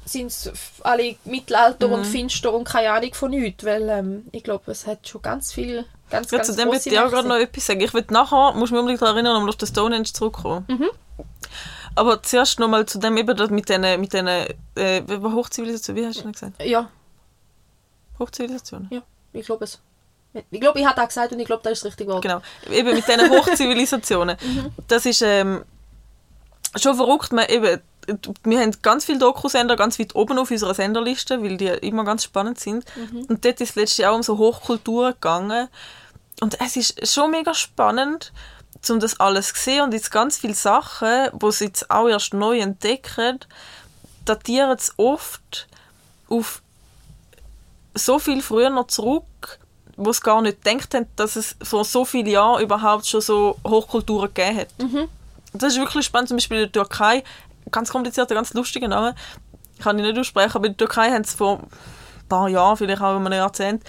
sind 0.04 0.26
es 0.26 0.52
alle 0.82 1.16
Mittelalter 1.24 1.88
Mhm. 1.88 1.94
und 1.94 2.04
finster 2.04 2.52
und 2.52 2.64
keine 2.64 2.90
Ahnung 2.90 3.14
von 3.14 3.30
nichts, 3.30 3.64
weil 3.64 3.88
ähm, 3.88 4.26
ich 4.32 4.44
glaube, 4.44 4.70
es 4.70 4.86
hat 4.86 5.08
schon 5.08 5.22
ganz 5.22 5.50
viel, 5.52 5.86
ganz, 6.10 6.30
Ja, 6.30 6.38
ganz 6.38 6.48
zu 6.48 6.56
dem 6.56 6.70
würde 6.70 6.88
ich 6.88 6.98
auch 6.98 7.10
gerade 7.10 7.28
noch 7.28 7.36
etwas 7.36 7.66
sagen. 7.66 7.80
Ich 7.80 7.94
will 7.94 8.04
nachher, 8.10 8.52
muss 8.54 8.70
mich 8.70 8.78
unbedingt 8.78 9.02
daran 9.02 9.16
erinnern, 9.16 9.42
um 9.42 9.48
auf 9.48 9.56
den 9.56 9.68
Stonehenge 9.68 10.04
zurückzukommen. 10.04 10.64
Mhm. 10.68 10.90
Aber 11.96 12.22
zuerst 12.22 12.58
noch 12.58 12.68
mal 12.68 12.86
zu 12.86 12.98
dem 12.98 13.16
eben 13.16 13.36
das 13.36 13.50
mit 13.50 13.68
diesen, 13.68 14.00
mit 14.00 14.12
diesen 14.12 14.26
äh, 14.26 15.02
Hochzivilisationen, 15.08 16.02
wie 16.02 16.06
hast 16.06 16.18
du 16.18 16.22
denn 16.22 16.32
gesagt? 16.32 16.62
Ja, 16.62 16.88
Hochzivilisationen? 18.18 18.88
ja, 18.90 19.02
ich 19.32 19.46
glaube 19.46 19.64
es. 19.64 19.80
Ich 20.50 20.60
glaube, 20.60 20.80
ich 20.80 20.86
habe 20.86 20.96
das 20.96 21.08
gesagt 21.08 21.32
und 21.32 21.38
ich 21.38 21.46
glaube, 21.46 21.62
das 21.62 21.74
ist 21.74 21.84
das 21.84 21.92
richtige 21.92 22.10
Wort. 22.10 22.22
Genau. 22.22 22.40
Eben 22.68 22.94
mit 22.94 23.06
diesen 23.06 23.30
Hochzivilisationen. 23.38 24.36
Das 24.88 25.06
ist 25.06 25.22
ähm, 25.22 25.64
schon 26.74 26.96
verrückt. 26.96 27.32
Man, 27.32 27.46
eben, 27.48 27.80
wir 28.44 28.60
haben 28.60 28.72
ganz 28.82 29.04
viele 29.04 29.18
Doku-Sender 29.18 29.76
ganz 29.76 29.98
weit 29.98 30.14
oben 30.14 30.38
auf 30.38 30.50
unserer 30.50 30.74
Senderliste, 30.74 31.42
weil 31.42 31.56
die 31.56 31.66
immer 31.66 32.04
ganz 32.04 32.24
spannend 32.24 32.60
sind. 32.60 32.84
Und 33.28 33.44
dort 33.44 33.60
ist 33.60 33.76
letztes 33.76 33.98
Jahr 33.98 34.12
auch 34.12 34.16
um 34.16 34.22
so 34.22 34.38
Hochkulturen 34.38 35.12
gegangen. 35.12 35.68
Und 36.40 36.60
es 36.60 36.76
ist 36.76 37.06
schon 37.12 37.30
mega 37.30 37.54
spannend, 37.54 38.32
um 38.90 39.00
das 39.00 39.20
alles 39.20 39.54
zu 39.54 39.60
sehen. 39.60 39.82
Und 39.82 39.94
jetzt 39.94 40.10
ganz 40.10 40.38
viele 40.38 40.54
Sachen, 40.54 41.30
die 41.32 41.52
sie 41.52 41.66
jetzt 41.66 41.90
auch 41.90 42.08
erst 42.08 42.34
neu 42.34 42.58
entdecken, 42.58 43.40
datieren 44.24 44.70
es 44.72 44.92
oft 44.96 45.68
auf 46.28 46.60
so 47.94 48.18
viel 48.18 48.42
früher 48.42 48.70
noch 48.70 48.88
zurück, 48.88 49.58
wo 49.96 50.10
es 50.10 50.20
gar 50.20 50.42
nicht 50.42 50.64
gedacht 50.64 50.94
haben, 50.94 51.06
dass 51.14 51.36
es 51.36 51.56
vor 51.62 51.84
so 51.84 52.04
vielen 52.04 52.26
Jahren 52.26 52.60
überhaupt 52.62 53.06
schon 53.06 53.20
so 53.20 53.56
Hochkulturen 53.64 54.34
gegeben 54.34 54.58
hat. 54.58 54.68
Das 55.52 55.74
ist 55.74 55.78
wirklich 55.78 56.04
spannend. 56.04 56.28
Zum 56.28 56.36
Beispiel 56.38 56.56
in 56.56 56.62
der 56.64 56.72
Türkei, 56.72 57.22
ganz 57.70 57.90
komplizierter, 57.90 58.34
ganz 58.34 58.54
lustiger 58.54 58.88
Name, 58.88 59.14
kann 59.80 59.98
ich 59.98 60.04
nicht 60.04 60.18
aussprechen, 60.18 60.56
aber 60.56 60.66
in 60.66 60.76
der 60.76 60.86
Türkei 60.86 61.10
haben 61.10 61.24
sie 61.24 61.36
vor 61.36 61.58
ein 61.60 62.28
paar 62.28 62.48
Jahren, 62.48 62.76
vielleicht 62.76 63.02
auch 63.02 63.16
in 63.16 63.26
einem 63.26 63.38
Jahrzehnt, 63.38 63.84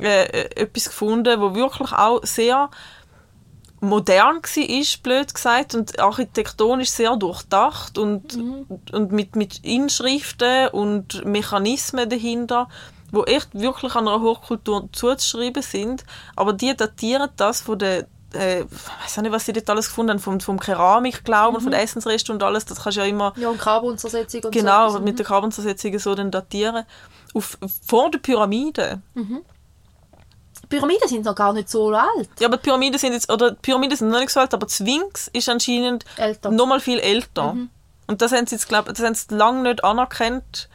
äh, 0.00 0.24
äh, 0.24 0.62
etwas 0.62 0.86
gefunden, 0.86 1.40
wo 1.40 1.54
wirklich 1.54 1.92
auch 1.92 2.20
sehr 2.22 2.70
modern 3.80 4.36
war, 4.36 5.02
blöd 5.02 5.34
gesagt, 5.34 5.74
und 5.74 5.98
architektonisch 5.98 6.90
sehr 6.90 7.16
durchdacht 7.16 7.98
und, 7.98 8.38
und 8.92 9.12
mit, 9.12 9.36
mit 9.36 9.64
Inschriften 9.64 10.68
und 10.68 11.24
Mechanismen 11.24 12.08
dahinter, 12.08 12.68
wo 13.12 13.24
echt 13.24 13.54
wirklich 13.54 13.94
an 13.94 14.08
einer 14.08 14.20
Hochkultur 14.20 14.88
zuzuschreiben 14.92 15.62
sind, 15.62 16.04
aber 16.34 16.52
die 16.52 16.76
datieren 16.76 17.30
das 17.36 17.60
von 17.60 17.78
der 17.78 18.06
äh, 18.34 18.60
ich 18.62 18.66
weiß 19.04 19.18
nicht, 19.18 19.32
was 19.32 19.44
sie 19.46 19.52
dort 19.52 19.68
alles 19.70 19.88
gefunden 19.88 20.10
haben, 20.12 20.18
vom, 20.18 20.40
vom 20.40 20.58
Keramikglauben, 20.58 21.60
von 21.60 21.70
den 21.70 21.80
Essensresten 21.80 22.32
und 22.32 22.42
alles, 22.42 22.64
das 22.64 22.82
kannst 22.82 22.96
du 22.96 23.02
ja 23.02 23.06
immer 23.06 23.32
Ja, 23.36 23.48
und 23.48 23.58
Carbonzersetzung 23.58 24.44
und 24.44 24.52
genau 24.52 24.90
so. 24.90 25.00
mit 25.00 25.18
der 25.18 25.26
Carbonzersetzung 25.26 25.98
so 25.98 26.14
dann 26.14 26.30
datieren. 26.30 26.84
Auf, 27.34 27.58
vor 27.86 28.10
der 28.10 28.18
Pyramide. 28.18 29.00
Pyramiden 30.68 31.08
sind 31.08 31.24
noch 31.24 31.34
gar 31.34 31.52
nicht 31.52 31.68
so 31.68 31.90
alt. 31.90 32.28
Ja, 32.40 32.48
aber 32.48 32.56
Pyramiden 32.56 32.98
sind 32.98 33.12
jetzt, 33.12 33.30
oder 33.30 33.52
Pyramiden 33.54 33.96
sind 33.96 34.08
noch 34.08 34.18
nicht 34.18 34.30
so 34.30 34.40
alt, 34.40 34.52
aber 34.54 34.68
Sphinx 34.68 35.28
ist 35.32 35.48
anscheinend 35.48 36.04
Älter. 36.16 36.50
noch 36.50 36.66
mal 36.66 36.80
viel 36.80 36.98
älter. 36.98 37.56
Und 38.08 38.22
das 38.22 38.32
haben 38.32 38.46
sie 38.46 38.54
jetzt, 38.56 38.68
glaub, 38.68 38.86
das 38.86 39.00
haben 39.00 39.14
sie 39.14 39.34
lange 39.34 39.62
nicht 39.62 39.84
anerkannt, 39.84 40.68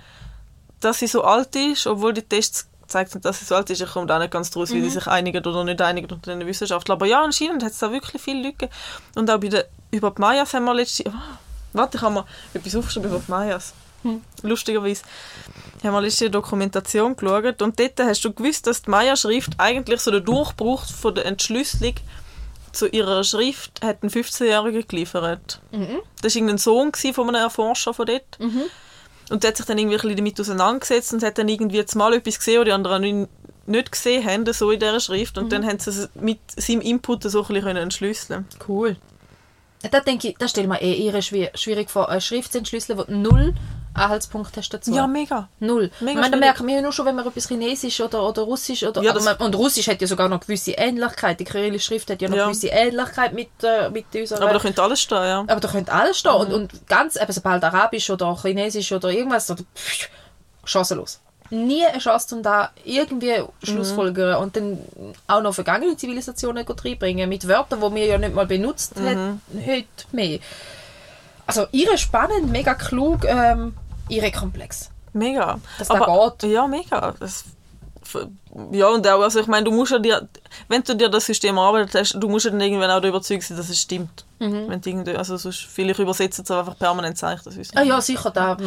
dass 0.80 1.00
sie 1.00 1.08
so 1.08 1.24
alt 1.24 1.56
ist, 1.56 1.88
obwohl 1.88 2.14
die 2.14 2.24
Tests 2.24 2.68
zeigt 2.92 3.16
nicht, 3.16 3.26
dass 3.26 3.40
sie 3.40 3.46
so 3.46 3.56
alt 3.56 3.70
ist. 3.70 3.82
Ich 3.82 3.92
komme 3.92 4.06
da 4.06 4.20
nicht 4.20 4.32
ganz 4.32 4.52
draus, 4.52 4.72
wie 4.72 4.82
die 4.82 4.90
sich 4.90 5.08
einigen 5.08 5.46
oder 5.46 5.64
nicht 5.64 5.82
einigen 5.82 6.12
unter 6.12 6.36
den 6.36 6.46
Wissenschaftlern. 6.46 6.98
Aber 6.98 7.06
ja, 7.06 7.24
anscheinend 7.24 7.64
hat 7.64 7.72
es 7.72 7.80
da 7.80 7.92
wirklich 7.92 8.22
viele 8.22 8.52
gegeben. 8.52 8.72
Und 9.16 9.30
auch 9.30 9.40
bei 9.40 9.48
der, 9.48 9.68
über 9.92 10.12
die 10.12 10.22
Mayas 10.22 10.54
haben 10.54 10.66
wir 10.66 10.74
letzte... 10.74 11.04
Oh, 11.08 11.14
warte, 11.74 11.98
ich 11.98 12.04
habe 12.04 12.14
mir 12.14 12.26
etwas 12.54 12.76
aufgeschrieben 12.76 13.10
über 13.10 13.20
die 13.20 13.32
Mayas. 13.32 13.74
Lustigerweise 14.42 15.04
haben 15.84 15.94
wir 15.94 16.02
letzte 16.02 16.30
Dokumentation 16.30 17.16
geschaut 17.16 17.62
und 17.62 17.80
dort 17.80 18.00
hast 18.00 18.26
du 18.26 18.34
gewusst, 18.34 18.66
dass 18.66 18.82
die 18.82 18.90
Maya-Schrift 18.90 19.54
eigentlich 19.60 20.02
so 20.02 20.10
den 20.10 20.26
Durchbruch 20.26 20.86
von 20.86 21.14
der 21.14 21.28
Entschlüsselung 21.28 21.94
zu 22.72 22.88
ihrer 22.88 23.24
Schrift 23.24 23.84
hat 23.84 24.02
ein 24.02 24.10
15-Jähriger 24.10 24.88
geliefert. 24.88 25.62
Das 26.22 26.34
war 26.34 26.36
irgendein 26.36 26.58
Sohn 26.58 26.92
von 27.14 27.28
einem 27.28 27.44
Erforscher 27.44 27.94
von 27.94 28.08
dort. 28.08 28.40
Und 29.32 29.44
der 29.44 29.50
hat 29.50 29.58
sich 29.58 29.66
dann 29.66 29.78
irgendwie 29.78 29.96
ein 29.96 30.02
bisschen 30.02 30.18
damit 30.18 30.40
auseinandergesetzt 30.40 31.14
und 31.14 31.24
hat 31.24 31.38
dann 31.38 31.48
irgendwie 31.48 31.84
mal 31.96 32.14
etwas 32.14 32.38
gesehen, 32.38 32.60
was 32.60 32.66
die 32.66 32.72
anderen 32.72 33.28
nicht- 33.66 33.92
gesehen 33.92 34.26
haben, 34.26 34.52
so 34.54 34.72
in 34.72 34.80
dieser 34.80 35.00
Schrift. 35.00 35.38
Und 35.38 35.52
dann 35.52 35.66
haben 35.66 35.80
sie 35.80 35.90
es 35.92 36.10
mit 36.16 36.40
seinem 36.58 36.82
Input 36.82 37.24
so 37.24 37.42
ein 37.42 37.48
bisschen 37.48 37.64
können 37.64 37.78
entschlüsseln 37.84 38.46
Cool. 38.68 38.98
Da 39.90 40.00
denke 40.00 40.30
ich, 40.30 40.36
da 40.38 40.48
stelle 40.48 40.66
ich 40.66 40.70
mir 40.70 40.82
eh 40.82 41.22
schwier 41.22 41.52
schwierig 41.56 41.90
vor, 41.90 42.10
eine 42.10 42.22
Schrift 42.22 42.52
zu 42.52 42.60
entschlüsseln, 42.60 43.00
du 43.00 43.06
null 43.10 43.54
Anhaltspunkte 43.94 44.60
hast 44.62 44.70
dazu. 44.74 44.94
Ja, 44.94 45.06
mega. 45.08 45.50
Null. 45.60 45.92
Mega 46.00 46.12
ich 46.12 46.18
meine, 46.18 46.32
da 46.32 46.38
merken 46.38 46.66
wir 46.68 46.76
ja 46.76 46.82
nur 46.82 46.94
schon, 46.94 47.06
wenn 47.06 47.16
man 47.16 47.28
etwas 47.28 47.48
Chinesisch 47.48 48.00
oder, 48.02 48.28
oder 48.28 48.44
Russisch 48.44 48.84
oder 48.84 49.02
Ja, 49.02 49.14
man, 49.14 49.36
und 49.38 49.56
Russisch 49.56 49.88
hat 49.88 50.02
ja 50.02 50.08
sogar 50.08 50.30
noch 50.30 50.40
gewisse 50.40 50.72
Ähnlichkeit. 50.72 51.40
Die 51.40 51.44
kyrillische 51.44 51.86
Schrift 51.88 52.10
hat 52.10 52.22
ja 52.22 52.30
noch 52.30 52.38
Ja. 52.38 52.46
gewisse 52.46 52.68
Ähnlichkeit 52.68 53.34
mit, 53.34 53.50
äh, 53.64 53.90
mit 53.90 54.06
unserer. 54.16 54.44
Aber 54.44 54.54
da 54.54 54.60
könnte 54.60 54.82
alles 54.82 55.02
stehen, 55.02 55.18
ja. 55.24 55.40
aber 55.42 55.60
da 55.60 55.68
könnte 55.68 55.92
alles 55.92 56.18
stehen. 56.18 56.32
Mhm. 56.34 56.40
Und, 56.40 56.54
und 56.54 56.88
ganz, 56.88 57.16
eben 57.16 57.32
sobald 57.32 57.64
Arabisch 57.64 58.10
oder 58.10 58.38
Chinesisch 58.42 58.92
oder 58.94 59.10
irgendwas, 59.10 59.50
oder 59.52 59.64
pff, 59.76 60.10
chancenlos. 60.64 61.20
Nie 61.50 61.86
eine 61.86 62.00
Chance, 62.00 62.34
um 62.36 62.44
da 62.44 62.70
irgendwie 62.86 63.44
Schlussfolgern 63.62 64.42
und 64.42 64.56
dann 64.56 64.80
auch 65.28 65.42
noch 65.42 65.54
vergangene 65.54 65.98
Zivilisationen 65.98 66.66
gut 66.66 66.86
reinbringen 66.86 67.28
mit 67.28 67.46
Wörtern, 67.46 67.82
die 67.82 67.96
wir 67.96 68.06
ja 68.06 68.18
nicht 68.18 68.34
mal 68.34 68.46
benutzt 68.46 68.98
Mhm. 68.98 69.06
haben, 69.06 69.42
heute 69.68 69.86
mehr. 70.14 70.40
Also 71.58 71.68
ihre 71.72 71.98
spannend, 71.98 72.50
mega 72.52 72.74
klug, 72.74 73.26
ähm, 73.26 73.74
ihre 74.10 74.32
komplex. 74.32 74.90
Mega. 75.14 75.60
Dass 75.78 75.90
das 75.90 76.40
geht. 76.40 76.52
Ja, 76.52 76.68
mega. 76.68 77.14
Das, 77.20 77.44
ja, 78.72 78.90
und 78.90 79.08
auch, 79.08 79.22
also 79.22 79.40
ich 79.40 79.48
meine, 79.48 79.66
du 79.66 79.72
musst 79.72 79.92
ja 79.92 80.00
dir, 80.00 80.28
wenn 80.68 80.84
du 80.84 80.96
dir 80.96 81.10
das 81.10 81.26
System 81.26 81.58
arbeitet 81.58 81.96
hast, 81.96 82.14
du 82.14 82.28
musst 82.28 82.46
ja 82.46 82.52
dann 82.52 82.62
irgendwann 82.62 82.92
auch 82.92 83.04
überzeugt 83.04 83.44
sein, 83.44 83.58
dass 83.58 83.70
es 83.70 83.82
stimmt. 83.82 84.26
Mhm. 84.40 84.70
Wenn 84.70 84.82
du 84.82 84.90
irgendwie, 84.90 85.16
also 85.16 85.38
sonst, 85.38 85.62
vielleicht 85.62 86.00
übersetzen 86.00 86.46
sie 86.46 86.58
einfach 86.58 86.78
permanent 86.78 87.18
Zeichen, 87.18 87.44
das 87.46 87.56
Ah 87.76 87.84
ja, 87.84 88.02
sicher, 88.02 88.32
da. 88.32 88.58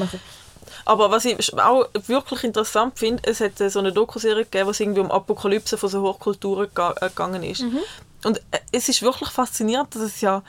Aber 0.87 1.11
was 1.11 1.25
ich 1.25 1.59
auch 1.59 1.87
wirklich 2.07 2.45
interessant 2.45 2.99
finde, 2.99 3.23
es 3.29 3.41
hat 3.41 3.61
äh, 3.61 3.69
so 3.69 3.79
eine 3.79 3.93
Dokuserie 3.93 4.45
gegeben, 4.45 4.67
wo 4.67 4.71
es 4.71 4.81
irgendwie 4.81 5.01
um 5.01 5.11
Apokalypse 5.11 5.77
von 5.77 5.89
so 5.89 6.03
Hochkulturen 6.03 6.69
äh, 6.69 7.09
gegangen 7.09 7.43
ist. 7.43 7.65
Und 8.25 8.39
äh, 8.51 8.61
es 8.73 8.89
ist 8.89 9.03
wirklich 9.03 9.31
faszinierend, 9.31 9.95
dass 9.95 10.03
es 10.03 10.21
ja 10.21 10.43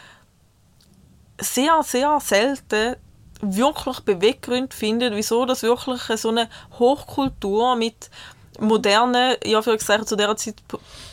sehr, 1.40 1.82
sehr 1.84 2.20
selten 2.20 2.96
wirklich 3.42 4.00
Beweggründe 4.02 4.76
findet, 4.76 5.14
wieso 5.16 5.46
das 5.46 5.64
wirklich 5.64 6.02
so 6.20 6.30
eine 6.30 6.50
Hochkultur 6.80 7.76
mit 7.76 8.10
modernen, 8.60 9.36
ja, 9.44 9.62
für 9.62 9.78
zu 9.78 10.16
dieser 10.16 10.38
Zeit 10.38 10.56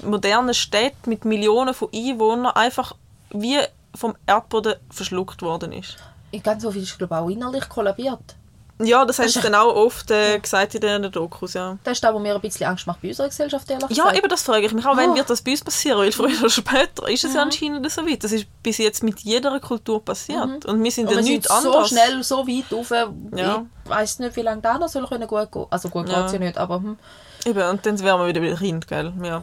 modernen 0.02 0.54
Städten 0.54 1.10
mit 1.10 1.24
Millionen 1.24 1.74
von 1.74 1.88
Einwohnern 1.92 2.52
einfach 2.54 2.94
wie 3.30 3.58
vom 3.94 4.14
Erdboden 4.26 4.74
verschluckt 4.90 5.42
worden 5.42 5.72
ist. 5.72 5.96
In 6.30 6.42
ganz 6.42 6.62
so 6.62 6.70
viel 6.70 6.82
ist, 6.82 6.96
glaube 6.96 7.14
ich, 7.14 7.20
auch 7.20 7.28
innerlich 7.28 7.68
kollabiert. 7.68 8.36
Ja, 8.80 9.04
das 9.04 9.18
haben 9.18 9.26
ist 9.26 9.34
sie 9.34 9.40
dann 9.40 9.54
auch 9.54 9.74
oft 9.76 10.10
äh, 10.10 10.38
gesagt 10.40 10.74
in 10.74 10.80
den 10.80 11.12
Dokus, 11.12 11.54
ja. 11.54 11.78
Das 11.84 11.92
ist 11.92 12.04
da, 12.04 12.12
wo 12.12 12.18
mir 12.18 12.34
ein 12.34 12.40
bisschen 12.40 12.66
Angst 12.66 12.86
macht 12.86 13.00
bei 13.02 13.08
unserer 13.08 13.28
Gesellschaft, 13.28 13.70
ehrlich 13.70 13.82
Ja, 13.90 14.04
gesagt. 14.04 14.16
eben 14.18 14.28
das 14.28 14.42
frage 14.42 14.66
ich 14.66 14.72
mich 14.72 14.84
auch, 14.86 14.96
wann 14.96 15.10
Ah. 15.10 15.14
wird 15.14 15.30
das 15.30 15.42
bei 15.42 15.52
uns 15.52 15.62
passieren? 15.62 15.98
Weil 15.98 16.10
früher 16.10 16.36
oder 16.40 16.50
später 16.50 17.08
ist 17.08 17.22
es 17.24 17.34
ja 17.34 17.42
anscheinend 17.42 17.88
so 17.92 18.04
weit. 18.06 18.24
Das 18.24 18.32
ist 18.32 18.46
bis 18.62 18.78
jetzt 18.78 19.02
mit 19.04 19.20
jeder 19.20 19.60
Kultur 19.60 20.04
passiert. 20.04 20.64
Und 20.64 20.82
wir 20.82 20.90
sind 20.90 21.04
Und 21.06 21.10
ja 21.12 21.16
wir 21.18 21.22
sind 21.24 21.32
nichts 21.34 21.48
so 21.48 21.54
anderes. 21.54 21.88
schnell, 21.90 22.22
so 22.24 22.46
weit 22.48 22.72
rauf. 22.72 22.90
Ja. 23.36 23.64
Ich 23.84 23.90
weiß 23.90 24.18
nicht, 24.20 24.34
wie 24.36 24.42
lange 24.42 24.62
da 24.62 24.78
noch 24.78 24.88
soll 24.88 25.06
können 25.06 25.28
gut 25.28 25.52
gehen. 25.52 25.66
Also 25.70 25.88
gut 25.88 26.08
Ja. 26.08 26.22
geht 26.22 26.32
ja 26.32 26.38
nicht, 26.40 26.58
aber 26.58 26.76
hm. 26.76 26.98
Eben, 27.44 27.68
und 27.68 27.84
dann 27.86 27.98
wären 28.00 28.20
wir 28.20 28.26
wieder 28.28 28.40
wieder 28.42 28.56
Kind, 28.56 28.86
gell? 28.88 29.12
Ja. 29.22 29.42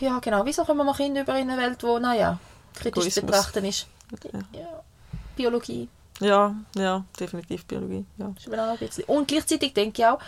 ja, 0.00 0.18
genau. 0.20 0.44
Wieso 0.44 0.64
kommen 0.64 0.84
wir 0.86 0.94
Kinder 0.94 1.22
über 1.22 1.36
in 1.38 1.48
eine 1.50 1.60
Welt, 1.60 1.82
wo, 1.82 1.98
naja, 1.98 2.38
kritisch 2.74 3.04
zu 3.04 3.20
Egoismus. 3.20 3.26
betrachten 3.26 3.64
ist? 3.64 3.86
Ja. 4.32 4.40
Ja. 4.60 4.66
Biologie 5.36 5.88
ja, 6.20 6.54
ja, 6.76 7.04
definitiv 7.18 7.64
Biologie. 7.66 8.04
Ja. 8.18 8.32
ist 8.36 8.46
eben 8.46 8.58
auch 8.60 8.70
ein 8.72 8.78
bisschen. 8.78 9.04
Und 9.04 9.28
gleichzeitig 9.28 9.74
denke 9.74 10.02
ich 10.02 10.06
auch, 10.06 10.18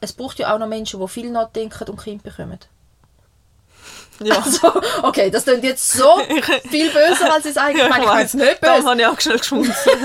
es 0.00 0.12
braucht 0.12 0.38
ja 0.38 0.54
auch 0.54 0.58
noch 0.58 0.66
Menschen, 0.68 1.00
die 1.00 1.08
viel 1.08 1.30
nachdenken 1.30 1.88
und 1.90 2.02
Kinder 2.02 2.22
bekommen. 2.22 2.58
Ja. 4.20 4.36
Also, 4.38 4.72
okay, 5.02 5.30
das 5.30 5.44
klingt 5.44 5.64
jetzt 5.64 5.90
so 5.92 6.18
viel 6.70 6.88
böser, 6.90 7.32
als 7.32 7.46
es 7.46 7.56
eigentlich 7.56 7.82
Ja, 7.82 7.88
meine. 7.88 8.04
Ich 8.04 8.08
meine 8.08 8.24
es 8.24 8.34
nicht 8.34 8.62
Darum 8.62 8.76
böse. 8.78 8.90
habe 8.90 9.00
ich 9.00 9.06
auch 9.06 9.20
schnell 9.20 9.38
geschmunzelt. 9.38 9.98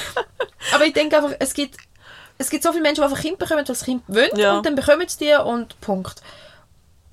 Aber 0.74 0.84
ich 0.84 0.92
denke 0.92 1.16
einfach, 1.16 1.30
es 1.38 1.54
gibt, 1.54 1.76
es 2.38 2.50
gibt 2.50 2.64
so 2.64 2.70
viele 2.72 2.82
Menschen, 2.82 3.02
die 3.02 3.04
einfach 3.08 3.20
Kinder 3.20 3.36
bekommen, 3.36 3.66
weil 3.68 3.74
sie 3.76 3.84
Kind 3.84 4.02
wollen 4.08 4.36
Ja. 4.36 4.56
und 4.56 4.66
dann 4.66 4.74
bekommen 4.74 5.06
sie 5.08 5.18
die 5.26 5.34
und 5.34 5.80
Punkt. 5.80 6.22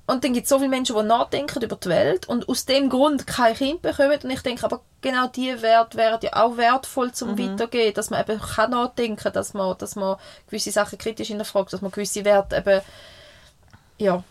Und 0.06 0.22
dann 0.22 0.34
gibt 0.34 0.44
es 0.44 0.50
so 0.50 0.58
viele 0.58 0.68
Menschen, 0.68 0.96
die 0.96 1.02
nachdenken 1.02 1.62
über 1.62 1.76
die 1.76 1.88
Welt 1.88 2.28
und 2.28 2.46
aus 2.48 2.66
dem 2.66 2.90
Grund 2.90 3.26
kein 3.26 3.54
Kind 3.54 3.80
bekommen. 3.80 4.18
Und 4.22 4.30
ich 4.30 4.42
denke, 4.42 4.64
aber 4.64 4.82
genau 5.00 5.28
diese 5.28 5.62
Werte 5.62 5.96
wären 5.96 6.20
ja 6.22 6.44
auch 6.44 6.58
wertvoll 6.58 7.12
zum 7.12 7.30
Mhm. 7.30 7.38
Weitergehen, 7.38 7.94
dass 7.94 8.10
man 8.10 8.20
eben 8.20 8.38
kann 8.38 8.70
nachdenken, 8.72 9.32
dass 9.32 9.54
man, 9.54 9.78
dass 9.78 9.96
man 9.96 10.16
gewisse 10.46 10.72
Sachen 10.72 10.98
kritisch 10.98 11.28
hinterfragt, 11.28 11.72
dass 11.72 11.80
man 11.80 11.90
gewisse 11.90 12.24
Werte 12.24 12.56
eben, 12.56 12.82
ja, 13.96 14.22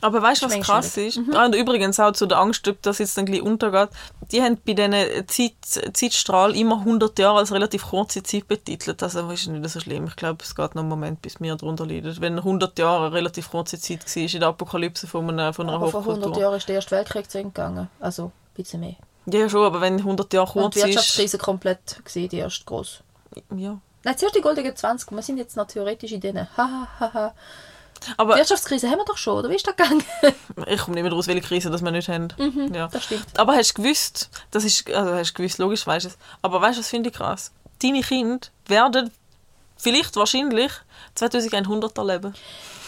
Aber 0.00 0.22
weißt 0.22 0.42
du, 0.42 0.46
was 0.46 0.60
krass 0.60 0.96
ist? 0.96 1.18
Ah, 1.32 1.46
und 1.46 1.54
übrigens 1.54 1.98
auch 1.98 2.12
zu 2.12 2.26
der 2.26 2.38
Angst, 2.38 2.66
ob 2.68 2.82
das 2.82 2.98
jetzt 2.98 3.16
dann 3.16 3.26
gleich 3.26 3.42
untergeht. 3.42 3.88
Die 4.30 4.42
haben 4.42 4.58
bei 4.64 4.74
diesen 4.74 5.26
Zeit, 5.28 5.96
Zeitstrahl 5.96 6.54
immer 6.56 6.80
100 6.80 7.18
Jahre 7.18 7.38
als 7.38 7.52
relativ 7.52 7.86
kurze 7.86 8.22
Zeit 8.22 8.48
betitelt. 8.48 9.02
Also 9.02 9.28
ist 9.30 9.46
nicht 9.46 9.70
so 9.70 9.80
schlimm. 9.80 10.06
Ich 10.06 10.16
glaube, 10.16 10.42
es 10.42 10.54
geht 10.54 10.74
noch 10.74 10.82
einen 10.82 10.88
Moment, 10.88 11.22
bis 11.22 11.40
wir 11.40 11.54
darunter 11.56 11.86
leiden. 11.86 12.14
Wenn 12.20 12.38
100 12.38 12.78
Jahre 12.78 13.06
eine 13.06 13.14
relativ 13.14 13.50
kurze 13.50 13.78
Zeit 13.78 14.04
war 14.04 14.22
in 14.22 14.40
der 14.40 14.48
Apokalypse 14.48 15.06
von 15.06 15.28
einer, 15.30 15.52
von 15.52 15.68
einer 15.68 15.76
aber 15.76 15.90
vor 15.90 16.00
100 16.00 16.20
Hochkultur. 16.20 16.42
Jahren 16.42 16.56
ist 16.56 16.68
der 16.68 16.74
Erste 16.76 16.90
Weltkrieg 16.92 17.30
zu 17.30 17.38
Ende 17.38 17.50
gegangen. 17.50 17.88
Also 18.00 18.26
ein 18.26 18.32
bisschen 18.54 18.80
mehr. 18.80 18.96
Ja, 19.26 19.48
schon, 19.48 19.64
aber 19.64 19.80
wenn 19.80 19.98
100 19.98 20.32
Jahre 20.32 20.52
Und 20.52 20.62
kurz 20.62 20.74
die 20.74 20.80
ist... 20.80 20.86
Wirtschaftskrise 20.86 21.38
komplett 21.38 22.00
gewesen, 22.04 22.28
die 22.28 22.38
erste 22.38 22.64
groß. 22.64 23.00
Ja. 23.56 23.78
Nein, 24.04 24.18
zuerst 24.18 24.36
die 24.36 24.40
goldenen 24.40 24.76
20. 24.76 25.10
Wir 25.10 25.22
sind 25.22 25.38
jetzt 25.38 25.56
noch 25.56 25.66
theoretisch 25.66 26.12
in 26.12 26.20
denen. 26.20 26.46
Haha, 26.56 27.34
Aber 28.16 28.36
Wirtschaftskrise 28.36 28.88
haben 28.88 28.98
wir 28.98 29.04
doch 29.04 29.16
schon, 29.16 29.38
oder 29.38 29.50
wie 29.50 29.56
ist 29.56 29.66
das 29.66 29.76
gegangen? 29.76 30.04
ich 30.66 30.80
komme 30.80 30.94
nicht 30.94 31.04
mehr 31.04 31.12
raus, 31.12 31.26
welche 31.26 31.42
Krise 31.42 31.70
das 31.70 31.82
wir 31.82 31.90
nicht 31.90 32.08
haben. 32.08 32.28
ja. 32.72 32.88
Das 32.88 33.04
stimmt. 33.04 33.38
Aber 33.38 33.54
hast 33.54 33.76
du 33.76 33.82
gewusst, 33.82 34.30
das 34.50 34.64
ist, 34.64 34.90
also 34.90 35.14
hast 35.14 35.32
du 35.32 35.34
gewusst, 35.42 35.58
logisch 35.58 35.86
weißt 35.86 36.06
du 36.06 36.08
es, 36.10 36.18
aber 36.42 36.60
weißt 36.60 36.78
du, 36.78 36.80
was 36.80 36.88
finde 36.88 37.10
ich 37.10 37.16
krass? 37.16 37.52
Deine 37.82 38.02
Kinder 38.02 38.46
werden 38.66 39.10
vielleicht, 39.76 40.16
wahrscheinlich, 40.16 40.72
2100 41.14 41.96
erleben. 41.98 42.34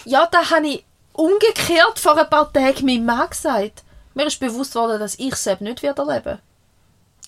Ja, 0.04 0.26
da 0.30 0.50
habe 0.50 0.66
ich 0.66 0.84
umgekehrt 1.12 1.98
vor 1.98 2.16
ein 2.16 2.30
paar 2.30 2.52
Tagen 2.52 2.86
meinem 2.86 3.04
Mann 3.04 3.28
gesagt. 3.28 3.82
Mir 4.14 4.26
ist 4.26 4.40
bewusst 4.40 4.74
worden, 4.74 4.98
dass 4.98 5.18
ich 5.18 5.32
es 5.32 5.44
selbst 5.44 5.62
nicht 5.62 5.82
werde 5.82 6.02
erleben 6.02 6.38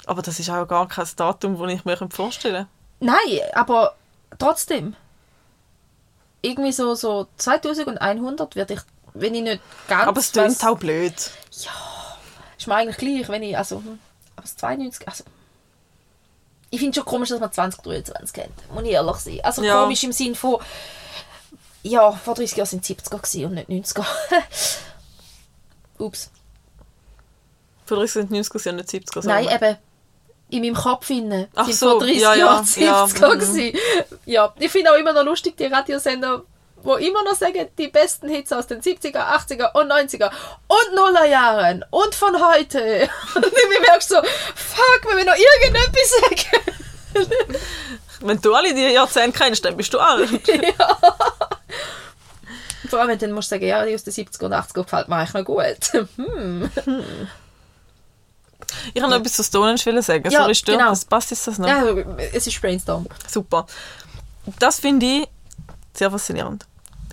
Aber 0.06 0.22
das 0.22 0.38
ist 0.38 0.50
auch 0.50 0.66
gar 0.66 0.88
kein 0.88 1.06
Datum, 1.16 1.58
das 1.58 1.72
ich 1.72 1.84
mir 1.84 1.96
vorstellen 2.10 2.66
Nein, 3.00 3.40
aber 3.54 3.94
trotzdem. 4.38 4.94
Irgendwie 6.42 6.72
so, 6.72 6.94
so 6.94 7.26
2100 7.36 8.56
werde 8.56 8.74
ich, 8.74 8.80
wenn 9.14 9.34
ich 9.34 9.42
nicht 9.42 9.60
ganz... 9.88 10.06
Aber 10.08 10.20
es 10.20 10.32
klingt 10.32 10.64
auch 10.64 10.78
blöd. 10.78 11.14
Ist 11.50 12.66
mir 12.66 12.74
eigentlich 12.74 12.96
gleich, 12.96 13.28
wenn 13.28 13.42
ich, 13.42 13.56
also, 13.56 13.76
hm, 13.78 13.98
aber 14.36 14.42
das 14.42 14.56
92, 14.56 15.06
also, 15.08 15.24
ich 16.70 16.78
finde 16.78 16.94
schon 16.96 17.04
komisch, 17.04 17.28
dass 17.30 17.40
man 17.40 17.52
2023 17.52 18.32
kennt, 18.32 18.72
muss 18.72 18.84
ich 18.84 18.90
ehrlich 18.90 19.16
sein. 19.16 19.40
Also 19.42 19.62
Ja. 19.62 19.82
komisch 19.82 20.04
im 20.04 20.12
Sinn 20.12 20.34
von, 20.34 20.58
ja, 21.82 22.12
vor 22.12 22.34
30 22.34 22.56
Jahren 22.56 22.68
sind 22.68 22.84
es 22.84 22.96
70er 22.96 23.18
gewesen 23.18 23.44
und 23.46 23.68
nicht 23.68 23.96
90er. 23.96 24.04
Ups. 25.98 26.30
Für 27.86 27.96
30 27.96 28.12
sind 28.12 28.30
90er 28.32 28.64
Jahre 28.66 28.76
nicht 28.76 28.88
70er. 28.88 29.26
Nein, 29.26 29.44
sagen 29.44 29.64
eben, 29.64 29.78
in 30.50 30.62
meinem 30.62 30.74
Kopf 30.74 31.10
innen 31.10 31.48
Ach 31.54 31.64
sind 31.66 31.76
so, 31.76 31.90
vor 31.90 32.00
30 32.00 32.20
ja, 32.20 32.34
ja, 32.34 32.46
Jahren 32.46 32.64
70er 32.64 32.80
ja, 32.80 33.06
mhm. 33.06 33.38
gewesen. 33.38 33.78
Ja, 34.26 34.54
ich 34.58 34.70
finde 34.70 34.92
auch 34.92 34.96
immer 34.96 35.12
noch 35.12 35.24
lustig, 35.24 35.56
die 35.56 35.66
Radiosender, 35.66 36.42
wo 36.82 36.94
immer 36.94 37.22
noch 37.24 37.34
sagen, 37.34 37.68
die 37.78 37.88
besten 37.88 38.28
Hits 38.28 38.52
aus 38.52 38.66
den 38.66 38.80
70er, 38.80 39.16
80er 39.16 39.72
und 39.78 39.90
90er 39.90 40.30
und 40.66 40.94
Nullerjahren 40.94 41.84
und 41.90 42.14
von 42.14 42.34
heute. 42.36 43.08
Und 43.34 43.46
ich 43.46 43.80
merke 43.80 44.04
so, 44.04 44.16
fuck, 44.16 45.08
wenn 45.08 45.18
wir 45.18 45.24
noch 45.24 45.36
irgendetwas 45.36 46.10
sagen. 46.20 46.60
Wenn 48.22 48.40
du 48.40 48.54
alle 48.54 48.74
die 48.74 48.82
Jahrzehnte 48.82 49.38
kennst, 49.38 49.64
dann 49.64 49.76
bist 49.76 49.94
du 49.94 49.98
alt. 49.98 50.28
Vor 52.88 52.98
allem, 52.98 53.08
wenn 53.08 53.18
du 53.18 53.26
dann 53.26 53.34
musst 53.34 53.50
du 53.50 53.54
sagen, 53.54 53.66
ja, 53.66 53.84
die 53.86 53.94
aus 53.94 54.04
den 54.04 54.12
70er 54.12 54.44
und 54.44 54.52
80er 54.52 54.82
gefällt 54.82 55.08
mir 55.08 55.16
eigentlich 55.16 55.34
noch 55.34 55.44
gut. 55.44 56.06
Hm. 56.16 56.70
Ich 58.94 59.02
habe 59.02 59.10
noch 59.10 59.18
etwas 59.18 59.34
zu 59.34 59.42
Stonehenge 59.42 59.84
wollen 59.86 60.02
sagen. 60.02 60.30
Ja, 60.30 60.40
Sorry, 60.42 60.54
stört 60.54 60.78
genau. 60.78 60.90
das? 60.90 61.04
Passt 61.04 61.30
jetzt 61.30 61.46
das 61.46 61.58
noch? 61.58 61.68
Ja, 61.68 61.84
es 62.32 62.46
ist 62.46 62.60
Brainstorm. 62.60 63.06
Super. 63.28 63.66
Das 64.58 64.80
finde 64.80 65.06
ich 65.06 65.28
sehr 65.94 66.10
faszinierend. 66.10 66.66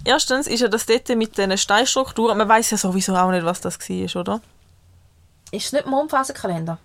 erstens 0.04 0.48
ist 0.48 0.62
ja 0.62 0.68
das 0.68 0.86
dort 0.86 1.10
mit 1.10 1.38
diesen 1.38 1.58
Steinstrukturen, 1.58 2.38
man 2.38 2.48
weiß 2.48 2.72
ja 2.72 2.78
sowieso 2.78 3.16
auch 3.16 3.32
nicht, 3.32 3.46
was 3.46 3.62
das 3.62 3.78
war, 3.80 4.22
oder? 4.22 4.42
Ist 5.52 5.68
es 5.68 5.72
nicht 5.74 5.86
Mondphasenkalender? 5.86 6.78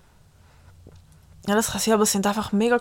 Ja, 1.46 1.54
das 1.54 1.72
kann 1.72 1.80
sein, 1.80 1.94
aber 1.94 2.04
es 2.04 2.12
sind 2.12 2.26
einfach 2.26 2.52
mega, 2.52 2.80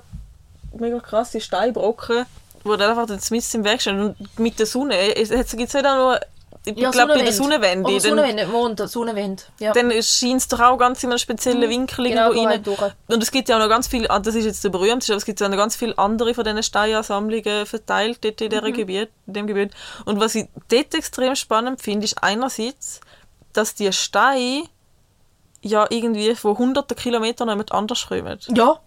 mega 0.78 1.00
krasse 1.00 1.42
Steinbrocken, 1.42 2.26
die 2.64 2.78
dann 2.78 2.82
einfach 2.82 3.10
jetzt 3.10 3.32
mit 3.32 3.54
im 3.54 3.64
Weg 3.64 3.82
stehen. 3.82 4.00
Und 4.00 4.40
mit 4.40 4.60
der 4.60 4.68
Sonne, 4.68 4.96
es 5.16 5.30
gibt 5.30 5.70
es 5.70 5.74
nicht 5.74 5.86
auch 5.86 5.96
nur, 5.96 6.20
ich 6.64 6.78
Ja, 6.78 6.92
glaube 6.92 7.14
bei 7.16 7.24
der 7.24 7.34
Sonnenwende. 7.34 7.90
Oder 7.90 8.00
Sonnenwende, 8.00 8.46
Mond, 8.48 8.80
Sonnenwende. 8.90 9.44
Ja. 9.60 9.74
dann 9.74 9.92
scheint 10.04 10.42
es 10.42 10.48
doch 10.48 10.60
auch 10.60 10.78
ganz 10.78 11.04
in 11.04 11.10
einem 11.10 11.18
speziellen 11.18 11.68
Winkel 11.70 12.08
genau, 12.10 12.32
irgendwo 12.32 12.44
wo 12.44 12.48
rein. 12.50 12.64
durch. 12.64 12.92
Und 13.08 13.24
es 13.24 13.32
gibt 13.32 13.50
ja 13.50 13.56
auch 13.56 13.60
noch 13.62 13.70
ganz 13.70 13.88
viele, 13.88 14.10
ah, 14.12 14.20
das 14.20 14.36
ist 14.36 14.46
jetzt 14.46 14.64
der 14.64 14.70
berühmteste, 14.70 15.14
aber 15.14 15.18
es 15.18 15.26
gibt 15.26 15.40
ja 15.40 15.50
noch 15.50 15.58
ganz 15.58 15.76
viele 15.76 15.98
andere 15.98 16.34
von 16.36 16.44
diesen 16.44 16.62
Steinansammlungen 16.62 17.66
verteilt 17.66 18.20
dort 18.24 18.42
in, 18.42 18.50
dieser 18.52 18.72
Gebiet, 18.72 19.10
in 19.26 19.34
dem 19.34 19.48
Gebiet. 19.48 19.72
Und 20.06 20.20
was 20.20 20.36
ich 20.36 20.48
dort 20.70 20.94
extrem 20.94 21.36
spannend 21.36 21.82
finde, 21.82 22.06
ist 22.06 22.22
einerseits, 22.22 23.02
dass 23.54 23.74
die 23.74 23.92
Steine 23.92 24.64
ja 25.64 25.86
irgendwie 25.90 26.36
von 26.36 26.58
hunderten 26.58 26.96
Kilometern 26.96 27.50
jemand 27.50 27.72
anders 27.72 28.08
kommen. 28.08 28.40
Ja, 28.56 28.80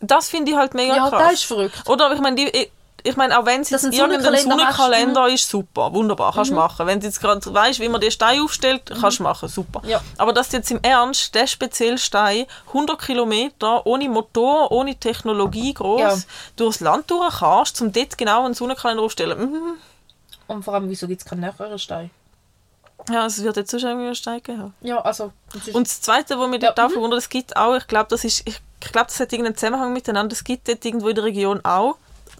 Das 0.00 0.28
finde 0.28 0.52
ich 0.52 0.56
halt 0.56 0.74
mega 0.74 0.96
ja 0.96 1.08
krass. 1.10 1.22
das 1.22 1.32
ist 1.34 1.44
verrückt. 1.44 1.82
Oder 1.86 2.12
ich 2.12 2.20
meine, 2.20 2.36
die, 2.36 2.70
ich, 3.04 3.16
meine, 3.16 3.38
auch 3.38 3.46
wenn 3.46 3.60
es 3.60 3.70
jetzt 3.70 3.84
ein 3.84 3.92
irgendein 3.92 4.22
Sonnenkalender 4.22 4.74
Sonnenkalender 4.74 5.28
ist, 5.28 5.48
super, 5.48 5.92
wunderbar, 5.92 6.32
kannst 6.32 6.50
du 6.50 6.54
machen. 6.54 6.86
Wenn 6.86 7.00
du 7.00 7.06
jetzt 7.06 7.20
gerade 7.20 7.40
weißt, 7.52 7.80
wie 7.80 7.88
man 7.88 8.00
den 8.00 8.10
Stein 8.10 8.40
aufstellt, 8.40 8.92
kannst 9.00 9.18
du 9.18 9.22
machen, 9.22 9.48
super. 9.48 9.82
Ja. 9.86 10.00
Aber 10.16 10.32
dass 10.32 10.48
du 10.48 10.56
jetzt 10.56 10.70
im 10.70 10.80
Ernst 10.82 11.34
der 11.34 11.46
spezielle 11.46 11.98
Stein 11.98 12.46
100 12.68 13.00
Kilometer 13.00 13.86
ohne 13.86 14.08
Motor, 14.08 14.72
ohne 14.72 14.96
Technologie 14.96 15.74
groß 15.74 16.00
Ja. 16.00 16.16
durchs 16.56 16.80
Land 16.80 17.10
durch 17.10 17.38
kannst, 17.38 17.80
um 17.80 17.92
dort 17.92 18.18
genau 18.18 18.44
einen 18.44 18.54
Sonnenkalender 18.54 19.02
aufzustellen. 19.02 19.38
Mhm. 19.38 19.74
Und 20.48 20.64
vor 20.64 20.74
allem, 20.74 20.88
wieso 20.88 21.06
gibt 21.06 21.20
es 21.20 21.26
keinen 21.26 21.40
näheren 21.40 21.78
Stein? 21.78 22.10
Ja, 23.10 23.26
es 23.26 23.42
wird 23.42 23.56
jetzt 23.56 23.72
irgendwie 23.72 24.06
einen 24.06 24.14
Stein 24.14 24.42
geben. 24.42 24.74
Ja, 24.80 25.00
also... 25.00 25.32
das 25.52 25.74
Und 25.74 25.86
das 25.86 26.00
Zweite, 26.00 26.38
was 26.38 26.48
mich 26.48 26.62
Ja, 26.62 26.72
auch 26.72 26.88
mhm. 26.88 26.92
verwundert, 26.92 27.18
es 27.20 27.28
gibt 27.28 27.56
auch, 27.56 27.76
ich 27.76 27.86
glaube, 27.86 28.08
das 28.10 28.24
ist, 28.24 28.42
ich, 28.46 28.60
ich 28.82 28.92
glaube, 28.92 29.06
das 29.06 29.20
hat 29.20 29.32
irgendeinen 29.32 29.56
Zusammenhang 29.56 29.92
miteinander. 29.92 30.32
Es 30.32 30.44
gibt 30.44 30.68
dort 30.68 30.84
irgendwo 30.84 31.08
in 31.08 31.14
der 31.14 31.24
Region 31.24 31.64
auch 31.64 31.96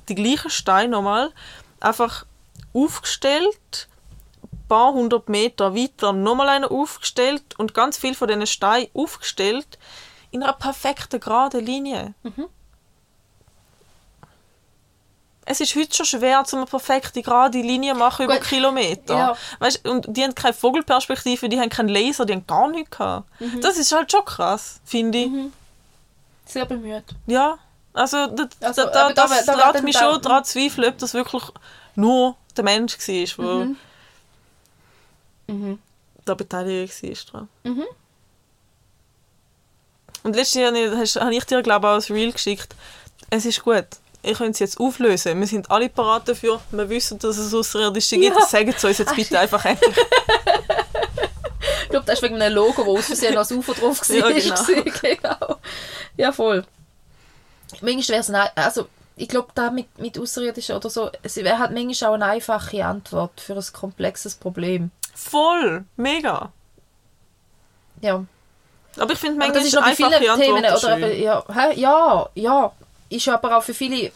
die 0.09 0.15
gleichen 0.15 0.51
Steine 0.51 0.91
nochmal, 0.91 1.33
einfach 1.81 2.27
aufgestellt, 2.75 3.89
ein 4.43 4.69
paar 4.69 4.93
hundert 4.93 5.29
Meter 5.29 5.75
weiter 5.75 6.13
nochmal 6.13 6.49
einen 6.49 6.65
aufgestellt 6.65 7.59
und 7.59 7.75
ganz 7.75 7.97
viel 7.99 8.15
von 8.15 8.29
diesen 8.29 8.47
Steinen 8.47 8.89
aufgestellt 8.95 9.79
in 10.31 10.43
einer 10.43 10.53
perfekten 10.53 11.21
geraden 11.21 11.65
Linie. 11.65 12.15
Mhm. 12.23 12.47
Es 15.51 15.61
ist 15.61 15.75
heute 15.75 15.97
schon 15.97 16.05
schwer, 16.05 16.45
um 16.53 16.59
eine 16.59 16.67
perfekte 16.67 17.23
gerade 17.23 17.63
Linie 17.63 17.95
zu 17.95 17.99
machen 17.99 18.27
über 18.27 18.37
Gut. 18.37 18.49
Kilometer. 18.49 19.17
Ja. 19.17 19.37
Weißt, 19.61 19.89
und 19.89 20.05
die 20.07 20.23
haben 20.23 20.35
keine 20.35 20.53
Vogelperspektive, 20.53 21.49
die 21.49 21.59
haben 21.59 21.71
keinen 21.71 21.89
Laser, 21.89 22.27
die 22.27 22.35
haben 22.35 22.47
gar 22.47 22.69
nichts 22.69 22.99
gehabt. 22.99 23.41
Mhm. 23.41 23.63
Das 23.63 23.79
ist 23.79 23.91
halt 23.91 24.13
schon 24.13 24.27
krass, 24.27 24.81
finde 24.85 25.19
ich. 25.19 25.31
Sehr 26.45 26.67
bemüht. 26.67 27.05
Ja, 27.27 27.59
also, 27.93 28.27
da, 28.29 28.49
Also, 28.61 28.85
da, 28.85 28.91
da, 28.91 29.09
da 29.09 29.13
das 29.27 29.47
da 29.47 29.57
wär 29.59 29.73
lässt 29.73 29.85
mich 29.85 29.97
da- 29.97 30.13
schon 30.13 30.23
daran 30.23 30.45
zweifeln, 30.45 30.89
ob 30.89 30.99
das 30.99 31.15
wirklich 31.15 31.43
nur 31.95 32.37
der 32.57 32.65
Mensch 32.65 32.97
war, 33.39 33.45
der 33.47 33.65
Mhm. 33.67 33.77
Mhm. 35.49 35.79
da 36.25 36.35
beteiligt 36.35 37.03
war. 37.03 37.41
dran. 37.41 37.49
Mhm. 37.65 37.85
Und 40.25 40.37
letztes 40.37 40.61
Jahr 40.61 40.69
habe 40.73 40.79
ich, 40.79 40.91
hast- 40.93 41.21
habe 41.21 41.35
ich 41.35 41.45
dir, 41.45 41.63
glaube 41.63 41.97
ich, 41.99 42.11
ein 42.11 42.15
Reel 42.17 42.33
geschickt. 42.33 42.75
Es 43.31 43.45
ist 43.47 43.63
gut. 43.63 43.87
Ich 44.23 44.37
könnte 44.37 44.51
es 44.53 44.59
jetzt 44.59 44.81
auflösen. 44.81 45.39
Wir 45.39 45.47
sind 45.47 45.71
alle 45.71 45.89
parat 45.89 46.29
dafür. 46.29 46.61
Wir 46.73 46.89
wissen, 46.91 47.19
dass 47.21 47.39
es 47.39 47.55
Außerirdische 47.55 48.19
gibt. 48.19 48.37
Ja. 48.37 48.45
Sagen 48.47 48.75
Sie 48.77 48.87
uns 48.89 48.99
jetzt 48.99 49.15
bitte 49.15 49.39
einfach 49.39 49.65
endlich. 49.65 49.97
Ich 51.85 51.89
glaube, 51.91 52.05
das 52.05 52.17
ist 52.19 52.23
wegen 52.23 52.41
einem 52.43 52.55
Logo, 52.55 52.85
wo 52.85 52.99
aus 52.99 53.07
Versehen 53.07 53.35
noch 53.35 53.43
das 53.43 53.53
UFO 53.53 53.73
drauf 53.73 54.01
war. 54.09 54.17
Ja, 54.17 54.29
genau. 54.33 54.93
genau. 55.01 55.57
Ja, 56.17 56.33
voll. 56.33 56.65
Manchmal 57.81 58.09
wäre 58.09 58.21
es 58.21 58.31
ein, 58.31 58.49
also 58.55 58.89
ich 59.17 59.29
glaube, 59.29 59.49
da 59.55 59.71
mit, 59.71 59.99
mit 59.99 60.19
Außerirdischen 60.19 60.77
oder 60.77 60.91
so, 60.91 61.11
es 61.23 61.37
wäre 61.37 61.59
halt 61.59 61.73
manchmal 61.73 62.11
auch 62.11 62.15
eine 62.15 62.27
einfache 62.27 62.85
Antwort 62.85 63.41
für 63.41 63.55
ein 63.55 63.65
komplexes 63.73 64.37
Problem. 64.37 64.91
Voll. 65.15 65.85
Mega. 65.97 66.53
Ja. 68.01 68.25
Aber 68.97 69.13
ich 69.13 69.19
finde 69.19 69.43
Aber 69.43 69.53
manchmal 69.53 69.59
das 69.61 69.65
ist 69.67 69.75
noch 69.75 69.83
bei 69.83 69.89
einfache 69.91 70.13
vielen 70.21 70.41
Themen, 70.41 70.65
Antworten 70.65 70.87
oder 70.87 70.99
schön. 70.99 71.11
eben, 71.13 71.23
ja, 71.23 71.73
ja, 71.75 72.29
ja, 72.35 72.73
ist 73.11 73.29
aber 73.29 73.57
auch 73.59 73.63
für 73.63 73.75
viele 73.75 74.13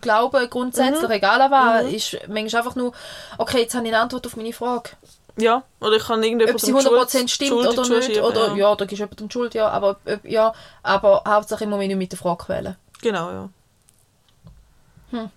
Glauben 0.00 0.48
grundsätzlich, 0.48 1.02
Mhm. 1.08 1.10
egal 1.10 1.50
was, 1.50 1.92
ist 1.92 2.16
manchmal 2.28 2.62
einfach 2.62 2.76
nur, 2.76 2.92
okay, 3.38 3.62
jetzt 3.62 3.74
habe 3.74 3.86
ich 3.86 3.92
eine 3.92 4.02
Antwort 4.02 4.26
auf 4.26 4.36
meine 4.36 4.52
Frage. 4.52 4.90
Ja, 5.36 5.62
oder 5.80 5.96
ich 5.96 6.04
kann 6.04 6.18
Ob 6.20 6.24
irgendjemandem 6.24 6.58
sie 6.58 6.72
die 6.72 6.78
100% 6.78 6.82
Schuld- 6.88 7.30
stimmt 7.30 7.48
Schuld 7.50 7.66
oder 7.78 7.88
nicht, 7.98 8.20
oder 8.20 8.48
ja. 8.48 8.54
ja, 8.56 8.74
da 8.74 8.84
gibst 8.84 9.00
du 9.00 9.04
jemandem 9.04 9.28
die 9.28 9.32
Schuld, 9.32 9.54
ja, 9.54 9.68
aber, 9.68 9.90
ob- 10.04 10.24
ja, 10.24 10.52
aber 10.82 11.22
Hauptsache 11.26 11.64
ich 11.64 11.70
muss 11.70 11.78
nicht 11.78 11.96
mit 11.96 12.12
der 12.12 12.18
Frage 12.18 12.44
quälen. 12.44 12.76
Genau, 13.00 13.30
ja. 13.30 13.48
Hm. 15.10 15.30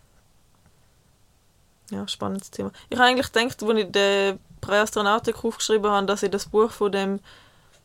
Ja, 1.91 2.07
spannendes 2.07 2.49
Thema. 2.51 2.71
Ich 2.89 2.97
habe 2.97 3.07
eigentlich 3.09 3.31
gedacht, 3.31 3.63
als 3.63 3.77
ich 3.79 3.91
den 3.91 4.39
Präastronautik 4.61 5.43
aufgeschrieben 5.43 5.91
habe, 5.91 6.05
dass 6.07 6.23
ich 6.23 6.31
das 6.31 6.45
Buch 6.47 6.71
von 6.71 6.91
dem 6.91 7.19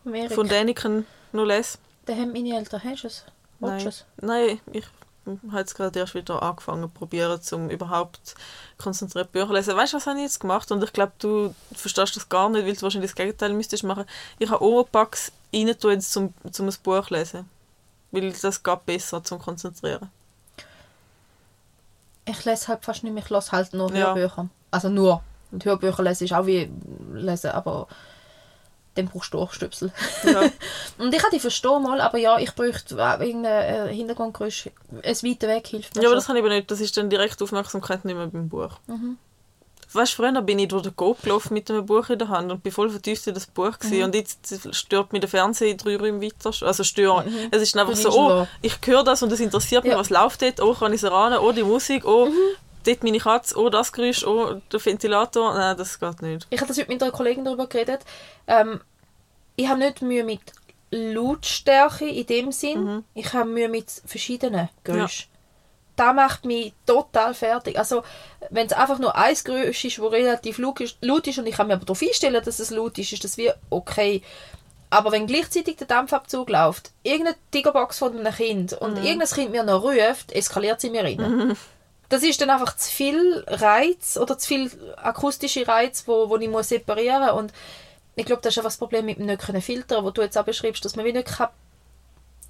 Amerika. 0.04 0.34
von 0.34 0.48
Däniken 0.48 1.06
noch 1.32 1.44
lese. 1.44 1.78
Da 2.06 2.14
haben 2.14 2.32
meine 2.32 2.56
Eltern, 2.56 2.82
hast 2.84 3.02
du 3.02 3.06
es? 3.08 3.24
Nein? 3.60 3.92
Nein 4.20 4.60
ich 4.72 4.84
habe 5.48 5.58
jetzt 5.58 5.74
gerade 5.74 5.98
erst 5.98 6.14
wieder 6.14 6.42
angefangen 6.42 6.82
zu 6.82 6.88
probieren, 6.88 7.40
um 7.52 7.70
überhaupt 7.70 8.34
konzentriert 8.78 9.32
Bücher 9.32 9.46
zu 9.48 9.52
lesen. 9.52 9.76
Weißt 9.76 9.92
du, 9.92 9.96
was 9.96 10.06
habe 10.06 10.18
ich 10.18 10.24
jetzt 10.24 10.40
gemacht? 10.40 10.70
Und 10.70 10.82
ich 10.82 10.92
glaube, 10.92 11.12
du 11.18 11.54
verstehst 11.74 12.16
das 12.16 12.28
gar 12.28 12.48
nicht, 12.48 12.66
weil 12.66 12.74
du 12.74 12.82
wahrscheinlich 12.82 13.10
das 13.10 13.16
Gegenteil 13.16 13.52
müsstest 13.52 13.84
machen. 13.84 14.04
Ich 14.38 14.50
habe 14.50 14.62
Oropax 14.62 15.32
rein 15.54 15.78
tun, 15.78 16.00
zum, 16.00 16.34
zum 16.50 16.68
ein 16.68 16.74
Buch 16.82 17.06
zu 17.06 17.14
lesen. 17.14 17.48
Weil 18.10 18.32
das 18.32 18.62
geht 18.62 18.86
besser 18.86 19.22
zum 19.22 19.38
Konzentrieren. 19.38 20.10
Ich 22.24 22.44
lese 22.44 22.68
halt 22.68 22.84
fast 22.84 23.04
nicht 23.04 23.12
mehr, 23.12 23.22
ich 23.22 23.30
lese 23.30 23.52
halt 23.52 23.72
nur 23.72 23.94
Ja. 23.94 24.14
Hörbücher. 24.14 24.48
Also 24.70 24.88
nur. 24.88 25.22
Und 25.50 25.64
Hörbücher 25.64 26.02
lese 26.02 26.24
ich 26.24 26.34
auch 26.34 26.46
wie 26.46 26.70
lesen, 27.12 27.50
aber 27.50 27.88
dann 28.98 29.08
brauchst 29.08 29.32
du 29.32 29.38
Ohrstöpsel. 29.38 29.92
Ja. 30.24 30.42
Und 30.98 31.14
ich 31.14 31.20
kann 31.20 31.30
die 31.32 31.40
verstehen 31.40 31.82
mal, 31.82 32.00
aber 32.00 32.18
ja, 32.18 32.38
ich 32.38 32.52
bräuchte 32.54 32.94
auch 32.96 33.20
irgendein 33.20 33.88
äh, 33.88 33.94
Hintergrundgeräusch. 33.94 34.68
Es 35.02 35.24
weiter 35.24 35.48
weg 35.48 35.66
hilft 35.66 35.94
mir 35.96 36.02
Ja, 36.02 36.08
aber 36.08 36.14
schon. 36.14 36.18
das 36.18 36.26
kann 36.26 36.36
ich 36.36 36.42
aber 36.42 36.50
nicht. 36.54 36.70
Das 36.70 36.80
ist 36.80 36.96
dann 36.96 37.08
direkt 37.08 37.40
Aufmerksamkeit 37.42 38.04
nicht 38.04 38.16
mehr 38.16 38.26
beim 38.26 38.48
Buch. 38.48 38.72
Mhm. 38.86 39.16
Weißt 39.90 40.12
du, 40.12 40.16
früher 40.22 40.42
bin 40.42 40.58
ich 40.58 40.68
durch 40.68 40.82
den 40.82 40.94
Go 40.96 41.16
gelaufen 41.22 41.54
mit 41.54 41.70
einem 41.70 41.86
Buch 41.86 42.10
in 42.10 42.18
der 42.18 42.28
Hand 42.28 42.52
und 42.52 42.62
bin 42.62 42.70
voll 42.72 42.90
vertieft 42.90 43.26
in 43.26 43.32
das 43.32 43.46
Buch 43.46 43.72
Mhm. 43.84 44.02
und 44.02 44.14
jetzt 44.14 44.54
stört 44.72 45.12
mich 45.14 45.20
der 45.20 45.30
Fernseher 45.30 45.74
drei 45.76 45.96
Räume 45.96 46.20
weiter. 46.20 46.52
Also 46.66 46.84
stören. 46.84 47.24
Es 47.50 47.62
ist 47.62 47.74
einfach 47.74 47.96
so, 47.96 48.10
oh, 48.12 48.46
ich 48.60 48.74
höre 48.84 49.02
das 49.02 49.22
und 49.22 49.32
es 49.32 49.40
interessiert 49.40 49.84
mich, 49.84 49.92
Ja. 49.92 49.96
Mhm. 49.96 50.00
was 50.00 50.10
läuft 50.10 50.42
dort, 50.42 50.60
oh, 50.60 50.74
kann 50.74 50.92
ich 50.92 50.98
es 50.98 51.04
erahnen, 51.04 51.38
oh, 51.38 51.52
die 51.52 51.62
Musik, 51.62 52.04
oh, 52.04 52.28
dort 52.88 53.04
meine 53.04 53.18
Katze, 53.18 53.56
oh, 53.56 53.68
das 53.68 53.92
Geräusch, 53.92 54.24
oh, 54.24 54.60
der 54.72 54.84
Ventilator. 54.84 55.54
Nein, 55.54 55.76
das 55.76 56.00
geht 56.00 56.22
nicht. 56.22 56.46
Ich 56.50 56.60
habe 56.60 56.68
das 56.68 56.76
mit 56.88 57.02
einer 57.02 57.12
Kollegin 57.12 57.44
darüber 57.44 57.66
geredet. 57.66 58.00
Ähm, 58.46 58.80
ich 59.56 59.68
habe 59.68 59.78
nicht 59.78 60.02
Mühe 60.02 60.24
mit 60.24 60.40
Lautstärke 60.90 62.08
in 62.08 62.26
dem 62.26 62.52
Sinn. 62.52 62.84
Mhm. 62.84 63.04
Ich 63.14 63.32
habe 63.32 63.48
Mühe 63.48 63.68
mit 63.68 63.90
verschiedenen 64.06 64.68
Geräuschen. 64.84 65.28
Das 65.96 66.14
macht 66.14 66.44
mich 66.44 66.72
total 66.86 67.34
fertig. 67.34 67.76
Also, 67.76 68.04
wenn 68.50 68.68
es 68.68 68.72
einfach 68.72 69.00
nur 69.00 69.16
ein 69.16 69.34
Geräusch 69.42 69.84
ist, 69.84 69.98
das 69.98 70.12
relativ 70.12 70.58
laut 70.58 70.80
ist, 70.80 70.96
laut 71.00 71.26
ist 71.26 71.38
und 71.38 71.46
ich 71.46 71.56
kann 71.56 71.66
mir 71.66 71.74
aber 71.74 71.84
darauf 71.84 72.00
einstellen, 72.00 72.42
dass 72.42 72.60
es 72.60 72.70
laut 72.70 72.96
ist, 72.98 73.12
ist 73.12 73.24
das 73.24 73.36
wie 73.36 73.50
okay. 73.68 74.22
Aber 74.90 75.12
wenn 75.12 75.26
gleichzeitig 75.26 75.76
der 75.76 75.88
Dampfabzug 75.88 76.48
läuft, 76.48 76.92
irgendeine 77.02 77.36
Tigerbox 77.50 77.98
von 77.98 78.16
einem 78.16 78.32
Kind 78.32 78.72
und 78.74 78.96
irgendein 78.96 79.28
Kind 79.28 79.50
mir 79.50 79.64
noch 79.64 79.82
ruft, 79.82 80.32
eskaliert 80.32 80.80
sie 80.80 80.90
mir 80.90 81.02
rein. 81.02 81.56
Das 82.08 82.22
ist 82.22 82.40
dann 82.40 82.50
einfach 82.50 82.76
zu 82.76 82.90
viel 82.90 83.44
Reiz 83.46 84.16
oder 84.16 84.38
zu 84.38 84.48
viel 84.48 84.70
akustische 84.96 85.68
Reiz, 85.68 86.04
wo, 86.06 86.30
wo 86.30 86.36
ich 86.36 86.48
muss 86.48 86.70
separieren 86.70 87.30
und 87.30 87.52
ich 88.16 88.24
glaube, 88.24 88.42
das 88.42 88.54
ist 88.54 88.58
einfach 88.58 88.70
das 88.70 88.78
Problem 88.78 89.06
mit 89.06 89.18
dem 89.18 89.26
nicht 89.26 89.42
können 89.42 89.62
filtern, 89.62 90.04
wo 90.04 90.10
du 90.10 90.22
jetzt 90.22 90.36
auch 90.36 90.44
beschreibst, 90.44 90.84
dass 90.84 90.96
man 90.96 91.04
wie 91.04 91.12
nicht 91.12 91.28
kann 91.28 91.48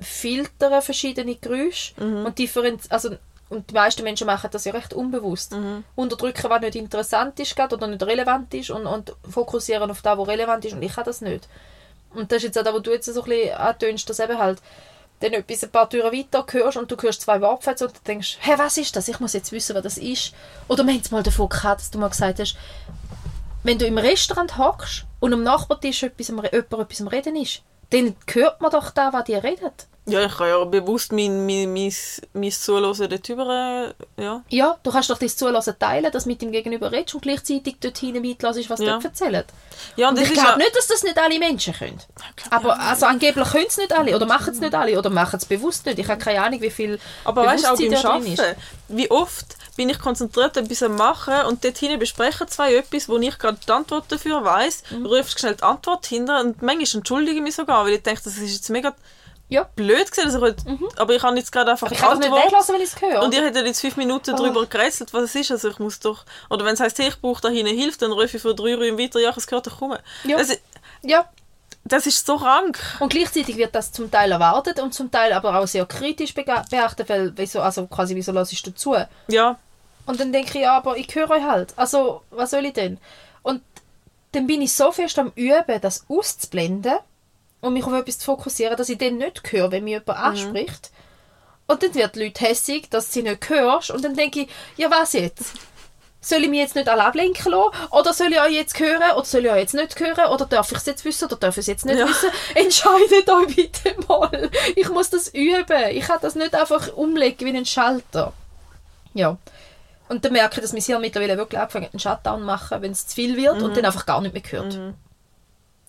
filtern 0.00 0.80
verschiedene 0.80 1.34
Geräusche 1.34 1.92
und 2.24 2.38
differenz 2.38 2.86
also 2.88 3.16
und 3.48 3.70
die 3.70 3.74
meisten 3.74 4.02
Menschen 4.02 4.26
machen 4.26 4.50
das 4.52 4.64
ja 4.64 4.72
recht 4.72 4.92
unbewusst. 4.92 5.54
Unterdrücken, 5.94 6.50
was 6.50 6.60
nicht 6.60 6.76
interessant 6.76 7.40
ist 7.40 7.58
oder 7.58 7.86
nicht 7.86 8.02
relevant 8.02 8.52
ist 8.52 8.70
und, 8.70 8.86
und 8.86 9.14
fokussieren 9.28 9.90
auf 9.90 10.02
das, 10.02 10.18
was 10.18 10.28
relevant 10.28 10.64
ist 10.66 10.74
und 10.74 10.82
ich 10.82 10.94
kann 10.94 11.04
das 11.04 11.20
nicht. 11.20 11.48
Und 12.14 12.30
das 12.30 12.38
ist 12.38 12.44
jetzt 12.44 12.58
auch 12.58 12.64
das, 12.64 12.74
was 12.74 12.82
du 12.82 12.90
jetzt 12.92 13.06
so 13.06 13.22
ein 13.22 13.28
bisschen 13.28 13.56
antönst, 13.56 14.08
dass 14.08 14.20
eben 14.20 14.38
halt 14.38 14.60
dann 15.20 15.32
etwas 15.32 15.64
ein 15.64 15.70
paar 15.70 15.88
Türen 15.88 16.12
weiter 16.12 16.44
hörst 16.50 16.76
und 16.76 16.90
du 16.90 16.96
hörst 16.96 17.22
zwei 17.22 17.40
Wortfetzen 17.40 17.88
und 17.88 17.96
du 17.96 18.00
denkst, 18.06 18.38
hä, 18.40 18.52
was 18.56 18.76
ist 18.76 18.94
das? 18.94 19.08
Ich 19.08 19.20
muss 19.20 19.32
jetzt 19.32 19.52
wissen, 19.52 19.74
was 19.74 19.82
das 19.82 19.98
ist. 19.98 20.32
Oder 20.68 20.84
wir 20.84 20.92
haben 20.92 21.00
es 21.00 21.10
mal 21.10 21.22
davon 21.22 21.48
gehabt, 21.48 21.80
dass 21.80 21.90
du 21.90 21.98
mal 21.98 22.08
gesagt 22.08 22.38
hast, 22.38 22.56
wenn 23.64 23.78
du 23.78 23.86
im 23.86 23.98
Restaurant 23.98 24.56
hockst 24.56 25.04
und 25.20 25.32
am 25.32 25.42
Nachbartisch 25.42 26.02
etwas, 26.02 26.28
jemand 26.28 26.52
etwas 26.52 27.00
am 27.00 27.08
Reden 27.08 27.36
ist, 27.36 27.62
dann 27.90 28.14
hört 28.30 28.60
man 28.60 28.70
doch 28.70 28.90
da, 28.90 29.12
was 29.12 29.24
die 29.24 29.34
redet. 29.34 29.86
Ja, 30.10 30.24
ich 30.24 30.36
kann 30.36 30.48
ja 30.48 30.64
bewusst 30.64 31.12
mein, 31.12 31.44
mein, 31.46 31.72
mein, 31.72 31.92
mein 32.32 32.50
Zuhören 32.52 33.08
dort 33.10 33.28
über, 33.28 33.94
äh, 34.18 34.22
ja. 34.22 34.42
Ja, 34.48 34.76
du 34.82 34.90
kannst 34.90 35.10
doch 35.10 35.18
dein 35.18 35.28
Zulassen 35.28 35.74
teilen, 35.78 36.10
dass 36.12 36.24
du 36.24 36.30
mit 36.30 36.42
dem 36.42 36.50
Gegenüber 36.52 36.90
redest 36.92 37.14
und 37.14 37.20
gleichzeitig 37.22 37.76
dort 37.80 37.98
hinten 37.98 38.22
mitlässt, 38.22 38.70
was 38.70 38.80
Ja. 38.80 38.92
dort 38.92 39.04
erzählen. 39.04 39.44
Ja, 39.96 40.08
und, 40.08 40.16
Und 40.18 40.22
ich 40.24 40.30
ist 40.30 40.34
glaube 40.34 40.48
ja, 40.50 40.56
nicht, 40.56 40.76
dass 40.76 40.86
das 40.88 41.02
nicht 41.02 41.18
alle 41.18 41.38
Menschen 41.38 41.74
können. 41.74 41.98
Aber 42.50 42.78
also 42.80 43.06
angeblich 43.06 43.48
können 43.50 43.66
es 43.68 43.76
nicht 43.76 43.92
alle 43.92 44.14
oder 44.16 44.26
machen 44.26 44.52
es 44.54 44.60
nicht 44.60 44.74
alle 44.74 44.98
oder 44.98 45.10
machen 45.10 45.36
es 45.36 45.44
bewusst 45.46 45.86
nicht. 45.86 45.98
Ich 45.98 46.08
habe 46.08 46.18
keine 46.22 46.42
Ahnung, 46.42 46.60
wie 46.60 46.70
viel 46.70 46.98
aber 47.24 47.44
weißt 47.46 47.64
du, 47.64 47.68
auch 47.72 47.76
beim 47.78 47.94
Arbeiten, 47.94 48.56
wie 48.88 49.10
oft 49.10 49.56
bin 49.76 49.88
ich 49.90 49.98
konzentriert 50.00 50.56
etwas 50.56 50.82
am 50.82 50.96
machen 50.96 51.34
und 51.46 51.64
dort 51.64 51.78
hinten 51.78 52.00
besprechen 52.00 52.48
zwei 52.48 52.74
etwas, 52.74 53.08
wo 53.08 53.16
ich 53.18 53.38
gerade 53.38 53.58
die 53.64 53.70
Antwort 53.70 54.06
dafür 54.10 54.44
weiss, 54.44 54.82
Mhm. 54.90 55.06
rufst 55.06 55.38
schnell 55.38 55.54
die 55.54 55.62
Antwort 55.62 56.04
hinter 56.06 56.40
und 56.40 56.62
manchmal 56.62 56.88
entschuldige 56.98 57.36
ich 57.36 57.42
mich 57.42 57.54
sogar, 57.54 57.84
weil 57.84 57.92
ich 57.92 58.02
denke, 58.02 58.22
das 58.24 58.36
ist 58.38 58.52
jetzt 58.52 58.70
mega 58.70 58.92
Ja. 59.50 59.64
blöd 59.76 60.10
gewesen, 60.10 60.26
dass 60.26 60.34
ich 60.34 60.40
heute, 60.40 60.62
aber 60.96 61.14
ich 61.14 61.22
habe 61.22 61.36
jetzt 61.38 61.50
gerade 61.50 61.70
einfach 61.70 61.88
Mhm. 61.88 61.94
Ich 61.94 61.98
kann 62.00 62.20
doch 62.20 62.28
nicht 62.30 62.44
weglassen, 62.44 62.74
wenn 62.74 62.82
ich 62.82 62.92
es 62.94 63.00
höre. 63.00 63.22
und 63.22 63.32
ihr 63.34 63.42
hättet 63.44 63.66
jetzt 63.66 63.80
fünf 63.80 63.96
Minuten 63.96 64.34
Oh. 64.34 64.36
darüber 64.36 64.66
gerätselt, 64.66 65.12
was 65.14 65.22
es 65.24 65.34
ist. 65.34 65.50
Also 65.50 65.68
ich 65.70 65.78
muss 65.78 66.00
doch... 66.00 66.24
Oder 66.50 66.64
wenn 66.66 66.74
es 66.74 66.80
heisst, 66.80 66.98
hey, 66.98 67.08
ich 67.08 67.20
brauche 67.20 67.40
da 67.40 67.48
hinten 67.48 67.74
Hilfe, 67.76 67.98
dann 67.98 68.12
rufe 68.12 68.36
ich 68.36 68.42
für 68.42 68.54
drei 68.54 68.74
Räume 68.74 68.98
weiter, 68.98 69.18
ja, 69.20 69.32
es 69.36 69.46
gehört, 69.46 69.66
ich 69.66 69.76
komme. 69.76 70.00
Ja. 70.24 70.36
Das, 70.36 70.50
ist- 70.50 70.60
ja. 71.02 71.24
das 71.84 72.06
ist 72.06 72.26
so 72.26 72.36
krank. 72.36 72.78
Und 73.00 73.08
gleichzeitig 73.10 73.56
wird 73.56 73.74
das 73.74 73.90
zum 73.90 74.10
Teil 74.10 74.32
erwartet 74.32 74.80
und 74.80 74.92
zum 74.92 75.10
Teil 75.10 75.32
aber 75.32 75.58
auch 75.58 75.66
sehr 75.66 75.86
kritisch 75.86 76.34
beachtet, 76.34 77.08
weil 77.08 77.32
wieso, 77.36 77.60
also 77.62 77.86
quasi 77.86 78.14
wieso 78.14 78.32
lasse 78.32 78.52
ich 78.52 78.62
dazu? 78.62 78.96
Ja, 79.28 79.58
Und 80.04 80.20
dann 80.20 80.30
denke 80.32 80.58
ich, 80.58 80.62
ja, 80.64 80.76
aber 80.76 80.96
ich 80.98 81.14
höre 81.14 81.30
euch 81.30 81.42
halt. 81.42 81.72
Also, 81.76 82.22
was 82.30 82.50
soll 82.50 82.66
ich 82.66 82.74
denn? 82.74 82.98
Und 83.42 83.62
dann 84.32 84.46
bin 84.46 84.60
ich 84.60 84.74
so 84.74 84.92
fest 84.92 85.18
am 85.18 85.32
Üben, 85.36 85.80
das 85.80 86.04
auszublenden 86.08 86.98
und 87.60 87.72
mich 87.72 87.84
auf 87.84 87.92
etwas 87.92 88.18
zu 88.18 88.24
fokussieren, 88.26 88.76
dass 88.76 88.88
ich 88.88 88.98
dann 88.98 89.18
nicht 89.18 89.50
höre, 89.52 89.70
wenn 89.72 89.84
mich 89.84 89.92
jemand 89.94 90.18
anspricht. 90.18 90.90
Und 91.66 91.82
dann 91.82 91.94
wird 91.94 92.14
die 92.14 92.24
Leute 92.24 92.44
hässig, 92.46 92.88
dass 92.88 93.12
sie 93.12 93.22
nicht 93.22 93.48
hörst. 93.48 93.90
Und 93.90 94.04
dann 94.04 94.14
denke 94.14 94.40
ich, 94.42 94.48
ja, 94.76 94.90
was 94.90 95.12
jetzt? 95.12 95.52
Soll 96.20 96.42
ich 96.42 96.48
mich 96.48 96.58
jetzt 96.60 96.74
nicht 96.74 96.88
alle 96.88 97.04
ablenken 97.04 97.52
lassen? 97.52 97.70
Oder 97.90 98.12
soll 98.12 98.32
ich 98.32 98.40
euch 98.40 98.52
jetzt 98.54 98.78
hören? 98.80 99.02
Oder 99.14 99.24
soll 99.24 99.44
ich 99.44 99.50
euch 99.52 99.58
jetzt 99.60 99.74
nicht 99.74 100.00
hören? 100.00 100.32
Oder 100.32 100.46
darf 100.46 100.72
ich 100.72 100.78
es 100.78 100.86
jetzt 100.86 101.04
wissen? 101.04 101.26
Oder 101.26 101.36
darf 101.36 101.56
ich 101.56 101.60
es 101.60 101.66
jetzt 101.66 101.84
nicht 101.84 101.98
Ja. 101.98 102.08
wissen? 102.08 102.30
Entscheidet 102.54 103.28
euch 103.30 103.54
bitte 103.54 103.94
mal. 104.08 104.50
Ich 104.74 104.88
muss 104.88 105.10
das 105.10 105.28
üben. 105.28 105.90
Ich 105.90 106.04
kann 106.06 106.18
das 106.22 106.34
nicht 106.34 106.54
einfach 106.54 106.92
umlegen 106.94 107.46
wie 107.46 107.50
einen 107.56 107.66
Schalter. 107.66 108.32
Ja. 109.14 109.36
Und 110.08 110.24
dann 110.24 110.32
merke 110.32 110.56
ich, 110.56 110.62
dass 110.62 110.72
mein 110.72 110.82
Hirn 110.82 111.00
mittlerweile 111.02 111.36
wirklich 111.36 111.60
angefangen 111.60 111.88
einen 111.92 112.00
Shutdown 112.00 112.42
machen, 112.42 112.80
wenn 112.82 112.92
es 112.92 113.06
zu 113.06 113.14
viel 113.14 113.36
wird 113.36 113.58
Mhm. 113.58 113.64
und 113.64 113.76
dann 113.76 113.84
einfach 113.84 114.06
gar 114.06 114.20
nicht 114.22 114.32
mehr 114.32 114.42
hört. 114.62 114.78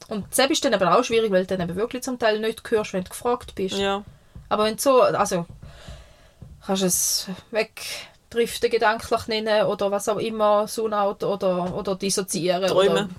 Und 0.10 0.34
selbst 0.34 0.54
ist 0.54 0.66
dann 0.66 0.74
aber 0.74 0.98
auch 0.98 1.04
schwierig, 1.04 1.32
weil 1.32 1.46
du 1.46 1.56
dann 1.56 1.70
eben 1.70 1.78
wirklich 1.78 2.04
zum 2.04 2.18
Teil 2.20 2.40
nicht 2.40 2.62
hörst, 2.70 2.94
wenn 2.94 3.04
du 3.04 3.10
gefragt 3.10 3.56
bist. 3.56 3.78
ja. 3.78 4.04
Aber 4.50 4.66
wenn 4.66 4.76
du 4.76 4.82
so, 4.82 5.02
also 5.02 5.46
kannst 6.66 6.82
du 6.82 6.88
es 6.88 7.28
wegdriften 7.52 8.72
gedanklich 8.72 9.28
nennen 9.28 9.68
oder 9.68 9.92
was 9.92 10.10
auch 10.10 10.18
immer, 10.18 10.66
Zoneout 10.68 11.24
oder, 11.24 11.76
oder 11.76 11.96
dissoziieren. 11.96 12.64
Oder, 12.64 12.74
Träumen. 12.74 13.16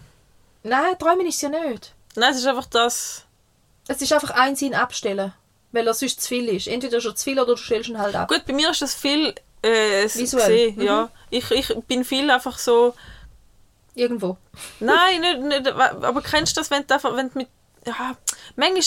Nein, 0.65 0.99
träumen 0.99 1.27
ist 1.27 1.41
ja 1.41 1.49
nicht. 1.49 1.95
Nein, 2.17 2.33
es 2.33 2.39
ist 2.39 2.47
einfach 2.47 2.67
das... 2.67 3.25
Es 3.87 4.03
ist 4.03 4.13
einfach 4.13 4.31
ein 4.31 4.57
Sinn 4.57 4.75
abstellen, 4.75 5.33
weil 5.73 5.87
er 5.87 5.95
sonst 5.95 6.21
zu 6.21 6.29
viel 6.29 6.49
ist. 6.49 6.69
Entweder 6.69 7.01
schon 7.01 7.17
zu 7.17 7.25
viel 7.25 7.39
oder 7.39 7.55
du 7.55 7.57
stellst 7.57 7.89
ihn 7.89 7.99
halt 7.99 8.15
ab. 8.15 8.29
Gut, 8.29 8.45
bei 8.47 8.53
mir 8.53 8.71
ist 8.71 8.83
das 8.83 8.95
viel... 8.95 9.35
Äh, 9.63 10.05
Visuell. 10.05 10.73
gesehen, 10.73 10.83
ja. 10.83 11.11
Ich, 11.31 11.51
ich 11.51 11.75
bin 11.87 12.05
viel 12.05 12.31
einfach 12.31 12.59
so... 12.59 12.95
Irgendwo. 13.95 14.37
Nein, 14.79 15.21
nicht, 15.21 15.41
nicht, 15.41 15.69
aber 15.73 16.23
kennst 16.23 16.57
du 16.57 16.61
das, 16.61 16.71
wenn 16.71 16.87
du. 16.87 17.17
Wenn 17.17 17.31
du 17.31 17.39
mit, 17.39 17.49
ja, 17.87 18.17
manchmal 18.57 18.83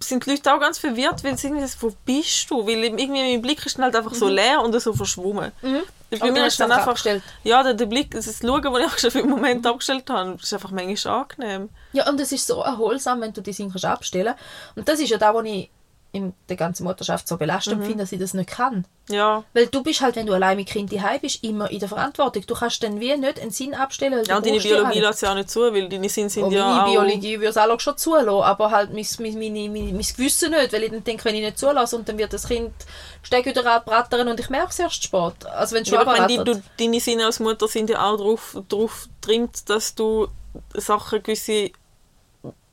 sind 0.00 0.26
die 0.26 0.30
Leute 0.30 0.52
auch 0.52 0.60
ganz 0.60 0.78
verwirrt, 0.78 1.24
weil 1.24 1.36
sie 1.38 1.48
irgendwie 1.48 1.66
sagen, 1.66 1.82
wo 1.82 1.96
bist 2.04 2.50
du? 2.50 2.66
Weil 2.66 2.84
irgendwie 2.84 3.08
mein 3.08 3.42
Blick 3.42 3.64
ist 3.64 3.76
dann 3.76 3.84
halt 3.84 3.96
einfach 3.96 4.14
so 4.14 4.28
leer 4.28 4.60
und 4.60 4.78
so 4.78 4.92
verschwommen. 4.92 5.52
Bei 5.62 5.68
Mhm. 5.68 5.82
Aber 6.20 6.30
mir 6.32 6.46
ist 6.46 6.60
dann 6.60 6.70
einfach 6.70 6.88
abgestellt. 6.88 7.22
Ja, 7.42 7.62
der, 7.62 7.74
der 7.74 7.86
Blick, 7.86 8.10
das 8.12 8.38
Schauen, 8.38 8.62
das 8.62 8.94
ich 8.94 9.00
schon 9.00 9.10
für 9.10 9.22
den 9.22 9.30
Moment 9.30 9.66
abgestellt 9.66 10.08
habe, 10.10 10.38
ist 10.40 10.52
einfach 10.52 10.70
manchmal 10.70 11.20
angenehm. 11.20 11.70
Ja, 11.92 12.08
und 12.08 12.20
es 12.20 12.32
ist 12.32 12.46
so 12.46 12.60
erholsam, 12.60 13.20
wenn 13.20 13.32
du 13.32 13.40
die 13.40 13.52
Sachen 13.52 13.70
kannst 13.70 13.84
abstellen 13.84 14.34
Und 14.76 14.88
das 14.88 15.00
ist 15.00 15.08
ja 15.08 15.18
da, 15.18 15.34
wo 15.34 15.40
ich 15.40 15.70
in 16.14 16.32
der 16.48 16.56
ganzen 16.56 16.84
Mutterschaft 16.84 17.26
so 17.28 17.36
belastend 17.36 17.80
Mhm. 17.80 17.84
finde, 17.84 17.98
dass 18.04 18.12
ich 18.12 18.20
das 18.20 18.32
nicht 18.34 18.48
kann. 18.48 18.86
Ja, 19.10 19.44
Weil 19.52 19.66
du 19.66 19.82
bist 19.82 20.00
halt, 20.00 20.16
wenn 20.16 20.26
du 20.26 20.32
allein 20.32 20.56
mit 20.56 20.68
Kind 20.68 20.90
daheim 20.90 21.20
bist, 21.20 21.44
immer 21.44 21.70
in 21.70 21.78
der 21.78 21.88
Verantwortung. 21.88 22.44
Du 22.46 22.54
kannst 22.54 22.82
dann 22.82 23.00
wie 23.00 23.14
nicht 23.16 23.38
einen 23.38 23.50
Sinn 23.50 23.74
abstellen, 23.74 24.14
weil 24.14 24.26
ja 24.26 24.36
und 24.38 24.46
deine 24.46 24.58
Biologie 24.60 24.98
alle. 24.98 25.08
lässt 25.08 25.20
ja 25.22 25.32
auch 25.32 25.34
nicht 25.34 25.50
zu, 25.50 25.60
weil 25.60 25.88
deine 25.90 26.08
Sinne 26.08 26.30
sind 26.30 26.44
Oh, 26.44 26.50
ja 26.50 26.64
meine 26.66 26.82
auch... 26.84 26.90
Biologie 26.90 27.34
würde 27.40 27.48
es 27.48 27.58
auch 27.58 27.80
schon 27.80 27.98
zulassen, 27.98 28.28
aber 28.28 28.70
halt 28.70 28.92
mein, 28.94 29.04
mein, 29.18 29.34
meine, 29.34 29.68
mein 29.68 29.98
Gewissen 29.98 30.52
nicht, 30.52 30.72
weil 30.72 30.84
ich 30.84 30.90
dann 30.90 31.04
denke, 31.04 31.24
wenn 31.26 31.34
ich 31.34 31.42
nicht 31.42 31.58
zulasse 31.58 31.96
und 31.96 32.08
dann 32.08 32.16
wird 32.16 32.32
das 32.32 32.48
Kind 32.48 32.72
Steg 33.22 33.44
wieder 33.44 33.66
abrattern 33.74 34.28
und 34.28 34.40
ich 34.40 34.48
merke 34.48 34.70
es 34.70 34.78
erst 34.78 35.02
spät. 35.04 35.44
Also 35.54 35.74
wenn 35.74 35.84
schon 35.84 35.94
Ja, 35.94 36.00
aber 36.00 36.26
die, 36.26 36.36
du, 36.38 36.62
deine 36.78 37.00
Sinne 37.00 37.26
als 37.26 37.40
Mutter 37.40 37.68
sind 37.68 37.90
ja 37.90 38.02
auch 38.02 38.16
darauf 38.16 38.56
drauf 38.68 39.08
dass 39.66 39.94
du 39.94 40.28
Sachen, 40.74 41.22
gewisse 41.22 41.70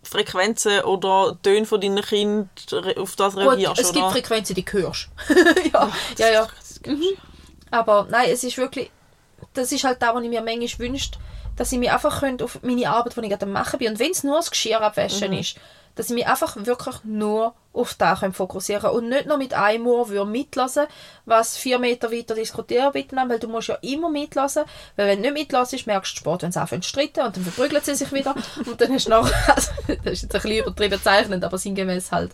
Frequenzen 0.04 0.82
oder 0.82 1.38
Töne 1.42 1.66
von 1.66 1.80
deinen 1.80 2.02
Kindern 2.04 2.50
auf 2.98 3.16
das 3.16 3.36
Gut, 3.36 3.44
reagierst, 3.44 3.80
es 3.80 3.94
gibt 3.94 4.04
oder? 4.04 4.12
Frequenzen, 4.12 4.56
die 4.56 4.66
hörst. 4.70 5.10
ja, 5.74 5.92
ja, 6.18 6.30
ja. 6.30 6.48
Mhm. 6.86 7.04
Aber 7.70 8.08
nein, 8.10 8.30
es 8.32 8.44
ist 8.44 8.58
wirklich, 8.58 8.92
das 9.54 9.72
ist 9.72 9.84
halt 9.84 10.02
da, 10.02 10.14
was 10.14 10.24
ich 10.24 10.30
mir 10.30 10.42
manchmal 10.42 10.90
wünsche, 10.90 11.12
dass 11.56 11.72
ich 11.72 11.80
mich 11.80 11.92
einfach 11.92 12.24
auf 12.42 12.60
meine 12.64 12.90
Arbeit, 12.90 13.16
die 13.16 13.22
ich 13.22 13.30
gerade 13.30 13.46
machen 13.46 13.80
bin, 13.80 13.90
und 13.90 14.00
wenn 14.00 14.12
es 14.12 14.24
nur 14.24 14.38
das 14.38 14.50
Geschirr 14.50 14.82
abwaschen 14.82 15.34
ist, 15.34 15.56
dass 15.96 16.10
ich 16.10 16.16
mich 16.16 16.28
einfach 16.28 16.56
wirklich 16.58 17.04
nur 17.04 17.54
auf 17.74 17.94
das 17.94 18.20
können 18.20 18.34
fokussieren 18.34 18.92
und 18.92 19.10
nicht 19.10 19.28
noch 19.28 19.38
mit 19.38 19.54
einem 19.54 19.88
Ohr 19.88 20.10
würde 20.10 20.30
mitlassen, 20.30 20.88
was 21.26 21.56
vier 21.56 21.80
Meter 21.80 22.12
weiter 22.12 22.36
diskutieren 22.36 22.92
miteinander, 22.94 23.34
weil 23.34 23.40
du 23.40 23.48
musst 23.48 23.70
ja 23.70 23.76
immer 23.76 24.10
mitlassen, 24.10 24.64
weil 24.96 25.08
wenn 25.08 25.24
du 25.24 25.32
nicht 25.32 25.52
mitlässt, 25.52 25.88
merkst 25.88 26.14
du 26.14 26.18
spät, 26.18 26.42
wenn 26.42 26.52
sie 26.52 26.60
anfangen 26.60 26.82
zu 26.82 26.90
streiten 26.90 27.22
und 27.22 27.38
dann 27.38 27.44
verprügeln 27.44 27.84
sie 27.84 27.96
sich 27.96 28.12
wieder 28.12 28.36
und 28.66 28.80
dann 28.80 28.92
hast 28.92 29.06
du 29.06 29.12
nachher, 29.12 29.34
also, 29.56 29.72
das 29.88 30.14
ist 30.14 30.24
jetzt 30.24 30.36
ein 30.36 30.42
bisschen 30.42 30.66
übertrieben 30.66 31.02
zeichnend, 31.02 31.44
aber 31.44 31.58
sinngemäß 31.58 32.12
halt, 32.12 32.32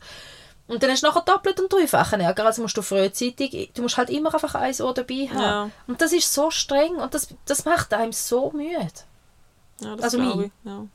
und 0.67 0.83
dann 0.83 0.91
hast 0.91 1.01
du 1.01 1.07
nachher 1.07 1.21
doppelt 1.21 1.59
und 1.61 1.71
dreifachen 1.71 2.19
Ärger. 2.19 2.45
Also 2.45 2.61
musst 2.61 2.75
du 2.75 2.81
frühzeitig, 2.81 3.71
du 3.73 3.81
musst 3.81 3.97
halt 3.97 4.09
immer 4.09 4.33
einfach 4.33 4.53
ein 4.55 4.81
Ohr 4.81 4.93
dabei 4.93 5.29
haben. 5.29 5.39
Ja. 5.39 5.69
Und 5.87 6.01
das 6.01 6.11
ist 6.11 6.33
so 6.33 6.51
streng 6.51 6.97
und 6.97 7.13
das, 7.13 7.29
das 7.45 7.63
macht 7.63 7.93
einem 7.93 8.11
so 8.11 8.51
müde. 8.51 8.91
Ja, 9.79 9.95
das 9.95 10.03
also 10.03 10.17
glaube 10.17 10.45
ich. 10.45 10.51
Ja. 10.65 10.85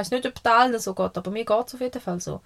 Ich 0.00 0.06
weiß 0.06 0.10
nicht, 0.12 0.26
ob 0.26 0.46
allen 0.52 0.78
so 0.78 0.94
geht, 0.94 1.16
aber 1.16 1.30
mir 1.30 1.44
geht 1.44 1.66
es 1.66 1.74
auf 1.74 1.80
jeden 1.80 2.00
Fall 2.00 2.20
so. 2.20 2.40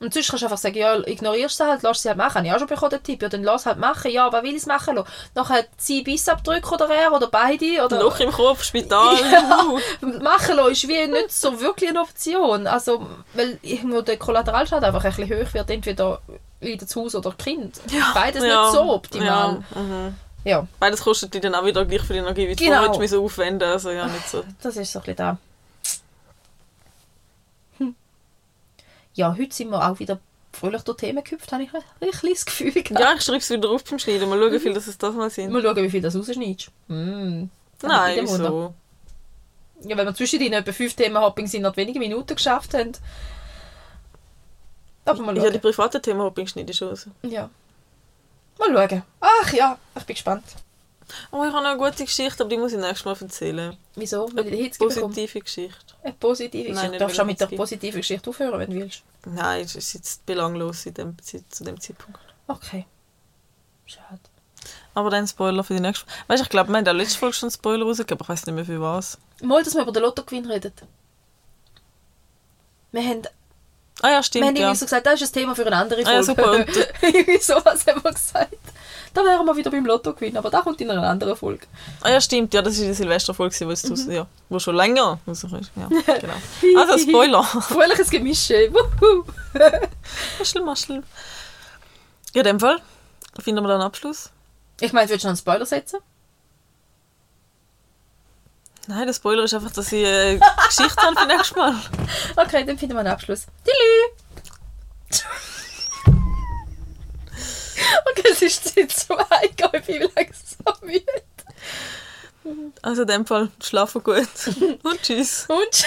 Und 0.00 0.12
sonst 0.12 0.30
kannst 0.30 0.42
du 0.42 0.46
einfach 0.46 0.58
sagen, 0.58 0.76
ja, 0.76 0.96
ignorierst 1.06 1.56
sie 1.58 1.64
halt, 1.64 1.82
lass 1.84 2.02
sie 2.02 2.08
halt 2.08 2.18
machen. 2.18 2.38
Habe 2.38 2.46
ich 2.48 2.52
auch 2.52 2.58
schon 2.58 2.66
bekommen, 2.66 2.90
den 2.90 3.02
Tipp. 3.04 3.22
Ja, 3.22 3.28
dann 3.28 3.44
lass 3.44 3.66
halt 3.66 3.78
machen. 3.78 4.10
Ja, 4.10 4.26
aber 4.26 4.42
will 4.42 4.50
ich 4.50 4.56
es 4.56 4.66
machen 4.66 4.96
lassen? 4.96 5.08
Nachher 5.36 5.64
sie 5.76 6.02
Bissabdrücke 6.02 6.74
oder 6.74 6.88
er 6.90 7.12
oder 7.12 7.28
beide. 7.28 7.84
Oder 7.84 8.00
Loch 8.00 8.18
im 8.18 8.32
Kopf, 8.32 8.64
Spital. 8.64 9.16
Ja. 9.30 9.64
machen 10.20 10.56
lassen 10.56 10.72
ist 10.72 10.88
wie 10.88 11.06
nicht 11.06 11.30
so 11.32 11.60
wirklich 11.60 11.90
eine 11.90 12.00
Option. 12.00 12.66
Also, 12.66 13.06
weil 13.34 13.58
irgendwo 13.62 14.00
der 14.00 14.16
Kollateralschaden 14.16 14.84
einfach 14.84 15.04
ein 15.04 15.14
bisschen 15.14 15.46
hoch 15.46 15.54
wird, 15.54 15.70
entweder 15.70 16.20
in 16.58 16.78
das 16.78 16.96
Haus 16.96 17.14
oder 17.14 17.30
Kind. 17.32 17.80
Beides 18.12 18.42
Ja. 18.44 18.62
nicht 18.62 18.72
so 18.72 18.92
optimal. 18.92 19.62
Ja, 19.74 19.80
mhm. 19.80 20.14
Ja, 20.44 20.66
Beides 20.80 21.00
kostet 21.02 21.32
dich 21.32 21.40
dann 21.42 21.54
auch 21.54 21.64
wieder 21.64 21.84
gleich 21.84 22.02
viel 22.02 22.16
Energie, 22.16 22.48
wie 22.48 22.56
du 22.56 22.64
Genau. 22.64 22.82
vorher 22.82 22.98
müssen 22.98 23.20
aufwenden 23.20 23.68
Also 23.68 23.90
ja, 23.92 24.06
nicht 24.06 24.28
so. 24.28 24.42
das 24.60 24.76
ist 24.76 24.90
so 24.92 24.98
ein 24.98 25.02
bisschen 25.04 25.16
da. 25.16 25.38
Ja, 29.14 29.36
heute 29.38 29.54
sind 29.54 29.70
wir 29.70 29.86
auch 29.88 29.98
wieder 29.98 30.18
fröhlich 30.52 30.82
durch 30.82 30.98
Themen 30.98 31.22
gehüpft, 31.24 31.50
habe 31.52 31.62
ich 31.62 31.72
ein 31.74 31.82
bisschen 32.00 32.30
das 32.32 32.44
Gefühl 32.44 32.72
gehabt. 32.72 32.90
Ja, 33.00 33.14
ich 33.14 33.22
schreibe 33.22 33.38
es 33.38 33.50
wieder 33.50 33.70
auf 33.70 33.84
beim 33.84 33.98
Schneiden. 33.98 34.28
Mal 34.28 34.38
schauen, 34.38 34.52
wie 34.52 34.58
viel 34.58 34.74
das 34.74 34.86
es 34.86 34.98
das 34.98 35.14
mal 35.14 35.30
sind. 35.30 35.50
Mal 35.52 35.62
schauen, 35.62 35.76
wie 35.76 35.90
viel 35.90 36.00
das 36.02 36.14
rausschneidest. 36.16 36.70
Mm. 36.88 37.44
Nein, 37.82 38.18
wieso? 38.22 38.74
Ja, 39.84 39.96
wenn 39.96 40.06
wir 40.06 40.14
zwischendrin 40.14 40.52
etwa 40.52 40.72
fünf 40.72 40.94
Themenhoppings 40.94 41.54
in 41.54 41.62
noch 41.62 41.76
wenige 41.76 41.98
Minuten 41.98 42.34
geschafft 42.36 42.74
haben. 42.74 42.92
Aber 45.04 45.20
mal 45.22 45.36
Ja, 45.36 45.44
die 45.44 45.50
schauen. 45.52 45.60
privaten 45.60 46.02
Themenhopping 46.02 46.46
schneide 46.46 46.70
ich 46.70 46.76
schon 46.76 46.88
raus. 46.88 47.08
Ja. 47.22 47.50
Mal 48.58 48.88
schauen. 48.88 49.02
Ach 49.20 49.52
ja, 49.52 49.78
ich 49.96 50.04
bin 50.04 50.14
gespannt. 50.14 50.44
Oh, 51.30 51.44
ich 51.44 51.52
habe 51.52 51.62
noch 51.62 51.70
eine 51.70 51.78
gute 51.78 52.04
Geschichte, 52.04 52.42
aber 52.42 52.50
die 52.50 52.56
muss 52.58 52.72
ich 52.72 52.78
nächstes 52.78 53.04
Mal 53.04 53.16
erzählen. 53.20 53.76
Wieso? 53.94 54.28
Weil 54.34 54.44
bekomme. 54.44 54.70
Positive 54.78 55.40
Geschichte. 55.40 55.76
Eine 56.02 56.12
positive 56.14 56.62
Nein, 56.64 56.74
Geschichte. 56.74 56.90
nicht 56.90 56.94
Du 57.00 57.04
darfst 57.04 57.16
schon 57.16 57.26
mit 57.26 57.40
der 57.40 57.46
positiven 57.46 58.00
Geschichte 58.00 58.30
aufhören, 58.30 58.58
wenn 58.60 58.70
du 58.70 58.76
willst. 58.76 59.02
Nein, 59.26 59.64
es 59.64 59.74
ist 59.76 59.92
jetzt 59.94 60.26
belanglos 60.26 60.86
in 60.86 60.94
dem, 60.94 61.16
zu 61.20 61.64
dem 61.64 61.80
Zeitpunkt. 61.80 62.18
Okay. 62.48 62.86
Schade. 63.86 64.20
Aber 64.94 65.10
dann 65.10 65.26
Spoiler 65.26 65.64
für 65.64 65.74
die 65.74 65.80
nächste 65.80 66.04
Folge. 66.06 66.22
Weißt 66.28 66.40
du, 66.40 66.44
ich 66.44 66.50
glaube, 66.50 66.68
wir 66.68 66.72
haben 66.74 66.78
in 66.80 66.84
der 66.84 66.94
letzten 66.94 67.18
Folge 67.18 67.34
schon 67.34 67.46
einen 67.48 67.52
Spoiler 67.54 67.84
rausgegeben, 67.84 68.16
aber 68.18 68.24
ich 68.24 68.28
weiß 68.28 68.46
nicht 68.46 68.54
mehr 68.54 68.64
für 68.64 68.80
was. 68.80 69.18
Mal, 69.42 69.62
dass 69.62 69.74
wir 69.74 69.82
über 69.82 69.92
den 69.92 70.02
Lottogewinn 70.02 70.46
reden. 70.46 70.72
Wir 72.92 73.02
haben, 73.02 73.22
Ah 74.02 74.10
ja, 74.10 74.16
wir 74.18 74.22
stimmt, 74.22 74.46
haben 74.46 74.56
ja. 74.56 74.62
irgendwie 74.62 74.78
so 74.78 74.86
gesagt, 74.86 75.06
das 75.06 75.20
ist 75.20 75.30
ein 75.30 75.40
Thema 75.40 75.54
für 75.54 75.66
eine 75.66 75.76
andere 75.76 76.04
Ah 76.04 76.12
ja, 76.12 76.22
Folge. 76.22 76.42
super. 76.42 76.52
Und, 76.52 76.88
irgendwie 77.14 77.38
sowas 77.38 77.86
haben 77.86 78.02
wir 78.04 78.12
gesagt. 78.12 78.54
Da 79.14 79.22
wären 79.22 79.44
wir 79.44 79.56
wieder 79.56 79.70
beim 79.70 79.84
Lotto 79.84 80.14
gewinnen, 80.14 80.38
aber 80.38 80.48
da 80.48 80.62
kommt 80.62 80.80
in 80.80 80.90
einer 80.90 81.06
anderen 81.06 81.36
Folge. 81.36 81.66
Ah 82.00 82.10
ja, 82.10 82.20
stimmt. 82.20 82.54
Ja, 82.54 82.62
das 82.62 82.78
war 82.78 82.86
die 82.86 82.94
Silvesterfolge, 82.94 83.54
wo, 83.66 83.70
es 83.70 83.84
mhm. 83.84 84.10
ja, 84.10 84.26
wo 84.48 84.58
schon 84.58 84.74
länger 84.74 85.18
rauskommt. 85.26 85.70
Ja, 85.76 85.88
genau. 86.20 86.80
Also, 86.80 86.98
Spoiler. 87.08 87.42
Fröhliches 87.42 88.10
Gemische. 88.10 88.72
Maschel, 90.38 90.62
Maschel. 90.62 91.02
Ja, 92.32 92.40
in 92.40 92.44
dem 92.44 92.60
Fall 92.60 92.80
finden 93.38 93.62
wir 93.62 93.68
dann 93.68 93.80
einen 93.80 93.86
Abschluss. 93.86 94.30
Ich 94.80 94.92
meine, 94.92 95.08
willst 95.10 95.24
du 95.24 95.28
noch 95.28 95.32
einen 95.32 95.38
Spoiler 95.38 95.66
setzen? 95.66 96.00
Nein, 98.88 99.06
der 99.06 99.14
Spoiler 99.14 99.44
ist 99.44 99.54
einfach, 99.54 99.70
dass 99.70 99.92
ich 99.92 100.04
eine 100.04 100.40
Geschichte 100.66 101.02
habe 101.02 101.16
für 101.16 101.26
nächstes 101.26 101.56
Mal. 101.56 101.74
Okay, 102.36 102.64
dann 102.64 102.78
finden 102.78 102.94
wir 102.94 103.00
einen 103.00 103.12
Abschluss. 103.12 103.46
Tschüss. 105.10 105.24
Okay, 108.10 108.28
es 108.30 108.42
ist 108.42 108.74
Zeit 108.74 108.90
zwei. 108.90 109.24
Ich 109.42 109.86
bin 109.86 110.08
langsam 110.14 110.74
müde. 110.82 111.04
Also 112.82 113.02
in 113.02 113.08
dem 113.08 113.26
Fall, 113.26 113.50
schlafen 113.62 114.02
gut. 114.02 114.28
Und 114.82 115.02
tschüss. 115.02 115.46
Und 115.48 115.70
tschüss. 115.70 115.86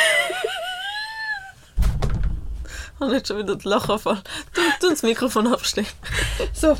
Und 2.99 3.11
jetzt 3.11 3.27
schon 3.27 3.39
wieder 3.39 3.55
den 3.55 3.69
Lachanfall. 3.69 4.21
Du, 4.53 4.61
du 4.79 4.89
das 4.89 5.03
Mikrofon 5.03 5.47
abstellen. 5.47 5.87
So. 6.53 6.77